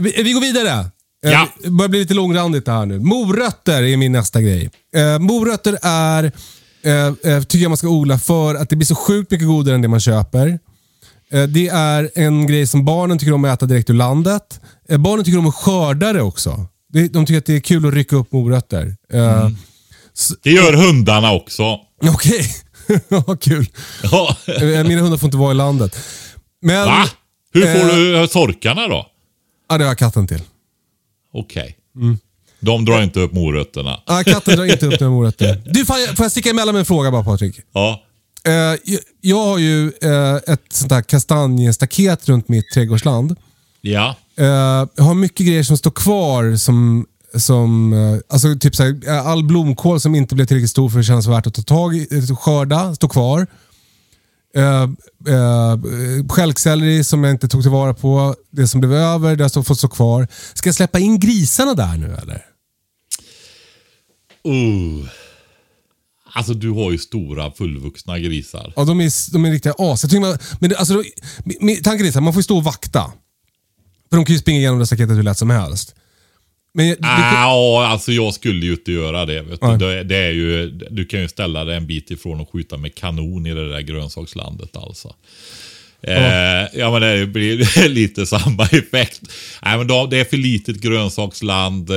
Vi, 0.00 0.22
vi 0.22 0.32
går 0.32 0.40
vidare. 0.40 0.86
Eh, 1.24 1.30
Ja. 1.32 1.48
Det 1.62 1.70
börjar 1.70 1.88
bli 1.88 1.98
lite 1.98 2.14
långrandigt 2.14 2.64
det 2.66 2.72
här 2.72 2.86
nu. 2.86 2.98
Morötter 2.98 3.82
är 3.82 3.96
min 3.96 4.12
nästa 4.12 4.40
grej. 4.42 4.70
Eh, 4.96 5.18
morötter 5.18 5.78
är, 5.82 6.24
eh, 6.84 6.92
eh, 7.32 7.42
tycker 7.42 7.62
jag 7.62 7.70
man 7.70 7.76
ska 7.76 7.88
odla 7.88 8.18
för 8.18 8.54
att 8.54 8.68
det 8.70 8.76
blir 8.76 8.86
så 8.86 8.94
sjukt 8.94 9.30
mycket 9.30 9.46
godare 9.46 9.74
än 9.74 9.82
det 9.82 9.88
man 9.88 10.00
köper. 10.00 10.58
Eh, 11.32 11.42
Det 11.42 11.68
är 11.68 12.10
en 12.14 12.46
grej 12.46 12.66
som 12.66 12.84
barnen 12.84 13.18
tycker 13.18 13.32
om 13.32 13.44
att 13.44 13.54
äta 13.58 13.66
direkt 13.66 13.90
ur 13.90 13.94
landet. 13.94 14.60
Eh, 14.88 14.98
Barnen 14.98 15.24
tycker 15.24 15.38
om 15.38 15.46
att 15.46 15.54
skörda 15.54 16.12
det 16.12 16.22
också. 16.22 16.66
Det- 16.92 17.08
De 17.12 17.26
tycker 17.26 17.38
att 17.38 17.46
det 17.46 17.56
är 17.56 17.60
kul 17.60 17.86
att 17.88 17.94
rycka 17.94 18.16
upp 18.16 18.32
morötter. 18.32 18.96
Eh, 19.12 19.48
Det 20.42 20.50
gör 20.50 20.72
hundarna 20.72 21.32
också. 21.32 21.62
Okej, 22.14 22.46
vad 23.08 23.40
kul. 23.40 23.66
Ja. 24.02 24.36
Mina 24.60 25.00
hundar 25.02 25.16
får 25.16 25.26
inte 25.26 25.36
vara 25.36 25.50
i 25.50 25.54
landet. 25.54 25.98
Men, 26.62 26.84
Va? 26.86 27.04
Hur 27.52 27.62
får 27.80 27.96
du 28.22 28.28
sorkarna 28.28 28.88
då? 28.88 29.06
Ja, 29.68 29.78
det 29.78 29.84
har 29.84 29.90
jag 29.90 29.98
katten 29.98 30.26
till. 30.26 30.40
Okej. 31.34 31.76
Mm. 31.96 32.18
De 32.60 32.84
drar 32.84 33.02
inte 33.02 33.20
upp 33.20 33.32
morötterna. 33.32 34.00
Ja, 34.06 34.22
katten 34.26 34.56
drar 34.56 34.64
inte 34.64 34.86
upp 34.86 35.00
några 35.00 35.12
morötter. 35.12 35.62
Du, 35.72 35.84
får 35.84 35.98
jag, 35.98 36.16
får 36.16 36.24
jag 36.24 36.30
sticka 36.30 36.50
emellan 36.50 36.74
med 36.74 36.80
en 36.80 36.84
fråga 36.84 37.10
bara 37.10 37.24
Patrik? 37.24 37.60
Ja. 37.72 38.02
Eh, 38.46 38.94
jag, 39.20 39.44
har 39.44 39.58
ju 39.58 39.92
eh, 40.02 40.34
ett 40.34 40.72
sånt 40.72 40.92
här 40.92 41.02
kastanjestaket 41.02 42.28
runt 42.28 42.48
mitt 42.48 42.70
trädgårdsland. 42.74 43.36
Ja. 43.80 44.16
Eh, 44.36 44.46
jag 44.96 45.04
har 45.04 45.14
mycket 45.14 45.46
grejer 45.46 45.62
som 45.62 45.76
står 45.76 45.90
kvar 45.90 46.56
som 46.56 47.06
som, 47.36 47.92
alltså 48.28 48.58
typ 48.60 48.76
såhär, 48.76 49.08
all 49.08 49.44
blomkål 49.44 50.00
som 50.00 50.14
inte 50.14 50.34
blev 50.34 50.46
tillräckligt 50.46 50.70
stor 50.70 50.88
för 50.88 50.98
att 50.98 51.06
kännas 51.06 51.26
värt 51.26 51.46
att 51.46 51.54
ta 51.54 51.62
tag 51.62 51.96
i, 51.96 52.06
skörda, 52.38 52.94
står 52.94 53.08
kvar. 53.08 53.46
Uh, 54.56 54.88
uh, 55.34 56.28
Stjälkselleri 56.28 57.04
som 57.04 57.24
jag 57.24 57.30
inte 57.30 57.48
tog 57.48 57.62
tillvara 57.62 57.94
på. 57.94 58.34
Det 58.50 58.68
som 58.68 58.80
blev 58.80 58.92
över, 58.92 59.36
det 59.36 59.54
har 59.54 59.62
fått 59.62 59.78
stå 59.78 59.88
kvar. 59.88 60.28
Ska 60.54 60.68
jag 60.68 60.74
släppa 60.74 60.98
in 60.98 61.20
grisarna 61.20 61.74
där 61.74 61.96
nu 61.96 62.06
eller? 62.06 62.44
Uh. 64.48 65.08
Alltså 66.36 66.54
du 66.54 66.70
har 66.70 66.92
ju 66.92 66.98
stora 66.98 67.50
fullvuxna 67.52 68.18
grisar. 68.18 68.72
Ja, 68.76 68.84
de 68.84 69.00
är, 69.00 69.32
de 69.32 69.44
är 69.44 69.50
riktiga 69.50 69.74
as. 69.78 70.02
Jag 70.02 70.10
tycker 70.10 70.20
man, 70.20 70.38
men 70.60 70.76
alltså, 70.76 71.02
min- 71.44 71.82
tanken 71.82 72.06
är 72.06 72.10
så 72.10 72.18
här, 72.18 72.24
man 72.24 72.32
får 72.32 72.40
ju 72.40 72.44
stå 72.44 72.56
och 72.56 72.64
vakta. 72.64 73.12
För 74.10 74.16
de 74.16 74.24
kan 74.24 74.34
ju 74.34 74.38
springa 74.38 74.58
igenom 74.58 74.78
det 74.78 74.86
staketet 74.86 75.16
hur 75.16 75.22
lätt 75.22 75.38
som 75.38 75.50
helst. 75.50 75.94
Men 76.76 76.86
det, 76.88 76.96
Ah, 77.02 77.86
alltså 77.86 78.12
jag 78.12 78.34
skulle 78.34 78.66
ju 78.66 78.72
inte 78.72 78.92
göra 78.92 79.26
det. 79.26 79.42
Vet 79.42 79.60
du. 79.60 79.86
Det, 79.86 80.04
det 80.04 80.16
är 80.16 80.30
ju, 80.30 80.70
du 80.70 81.04
kan 81.04 81.20
ju 81.20 81.28
ställa 81.28 81.64
dig 81.64 81.76
en 81.76 81.86
bit 81.86 82.10
ifrån 82.10 82.40
och 82.40 82.50
skjuta 82.52 82.76
med 82.76 82.94
kanon 82.94 83.46
i 83.46 83.54
det 83.54 83.68
där 83.68 83.80
grönsakslandet 83.80 84.76
alltså. 84.76 85.14
Eh, 86.08 86.68
ja 86.80 86.90
men 86.90 87.02
det 87.02 87.26
blir 87.26 87.88
lite 87.88 88.26
samma 88.26 88.64
effekt. 88.64 89.20
Nej 89.62 89.78
men 89.78 89.86
då, 89.86 90.06
det 90.06 90.18
är 90.18 90.24
för 90.24 90.36
litet 90.36 90.80
grönsaksland. 90.80 91.90
Eh, 91.90 91.96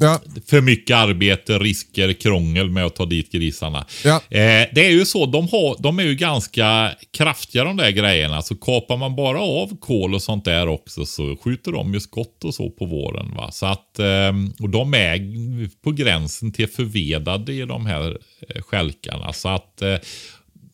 Ja. 0.00 0.20
För 0.46 0.60
mycket 0.60 0.96
arbete, 0.96 1.58
risker, 1.58 2.12
krångel 2.12 2.70
med 2.70 2.84
att 2.84 2.96
ta 2.96 3.06
dit 3.06 3.32
grisarna. 3.32 3.86
Ja. 4.04 4.16
Eh, 4.16 4.66
det 4.74 4.86
är 4.86 4.90
ju 4.90 5.04
så, 5.04 5.26
de, 5.26 5.48
har, 5.48 5.82
de 5.82 5.98
är 5.98 6.02
ju 6.02 6.14
ganska 6.14 6.90
kraftiga 7.16 7.64
de 7.64 7.76
där 7.76 7.90
grejerna. 7.90 8.42
Så 8.42 8.54
kapar 8.56 8.96
man 8.96 9.16
bara 9.16 9.40
av 9.40 9.76
kol 9.80 10.14
och 10.14 10.22
sånt 10.22 10.44
där 10.44 10.68
också 10.68 11.06
så 11.06 11.36
skjuter 11.44 11.72
de 11.72 11.94
ju 11.94 12.00
skott 12.00 12.44
och 12.44 12.54
så 12.54 12.70
på 12.70 12.84
våren. 12.86 13.34
Va? 13.36 13.50
Så 13.50 13.66
att, 13.66 13.98
eh, 13.98 14.32
och 14.60 14.68
de 14.70 14.94
är 14.94 15.18
på 15.84 15.90
gränsen 15.92 16.52
till 16.52 16.68
förvedade 16.68 17.52
i 17.52 17.60
de 17.64 17.86
här 17.86 18.18
eh, 18.48 18.62
stjälkarna. 18.62 19.32
Så 19.32 19.48
att 19.48 19.82
eh, 19.82 19.96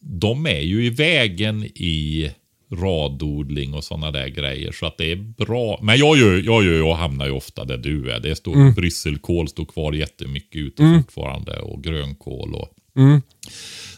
de 0.01 0.47
är 0.47 0.61
ju 0.61 0.87
i 0.87 0.91
vägen 0.91 1.64
i 1.64 2.31
radodling 2.77 3.75
och 3.75 3.85
sådana 3.85 4.11
där 4.11 4.29
grejer. 4.29 4.72
Så 4.72 4.87
att 4.87 4.99
det 4.99 5.12
är 5.12 5.16
bra. 5.16 5.79
Men 5.83 5.99
jag, 5.99 6.16
gör, 6.16 6.43
jag, 6.45 6.64
gör, 6.64 6.79
jag 6.79 6.95
hamnar 6.95 7.27
ju 7.27 7.33
ofta 7.33 7.64
där 7.64 7.79
du 7.79 8.11
är. 8.11 8.20
Det 8.20 8.37
står 8.37 8.75
brysselkål 8.75 9.49
står 9.49 9.64
kvar 9.64 9.93
jättemycket 9.93 10.57
ute 10.57 11.03
fortfarande 11.03 11.61
och 11.61 11.85
grönkål. 11.85 12.55
Och, 12.55 12.68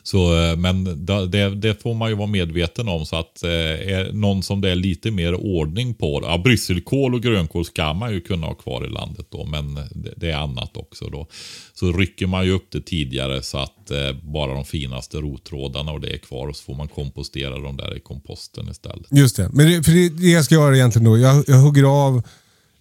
så, 0.07 0.39
eh, 0.41 0.57
men 0.57 1.07
det, 1.31 1.55
det, 1.55 1.83
får 1.83 1.95
man 1.95 2.09
ju 2.09 2.17
vara 2.17 2.27
medveten 2.27 2.89
om. 2.89 3.07
Så 3.07 3.17
att 3.17 3.43
eh, 3.43 3.51
är 3.51 4.13
någon 4.13 4.43
som 4.43 4.61
det 4.61 4.71
är 4.71 4.75
lite 4.75 5.11
mer 5.11 5.35
ordning 5.35 5.95
på. 5.95 6.21
Ja, 6.23 6.39
brysselkål 6.39 7.15
och 7.15 7.23
grönkål 7.23 7.65
ska 7.65 7.93
man 7.93 8.13
ju 8.13 8.21
kunna 8.21 8.47
ha 8.47 8.55
kvar 8.55 8.87
i 8.87 8.89
landet 8.89 9.27
då. 9.31 9.45
Men 9.45 9.75
det, 9.75 10.15
det 10.17 10.31
är 10.31 10.37
annat 10.37 10.77
också 10.77 11.09
då. 11.09 11.27
Så 11.75 11.93
rycker 11.93 12.27
man 12.27 12.45
ju 12.45 12.53
upp 12.53 12.67
det 12.71 12.81
tidigare 12.81 13.43
så 13.43 13.59
att 13.59 13.91
eh, 13.91 14.13
bara 14.23 14.55
de 14.55 14.65
finaste 14.65 15.17
rottrådarna 15.17 15.93
och 15.93 16.01
det 16.01 16.15
är 16.15 16.19
kvar. 16.19 16.49
Och 16.49 16.57
så 16.57 16.65
får 16.65 16.75
man 16.75 16.89
kompostera 16.89 17.59
dem 17.59 17.77
där 17.77 17.97
i 17.97 18.01
komposten 18.01 18.69
istället. 18.71 19.07
Just 19.11 19.37
det. 19.37 19.51
Men 19.53 19.67
det, 19.67 19.83
för 19.83 19.93
det, 19.93 20.09
det 20.09 20.29
jag 20.29 20.45
ska 20.45 20.55
göra 20.55 20.77
egentligen 20.77 21.05
då, 21.05 21.19
jag, 21.19 21.45
jag 21.47 21.57
hugger 21.57 21.85
av 21.85 22.23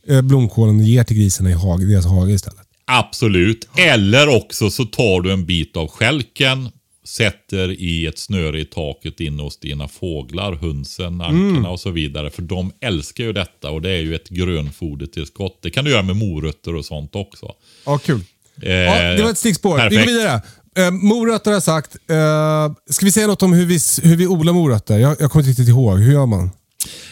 eh, 0.07 0.21
blomkålen 0.21 0.79
och 0.79 0.83
ger 0.83 1.03
till 1.03 1.17
grisarna 1.17 1.49
i 1.49 1.53
hage, 1.53 1.85
deras 1.85 2.05
hage 2.05 2.31
istället. 2.33 2.64
Absolut. 2.85 3.67
Eller 3.77 4.27
också 4.35 4.69
så 4.69 4.85
tar 4.85 5.21
du 5.21 5.31
en 5.33 5.45
bit 5.45 5.77
av 5.77 5.87
skälken, 5.87 6.69
sätter 7.05 7.71
i 7.71 8.05
ett 8.05 8.19
snöre 8.19 8.59
i 8.61 8.65
taket 8.65 9.19
inne 9.19 9.43
hos 9.43 9.59
dina 9.59 9.87
fåglar, 9.87 10.53
hönsen, 10.55 11.21
ankorna 11.21 11.69
och 11.69 11.79
så 11.79 11.89
vidare. 11.89 12.29
För 12.29 12.41
de 12.41 12.71
älskar 12.81 13.23
ju 13.23 13.33
detta 13.33 13.69
och 13.69 13.81
det 13.81 13.89
är 13.89 14.01
ju 14.01 14.15
ett 14.15 14.29
grönfodertillskott. 14.29 15.59
Det 15.61 15.69
kan 15.69 15.85
du 15.85 15.91
göra 15.91 16.01
med 16.03 16.15
morötter 16.15 16.75
och 16.75 16.85
sånt 16.85 17.15
också. 17.15 17.51
Ja, 17.85 17.97
kul. 17.97 18.21
Eh, 18.61 18.71
Ja, 18.71 19.13
det 19.13 19.23
var 19.23 19.29
ett 19.31 19.37
stickspår. 19.37 19.75
Vi 19.77 19.81
går 19.83 19.89
perfekt. 19.89 20.09
vidare. 20.09 20.41
Eh, 20.77 20.91
morötter 20.91 21.51
har 21.51 21.55
jag 21.55 21.63
sagt. 21.63 21.95
Eh, 22.09 22.93
ska 22.93 23.05
vi 23.05 23.11
säga 23.11 23.27
något 23.27 23.43
om 23.43 23.53
hur 23.53 23.65
vi, 23.65 23.79
hur 24.09 24.15
vi 24.17 24.27
odlar 24.27 24.53
morötter? 24.53 24.97
Jag, 24.97 25.15
jag 25.19 25.31
kommer 25.31 25.43
inte 25.43 25.49
riktigt 25.49 25.69
ihåg. 25.69 25.99
Hur 25.99 26.13
gör 26.13 26.25
man? 26.25 26.49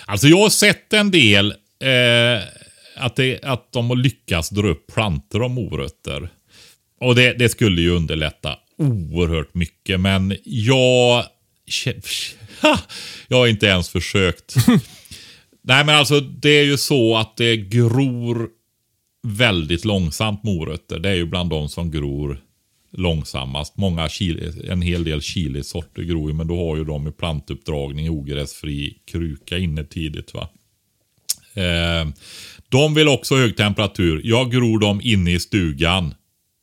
Alltså 0.06 0.28
jag 0.28 0.38
har 0.38 0.50
sett 0.50 0.94
en 0.94 1.12
del 1.12 1.52
eh, 1.52 2.44
att, 2.96 3.16
det, 3.16 3.44
att 3.44 3.72
de 3.72 3.90
har 3.90 3.96
lyckats 3.96 4.50
dra 4.50 4.68
upp 4.68 4.88
plantor 4.94 5.44
av 5.44 5.50
morötter. 5.50 6.30
Och 7.00 7.16
det, 7.16 7.34
det 7.34 7.50
skulle 7.50 7.82
ju 7.82 7.90
underlätta 7.90 8.56
oerhört 8.78 9.54
mycket. 9.54 10.00
Men 10.00 10.38
jag... 10.44 11.24
Jag 13.28 13.38
har 13.38 13.48
inte 13.48 13.66
ens 13.66 13.90
försökt. 13.90 14.56
Nej 15.62 15.86
men 15.86 15.96
alltså 15.96 16.20
det 16.20 16.50
är 16.50 16.64
ju 16.64 16.78
så 16.78 17.18
att 17.18 17.38
det 17.38 17.58
gror 17.58 18.50
väldigt 19.28 19.86
långsamt 19.86 20.44
morötter. 20.44 21.00
Det 21.00 21.10
är 21.10 21.16
ju 21.16 21.26
bland 21.26 21.50
de 21.50 21.70
som 21.70 21.92
gror 21.92 22.42
långsammast. 22.92 23.78
Många 23.78 24.10
chili, 24.10 24.70
en 24.70 24.82
hel 24.82 25.04
del 25.04 25.22
chilisorter 25.22 26.04
gror 26.04 26.30
ju, 26.30 26.36
men 26.36 26.48
då 26.48 26.70
har 26.70 26.78
ju 26.78 26.84
de 26.84 27.08
i 27.08 27.12
plantuppdragning 27.12 28.10
ogräsfri 28.10 28.98
kruka 29.06 29.58
inne 29.58 29.84
tidigt. 29.84 30.34
va. 30.34 30.50
Eh, 31.56 32.08
de 32.70 32.94
vill 32.94 33.08
också 33.08 33.34
ha 33.36 33.42
hög 33.42 33.58
temperatur. 33.58 34.22
Jag 34.24 34.52
gror 34.52 34.80
dem 34.80 35.02
inne 35.04 35.32
i 35.32 35.40
stugan. 35.40 36.14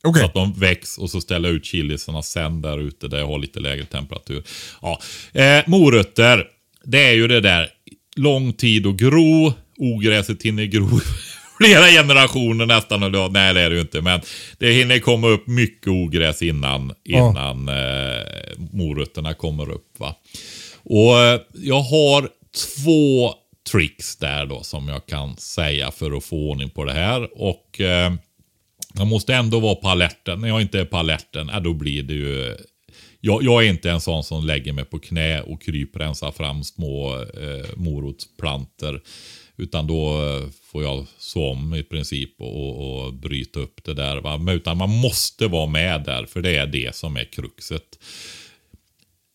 Okej. 0.03 0.19
Så 0.19 0.25
att 0.25 0.33
de 0.33 0.53
väcks 0.53 0.97
och 0.97 1.09
så 1.09 1.21
ställer 1.21 1.49
jag 1.49 1.55
ut 1.55 1.65
chilisarna 1.65 2.21
sen 2.21 2.61
där 2.61 2.79
ute 2.79 3.07
där 3.07 3.17
jag 3.17 3.27
har 3.27 3.39
lite 3.39 3.59
lägre 3.59 3.85
temperatur. 3.85 4.43
Ja. 4.81 4.99
Eh, 5.33 5.63
morötter, 5.67 6.45
det 6.85 7.03
är 7.03 7.13
ju 7.13 7.27
det 7.27 7.41
där. 7.41 7.69
Lång 8.15 8.53
tid 8.53 8.87
att 8.87 8.95
gro. 8.95 9.53
Ogräset 9.77 10.43
hinner 10.43 10.65
gro 10.65 10.99
flera 11.57 11.85
generationer 11.87 12.65
nästan. 12.65 13.03
Och 13.03 13.11
då, 13.11 13.29
nej 13.31 13.53
det 13.53 13.61
är 13.61 13.69
det 13.69 13.75
ju 13.75 13.81
inte. 13.81 14.01
Men 14.01 14.21
det 14.57 14.71
hinner 14.71 14.99
komma 14.99 15.27
upp 15.27 15.47
mycket 15.47 15.87
ogräs 15.87 16.41
innan, 16.41 16.93
Ja. 17.03 17.29
innan 17.29 17.67
eh, 17.69 18.23
morötterna 18.71 19.33
kommer 19.33 19.69
upp. 19.71 19.99
va. 19.99 20.15
Och 20.83 21.19
eh, 21.19 21.39
jag 21.53 21.81
har 21.81 22.29
två 22.83 23.33
tricks 23.69 24.15
där 24.15 24.45
då 24.45 24.63
som 24.63 24.87
jag 24.87 25.05
kan 25.05 25.37
säga 25.37 25.91
för 25.91 26.17
att 26.17 26.23
få 26.23 26.49
ordning 26.49 26.69
på 26.69 26.85
det 26.85 26.93
här. 26.93 27.41
Och 27.41 27.81
eh, 27.81 28.13
jag 28.93 29.07
måste 29.07 29.35
ändå 29.35 29.59
vara 29.59 29.75
på 29.75 29.87
alerten. 29.87 30.41
När 30.41 30.47
jag 30.47 30.61
inte 30.61 30.79
är 30.79 30.85
på 30.85 30.97
alerten, 30.97 31.47
ja, 31.47 31.57
eh, 31.57 31.63
då 31.63 31.73
blir 31.73 32.03
det 32.03 32.13
ju... 32.13 32.57
Jag, 33.19 33.43
jag 33.43 33.65
är 33.65 33.69
inte 33.69 33.91
en 33.91 34.01
sån 34.01 34.23
som 34.23 34.45
lägger 34.45 34.73
mig 34.73 34.85
på 34.85 34.99
knä 34.99 35.41
och 35.41 35.61
kryprensar 35.61 36.31
fram 36.31 36.63
små 36.63 37.15
eh, 37.21 37.65
morotsplanter. 37.75 39.01
Utan 39.57 39.87
då 39.87 40.27
eh, 40.27 40.49
får 40.63 40.83
jag 40.83 41.07
så 41.17 41.51
om 41.51 41.73
i 41.73 41.83
princip 41.83 42.41
och, 42.41 43.05
och 43.05 43.13
bryta 43.13 43.59
upp 43.59 43.83
det 43.83 43.93
där. 43.93 44.17
Va? 44.17 44.37
Men 44.37 44.55
utan 44.55 44.77
man 44.77 44.89
måste 44.89 45.47
vara 45.47 45.67
med 45.67 46.03
där, 46.03 46.25
för 46.25 46.41
det 46.41 46.57
är 46.57 46.67
det 46.67 46.95
som 46.95 47.17
är 47.17 47.23
kruxet. 47.23 47.99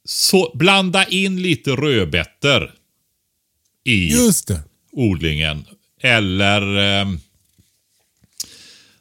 Så 0.04 0.50
blanda 0.54 1.04
in 1.04 1.42
lite 1.42 1.70
rödbetor 1.70 2.72
i 3.86 4.12
odlingen. 4.92 5.64
Eller 6.02 7.00
eh, 7.00 7.06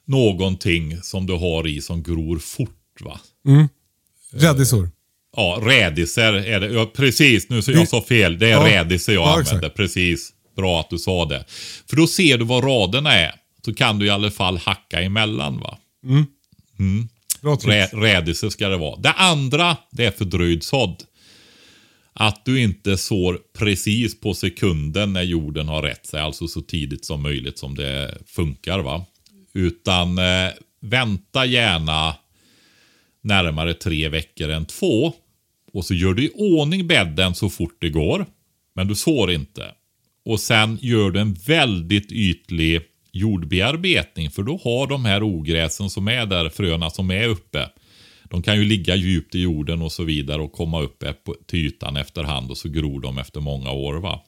någonting 0.05 1.01
som 1.03 1.25
du 1.27 1.33
har 1.33 1.67
i 1.67 1.81
som 1.81 2.03
gror 2.03 2.39
fort. 2.39 2.69
va. 3.01 3.19
Rädisor. 4.31 4.89
Ja, 5.37 5.59
rädisor 5.63 6.35
är 6.35 6.59
det. 6.59 6.67
Ja, 6.67 6.91
precis, 6.95 7.49
nu 7.49 7.61
så 7.61 7.71
jag 7.71 7.87
sa 7.87 8.01
fel. 8.01 8.39
Det 8.39 8.47
är 8.47 8.51
Ja. 8.51 8.65
rädisor 8.67 9.15
jag 9.15 9.21
Ja, 9.23 9.29
använder. 9.37 9.57
exakt. 9.57 9.75
Precis. 9.77 10.31
Bra 10.55 10.79
att 10.79 10.89
du 10.89 10.97
sa 10.97 11.25
det. 11.25 11.45
För 11.89 11.95
då 11.95 12.07
ser 12.07 12.37
du 12.37 12.45
vad 12.45 12.63
raderna 12.63 13.13
är. 13.13 13.35
Så 13.65 13.73
kan 13.73 13.99
du 13.99 14.05
i 14.05 14.09
alla 14.09 14.31
fall 14.31 14.57
hacka 14.57 15.01
emellan 15.01 15.59
va. 15.59 15.77
Bra 17.41 17.55
trick. 17.57 17.71
Rä, 17.73 17.85
rädisor 17.93 18.49
ska 18.49 18.69
det 18.69 18.77
vara. 18.77 18.95
Det 18.99 19.11
andra, 19.11 19.77
det 19.91 20.05
är 20.05 20.11
fördröjd 20.11 20.63
sådd. 20.63 21.03
Att 22.19 22.45
du 22.45 22.61
inte 22.61 22.97
sår 22.97 23.39
precis 23.53 24.19
på 24.19 24.33
sekunden 24.33 25.13
när 25.13 25.23
jorden 25.23 25.67
har 25.67 25.81
rätt 25.81 26.05
sig. 26.05 26.21
Alltså 26.21 26.47
så 26.47 26.61
tidigt 26.61 27.05
som 27.05 27.21
möjligt 27.21 27.59
som 27.59 27.75
det 27.75 28.17
funkar 28.25 28.79
va. 28.79 29.05
Utan 29.53 30.17
eh, 30.17 30.51
vänta 30.81 31.45
gärna 31.45 32.15
närmare 33.21 33.73
tre 33.73 34.09
veckor 34.09 34.49
än 34.49 34.65
två. 34.65 35.13
Och 35.73 35.85
så 35.85 35.93
gör 35.93 36.13
du 36.13 36.23
i 36.23 36.31
ordning 36.33 36.87
bädden 36.87 37.35
så 37.35 37.49
fort 37.49 37.77
det 37.79 37.89
går. 37.89 38.25
Men 38.75 38.87
du 38.87 38.95
sår 38.95 39.31
inte. 39.31 39.71
Och 40.25 40.39
sen 40.39 40.77
gör 40.81 41.11
du 41.11 41.19
en 41.19 41.33
väldigt 41.33 42.11
ytlig 42.11 42.81
jordbearbetning. 43.11 44.29
För 44.29 44.43
då 44.43 44.59
har 44.63 44.87
de 44.87 45.05
här 45.05 45.23
ogräsen 45.23 45.89
som 45.89 46.07
är 46.07 46.25
där, 46.25 46.49
fröna 46.49 46.89
som 46.89 47.11
är 47.11 47.27
uppe. 47.27 47.69
De 48.35 48.41
kan 48.41 48.55
ju 48.57 48.63
ligga 48.65 48.95
djupt 48.95 49.35
i 49.35 49.39
jorden 49.39 49.81
och 49.81 49.91
så 49.91 50.03
vidare 50.03 50.41
och 50.41 50.51
komma 50.51 50.81
upp 50.81 51.03
på- 51.23 51.35
till 51.47 51.59
ytan 51.65 51.97
efterhand 51.97 52.51
och 52.51 52.57
så 52.57 52.69
gror 52.69 53.01
de 53.01 53.17
efter 53.17 53.39
många 53.41 53.71
år. 53.71 53.93
va. 53.93 54.21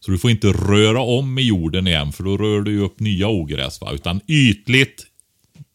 Så 0.00 0.10
du 0.10 0.18
får 0.18 0.30
inte 0.30 0.46
röra 0.46 1.00
om 1.00 1.38
i 1.38 1.42
jorden 1.42 1.86
igen 1.86 2.12
för 2.12 2.24
då 2.24 2.36
rör 2.36 2.60
du 2.60 2.70
ju 2.70 2.80
upp 2.80 3.00
nya 3.00 3.28
ogräs. 3.28 3.80
va. 3.80 3.92
Utan 3.92 4.20
ytligt 4.28 5.06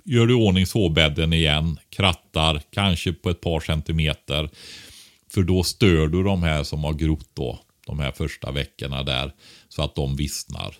gör 0.06 0.26
du 0.26 0.34
i 0.34 0.38
ordning 0.38 0.66
såbädden 0.66 1.34
igen, 1.34 1.78
krattar, 1.90 2.62
kanske 2.72 3.14
på 3.14 3.30
ett 3.30 3.42
par 3.42 3.60
centimeter. 3.60 4.50
För 5.34 5.44
då 5.44 5.64
stör 5.64 6.08
du 6.08 6.24
de 6.24 6.44
här 6.44 6.64
som 6.64 6.84
har 6.84 6.94
grott 6.94 7.30
då, 7.34 7.60
de 7.88 8.00
här 8.00 8.12
första 8.12 8.52
veckorna 8.52 9.04
där, 9.04 9.32
så 9.70 9.82
att 9.84 9.96
de 9.96 10.16
vissnar. 10.16 10.76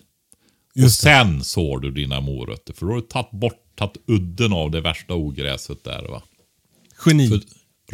och 0.84 0.90
sen 0.92 1.44
sår 1.44 1.78
du 1.80 1.90
dina 1.90 2.20
morötter, 2.20 2.72
för 2.72 2.86
då 2.86 2.92
har 2.92 3.00
du 3.00 3.06
tagit 3.06 3.30
bort, 3.30 3.64
tagit 3.76 3.96
udden 4.06 4.52
av 4.52 4.70
det 4.70 4.80
värsta 4.80 5.14
ogräset 5.14 5.84
där. 5.84 6.02
va. 6.08 6.22
Geni. 7.06 7.28
För 7.28 7.40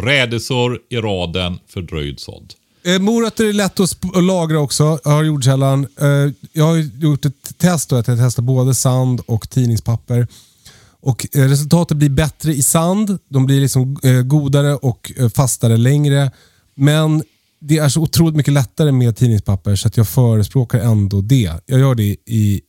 rädisor 0.02 0.80
i 0.90 0.96
raden, 0.96 1.58
fördröjd 1.68 2.20
sådd. 2.20 2.54
Eh, 2.84 2.98
morötter 2.98 3.44
är 3.44 3.52
lätt 3.52 3.80
att, 3.80 3.98
lagra 4.22 4.60
också. 4.60 4.98
Jag 5.04 5.10
har 5.10 5.24
jordkällan. 5.24 5.86
Eh, 6.00 6.32
jag 6.52 6.64
har 6.64 6.76
gjort 6.76 7.24
ett 7.24 7.58
test 7.58 7.90
då, 7.90 7.96
att 7.96 8.08
jag 8.08 8.18
testar 8.18 8.42
både 8.42 8.74
sand 8.74 9.20
och 9.26 9.50
tidningspapper. 9.50 10.26
Och 11.00 11.26
eh, 11.32 11.48
Resultatet 11.48 11.96
blir 11.96 12.08
bättre 12.08 12.52
i 12.52 12.62
sand. 12.62 13.18
De 13.28 13.46
blir 13.46 13.60
liksom 13.60 13.96
eh, 14.02 14.22
godare 14.22 14.74
och 14.74 15.12
eh, 15.16 15.28
fastare 15.28 15.76
längre. 15.76 16.30
Men 16.74 17.22
det 17.60 17.78
är 17.78 17.88
så 17.88 18.00
otroligt 18.00 18.36
mycket 18.36 18.52
lättare 18.52 18.92
med 18.92 19.16
tidningspapper 19.16 19.76
så 19.76 19.88
att 19.88 19.96
jag 19.96 20.08
förespråkar 20.08 20.78
ändå 20.78 21.20
det. 21.20 21.52
Jag 21.66 21.80
gör 21.80 21.94
det 21.94 22.16
i... 22.26 22.60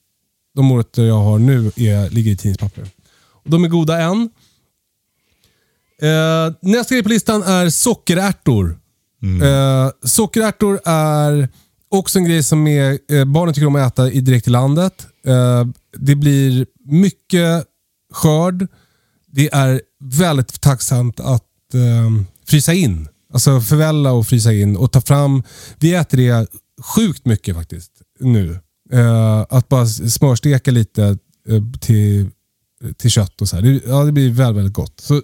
De 0.56 0.66
morötter 0.66 1.04
jag 1.04 1.20
har 1.20 1.40
nu 1.40 1.72
är, 1.76 2.10
ligger 2.10 2.32
i 2.32 2.38
tidningspapper. 2.38 2.88
Och 3.44 3.50
de 3.50 3.64
är 3.64 3.68
goda 3.68 4.02
än. 4.02 4.30
Eh, 6.02 6.54
nästa 6.62 6.96
grej 6.96 7.04
på 7.04 7.10
listan 7.10 7.44
är 7.44 7.70
sockerärtor. 7.70 8.80
Eh, 9.44 9.92
sockerärtor 10.04 10.80
är 10.86 11.50
också 11.90 12.20
en 12.20 12.26
grej 12.26 12.44
som 12.44 12.68
är, 12.68 13.00
eh, 13.12 13.26
barnen 13.26 13.54
tycker 13.54 13.68
om 13.68 13.76
att 13.76 13.94
äta 13.94 14.12
i 14.12 14.22
direkt 14.22 14.48
i 14.48 14.52
landet. 14.52 15.08
Eh, 15.28 15.66
det 15.98 16.16
blir 16.16 16.66
mycket 16.86 17.66
skörd. 18.14 18.68
Det 19.28 19.54
är 19.54 19.82
väldigt 20.04 20.62
tacksamt 20.62 21.20
att 21.20 21.74
eh, 21.74 22.26
frysa 22.48 22.74
in. 22.74 23.08
Alltså 23.34 23.62
förvälla 23.62 24.12
och 24.12 24.28
frysa 24.28 24.54
in 24.54 24.78
och 24.78 24.92
ta 24.92 25.02
fram. 25.02 25.44
Vi 25.80 25.94
äter 25.94 26.18
det 26.18 26.48
sjukt 26.96 27.26
mycket 27.26 27.56
faktiskt 27.56 27.92
nu. 28.20 28.60
Eh, 28.92 29.46
att 29.50 29.70
bara 29.70 29.88
smörsteka 29.88 30.72
lite 30.72 31.18
till, 31.80 32.30
till 32.98 33.10
kött 33.12 33.42
och 33.42 33.50
så 33.50 33.56
här. 33.56 33.64
Det, 33.64 33.82
ja, 33.88 34.04
det 34.04 34.12
blir 34.12 34.32
väldigt, 34.32 34.58
väldigt 34.58 34.74
gott. 34.74 35.00
Så 35.00 35.22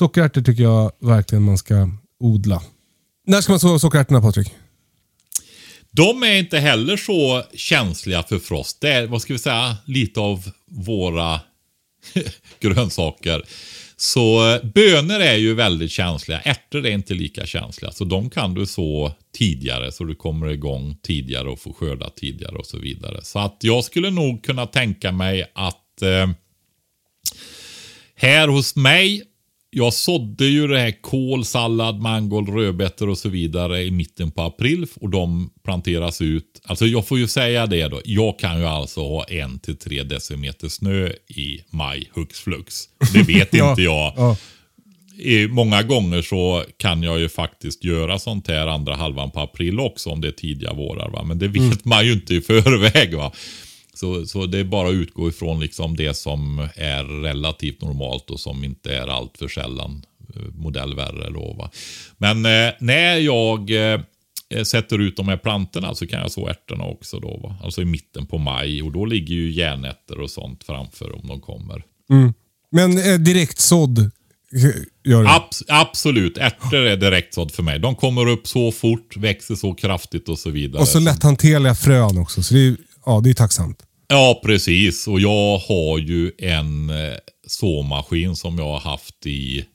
Sockerärtor 0.00 0.42
tycker 0.42 0.62
jag 0.62 0.92
verkligen 1.00 1.42
man 1.42 1.58
ska 1.58 1.90
odla. 2.20 2.62
När 3.26 3.40
ska 3.40 3.52
man 3.52 3.60
så 3.60 3.78
sockerärtorna 3.78 4.20
Patrik? 4.20 4.48
De 5.90 6.22
är 6.22 6.34
inte 6.34 6.58
heller 6.58 6.96
så 6.96 7.44
känsliga 7.54 8.22
för 8.22 8.38
frost. 8.38 8.80
Det 8.80 8.88
är, 8.88 9.06
vad 9.06 9.22
ska 9.22 9.32
vi 9.32 9.38
säga, 9.38 9.76
lite 9.84 10.20
av 10.20 10.50
våra 10.70 11.40
grönsaker. 12.60 13.42
Så 13.96 14.54
eh, 14.54 14.64
bönor 14.64 15.20
är 15.20 15.36
ju 15.36 15.54
väldigt 15.54 15.90
känsliga. 15.90 16.40
Ärtor 16.40 16.86
är 16.86 16.90
inte 16.90 17.14
lika 17.14 17.46
känsliga. 17.46 17.92
Så 17.92 18.04
de 18.04 18.30
kan 18.30 18.54
du 18.54 18.66
så 18.66 19.12
tidigare 19.38 19.92
så 19.92 20.04
du 20.04 20.14
kommer 20.14 20.48
igång 20.48 20.96
tidigare 21.02 21.48
och 21.48 21.60
får 21.60 21.72
skörda 21.72 22.10
tidigare 22.10 22.56
och 22.56 22.66
så 22.66 22.78
vidare. 22.78 23.20
Så 23.22 23.38
att 23.38 23.56
jag 23.60 23.84
skulle 23.84 24.10
nog 24.10 24.44
kunna 24.44 24.66
tänka 24.66 25.12
mig 25.12 25.50
att 25.54 26.02
eh, 26.02 26.30
här 28.14 28.48
hos 28.48 28.76
mig, 28.76 29.22
jag 29.72 29.94
sådde 29.94 30.44
ju 30.46 30.66
det 30.66 30.78
här 30.78 31.02
kål, 31.02 31.44
sallad, 31.44 32.00
mangold, 32.00 32.48
rödbetor 32.48 33.08
och 33.08 33.18
så 33.18 33.28
vidare 33.28 33.82
i 33.82 33.90
mitten 33.90 34.30
på 34.30 34.42
april 34.42 34.86
och 35.00 35.10
de 35.10 35.50
planteras 35.64 36.20
ut. 36.20 36.60
Alltså 36.64 36.86
jag 36.86 37.06
får 37.06 37.18
ju 37.18 37.28
säga 37.28 37.66
det 37.66 37.88
då. 37.88 38.00
Jag 38.04 38.38
kan 38.38 38.58
ju 38.58 38.66
alltså 38.66 39.00
ha 39.00 39.24
en 39.24 39.58
till 39.58 39.76
tre 39.76 40.02
decimeter 40.02 40.68
snö 40.68 41.08
i 41.28 41.60
maj 41.70 42.10
hux 42.14 42.40
flux. 42.40 42.74
Det 43.12 43.22
vet 43.22 43.48
Ja, 43.54 43.70
inte 43.70 43.82
jag. 43.82 44.12
ja. 44.16 44.36
Många 45.50 45.82
gånger 45.82 46.22
så 46.22 46.64
kan 46.76 47.02
jag 47.02 47.20
ju 47.20 47.28
faktiskt 47.28 47.84
göra 47.84 48.18
sånt 48.18 48.48
här 48.48 48.66
andra 48.66 48.96
halvan 48.96 49.30
på 49.30 49.40
april 49.40 49.80
också 49.80 50.10
om 50.10 50.20
det 50.20 50.28
är 50.28 50.32
tidiga 50.32 50.72
vårar. 50.72 51.10
Va? 51.10 51.22
Men 51.22 51.38
det 51.38 51.48
vet 51.48 51.84
man 51.84 52.06
ju 52.06 52.12
inte 52.12 52.34
i 52.34 52.40
förväg. 52.40 53.14
Va? 53.14 53.32
Så, 53.94 54.26
så 54.26 54.46
det 54.46 54.58
är 54.58 54.64
bara 54.64 54.88
att 54.88 54.94
utgå 54.94 55.28
ifrån 55.28 55.60
liksom 55.60 55.96
det 55.96 56.14
som 56.14 56.68
är 56.74 57.22
relativt 57.22 57.82
normalt 57.82 58.30
och 58.30 58.40
som 58.40 58.64
inte 58.64 58.96
är 58.96 59.06
allt 59.06 59.38
för 59.38 59.48
sällan 59.48 60.04
eh, 60.34 60.42
modell 60.54 60.94
värre. 60.94 61.30
Då, 61.30 61.54
va? 61.58 61.70
Men 62.18 62.46
eh, 62.46 62.72
när 62.80 63.16
jag 63.16 63.70
eh, 63.70 64.00
sätter 64.64 64.98
ut 64.98 65.16
de 65.16 65.28
här 65.28 65.36
plantorna 65.36 65.94
så 65.94 66.06
kan 66.06 66.20
jag 66.20 66.30
så 66.30 66.48
ärtorna 66.48 66.84
också. 66.84 67.20
Då, 67.20 67.40
va? 67.42 67.56
Alltså 67.62 67.82
i 67.82 67.84
mitten 67.84 68.26
på 68.26 68.38
maj 68.38 68.82
och 68.82 68.92
då 68.92 69.04
ligger 69.04 69.34
ju 69.34 69.50
järnärtor 69.50 70.20
och 70.20 70.30
sånt 70.30 70.64
framför 70.64 71.14
om 71.14 71.26
de 71.26 71.40
kommer. 71.40 71.84
Men 72.70 72.98
eh, 72.98 73.18
direkt 73.18 73.58
sådd 73.58 73.98
eh? 73.98 75.34
Abs 75.34 75.62
absolut, 75.68 76.38
ärtor 76.38 76.86
är 76.86 76.96
direktsådd 76.96 77.52
för 77.52 77.62
mig. 77.62 77.78
De 77.78 77.94
kommer 77.94 78.28
upp 78.28 78.46
så 78.46 78.72
fort, 78.72 79.16
växer 79.16 79.54
så 79.54 79.74
kraftigt 79.74 80.28
och 80.28 80.38
så 80.38 80.50
vidare. 80.50 80.82
Och 80.82 80.88
så 80.88 81.00
lätthanterliga 81.00 81.74
frön 81.74 82.18
också. 82.18 82.42
Så 82.42 82.54
det 82.54 82.66
är, 82.66 82.76
ja, 83.06 83.20
det 83.20 83.30
är 83.30 83.34
tacksamt. 83.34 83.82
Ja, 84.08 84.40
precis. 84.44 85.08
Och 85.08 85.20
jag 85.20 85.58
har 85.58 85.98
ju 85.98 86.32
en 86.38 86.90
eh, 86.90 87.14
såmaskin 87.46 88.36
som 88.36 88.58
jag 88.58 88.64
har 88.64 88.80
haft 88.80 89.26
i 89.26 89.66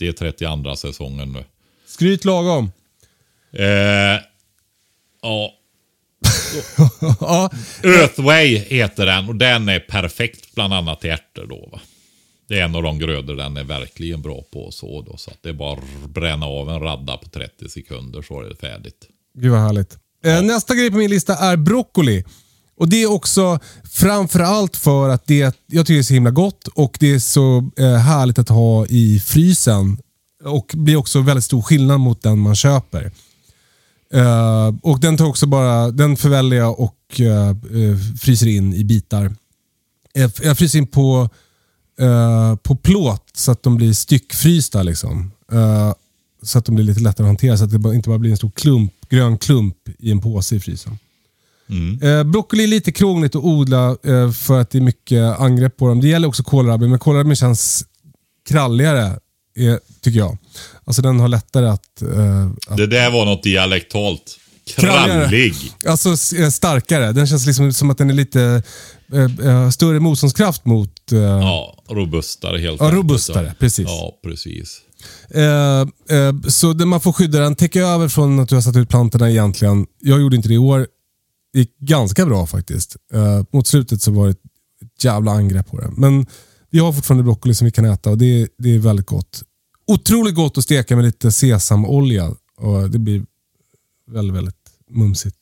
30-32 0.00 0.74
säsongen 0.74 1.32
nu. 1.32 1.44
Skryt 1.86 2.24
lagom. 2.24 2.72
Eh, 3.52 4.20
ja, 5.22 5.54
ja, 7.20 7.50
Earthway 7.84 8.56
heter 8.56 9.06
den 9.06 9.28
och 9.28 9.36
den 9.36 9.68
är 9.68 9.80
perfekt 9.80 10.54
bland 10.54 10.74
annat 10.74 11.00
till 11.00 11.10
ärtor 11.10 11.46
då. 11.46 11.68
Va? 11.72 11.80
Det 12.48 12.58
är 12.58 12.64
en 12.64 12.76
av 12.76 12.82
de 12.82 12.98
grödor 12.98 13.36
den 13.36 13.56
är 13.56 13.64
verkligen 13.64 14.22
bra 14.22 14.42
på 14.52 14.64
och 14.64 14.74
så 14.74 15.02
då. 15.02 15.16
Så 15.16 15.30
att 15.30 15.42
det 15.42 15.48
är 15.48 15.52
bara 15.52 15.78
att 16.04 16.10
bränna 16.10 16.46
av 16.46 16.70
en 16.70 16.80
radda 16.80 17.16
på 17.16 17.28
30 17.28 17.68
sekunder 17.68 18.22
så 18.22 18.40
är 18.40 18.48
det 18.48 18.56
färdigt. 18.56 19.08
gud 19.34 19.50
vad 19.50 19.60
härligt. 19.60 19.98
Eh, 20.24 20.42
nästa 20.42 20.74
grej 20.74 20.90
på 20.90 20.96
min 20.96 21.10
lista 21.10 21.36
är 21.36 21.56
broccoli. 21.56 22.24
Och 22.76 22.88
Det 22.88 23.02
är 23.02 23.10
också 23.10 23.58
framförallt 23.84 24.76
för 24.76 25.08
att 25.08 25.26
det, 25.26 25.56
jag 25.66 25.86
tycker 25.86 25.94
det 25.94 26.00
är 26.00 26.02
så 26.02 26.14
himla 26.14 26.30
gott 26.30 26.68
och 26.68 26.96
det 27.00 27.14
är 27.14 27.18
så 27.18 27.70
eh, 27.76 27.94
härligt 27.94 28.38
att 28.38 28.48
ha 28.48 28.86
i 28.86 29.20
frysen. 29.20 29.98
Och 30.44 30.72
blir 30.74 30.96
också 30.96 31.20
väldigt 31.20 31.44
stor 31.44 31.62
skillnad 31.62 32.00
mot 32.00 32.22
den 32.22 32.38
man 32.38 32.56
köper. 32.56 33.12
Eh, 34.14 34.74
och 34.82 35.00
Den 35.00 35.16
tar 35.16 35.26
också 35.26 35.46
bara, 35.46 35.90
den 35.90 36.16
förväljer 36.16 36.58
jag 36.58 36.80
och 36.80 36.98
fryser 38.20 38.46
in 38.46 38.74
i 38.74 38.84
bitar. 38.84 39.34
Jag, 40.42 40.58
fryser 40.58 40.78
in 40.78 40.86
på, 40.86 41.28
på 42.62 42.76
plåt 42.76 43.30
så 43.34 43.52
att 43.52 43.62
de 43.62 43.76
blir 43.76 43.92
styckfrysta. 43.92 44.82
Liksom. 44.82 45.32
Så 46.42 46.58
att 46.58 46.64
de 46.64 46.74
blir 46.74 46.84
lite 46.84 47.00
lättare 47.00 47.24
att 47.24 47.28
hantera 47.28 47.56
så 47.56 47.64
att 47.64 47.70
det 47.82 47.94
inte 47.94 48.08
bara 48.08 48.18
blir 48.18 48.30
en 48.30 48.36
stor 48.36 48.50
klump, 48.50 48.92
grön 49.12 49.38
klump 49.38 49.76
i 49.98 50.10
en 50.10 50.20
påse 50.20 50.56
i 50.56 50.60
frysen. 50.60 50.98
Eh, 52.02 52.22
broccoli 52.24 52.62
är 52.64 52.68
lite 52.68 52.92
krångligt 52.92 53.34
att 53.36 53.42
odla 53.44 53.96
eh, 54.04 54.30
för 54.32 54.60
att 54.60 54.70
det 54.70 54.78
är 54.78 54.82
mycket 54.82 55.38
angrepp 55.40 55.76
på 55.76 55.88
dem. 55.88 56.00
Det 56.00 56.08
gäller 56.08 56.28
också 56.28 56.42
kålrabi, 56.42 56.88
men 56.88 56.98
kålrabi 56.98 57.36
känns 57.36 57.84
kralligare 58.48 59.06
eh, 59.56 59.76
tycker 60.00 60.18
jag. 60.18 60.38
Alltså 60.84 61.02
den 61.02 61.20
har 61.20 61.28
lättare 61.28 61.66
att... 61.66 62.02
Att 62.68 62.76
Det 62.76 62.86
där 62.86 63.10
var 63.10 63.24
något 63.24 63.42
dialektalt. 63.42 64.38
Krallig. 64.76 65.54
Alltså 65.86 66.16
starkare. 66.50 67.12
Den 67.12 67.26
känns 67.26 67.46
liksom 67.46 67.72
som 67.72 67.90
att 67.90 67.98
den 67.98 68.10
är 68.10 68.14
lite 68.14 68.62
större 69.72 70.00
motståndskraft 70.00 70.64
mot... 70.64 70.92
Ja, 71.10 71.84
robustare 71.90 72.58
helt 72.58 72.80
Ja, 72.80 72.86
enkelt. 72.86 72.96
robustare, 72.98 73.54
precis. 73.58 73.84
Ja, 73.88 74.18
precis. 74.24 74.80
Eh, 75.30 75.80
eh, 76.16 76.40
så 76.48 76.74
man 76.74 77.00
får 77.00 77.12
skydda 77.12 77.40
den, 77.40 77.54
täcka 77.54 77.80
över 77.80 78.08
från 78.08 78.38
att 78.38 78.48
du 78.48 78.54
har 78.54 78.62
satt 78.62 78.76
ut 78.76 78.88
plantorna 78.88 79.30
egentligen. 79.30 79.86
Jag 80.00 80.20
gjorde 80.20 80.36
inte 80.36 80.48
det 80.48 80.54
i 80.54 80.58
år. 80.58 80.86
Det 81.52 81.58
gick 81.58 81.78
ganska 81.78 82.26
bra 82.26 82.46
faktiskt. 82.46 82.96
Eh, 83.12 83.44
mot 83.52 83.66
slutet 83.66 84.02
så 84.02 84.10
var 84.10 84.26
det 84.26 84.32
ett 84.32 85.04
jävla 85.04 85.32
angrepp 85.32 85.70
på 85.70 85.80
det. 85.80 85.90
Men 85.96 86.26
vi 86.70 86.78
har 86.78 86.92
fortfarande 86.92 87.24
broccoli 87.24 87.54
som 87.54 87.64
vi 87.64 87.70
kan 87.70 87.84
äta 87.84 88.10
och 88.10 88.18
det, 88.18 88.48
det 88.58 88.74
är 88.74 88.78
väldigt 88.78 89.06
gott. 89.06 89.42
Otroligt 89.86 90.34
gott 90.34 90.58
att 90.58 90.64
steka 90.64 90.96
med 90.96 91.04
lite 91.04 91.32
sesamolja. 91.32 92.34
Och 92.56 92.90
det 92.90 92.98
blir 92.98 93.24
väldigt, 94.10 94.36
väldigt 94.36 94.56
mumsigt. 94.90 95.36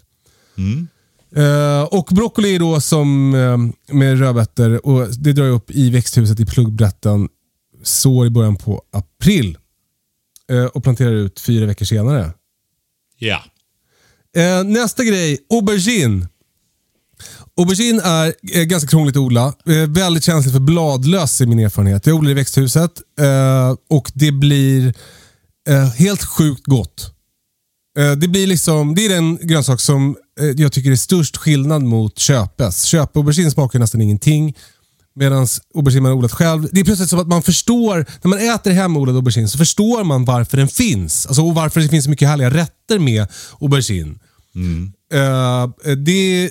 Eh, 1.36 1.82
och 1.82 2.08
broccoli 2.10 2.54
är 2.54 2.58
då 2.58 2.80
som 2.80 3.34
eh, 3.34 3.94
med 3.94 4.18
rödbetor 4.18 4.86
och 4.86 5.08
det 5.08 5.32
drar 5.32 5.44
jag 5.44 5.54
upp 5.54 5.70
i 5.70 5.90
växthuset 5.90 6.40
i 6.40 6.46
pluggbrätten. 6.46 7.28
Sår 7.82 8.26
i 8.26 8.30
början 8.30 8.56
på 8.56 8.82
april. 8.92 9.58
Eh, 10.50 10.64
och 10.64 10.84
planterar 10.84 11.12
ut 11.12 11.40
fyra 11.40 11.66
veckor 11.66 11.84
senare. 11.84 12.32
Ja. 13.18 13.44
Eh, 14.36 14.64
nästa 14.64 15.04
grej, 15.04 15.38
aubergine. 15.50 16.28
Aubergine 17.56 18.00
är 18.00 18.34
eh, 18.52 18.62
ganska 18.62 18.88
krångligt 18.88 19.16
att 19.16 19.20
odla. 19.20 19.54
Eh, 19.66 19.88
väldigt 19.88 20.24
känsligt 20.24 20.52
för 20.54 20.60
bladlöss 20.60 21.40
i 21.40 21.46
min 21.46 21.58
erfarenhet. 21.58 22.06
Jag 22.06 22.16
odlar 22.16 22.30
i 22.30 22.34
växthuset 22.34 22.92
och 23.88 24.10
det 24.14 24.32
blir 24.32 24.94
helt 25.96 26.24
sjukt 26.24 26.66
gott. 26.66 27.14
Det, 28.20 28.28
blir 28.28 28.46
liksom, 28.46 28.94
det 28.94 29.06
är 29.06 29.08
den 29.08 29.36
grönsak 29.36 29.80
som 29.80 30.16
jag 30.56 30.72
tycker 30.72 30.90
är 30.90 30.96
störst 30.96 31.36
skillnad 31.36 31.82
mot 31.82 32.18
köpes. 32.18 32.84
Köp-aubergine 32.84 33.50
smakar 33.50 33.78
nästan 33.78 34.00
ingenting. 34.00 34.56
Medan 35.20 35.46
aubergine 35.74 36.02
man 36.02 36.10
har 36.10 36.16
odlat 36.18 36.32
själv. 36.32 36.68
Det 36.72 36.80
är 36.80 36.84
plötsligt 36.84 37.10
som 37.10 37.18
att 37.18 37.28
man 37.28 37.42
förstår, 37.42 38.06
när 38.22 38.28
man 38.28 38.38
äter 38.38 38.70
hemodlad 38.70 39.16
aubergine 39.16 39.48
så 39.48 39.58
förstår 39.58 40.04
man 40.04 40.24
varför 40.24 40.56
den 40.56 40.68
finns. 40.68 41.26
Alltså, 41.26 41.42
och 41.42 41.54
varför 41.54 41.80
det 41.80 41.88
finns 41.88 42.04
så 42.04 42.10
mycket 42.10 42.28
härliga 42.28 42.50
rätter 42.50 42.98
med 42.98 43.26
aubergine. 43.60 44.18
Eh, 45.12 45.94
det 45.96 46.50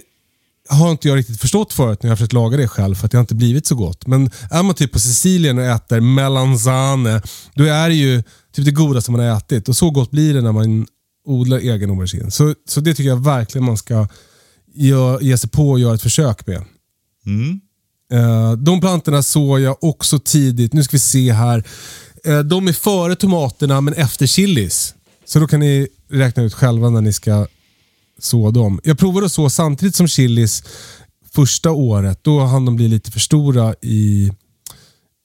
har 0.70 0.92
inte 0.92 1.08
jag 1.08 1.18
riktigt 1.18 1.42
förstått 1.42 1.74
förut 1.74 2.04
när 2.04 2.08
jag 2.08 2.12
har 2.12 2.16
försökt 2.18 2.34
laga 2.34 2.58
det 2.58 2.68
själv 2.68 2.96
för 2.96 3.06
att 3.06 3.12
det 3.12 3.18
har 3.18 3.24
inte 3.24 3.36
blivit 3.36 3.68
så 3.68 3.76
gott. 3.76 4.08
Men 4.08 4.32
är 4.52 4.64
man 4.64 4.76
typ 4.76 4.92
på 4.92 5.00
Sicilien 5.00 5.58
och 5.58 5.64
äter 5.64 6.00
melanzane, 6.00 7.22
då 7.56 7.64
är 7.64 7.90
det 7.90 7.96
ju 7.96 8.24
typ 8.54 8.66
det 8.66 8.72
godaste 8.72 9.12
man 9.12 9.22
har 9.22 9.38
ätit. 9.38 9.70
Och 9.70 9.76
så 9.76 9.92
gott 9.92 10.12
blir 10.12 10.34
det 10.34 10.42
när 10.42 10.52
man 10.52 10.88
odlar 11.26 11.58
egen 11.58 11.90
aubergine. 11.90 12.32
Så, 12.32 12.56
så 12.70 12.82
det 12.82 12.94
tycker 12.94 13.10
jag 13.10 13.24
verkligen 13.24 13.66
man 13.66 13.78
ska 13.78 14.08
gö- 14.76 15.22
ge 15.22 15.38
sig 15.38 15.50
på 15.50 15.70
och 15.70 15.80
göra 15.80 15.96
ett 15.96 16.02
försök 16.02 16.48
med. 16.48 16.58
Eh, 16.58 17.60
de 18.58 18.82
plantorna 18.82 19.24
såg 19.24 19.60
jag 19.60 19.84
också 19.84 20.20
tidigt. 20.20 20.74
Nu 20.74 20.84
ska 20.84 20.96
vi 20.96 21.00
se 21.00 21.32
här. 21.32 21.64
Eh, 22.26 22.40
de 22.40 22.68
är 22.68 22.74
före 22.74 23.16
tomaterna 23.16 23.82
men 23.82 23.94
efter 23.94 24.28
chilis. 24.28 24.96
Så 25.26 25.40
då 25.40 25.48
kan 25.48 25.60
ni 25.60 25.88
räkna 26.12 26.44
ut 26.44 26.54
själva 26.54 26.90
när 26.90 27.02
ni 27.02 27.14
ska 27.14 27.48
så 28.20 28.52
dem. 28.52 28.80
Jag 28.84 29.00
provade 29.00 29.26
att 29.26 29.32
så 29.32 29.50
samtidigt 29.50 29.96
som 29.96 30.08
chilis 30.08 30.64
första 31.36 31.72
året. 31.72 32.24
Då 32.24 32.40
hann 32.40 32.66
de 32.66 32.76
bli 32.76 32.88
lite 32.88 33.12
för 33.12 33.20
stora 33.20 33.76
i, 33.82 34.32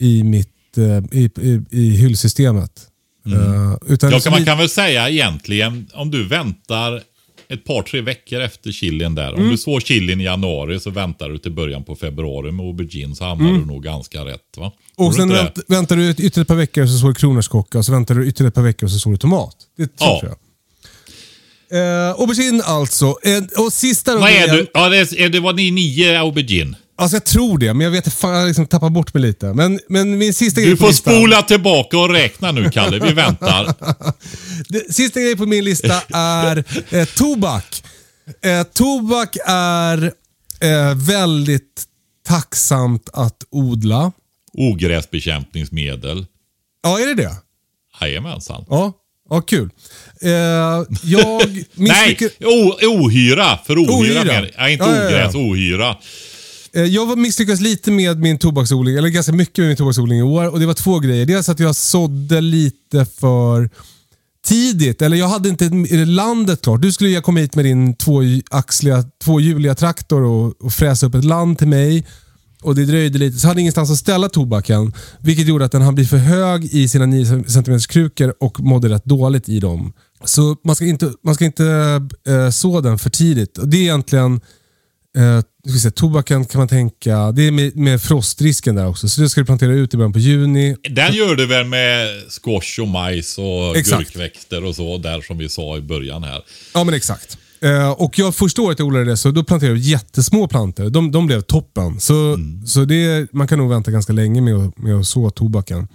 i, 0.00 0.22
mitt, 0.24 0.78
eh, 0.78 1.18
i, 1.18 1.30
i, 1.40 1.60
i 1.70 1.90
hyllsystemet. 1.90 2.88
Eh, 3.26 3.92
utan 3.92 4.10
Ja, 4.10 4.20
kan 4.20 4.32
man 4.32 4.44
kan 4.44 4.58
väl 4.58 4.68
säga 4.68 5.08
egentligen, 5.08 5.86
om 5.94 6.10
du 6.10 6.28
väntar 6.28 7.02
ett 7.48 7.64
par, 7.64 7.82
tre 7.82 8.00
veckor 8.00 8.40
efter 8.40 8.72
chilin 8.72 9.14
där. 9.14 9.32
Om 9.34 9.38
Mm. 9.38 9.50
du 9.50 9.56
sår 9.56 9.80
chilin 9.80 10.20
i 10.20 10.24
januari 10.24 10.80
så 10.80 10.90
väntar 10.90 11.28
du 11.28 11.38
till 11.38 11.52
början 11.52 11.84
på 11.84 11.96
februari 11.96 12.52
med 12.52 12.66
aubergine 12.66 13.14
så 13.14 13.24
hamnar 13.24 13.52
du 13.52 13.66
nog 13.66 13.82
ganska 13.84 14.24
rätt. 14.24 14.40
va? 14.56 14.72
Tror 14.96 15.06
Mm. 15.06 15.08
och 15.08 15.14
sen 15.14 15.28
vänt, 15.28 15.58
väntar 15.68 15.96
du 15.96 16.10
ytterligare 16.10 16.40
ett 16.42 16.48
par 16.48 16.54
veckor 16.54 16.86
så 16.86 16.98
sår 16.98 17.08
du 17.08 17.14
kronärtskocka 17.14 17.78
och 17.78 17.84
så 17.84 17.92
väntar 17.92 18.14
du 18.14 18.28
ytterligare 18.28 18.48
ett 18.48 18.54
par 18.54 18.62
veckor 18.62 18.86
och 18.86 18.90
så 18.92 18.98
sår 18.98 19.10
du 19.10 19.16
tomat. 19.16 19.56
Det 19.76 19.90
Ja. 20.00 20.20
tror 20.20 20.30
jag. 20.32 20.38
Eh, 21.70 22.10
aubergine 22.20 22.62
alltså. 22.64 23.06
Eh, 23.06 23.64
och 23.64 23.72
sista 23.72 24.12
då 24.14 24.18
Vad 24.20 24.30
är 24.30 24.48
du? 24.48 24.66
Ja, 24.74 24.88
det, 24.88 24.98
är, 24.98 25.28
det 25.28 25.40
var 25.40 25.52
ni 25.52 25.70
nio 25.70 26.20
aubergine. 26.20 26.76
Alltså 26.96 27.16
jag 27.16 27.24
tror 27.24 27.58
det, 27.58 27.74
men 27.74 27.84
jag 27.84 27.90
vet 27.90 28.12
fan, 28.12 28.34
jag 28.34 28.46
liksom 28.46 28.66
tappat 28.66 28.92
bort 28.92 29.14
mig 29.14 29.22
lite. 29.22 29.46
Men, 29.52 29.80
men 29.88 30.18
min 30.18 30.34
sista 30.34 30.60
grej 30.60 30.70
Du 30.70 30.76
på 30.76 30.80
får 30.82 30.88
listan. 30.88 31.14
spola 31.14 31.42
tillbaka 31.42 31.98
och 31.98 32.10
räkna 32.10 32.52
nu, 32.52 32.70
Kalle. 32.70 32.98
Vi 32.98 33.12
väntar. 33.12 33.74
Det, 34.68 34.94
sista 34.94 35.20
grejen 35.20 35.38
på 35.38 35.46
min 35.46 35.64
lista 35.64 36.02
är 36.14 36.64
eh, 36.90 37.04
tobak. 37.04 37.82
Eh, 38.44 38.62
tobak 38.62 39.36
är 39.46 40.04
eh, 40.60 40.94
väldigt 40.94 41.84
tacksamt 42.26 43.08
att 43.12 43.44
odla. 43.50 44.12
Ogräsbekämpningsmedel. 44.52 46.26
Ja, 46.82 47.00
är 47.00 47.06
det 47.06 47.14
det? 47.14 47.30
Jajamensan. 48.00 48.64
Ja, 48.68 48.92
ja 49.30 49.40
kul. 49.40 49.70
Eh, 50.22 50.30
jag 50.30 50.86
Nej, 51.48 51.66
misslyckades... 51.74 52.32
o, 52.40 52.72
ohyra. 52.86 53.58
För 53.66 53.76
ohyra, 53.78 54.20
Ohyra. 54.20 54.34
jag. 54.34 54.50
Ja, 54.56 54.68
inte 54.68 54.84
Ja, 54.84 54.96
ja, 54.96 55.02
ja. 55.02 55.06
ogräs, 55.08 55.34
ohyra. 55.34 55.96
Eh, 56.74 56.84
jag 56.84 57.18
misslyckades 57.18 57.60
lite 57.60 57.90
med 57.90 58.20
min 58.20 58.38
tobaksodling, 58.38 58.96
eller 58.96 59.08
ganska 59.08 59.32
mycket 59.32 59.58
med 59.58 59.68
min 59.68 59.76
tobaksodling 59.76 60.18
i 60.18 60.22
år. 60.22 60.48
Och 60.48 60.60
Det 60.60 60.66
var 60.66 60.74
två 60.74 60.98
grejer. 60.98 61.26
Dels 61.26 61.48
att 61.48 61.60
jag 61.60 61.76
sådde 61.76 62.40
lite 62.40 63.04
för 63.04 63.70
tidigt. 64.46 65.02
Eller 65.02 65.16
jag 65.16 65.28
hade 65.28 65.48
inte 65.48 65.68
landet 66.04 66.62
klart. 66.62 66.82
Du 66.82 66.92
skulle 66.92 67.10
ju 67.10 67.20
komma 67.20 67.40
hit 67.40 67.54
med 67.54 67.64
din 67.64 67.96
tvåaxliga, 67.96 69.04
tvåhjuliga 69.24 69.74
traktor 69.74 70.22
och, 70.22 70.62
och 70.62 70.72
fräsa 70.72 71.06
upp 71.06 71.14
ett 71.14 71.24
land 71.24 71.58
till 71.58 71.68
mig. 71.68 72.06
Och 72.62 72.74
Det 72.74 72.84
dröjde 72.84 73.18
lite, 73.18 73.38
så 73.38 73.44
jag 73.44 73.48
hade 73.48 73.60
ingenstans 73.60 73.90
att 73.90 73.98
ställa 73.98 74.28
tobaken. 74.28 74.92
Vilket 75.20 75.46
gjorde 75.46 75.64
att 75.64 75.72
den 75.72 75.82
hann 75.82 75.94
bli 75.94 76.04
för 76.04 76.16
hög 76.16 76.64
i 76.64 76.88
sina 76.88 77.06
9 77.06 77.44
cm 77.48 77.78
krukor 77.78 78.34
och 78.40 78.60
mådde 78.60 78.88
rätt 78.88 79.04
dåligt 79.04 79.48
i 79.48 79.60
dem. 79.60 79.92
Så 80.24 80.56
man 80.64 80.76
ska 80.76 80.84
inte, 80.86 81.12
man 81.24 81.34
ska 81.34 81.44
inte 81.44 81.66
eh, 82.28 82.50
så 82.50 82.80
den 82.80 82.98
för 82.98 83.10
tidigt. 83.10 83.58
Och 83.58 83.68
det 83.68 83.76
är 83.76 83.82
egentligen 83.82 84.40
Eh, 85.16 85.40
ska 85.70 85.78
se, 85.78 85.90
tobaken 85.90 86.44
kan 86.44 86.58
man 86.58 86.68
tänka, 86.68 87.32
det 87.32 87.42
är 87.42 87.50
med, 87.50 87.76
med 87.76 88.02
frostrisken 88.02 88.74
där 88.74 88.86
också. 88.86 89.08
Så 89.08 89.20
det 89.20 89.28
ska 89.28 89.40
du 89.40 89.44
plantera 89.44 89.72
ut 89.72 89.94
i 89.94 89.96
början 89.96 90.12
på 90.12 90.18
juni. 90.18 90.76
Den 90.90 91.14
gör 91.14 91.34
du 91.36 91.46
väl 91.46 91.66
med 91.66 92.08
squash 92.28 92.80
och 92.80 92.88
majs 92.88 93.38
och 93.38 93.76
Exakt. 93.76 94.04
gurkväxter 94.04 94.64
och 94.64 94.76
så, 94.76 94.98
där 94.98 95.20
som 95.20 95.38
vi 95.38 95.48
sa 95.48 95.76
i 95.76 95.80
början 95.80 96.22
här. 96.22 96.42
Ja 96.74 96.84
men 96.84 96.94
exakt. 96.94 97.38
Eh, 97.60 97.90
och 97.90 98.18
jag 98.18 98.34
första 98.34 98.62
året 98.62 98.78
jag 98.78 98.88
odlade 98.88 99.04
det 99.04 99.16
så 99.16 99.30
då 99.30 99.44
planterade 99.44 99.78
jag 99.78 99.84
jättesmå 99.84 100.48
plantor. 100.48 100.90
De, 100.90 101.10
de 101.12 101.26
blev 101.26 101.40
toppen. 101.40 102.00
Så, 102.00 102.38
så 102.66 102.84
det, 102.84 103.32
man 103.32 103.48
kan 103.48 103.58
nog 103.58 103.70
vänta 103.70 103.90
ganska 103.90 104.12
länge 104.12 104.40
med 104.40 104.54
att, 104.54 104.78
med 104.78 104.94
att 104.94 105.06
så 105.06 105.30
tobaken. 105.30 105.88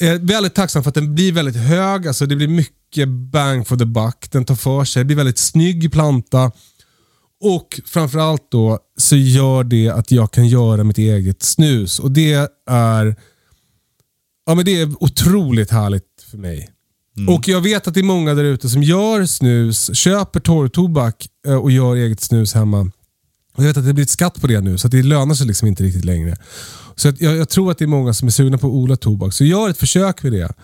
Eh, 0.00 0.14
väldigt 0.20 0.54
tacksam 0.54 0.82
för 0.82 0.88
att 0.88 0.94
den 0.94 1.14
blir 1.14 1.32
väldigt 1.32 1.56
hög. 1.56 2.08
Alltså 2.08 2.26
det 2.26 2.36
blir 2.36 2.48
mycket 2.48 3.08
bang 3.08 3.66
for 3.66 3.76
the 3.76 3.84
buck. 3.84 4.30
Den 4.30 4.44
tar 4.44 4.54
för 4.54 4.84
sig. 4.84 5.00
Det 5.00 5.04
blir 5.04 5.16
väldigt 5.16 5.38
snygg 5.38 5.92
planta. 5.92 6.52
Och 7.40 7.80
framförallt 7.84 8.50
då 8.50 8.78
så 8.96 9.16
gör 9.16 9.64
det 9.64 9.88
att 9.88 10.10
jag 10.10 10.32
kan 10.32 10.48
göra 10.48 10.84
mitt 10.84 10.98
eget 10.98 11.42
snus. 11.42 11.98
Och 11.98 12.10
det 12.10 12.32
är, 12.66 13.16
ja, 14.46 14.54
men 14.54 14.64
det 14.64 14.80
är 14.80 15.02
otroligt 15.02 15.70
härligt 15.70 16.04
för 16.30 16.38
mig. 16.38 16.70
Och 17.28 17.48
jag 17.48 17.60
vet 17.60 17.88
att 17.88 17.94
det 17.94 18.00
är 18.00 18.04
många 18.04 18.34
där 18.34 18.44
ute 18.44 18.68
som 18.68 18.82
gör 18.82 19.26
snus, 19.26 19.96
köper 19.96 20.40
torrtobak 20.40 21.28
eh, 21.46 21.54
och 21.54 21.70
gör 21.70 21.96
eget 21.96 22.20
snus 22.20 22.54
hemma. 22.54 22.80
Och 23.56 23.64
jag 23.64 23.68
vet 23.68 23.76
att 23.76 23.86
det 23.86 23.92
blir 23.92 24.04
ett 24.04 24.10
skatt 24.10 24.40
på 24.40 24.46
det 24.46 24.60
nu, 24.60 24.78
så 24.78 24.88
det 24.88 25.02
lönar 25.02 25.34
sig 25.34 25.46
liksom 25.46 25.68
inte 25.68 25.82
riktigt 25.82 26.04
längre. 26.04 26.36
Så 26.96 27.08
jag, 27.18 27.36
jag 27.36 27.48
tror 27.48 27.70
att 27.70 27.78
det 27.78 27.84
är 27.84 27.86
många 27.86 28.14
som 28.14 28.28
är 28.28 28.32
sugna 28.32 28.58
på 28.58 28.66
att 28.66 28.72
odla 28.72 28.96
tobak. 28.96 29.34
Så 29.34 29.44
gör 29.44 29.68
ett 29.68 29.78
försök 29.78 30.22
med 30.22 30.32
det. 30.32 30.54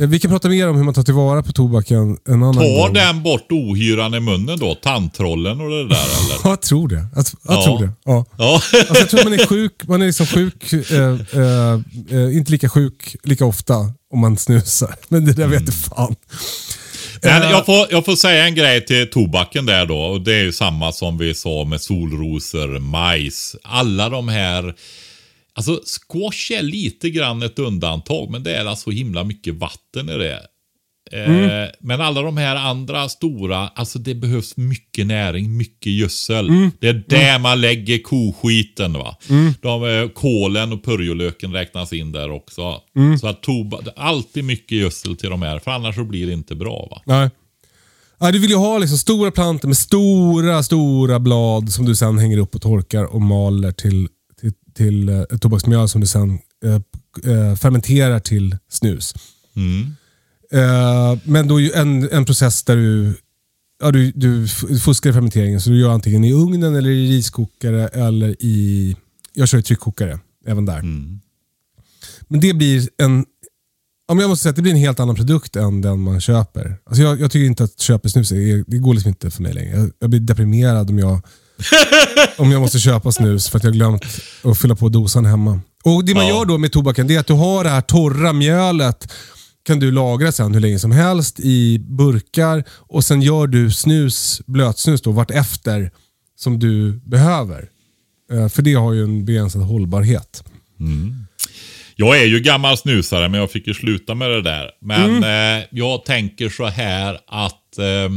Eh, 0.00 0.08
Vi 0.08 0.18
kan 0.20 0.30
prata 0.30 0.48
mer 0.48 0.68
om 0.68 0.76
hur 0.76 0.84
man 0.84 0.94
tar 0.94 1.02
tillvara 1.02 1.42
på 1.42 1.52
tobaken 1.52 2.16
en 2.28 2.34
annan 2.34 2.54
Tar 2.54 2.84
gång. 2.84 2.92
den 2.92 3.22
bort 3.22 3.52
ohyran 3.52 4.14
i 4.14 4.20
munnen 4.20 4.58
då? 4.58 4.74
Tandtrollen 4.74 5.60
och 5.60 5.70
det 5.70 5.76
där 5.76 5.84
eller? 5.84 6.34
Ja, 6.44 6.50
jag 6.50 6.62
tror 6.62 6.88
det. 6.88 6.94
Jag, 7.14 7.24
jag 7.44 7.56
Ja. 7.56 7.64
tror 7.64 7.78
det. 7.86 7.90
Ja. 8.04 8.24
Ja. 8.38 8.54
Alltså, 8.54 8.94
jag 8.94 9.08
tror 9.10 9.24
man 9.24 9.32
är 9.32 9.46
sjuk, 9.46 9.72
man 9.88 10.02
är 10.02 10.06
liksom 10.06 10.26
sjuk, 10.26 10.72
eh, 10.72 10.98
eh, 11.42 11.80
eh, 12.18 12.36
inte 12.36 12.52
lika 12.52 12.68
sjuk 12.68 13.16
lika 13.24 13.44
ofta 13.44 13.74
om 14.12 14.18
man 14.20 14.36
snusar. 14.36 14.94
Men 15.08 15.24
det 15.24 15.32
där 15.32 15.46
vet 15.46 15.62
jag 15.66 15.74
fan. 15.74 16.14
Men 17.22 17.42
Eh, 17.42 17.50
jag, 17.50 17.66
får, 17.66 17.86
jag 17.90 18.04
får 18.04 18.16
säga 18.16 18.44
en 18.46 18.54
grej 18.54 18.86
till 18.86 19.10
tobaken 19.10 19.66
där 19.66 19.86
då. 19.86 19.98
Och 19.98 20.20
det 20.20 20.34
är 20.34 20.42
ju 20.42 20.52
samma 20.52 20.92
som 20.92 21.18
vi 21.18 21.34
sa 21.34 21.64
med 21.64 21.80
solrosor, 21.80 22.78
majs. 22.78 23.56
Alla 23.62 24.08
de 24.08 24.28
här... 24.28 24.74
Alltså 25.58 25.80
squash 25.84 26.52
är 26.58 26.62
lite 26.62 27.10
grann 27.10 27.42
ett 27.42 27.58
undantag, 27.58 28.30
men 28.30 28.42
det 28.42 28.56
är 28.56 28.64
alltså 28.64 28.90
himla 28.90 29.24
mycket 29.24 29.54
vatten 29.54 30.08
i 30.08 30.18
det. 30.18 30.40
Eh, 31.12 31.68
Men 31.80 32.00
alla 32.00 32.22
de 32.22 32.36
här 32.36 32.56
andra 32.56 33.08
stora, 33.08 33.68
alltså 33.68 33.98
det 33.98 34.14
behövs 34.14 34.56
mycket 34.56 35.06
näring, 35.06 35.56
mycket 35.56 35.92
gödsel. 35.92 36.46
Det 36.80 36.88
är 36.88 37.04
där 37.08 37.38
man 37.38 37.60
lägger 37.60 37.98
koskiten. 37.98 38.92
va. 38.92 39.16
De, 39.62 39.84
eh, 39.84 40.08
kålen 40.08 40.72
och 40.72 40.84
purjolöken 40.84 41.52
räknas 41.52 41.92
in 41.92 42.12
där 42.12 42.30
också. 42.30 42.80
Så 43.20 43.26
att 43.28 43.42
toba, 43.42 43.80
det 43.80 43.90
är 43.96 44.02
alltid 44.02 44.44
mycket 44.44 44.78
gödsel 44.78 45.16
till 45.16 45.30
de 45.30 45.42
här, 45.42 45.58
för 45.58 45.70
annars 45.70 45.94
så 45.94 46.04
blir 46.04 46.26
det 46.26 46.32
inte 46.32 46.54
bra. 46.54 46.88
va. 46.90 47.02
Nej. 47.06 47.30
Ja, 48.20 48.32
du 48.32 48.38
vill 48.38 48.50
ju 48.50 48.56
ha 48.56 48.78
liksom 48.78 48.98
stora 48.98 49.30
plantor 49.30 49.68
med 49.68 49.76
stora, 49.76 50.62
stora 50.62 51.20
blad 51.20 51.72
som 51.72 51.84
du 51.84 51.96
sen 51.96 52.18
hänger 52.18 52.38
upp 52.38 52.54
och 52.54 52.62
torkar 52.62 53.04
och 53.04 53.22
maler 53.22 53.72
till, 53.72 54.08
till, 54.78 55.08
eh, 55.08 55.22
tobaksmjöl 55.24 55.88
som 55.88 56.00
du 56.00 56.06
sen 56.06 56.38
eh, 56.64 56.74
eh, 57.32 57.54
fermenterar 57.56 58.20
till 58.20 58.56
snus. 58.68 59.14
Eh, 60.52 61.18
men 61.24 61.48
då 61.48 61.60
är 61.60 61.60
ju 61.60 61.72
en, 61.72 62.10
en 62.10 62.24
process 62.24 62.62
där 62.64 62.76
du, 62.76 63.14
ja, 63.82 63.90
du, 63.90 64.12
du 64.12 64.48
fuskar 64.84 65.10
i 65.10 65.12
fermenteringen. 65.12 65.60
Så 65.60 65.70
du 65.70 65.80
gör 65.80 65.90
antingen 65.90 66.24
i 66.24 66.32
ugnen 66.32 66.74
eller 66.74 66.90
i 66.90 67.10
riskokare 67.10 67.88
eller 67.88 68.36
i... 68.40 68.96
Jag 69.34 69.48
kör 69.48 69.58
i 69.58 69.62
tryckkokare 69.62 70.18
även 70.46 70.66
där. 70.66 70.82
Men 72.28 72.40
det 72.40 72.54
blir 72.54 72.88
en... 72.98 73.24
Ja, 74.08 74.14
men 74.14 74.22
jag 74.22 74.28
måste 74.28 74.42
säga 74.42 74.50
att 74.50 74.56
det 74.56 74.62
blir 74.62 74.72
en 74.72 74.78
helt 74.78 75.00
annan 75.00 75.14
produkt 75.14 75.56
än 75.56 75.80
den 75.80 76.00
man 76.00 76.20
köper. 76.20 76.76
Alltså 76.84 77.02
jag, 77.02 77.20
jag 77.20 77.30
tycker 77.30 77.46
inte 77.46 77.64
att 77.64 77.80
köpesnus, 77.80 78.32
är, 78.32 78.64
det 78.66 78.78
går 78.78 78.94
liksom 78.94 79.08
inte 79.08 79.30
för 79.30 79.42
mig 79.42 79.54
längre. 79.54 79.76
Jag, 79.76 79.90
jag 79.98 80.10
blir 80.10 80.20
deprimerad 80.20 80.90
om 80.90 80.98
jag, 80.98 81.20
om 82.36 82.52
jag 82.52 82.60
måste 82.60 82.78
köpa 82.78 83.12
snus 83.12 83.48
för 83.48 83.56
att 83.58 83.64
jag 83.64 83.72
glömt 83.72 84.04
att 84.42 84.58
fylla 84.58 84.74
på 84.76 84.88
dosan 84.88 85.24
hemma. 85.26 85.60
Och 85.84 86.04
Det 86.04 86.14
man 86.14 86.26
Ja. 86.28 86.34
gör 86.38 86.44
då 86.44 86.58
med 86.58 86.72
tobaken 86.72 87.06
det 87.06 87.14
är 87.14 87.20
att 87.20 87.26
du 87.26 87.32
har 87.32 87.64
det 87.64 87.70
här 87.70 87.80
torra 87.80 88.32
mjölet 88.32 89.12
kan 89.66 89.78
du 89.80 89.90
lagra 89.92 90.32
sen 90.32 90.54
hur 90.54 90.60
länge 90.60 90.78
som 90.78 90.92
helst 90.92 91.40
i 91.40 91.78
burkar 91.78 92.64
och 92.70 93.04
sen 93.04 93.22
gör 93.22 93.46
du 93.46 93.70
snus, 93.70 94.40
blötsnus 94.46 95.02
då 95.02 95.10
vart 95.12 95.30
efter 95.30 95.90
som 96.36 96.58
du 96.58 96.92
behöver. 97.04 97.68
Eh, 98.32 98.48
För 98.48 98.62
det 98.62 98.74
har 98.74 98.92
ju 98.92 99.04
en 99.04 99.24
begränsad 99.24 99.62
hållbarhet. 99.62 100.44
Jag 101.96 102.20
är 102.20 102.24
ju 102.24 102.40
gammal 102.40 102.76
snusare, 102.78 103.28
men 103.28 103.40
jag 103.40 103.50
fick 103.50 103.66
ju 103.66 103.74
sluta 103.74 104.14
med 104.14 104.30
det 104.30 104.42
där. 104.42 104.70
Men 104.80 105.24
eh, 105.24 105.64
jag 105.70 106.04
tänker 106.04 106.48
så 106.48 106.66
här 106.66 107.14
att 107.26 107.78
eh, 107.78 108.10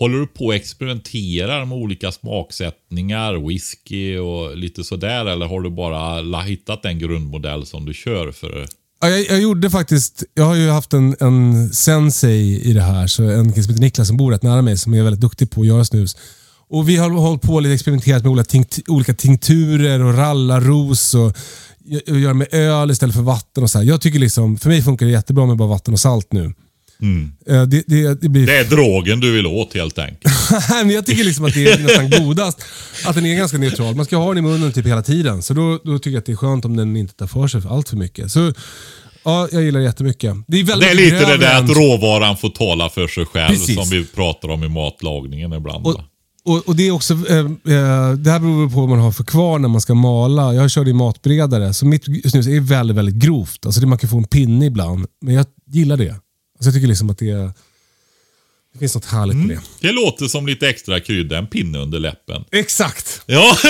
håller 0.00 0.18
du 0.18 0.26
på 0.26 0.44
och 0.44 0.54
experimenterar 0.54 1.64
med 1.64 1.78
olika 1.78 2.12
smaksättningar, 2.12 3.48
whisky 3.48 4.18
och 4.18 4.56
lite 4.56 4.84
sådär, 4.84 5.26
eller 5.26 5.46
har 5.46 5.60
du 5.60 5.70
bara 5.70 6.40
hittat 6.42 6.84
en 6.84 6.98
grundmodell 6.98 7.66
som 7.66 7.84
du 7.84 7.94
kör 7.94 8.32
för? 8.32 8.66
Ja, 9.00 9.08
jag, 9.08 9.20
jag 9.26 9.40
gjorde 9.40 9.70
faktiskt, 9.70 10.24
jag 10.34 10.44
har 10.44 10.54
ju 10.54 10.68
haft 10.68 10.92
en, 10.92 11.16
en 11.20 11.68
sensei 11.68 12.60
i 12.62 12.72
det 12.72 12.82
här, 12.82 13.06
så 13.06 13.22
en 13.22 13.52
kille 13.52 13.62
som 13.62 13.72
heter 13.72 13.82
Niklas 13.82 14.08
som 14.08 14.16
bor 14.16 14.32
rätt 14.32 14.42
nära 14.42 14.62
mig 14.62 14.78
som 14.78 14.94
är 14.94 15.02
väldigt 15.02 15.20
duktig 15.20 15.50
på 15.50 15.60
att 15.60 15.66
göra 15.66 15.84
snus. 15.84 16.16
Och 16.68 16.88
Vi 16.88 16.96
har 16.96 17.10
hållit 17.10 17.42
på 17.42 17.54
och 17.54 17.66
experimenterat 17.66 18.22
med 18.22 18.32
olika, 18.32 18.44
tinkt, 18.44 18.78
olika 18.88 19.14
tinkturer 19.14 20.04
och 20.04 20.14
rallarros 20.14 21.14
och 21.14 21.36
och 22.10 22.20
göra 22.20 22.34
med 22.34 22.54
öl 22.54 22.90
istället 22.90 23.14
för 23.14 23.22
vatten. 23.22 23.62
och 23.62 23.70
så 23.70 23.78
här. 23.78 23.84
Jag 23.84 24.00
tycker 24.00 24.18
liksom, 24.18 24.58
För 24.58 24.68
mig 24.68 24.82
funkar 24.82 25.06
det 25.06 25.12
jättebra 25.12 25.46
med 25.46 25.56
bara 25.56 25.68
vatten 25.68 25.94
och 25.94 26.00
salt 26.00 26.32
nu. 26.32 26.54
Eh, 27.48 27.62
Det, 27.62 27.82
det, 27.86 28.20
det 28.22 28.28
blir 28.28 28.46
Det 28.46 28.56
är 28.58 28.64
drogen 28.64 29.20
du 29.20 29.32
vill 29.32 29.46
åt 29.46 29.74
helt 29.74 29.98
enkelt. 29.98 30.34
Men 30.70 30.90
jag 30.90 31.06
tycker 31.06 31.24
liksom 31.24 31.44
att 31.44 31.54
det 31.54 31.72
är 31.72 31.78
nästan 31.78 32.10
godast 32.24 32.62
att 33.06 33.14
den 33.14 33.26
är 33.26 33.36
ganska 33.36 33.58
neutral. 33.58 33.94
Man 33.94 34.04
ska 34.04 34.16
ha 34.16 34.28
den 34.28 34.38
i 34.38 34.48
munnen 34.48 34.72
typ 34.72 34.86
hela 34.86 35.02
tiden. 35.02 35.42
Så 35.42 35.54
då, 35.54 35.78
då 35.84 35.98
tycker 35.98 36.10
jag 36.10 36.18
att 36.18 36.26
det 36.26 36.32
är 36.32 36.36
skönt 36.36 36.64
om 36.64 36.76
den 36.76 36.96
inte 36.96 37.14
tar 37.14 37.26
för 37.26 37.48
sig 37.48 37.62
allt 37.70 37.88
för 37.88 37.96
mycket. 37.96 38.30
Så 38.30 38.52
ja, 39.24 39.48
jag 39.52 39.62
gillar 39.62 39.80
det 39.80 39.86
jättemycket. 39.86 40.34
Det 40.48 40.60
är, 40.60 40.64
väldigt 40.64 40.88
Det 40.88 40.92
är 40.92 40.96
lite 41.04 41.16
det 41.26 41.36
där 41.36 41.58
än- 41.58 41.64
att 41.64 41.76
råvaran 41.76 42.36
får 42.36 42.48
tala 42.48 42.88
för 42.88 43.06
sig 43.08 43.24
själv, 43.26 43.54
Precis. 43.54 43.74
som 43.74 43.88
vi 43.90 44.04
pratar 44.06 44.48
om 44.48 44.64
i 44.64 44.68
matlagningen 44.68 45.52
ibland. 45.52 45.86
och, 45.86 46.00
och, 46.44 46.68
och 46.68 46.76
det 46.76 46.86
är 46.86 46.90
också, 46.90 47.14
eh, 47.14 47.36
eh, 47.38 47.46
det 48.12 48.30
här 48.30 48.38
beror 48.38 48.70
på 48.70 48.80
vad 48.80 48.88
man 48.88 48.98
har 48.98 49.12
för 49.12 49.24
kvar 49.24 49.58
när 49.58 49.68
man 49.68 49.80
ska 49.80 49.94
mala. 49.94 50.54
Jag 50.54 50.70
körde 50.70 50.90
i 50.90 50.92
matberedare, 50.92 51.74
så 51.74 51.86
mitt 51.86 52.04
snus 52.30 52.46
är 52.46 52.60
väldigt, 52.60 52.96
väldigt 52.96 53.14
grovt. 53.14 53.66
Alltså 53.66 53.80
det, 53.80 53.86
man 53.86 53.98
kan 53.98 54.10
få 54.10 54.16
en 54.18 54.24
pinne 54.24 54.66
ibland, 54.66 55.06
men 55.24 55.34
jag 55.34 55.46
gillar 55.66 55.96
det. 55.96 56.14
Alltså 56.60 56.68
jag 56.68 56.74
tycker 56.74 56.88
liksom 56.88 57.10
att 57.10 57.18
det, 57.18 57.30
är, 57.30 57.52
det 58.72 58.78
finns 58.78 58.94
något 58.94 59.04
härligt 59.04 59.36
med 59.36 59.48
det. 59.48 59.60
Det 59.88 59.92
låter 59.92 60.26
som 60.26 60.46
lite 60.46 60.68
extra 60.68 61.00
krydda, 61.00 61.38
en 61.38 61.46
pinne 61.46 61.78
under 61.78 61.98
läppen. 61.98 62.44
Exakt! 62.50 63.22
Ja, 63.26 63.56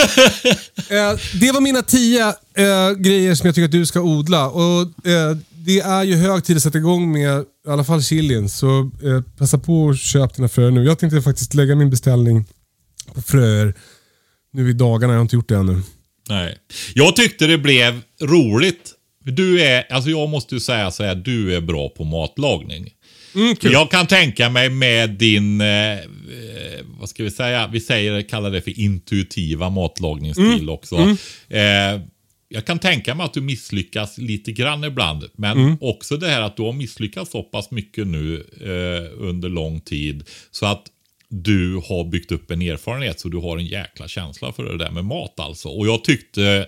Eh, 0.91 1.19
det 1.41 1.53
var 1.53 1.61
mina 1.61 1.83
tio 1.83 2.29
eh, 2.55 2.91
grejer 2.99 3.35
som 3.35 3.47
jag 3.47 3.55
tycker 3.55 3.65
att 3.65 3.73
du 3.73 3.87
ska 3.87 4.01
odla. 4.01 4.49
Och, 4.49 5.07
eh, 5.07 5.37
det 5.53 5.81
är 5.81 6.05
ju 6.05 6.17
hög 6.17 6.45
tid 6.45 6.57
att 6.57 6.62
sätta 6.62 6.79
igång 6.79 7.12
med 7.12 7.45
i 7.67 7.71
alla 7.71 7.85
fall 7.85 8.03
chilin. 8.03 8.49
Så 8.49 8.91
eh, 9.03 9.21
passa 9.39 9.59
på 9.59 9.83
och 9.85 9.97
köp 9.99 10.35
dina 10.35 10.49
fröer 10.49 10.71
nu. 10.71 10.85
Jag 10.85 10.99
tänkte 10.99 11.23
faktiskt 11.23 11.55
lägga 11.55 11.75
min 11.75 11.91
beställning 11.91 12.45
på 13.15 13.23
fröer 13.23 13.75
nu 14.53 14.71
i 14.71 14.73
dagarna. 14.73 15.12
Jag 15.12 15.19
har 15.19 15.23
inte 15.23 15.37
gjort 15.37 15.49
det 15.49 15.57
ännu. 15.57 15.83
Nej. 16.29 16.59
Jag 16.95 17.17
tyckte 17.17 17.47
det 17.47 17.59
blev 17.59 18.01
roligt. 18.23 18.93
Du 19.25 19.63
är, 19.63 19.93
alltså 19.93 20.11
jag 20.11 20.29
måste 20.29 20.55
ju 20.55 20.61
säga 20.61 20.91
så 20.91 21.05
här, 21.05 21.15
du 21.15 21.57
är 21.57 21.61
bra 21.61 21.89
på 21.89 22.05
matlagning. 22.05 22.91
Mm, 23.35 23.57
kul. 23.57 23.73
Jag 23.73 23.91
kan 23.91 24.07
tänka 24.07 24.51
mig 24.51 24.71
med 24.71 25.11
din, 25.11 25.61
eh, 25.61 25.93
eh, 25.93 25.99
vad 27.01 27.09
ska 27.09 27.25
vi 27.25 27.31
säga, 27.31 27.69
vi 27.73 27.81
säger, 27.81 28.23
kallar 28.23 28.51
det 28.51 28.63
för 28.63 28.81
intuitiva 28.81 29.71
matlagningsstil 29.71 30.53
Mm. 30.53 30.69
också. 30.69 30.97
Eh, 31.49 32.01
jag 32.49 32.65
kan 32.67 32.79
tänka 32.79 33.15
mig 33.15 33.25
att 33.25 33.35
du 33.35 33.41
misslyckas 33.41 34.19
lite 34.19 34.53
grann 34.53 34.85
ibland. 34.85 35.25
Men 35.37 35.59
Mm. 35.59 35.77
också 35.81 36.17
det 36.17 36.29
här 36.29 36.41
att 36.43 36.57
du 36.57 36.63
har 36.63 36.73
misslyckats 36.73 37.31
så 37.31 37.43
pass 37.43 37.71
mycket 37.71 38.07
nu 38.07 38.35
eh, 38.61 39.23
under 39.23 39.49
lång 39.49 39.81
tid. 39.81 40.25
Så 40.51 40.67
att 40.67 40.83
du 41.29 41.75
har 41.89 42.05
byggt 42.11 42.33
upp 42.33 42.51
en 42.51 42.63
erfarenhet 42.63 43.21
så 43.21 43.29
du 43.29 43.37
har 43.39 43.59
en 43.59 43.67
jäkla 43.67 44.09
känsla 44.09 44.53
för 44.53 44.65
det 44.65 44.79
där 44.79 44.91
med 44.91 45.05
mat 45.05 45.41
alltså. 45.41 45.69
Och 45.69 45.87
jag 45.87 46.05
tyckte, 46.05 46.67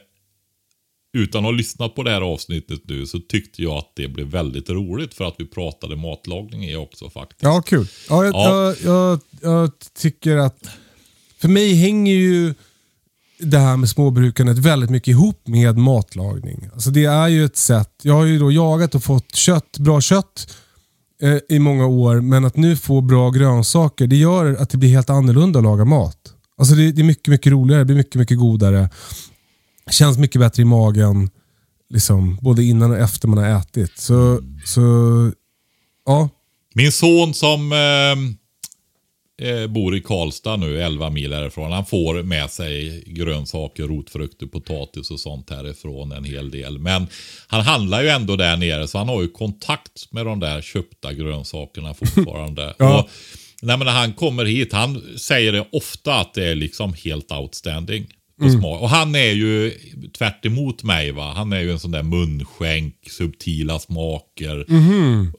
utan 1.12 1.38
att 1.38 1.44
ha 1.44 1.50
lyssnat 1.50 1.94
på 1.94 2.02
det 2.02 2.10
här 2.10 2.20
avsnittet 2.20 2.80
nu, 2.84 3.06
så 3.06 3.18
tyckte 3.18 3.62
jag 3.62 3.76
att 3.76 3.92
det 3.96 4.08
blev 4.08 4.26
väldigt 4.26 4.70
roligt 4.70 5.14
för 5.14 5.24
att 5.24 5.34
vi 5.38 5.46
pratade 5.46 5.96
matlagning 5.96 6.64
i 6.64 6.76
också 6.76 7.10
faktiskt. 7.10 7.42
Ja, 7.42 7.62
kul. 7.62 7.86
Ja, 8.08 8.24
jag, 8.24 8.34
Ja. 8.34 8.66
Jag, 8.66 8.76
jag, 8.84 9.20
jag 9.42 9.70
tycker 9.98 10.36
att... 10.36 10.68
För 11.38 11.48
mig 11.48 11.74
hänger 11.74 12.14
ju 12.14 12.54
det 13.38 13.58
här 13.58 13.76
med 13.76 13.88
småbrukandet 13.88 14.58
väldigt 14.58 14.90
mycket 14.90 15.08
ihop 15.08 15.46
med 15.46 15.78
matlagning. 15.78 16.68
Alltså 16.72 16.90
det 16.90 17.04
är 17.04 17.28
ju 17.28 17.44
ett 17.44 17.56
sätt. 17.56 17.90
Jag 18.02 18.14
har 18.14 18.24
ju 18.24 18.38
då 18.38 18.52
jagat 18.52 18.94
och 18.94 19.04
fått 19.04 19.34
kött, 19.34 19.78
bra 19.78 20.00
kött 20.00 20.54
eh, 21.22 21.56
i 21.56 21.58
många 21.58 21.86
år, 21.86 22.20
men 22.20 22.44
att 22.44 22.56
nu 22.56 22.76
få 22.76 23.00
bra 23.00 23.30
grönsaker, 23.30 24.06
det 24.06 24.16
gör 24.16 24.56
att 24.60 24.70
det 24.70 24.78
blir 24.78 24.90
helt 24.90 25.10
annorlunda 25.10 25.58
att 25.58 25.64
laga 25.64 25.84
mat. 25.84 26.18
Alltså 26.56 26.74
det, 26.74 26.92
det 26.92 27.02
är 27.02 27.04
mycket, 27.04 27.28
mycket 27.28 27.52
roligare, 27.52 27.80
det 27.80 27.84
blir 27.84 27.96
mycket, 27.96 28.14
mycket 28.14 28.38
godare. 28.38 28.88
Känns 29.90 30.18
mycket 30.18 30.40
bättre 30.40 30.62
i 30.62 30.64
magen, 30.64 31.30
liksom, 31.88 32.38
både 32.40 32.64
innan 32.64 32.90
och 32.90 32.98
efter 32.98 33.28
man 33.28 33.38
har 33.38 33.60
ätit. 33.60 33.98
Så, 33.98 34.40
så 34.64 34.80
ja, 36.06 36.28
Min 36.74 36.92
son 36.92 37.34
som 37.34 37.72
eh, 37.72 38.16
eh, 39.48 39.66
bor 39.66 39.96
i 39.96 40.00
Karlstad 40.00 40.56
nu, 40.56 40.82
11 40.82 41.10
mil 41.10 41.32
härifrån. 41.32 41.72
Han 41.72 41.86
får 41.86 42.22
med 42.22 42.50
sig 42.50 43.04
grönsaker, 43.06 43.82
rotfrukter, 43.82 44.46
potatis 44.46 45.10
och 45.10 45.20
sånt 45.20 45.50
härifrån 45.50 46.12
en 46.12 46.24
hel 46.24 46.50
del. 46.50 46.78
Men 46.78 47.06
han 47.46 47.60
handlar 47.60 48.02
ju 48.02 48.08
ändå 48.08 48.36
där 48.36 48.56
nere 48.56 48.88
så 48.88 48.98
han 48.98 49.08
har 49.08 49.22
ju 49.22 49.28
kontakt 49.28 50.12
med 50.12 50.26
de 50.26 50.40
där 50.40 50.62
köpta 50.62 51.12
grönsakerna 51.12 51.94
fortfarande. 52.14 52.74
Ja. 52.78 53.00
och, 53.00 53.08
nej, 53.62 53.76
men 53.76 53.86
när 53.86 53.94
han 53.94 54.12
kommer 54.12 54.44
hit, 54.44 54.72
han 54.72 55.18
säger 55.18 55.52
det 55.52 55.68
ofta 55.72 56.14
att 56.14 56.34
det 56.34 56.44
är 56.44 56.54
liksom 56.54 56.94
helt 57.04 57.32
outstanding. 57.32 58.06
På 58.42 58.48
smak. 58.50 58.80
Och 58.82 58.88
han 58.88 59.14
är 59.14 59.32
ju 59.32 59.70
tvärt 60.18 60.46
emot 60.46 60.82
mig. 60.82 61.10
va. 61.12 61.32
Han 61.36 61.52
är 61.52 61.60
ju 61.60 61.72
en 61.72 61.78
sån 61.78 61.90
där 61.90 62.02
munskänk, 62.02 62.94
subtila 63.10 63.78
smaker. 63.78 64.64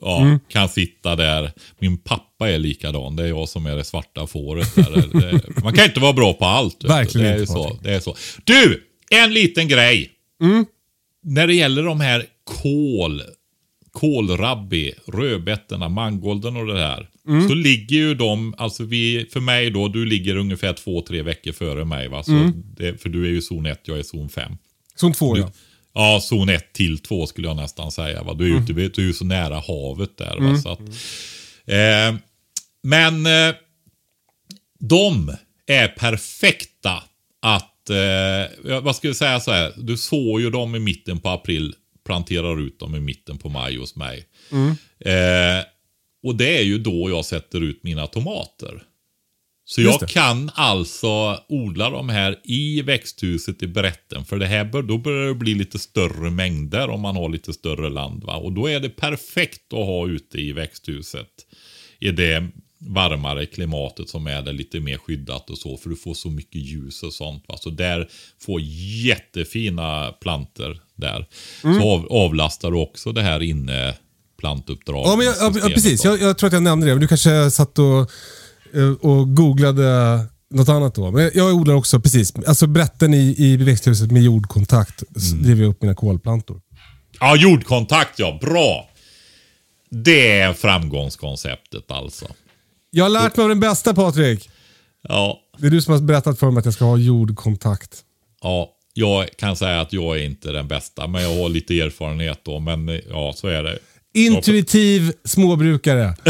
Ja, 0.00 0.38
Kan 0.48 0.68
sitta 0.68 1.16
där. 1.16 1.52
Min 1.78 1.98
pappa 1.98 2.50
är 2.50 2.58
likadan. 2.58 3.16
Det 3.16 3.22
är 3.22 3.26
jag 3.28 3.48
som 3.48 3.66
är 3.66 3.76
det 3.76 3.84
svarta 3.84 4.26
fåret. 4.26 4.74
Där. 4.74 5.20
Det- 5.20 5.62
Man 5.64 5.72
kan 5.74 5.84
inte 5.84 6.00
vara 6.00 6.12
bra 6.12 6.32
på 6.32 6.44
allt. 6.44 6.84
Verkligen 6.84 7.26
det 7.26 7.32
är 7.34 7.40
inte, 7.40 7.52
så, 7.52 7.78
det 7.82 7.94
är 7.94 8.00
så. 8.00 8.16
Du! 8.44 8.84
En 9.10 9.32
liten 9.34 9.68
grej. 9.68 10.10
När 11.22 11.46
det 11.46 11.54
gäller 11.54 11.82
de 11.82 12.00
här 12.00 12.24
kål, 12.62 13.22
kålrabbi, 13.92 14.92
rödbetorna, 15.06 15.88
mangolden 15.88 16.56
och 16.56 16.66
det 16.66 16.78
här. 16.78 17.08
Så 17.48 17.54
ligger 17.54 17.96
ju 17.96 18.14
de, 18.14 18.54
alltså 18.58 18.84
vi, 18.84 19.26
för 19.32 19.40
mig 19.40 19.70
då, 19.70 19.88
du 19.88 20.06
ligger 20.06 20.36
ungefär 20.36 20.72
två, 20.72 21.02
tre 21.02 21.22
veckor 21.22 21.52
före 21.52 21.84
mig 21.84 22.08
va. 22.08 22.22
Så 22.22 22.50
det, 22.76 23.02
för 23.02 23.08
du 23.08 23.24
är 23.26 23.30
ju 23.30 23.42
zon 23.42 23.66
1, 23.66 23.80
jag 23.84 23.98
är 23.98 24.02
zon 24.02 24.28
5. 24.28 24.52
Zon 24.96 25.12
två 25.12 25.38
ja. 25.38 25.52
Ja, 25.94 26.20
zon 26.22 26.48
1 26.48 26.72
till 26.72 26.98
2 26.98 27.26
skulle 27.26 27.48
jag 27.48 27.56
nästan 27.56 27.92
säga. 27.92 28.22
Va? 28.22 28.34
Du 28.34 28.44
är 28.44 28.48
ju 28.48 28.56
ute, 28.86 29.00
du 29.02 29.08
är 29.08 29.12
så 29.12 29.24
nära 29.24 29.54
havet 29.66 30.16
där. 30.16 30.36
Va? 30.40 30.58
Så 30.58 30.68
att, 30.68 30.80
eh, 31.66 32.20
men 32.82 33.26
eh, 33.26 33.54
de 34.80 35.36
är 35.66 35.88
perfekta 35.88 37.02
att, 37.42 37.90
eh, 37.90 38.80
vad 38.80 38.96
ska 38.96 39.08
vi 39.08 39.14
säga 39.14 39.40
så 39.40 39.52
här, 39.52 39.72
du 39.76 39.96
såg 39.96 40.40
ju 40.40 40.50
dem 40.50 40.74
i 40.74 40.78
mitten 40.78 41.20
på 41.20 41.28
april, 41.28 41.74
planterar 42.06 42.60
ut 42.60 42.78
dem 42.78 42.94
i 42.94 43.00
mitten 43.00 43.38
på 43.38 43.48
maj 43.48 43.76
hos 43.76 43.96
mig. 43.96 44.24
Eh, 45.00 45.64
och 46.24 46.36
det 46.36 46.58
är 46.58 46.62
ju 46.62 46.78
då 46.78 47.10
jag 47.10 47.24
sätter 47.24 47.60
ut 47.60 47.82
mina 47.82 48.06
tomater. 48.06 48.82
Så 49.66 49.80
jag 49.80 50.08
kan 50.08 50.50
alltså 50.54 51.40
odla 51.48 51.90
de 51.90 52.08
här 52.08 52.40
i 52.44 52.82
växthuset 52.82 53.62
i 53.62 53.66
Brätten. 53.66 54.24
För 54.24 54.38
det 54.38 54.46
här 54.46 54.64
bör, 54.64 54.82
då 54.82 54.98
börjar 54.98 55.28
det 55.28 55.34
bli 55.34 55.54
lite 55.54 55.78
större 55.78 56.30
mängder 56.30 56.90
om 56.90 57.00
man 57.00 57.16
har 57.16 57.28
lite 57.28 57.52
större 57.52 57.90
land. 57.90 58.24
Va? 58.24 58.36
Och 58.36 58.52
då 58.52 58.66
är 58.66 58.80
det 58.80 58.88
perfekt 58.88 59.72
att 59.72 59.86
ha 59.86 60.08
ute 60.08 60.40
i 60.40 60.52
växthuset. 60.52 61.30
I 61.98 62.10
det 62.10 62.48
varmare 62.78 63.46
klimatet 63.46 64.08
som 64.08 64.26
är 64.26 64.42
där 64.42 64.52
lite 64.52 64.80
mer 64.80 64.98
skyddat 64.98 65.50
och 65.50 65.58
så. 65.58 65.76
För 65.76 65.90
du 65.90 65.96
får 65.96 66.14
så 66.14 66.30
mycket 66.30 66.60
ljus 66.60 67.02
och 67.02 67.12
sånt. 67.12 67.44
Va? 67.48 67.56
Så 67.56 67.70
där 67.70 68.08
får 68.40 68.60
jättefina 69.04 70.12
planter 70.12 70.80
där. 70.94 71.26
Så 71.62 71.92
av, 71.92 72.12
avlastar 72.12 72.70
du 72.70 72.76
också 72.76 73.12
det 73.12 73.22
här 73.22 73.42
inne 73.42 73.94
plantuppdrag. 74.44 75.06
Ja, 75.06 75.16
men 75.16 75.26
jag, 75.26 75.36
ja, 75.40 75.68
precis. 75.74 76.04
Jag, 76.04 76.20
jag 76.20 76.38
tror 76.38 76.46
att 76.46 76.52
jag 76.52 76.62
nämnde 76.62 76.86
det. 76.86 76.92
Men 76.92 77.00
du 77.00 77.08
kanske 77.08 77.50
satt 77.50 77.78
och, 77.78 78.10
eh, 78.74 78.92
och 79.00 79.34
googlade 79.36 80.18
något 80.50 80.68
annat 80.68 80.94
då. 80.94 81.10
Men 81.10 81.30
jag 81.34 81.54
odlar 81.54 81.74
också, 81.74 82.00
precis. 82.00 82.32
Alltså 82.46 82.66
brätten 82.66 83.14
i, 83.14 83.34
i 83.38 83.56
växthuset 83.56 84.10
med 84.10 84.22
jordkontakt 84.22 85.02
Mm. 85.32 85.42
driver 85.42 85.62
jag 85.62 85.70
upp 85.70 85.82
mina 85.82 85.94
kolplantor. 85.94 86.60
Ja, 87.20 87.36
jordkontakt 87.36 88.18
ja. 88.18 88.38
Bra. 88.40 88.88
Det 89.90 90.30
är 90.40 90.52
framgångskonceptet 90.52 91.90
alltså. 91.90 92.26
Jag 92.90 93.04
har 93.04 93.08
lärt 93.10 93.36
mig 93.36 93.42
av 93.44 93.48
den 93.48 93.60
bästa 93.60 93.94
Patrik. 93.94 94.50
Ja, 95.08 95.38
Det 95.58 95.66
är 95.66 95.70
du 95.70 95.82
som 95.82 95.94
har 95.94 96.00
berättat 96.00 96.38
för 96.38 96.50
mig 96.50 96.58
att 96.58 96.64
jag 96.64 96.74
ska 96.74 96.84
ha 96.84 96.96
jordkontakt. 96.96 97.90
ja, 98.42 98.70
jag 98.96 99.28
kan 99.36 99.56
säga 99.56 99.80
att 99.80 99.92
jag 99.92 100.18
är 100.18 100.24
inte 100.24 100.52
den 100.52 100.68
bästa, 100.68 101.06
men 101.06 101.22
jag 101.22 101.42
har 101.42 101.48
lite 101.48 101.80
erfarenhet 101.80 102.40
då. 102.44 102.58
Men 102.60 102.88
eh, 102.88 103.00
ja, 103.10 103.32
så 103.36 103.48
är 103.48 103.62
det. 103.62 103.78
Intuitiv 104.14 105.12
småbrukare. 105.24 106.14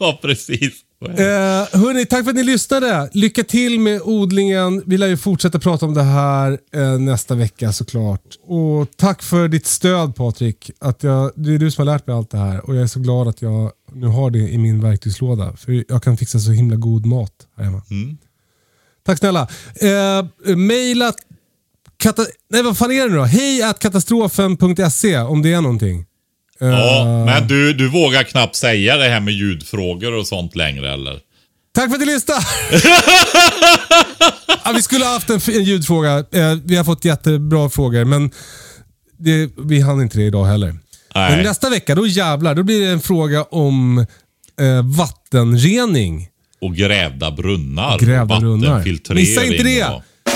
Ja, 0.00 0.18
precis. 0.22 0.72
Eh, 1.08 1.80
hörni, 1.80 2.06
tack 2.06 2.24
för 2.24 2.30
att 2.30 2.36
ni 2.36 2.44
lyssnade. 2.44 3.10
Lycka 3.12 3.44
till 3.44 3.80
med 3.80 4.00
odlingen. 4.04 4.82
Vi 4.86 4.98
lär 4.98 5.06
ju 5.06 5.16
fortsätta 5.16 5.58
prata 5.58 5.86
om 5.86 5.94
det 5.94 6.02
här 6.02 6.58
eh, 6.74 6.98
nästa 6.98 7.34
vecka 7.34 7.72
såklart. 7.72 8.20
Och 8.46 8.88
tack 8.96 9.22
för 9.22 9.48
ditt 9.48 9.66
stöd 9.66 10.14
Patrik. 10.16 10.70
Att 10.80 11.02
jag, 11.02 11.30
det 11.36 11.54
är 11.54 11.58
du 11.58 11.70
som 11.70 11.86
har 11.88 11.94
lärt 11.94 12.06
mig 12.06 12.16
allt 12.16 12.30
det 12.30 12.38
här 12.38 12.66
och 12.66 12.74
jag 12.76 12.82
är 12.82 12.86
så 12.86 13.00
glad 13.00 13.28
att 13.28 13.42
jag 13.42 13.72
nu 13.92 14.06
har 14.06 14.30
det 14.30 14.38
i 14.38 14.58
min 14.58 14.80
verktygslåda. 14.80 15.56
För 15.56 15.84
jag 15.88 16.02
kan 16.02 16.16
fixa 16.16 16.38
så 16.38 16.50
himla 16.50 16.76
god 16.76 17.06
mat 17.06 17.32
här 17.56 17.64
hemma. 17.64 17.82
Tack 19.06 19.18
snälla. 19.18 19.48
Eh, 19.74 20.56
maila 20.56 21.12
kata- 21.96 22.26
Nej 22.50 22.62
vad 22.62 22.78
fan 22.78 22.92
är 22.92 23.02
det 23.02 23.08
nu 23.10 23.16
då? 23.16 23.22
Hej 23.24 23.62
at 23.62 23.78
katastrofen.se 23.78 25.18
om 25.18 25.42
det 25.42 25.52
är 25.52 25.60
någonting. 25.60 26.04
Eh, 26.60 26.68
Ja, 26.68 27.24
men 27.26 27.46
du, 27.48 27.72
du 27.72 27.88
vågar 27.88 28.22
knappt 28.22 28.56
säga 28.56 28.96
det 28.96 29.08
här 29.08 29.20
med 29.20 29.34
ljudfrågor 29.34 30.12
och 30.12 30.26
sånt 30.26 30.56
längre 30.56 30.92
eller? 30.92 31.18
Tack 31.74 31.88
för 31.88 31.94
att 31.94 32.00
ni 32.00 32.06
lyssnade! 32.06 32.40
ja, 34.64 34.72
vi 34.74 34.82
skulle 34.82 35.04
ha 35.04 35.12
haft 35.12 35.30
en, 35.30 35.40
en 35.54 35.64
ljudfråga. 35.64 36.18
Eh, 36.18 36.54
vi 36.64 36.76
har 36.76 36.84
fått 36.84 37.04
jättebra 37.04 37.68
frågor, 37.70 38.04
men 38.04 38.30
det, 39.18 39.50
vi 39.56 39.80
hann 39.80 40.02
inte 40.02 40.18
det 40.18 40.24
idag 40.24 40.44
heller. 40.44 40.74
Nej. 41.14 41.30
Men 41.36 41.44
nästa 41.44 41.70
vecka, 41.70 41.94
då 41.94 42.06
jävlar, 42.06 42.54
då 42.54 42.62
blir 42.62 42.80
det 42.80 42.92
en 42.92 43.00
fråga 43.00 43.42
om 43.42 43.98
eh, 44.60 44.82
vattenrening. 44.98 46.28
Och 46.60 46.76
grävda 46.76 47.30
brunnar. 47.30 47.98
Grävda 47.98 48.40
brunnar. 48.40 49.14
Missa 49.14 49.44
inte 49.44 49.62
det! 49.62 49.86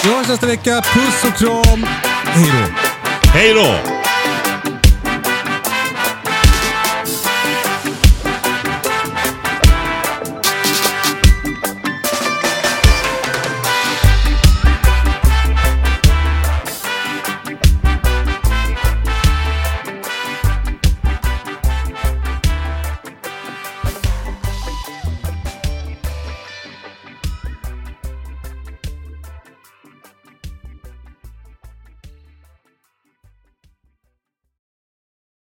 Vi 0.05 0.11
hörs 0.15 0.28
nästa 0.28 0.47
vecka. 0.47 0.82
Puss 0.95 1.24
och 1.32 1.39
kram. 1.39 1.86
Hej 2.24 2.45
då! 2.53 2.66
Hej 3.32 3.55
då! 3.55 3.98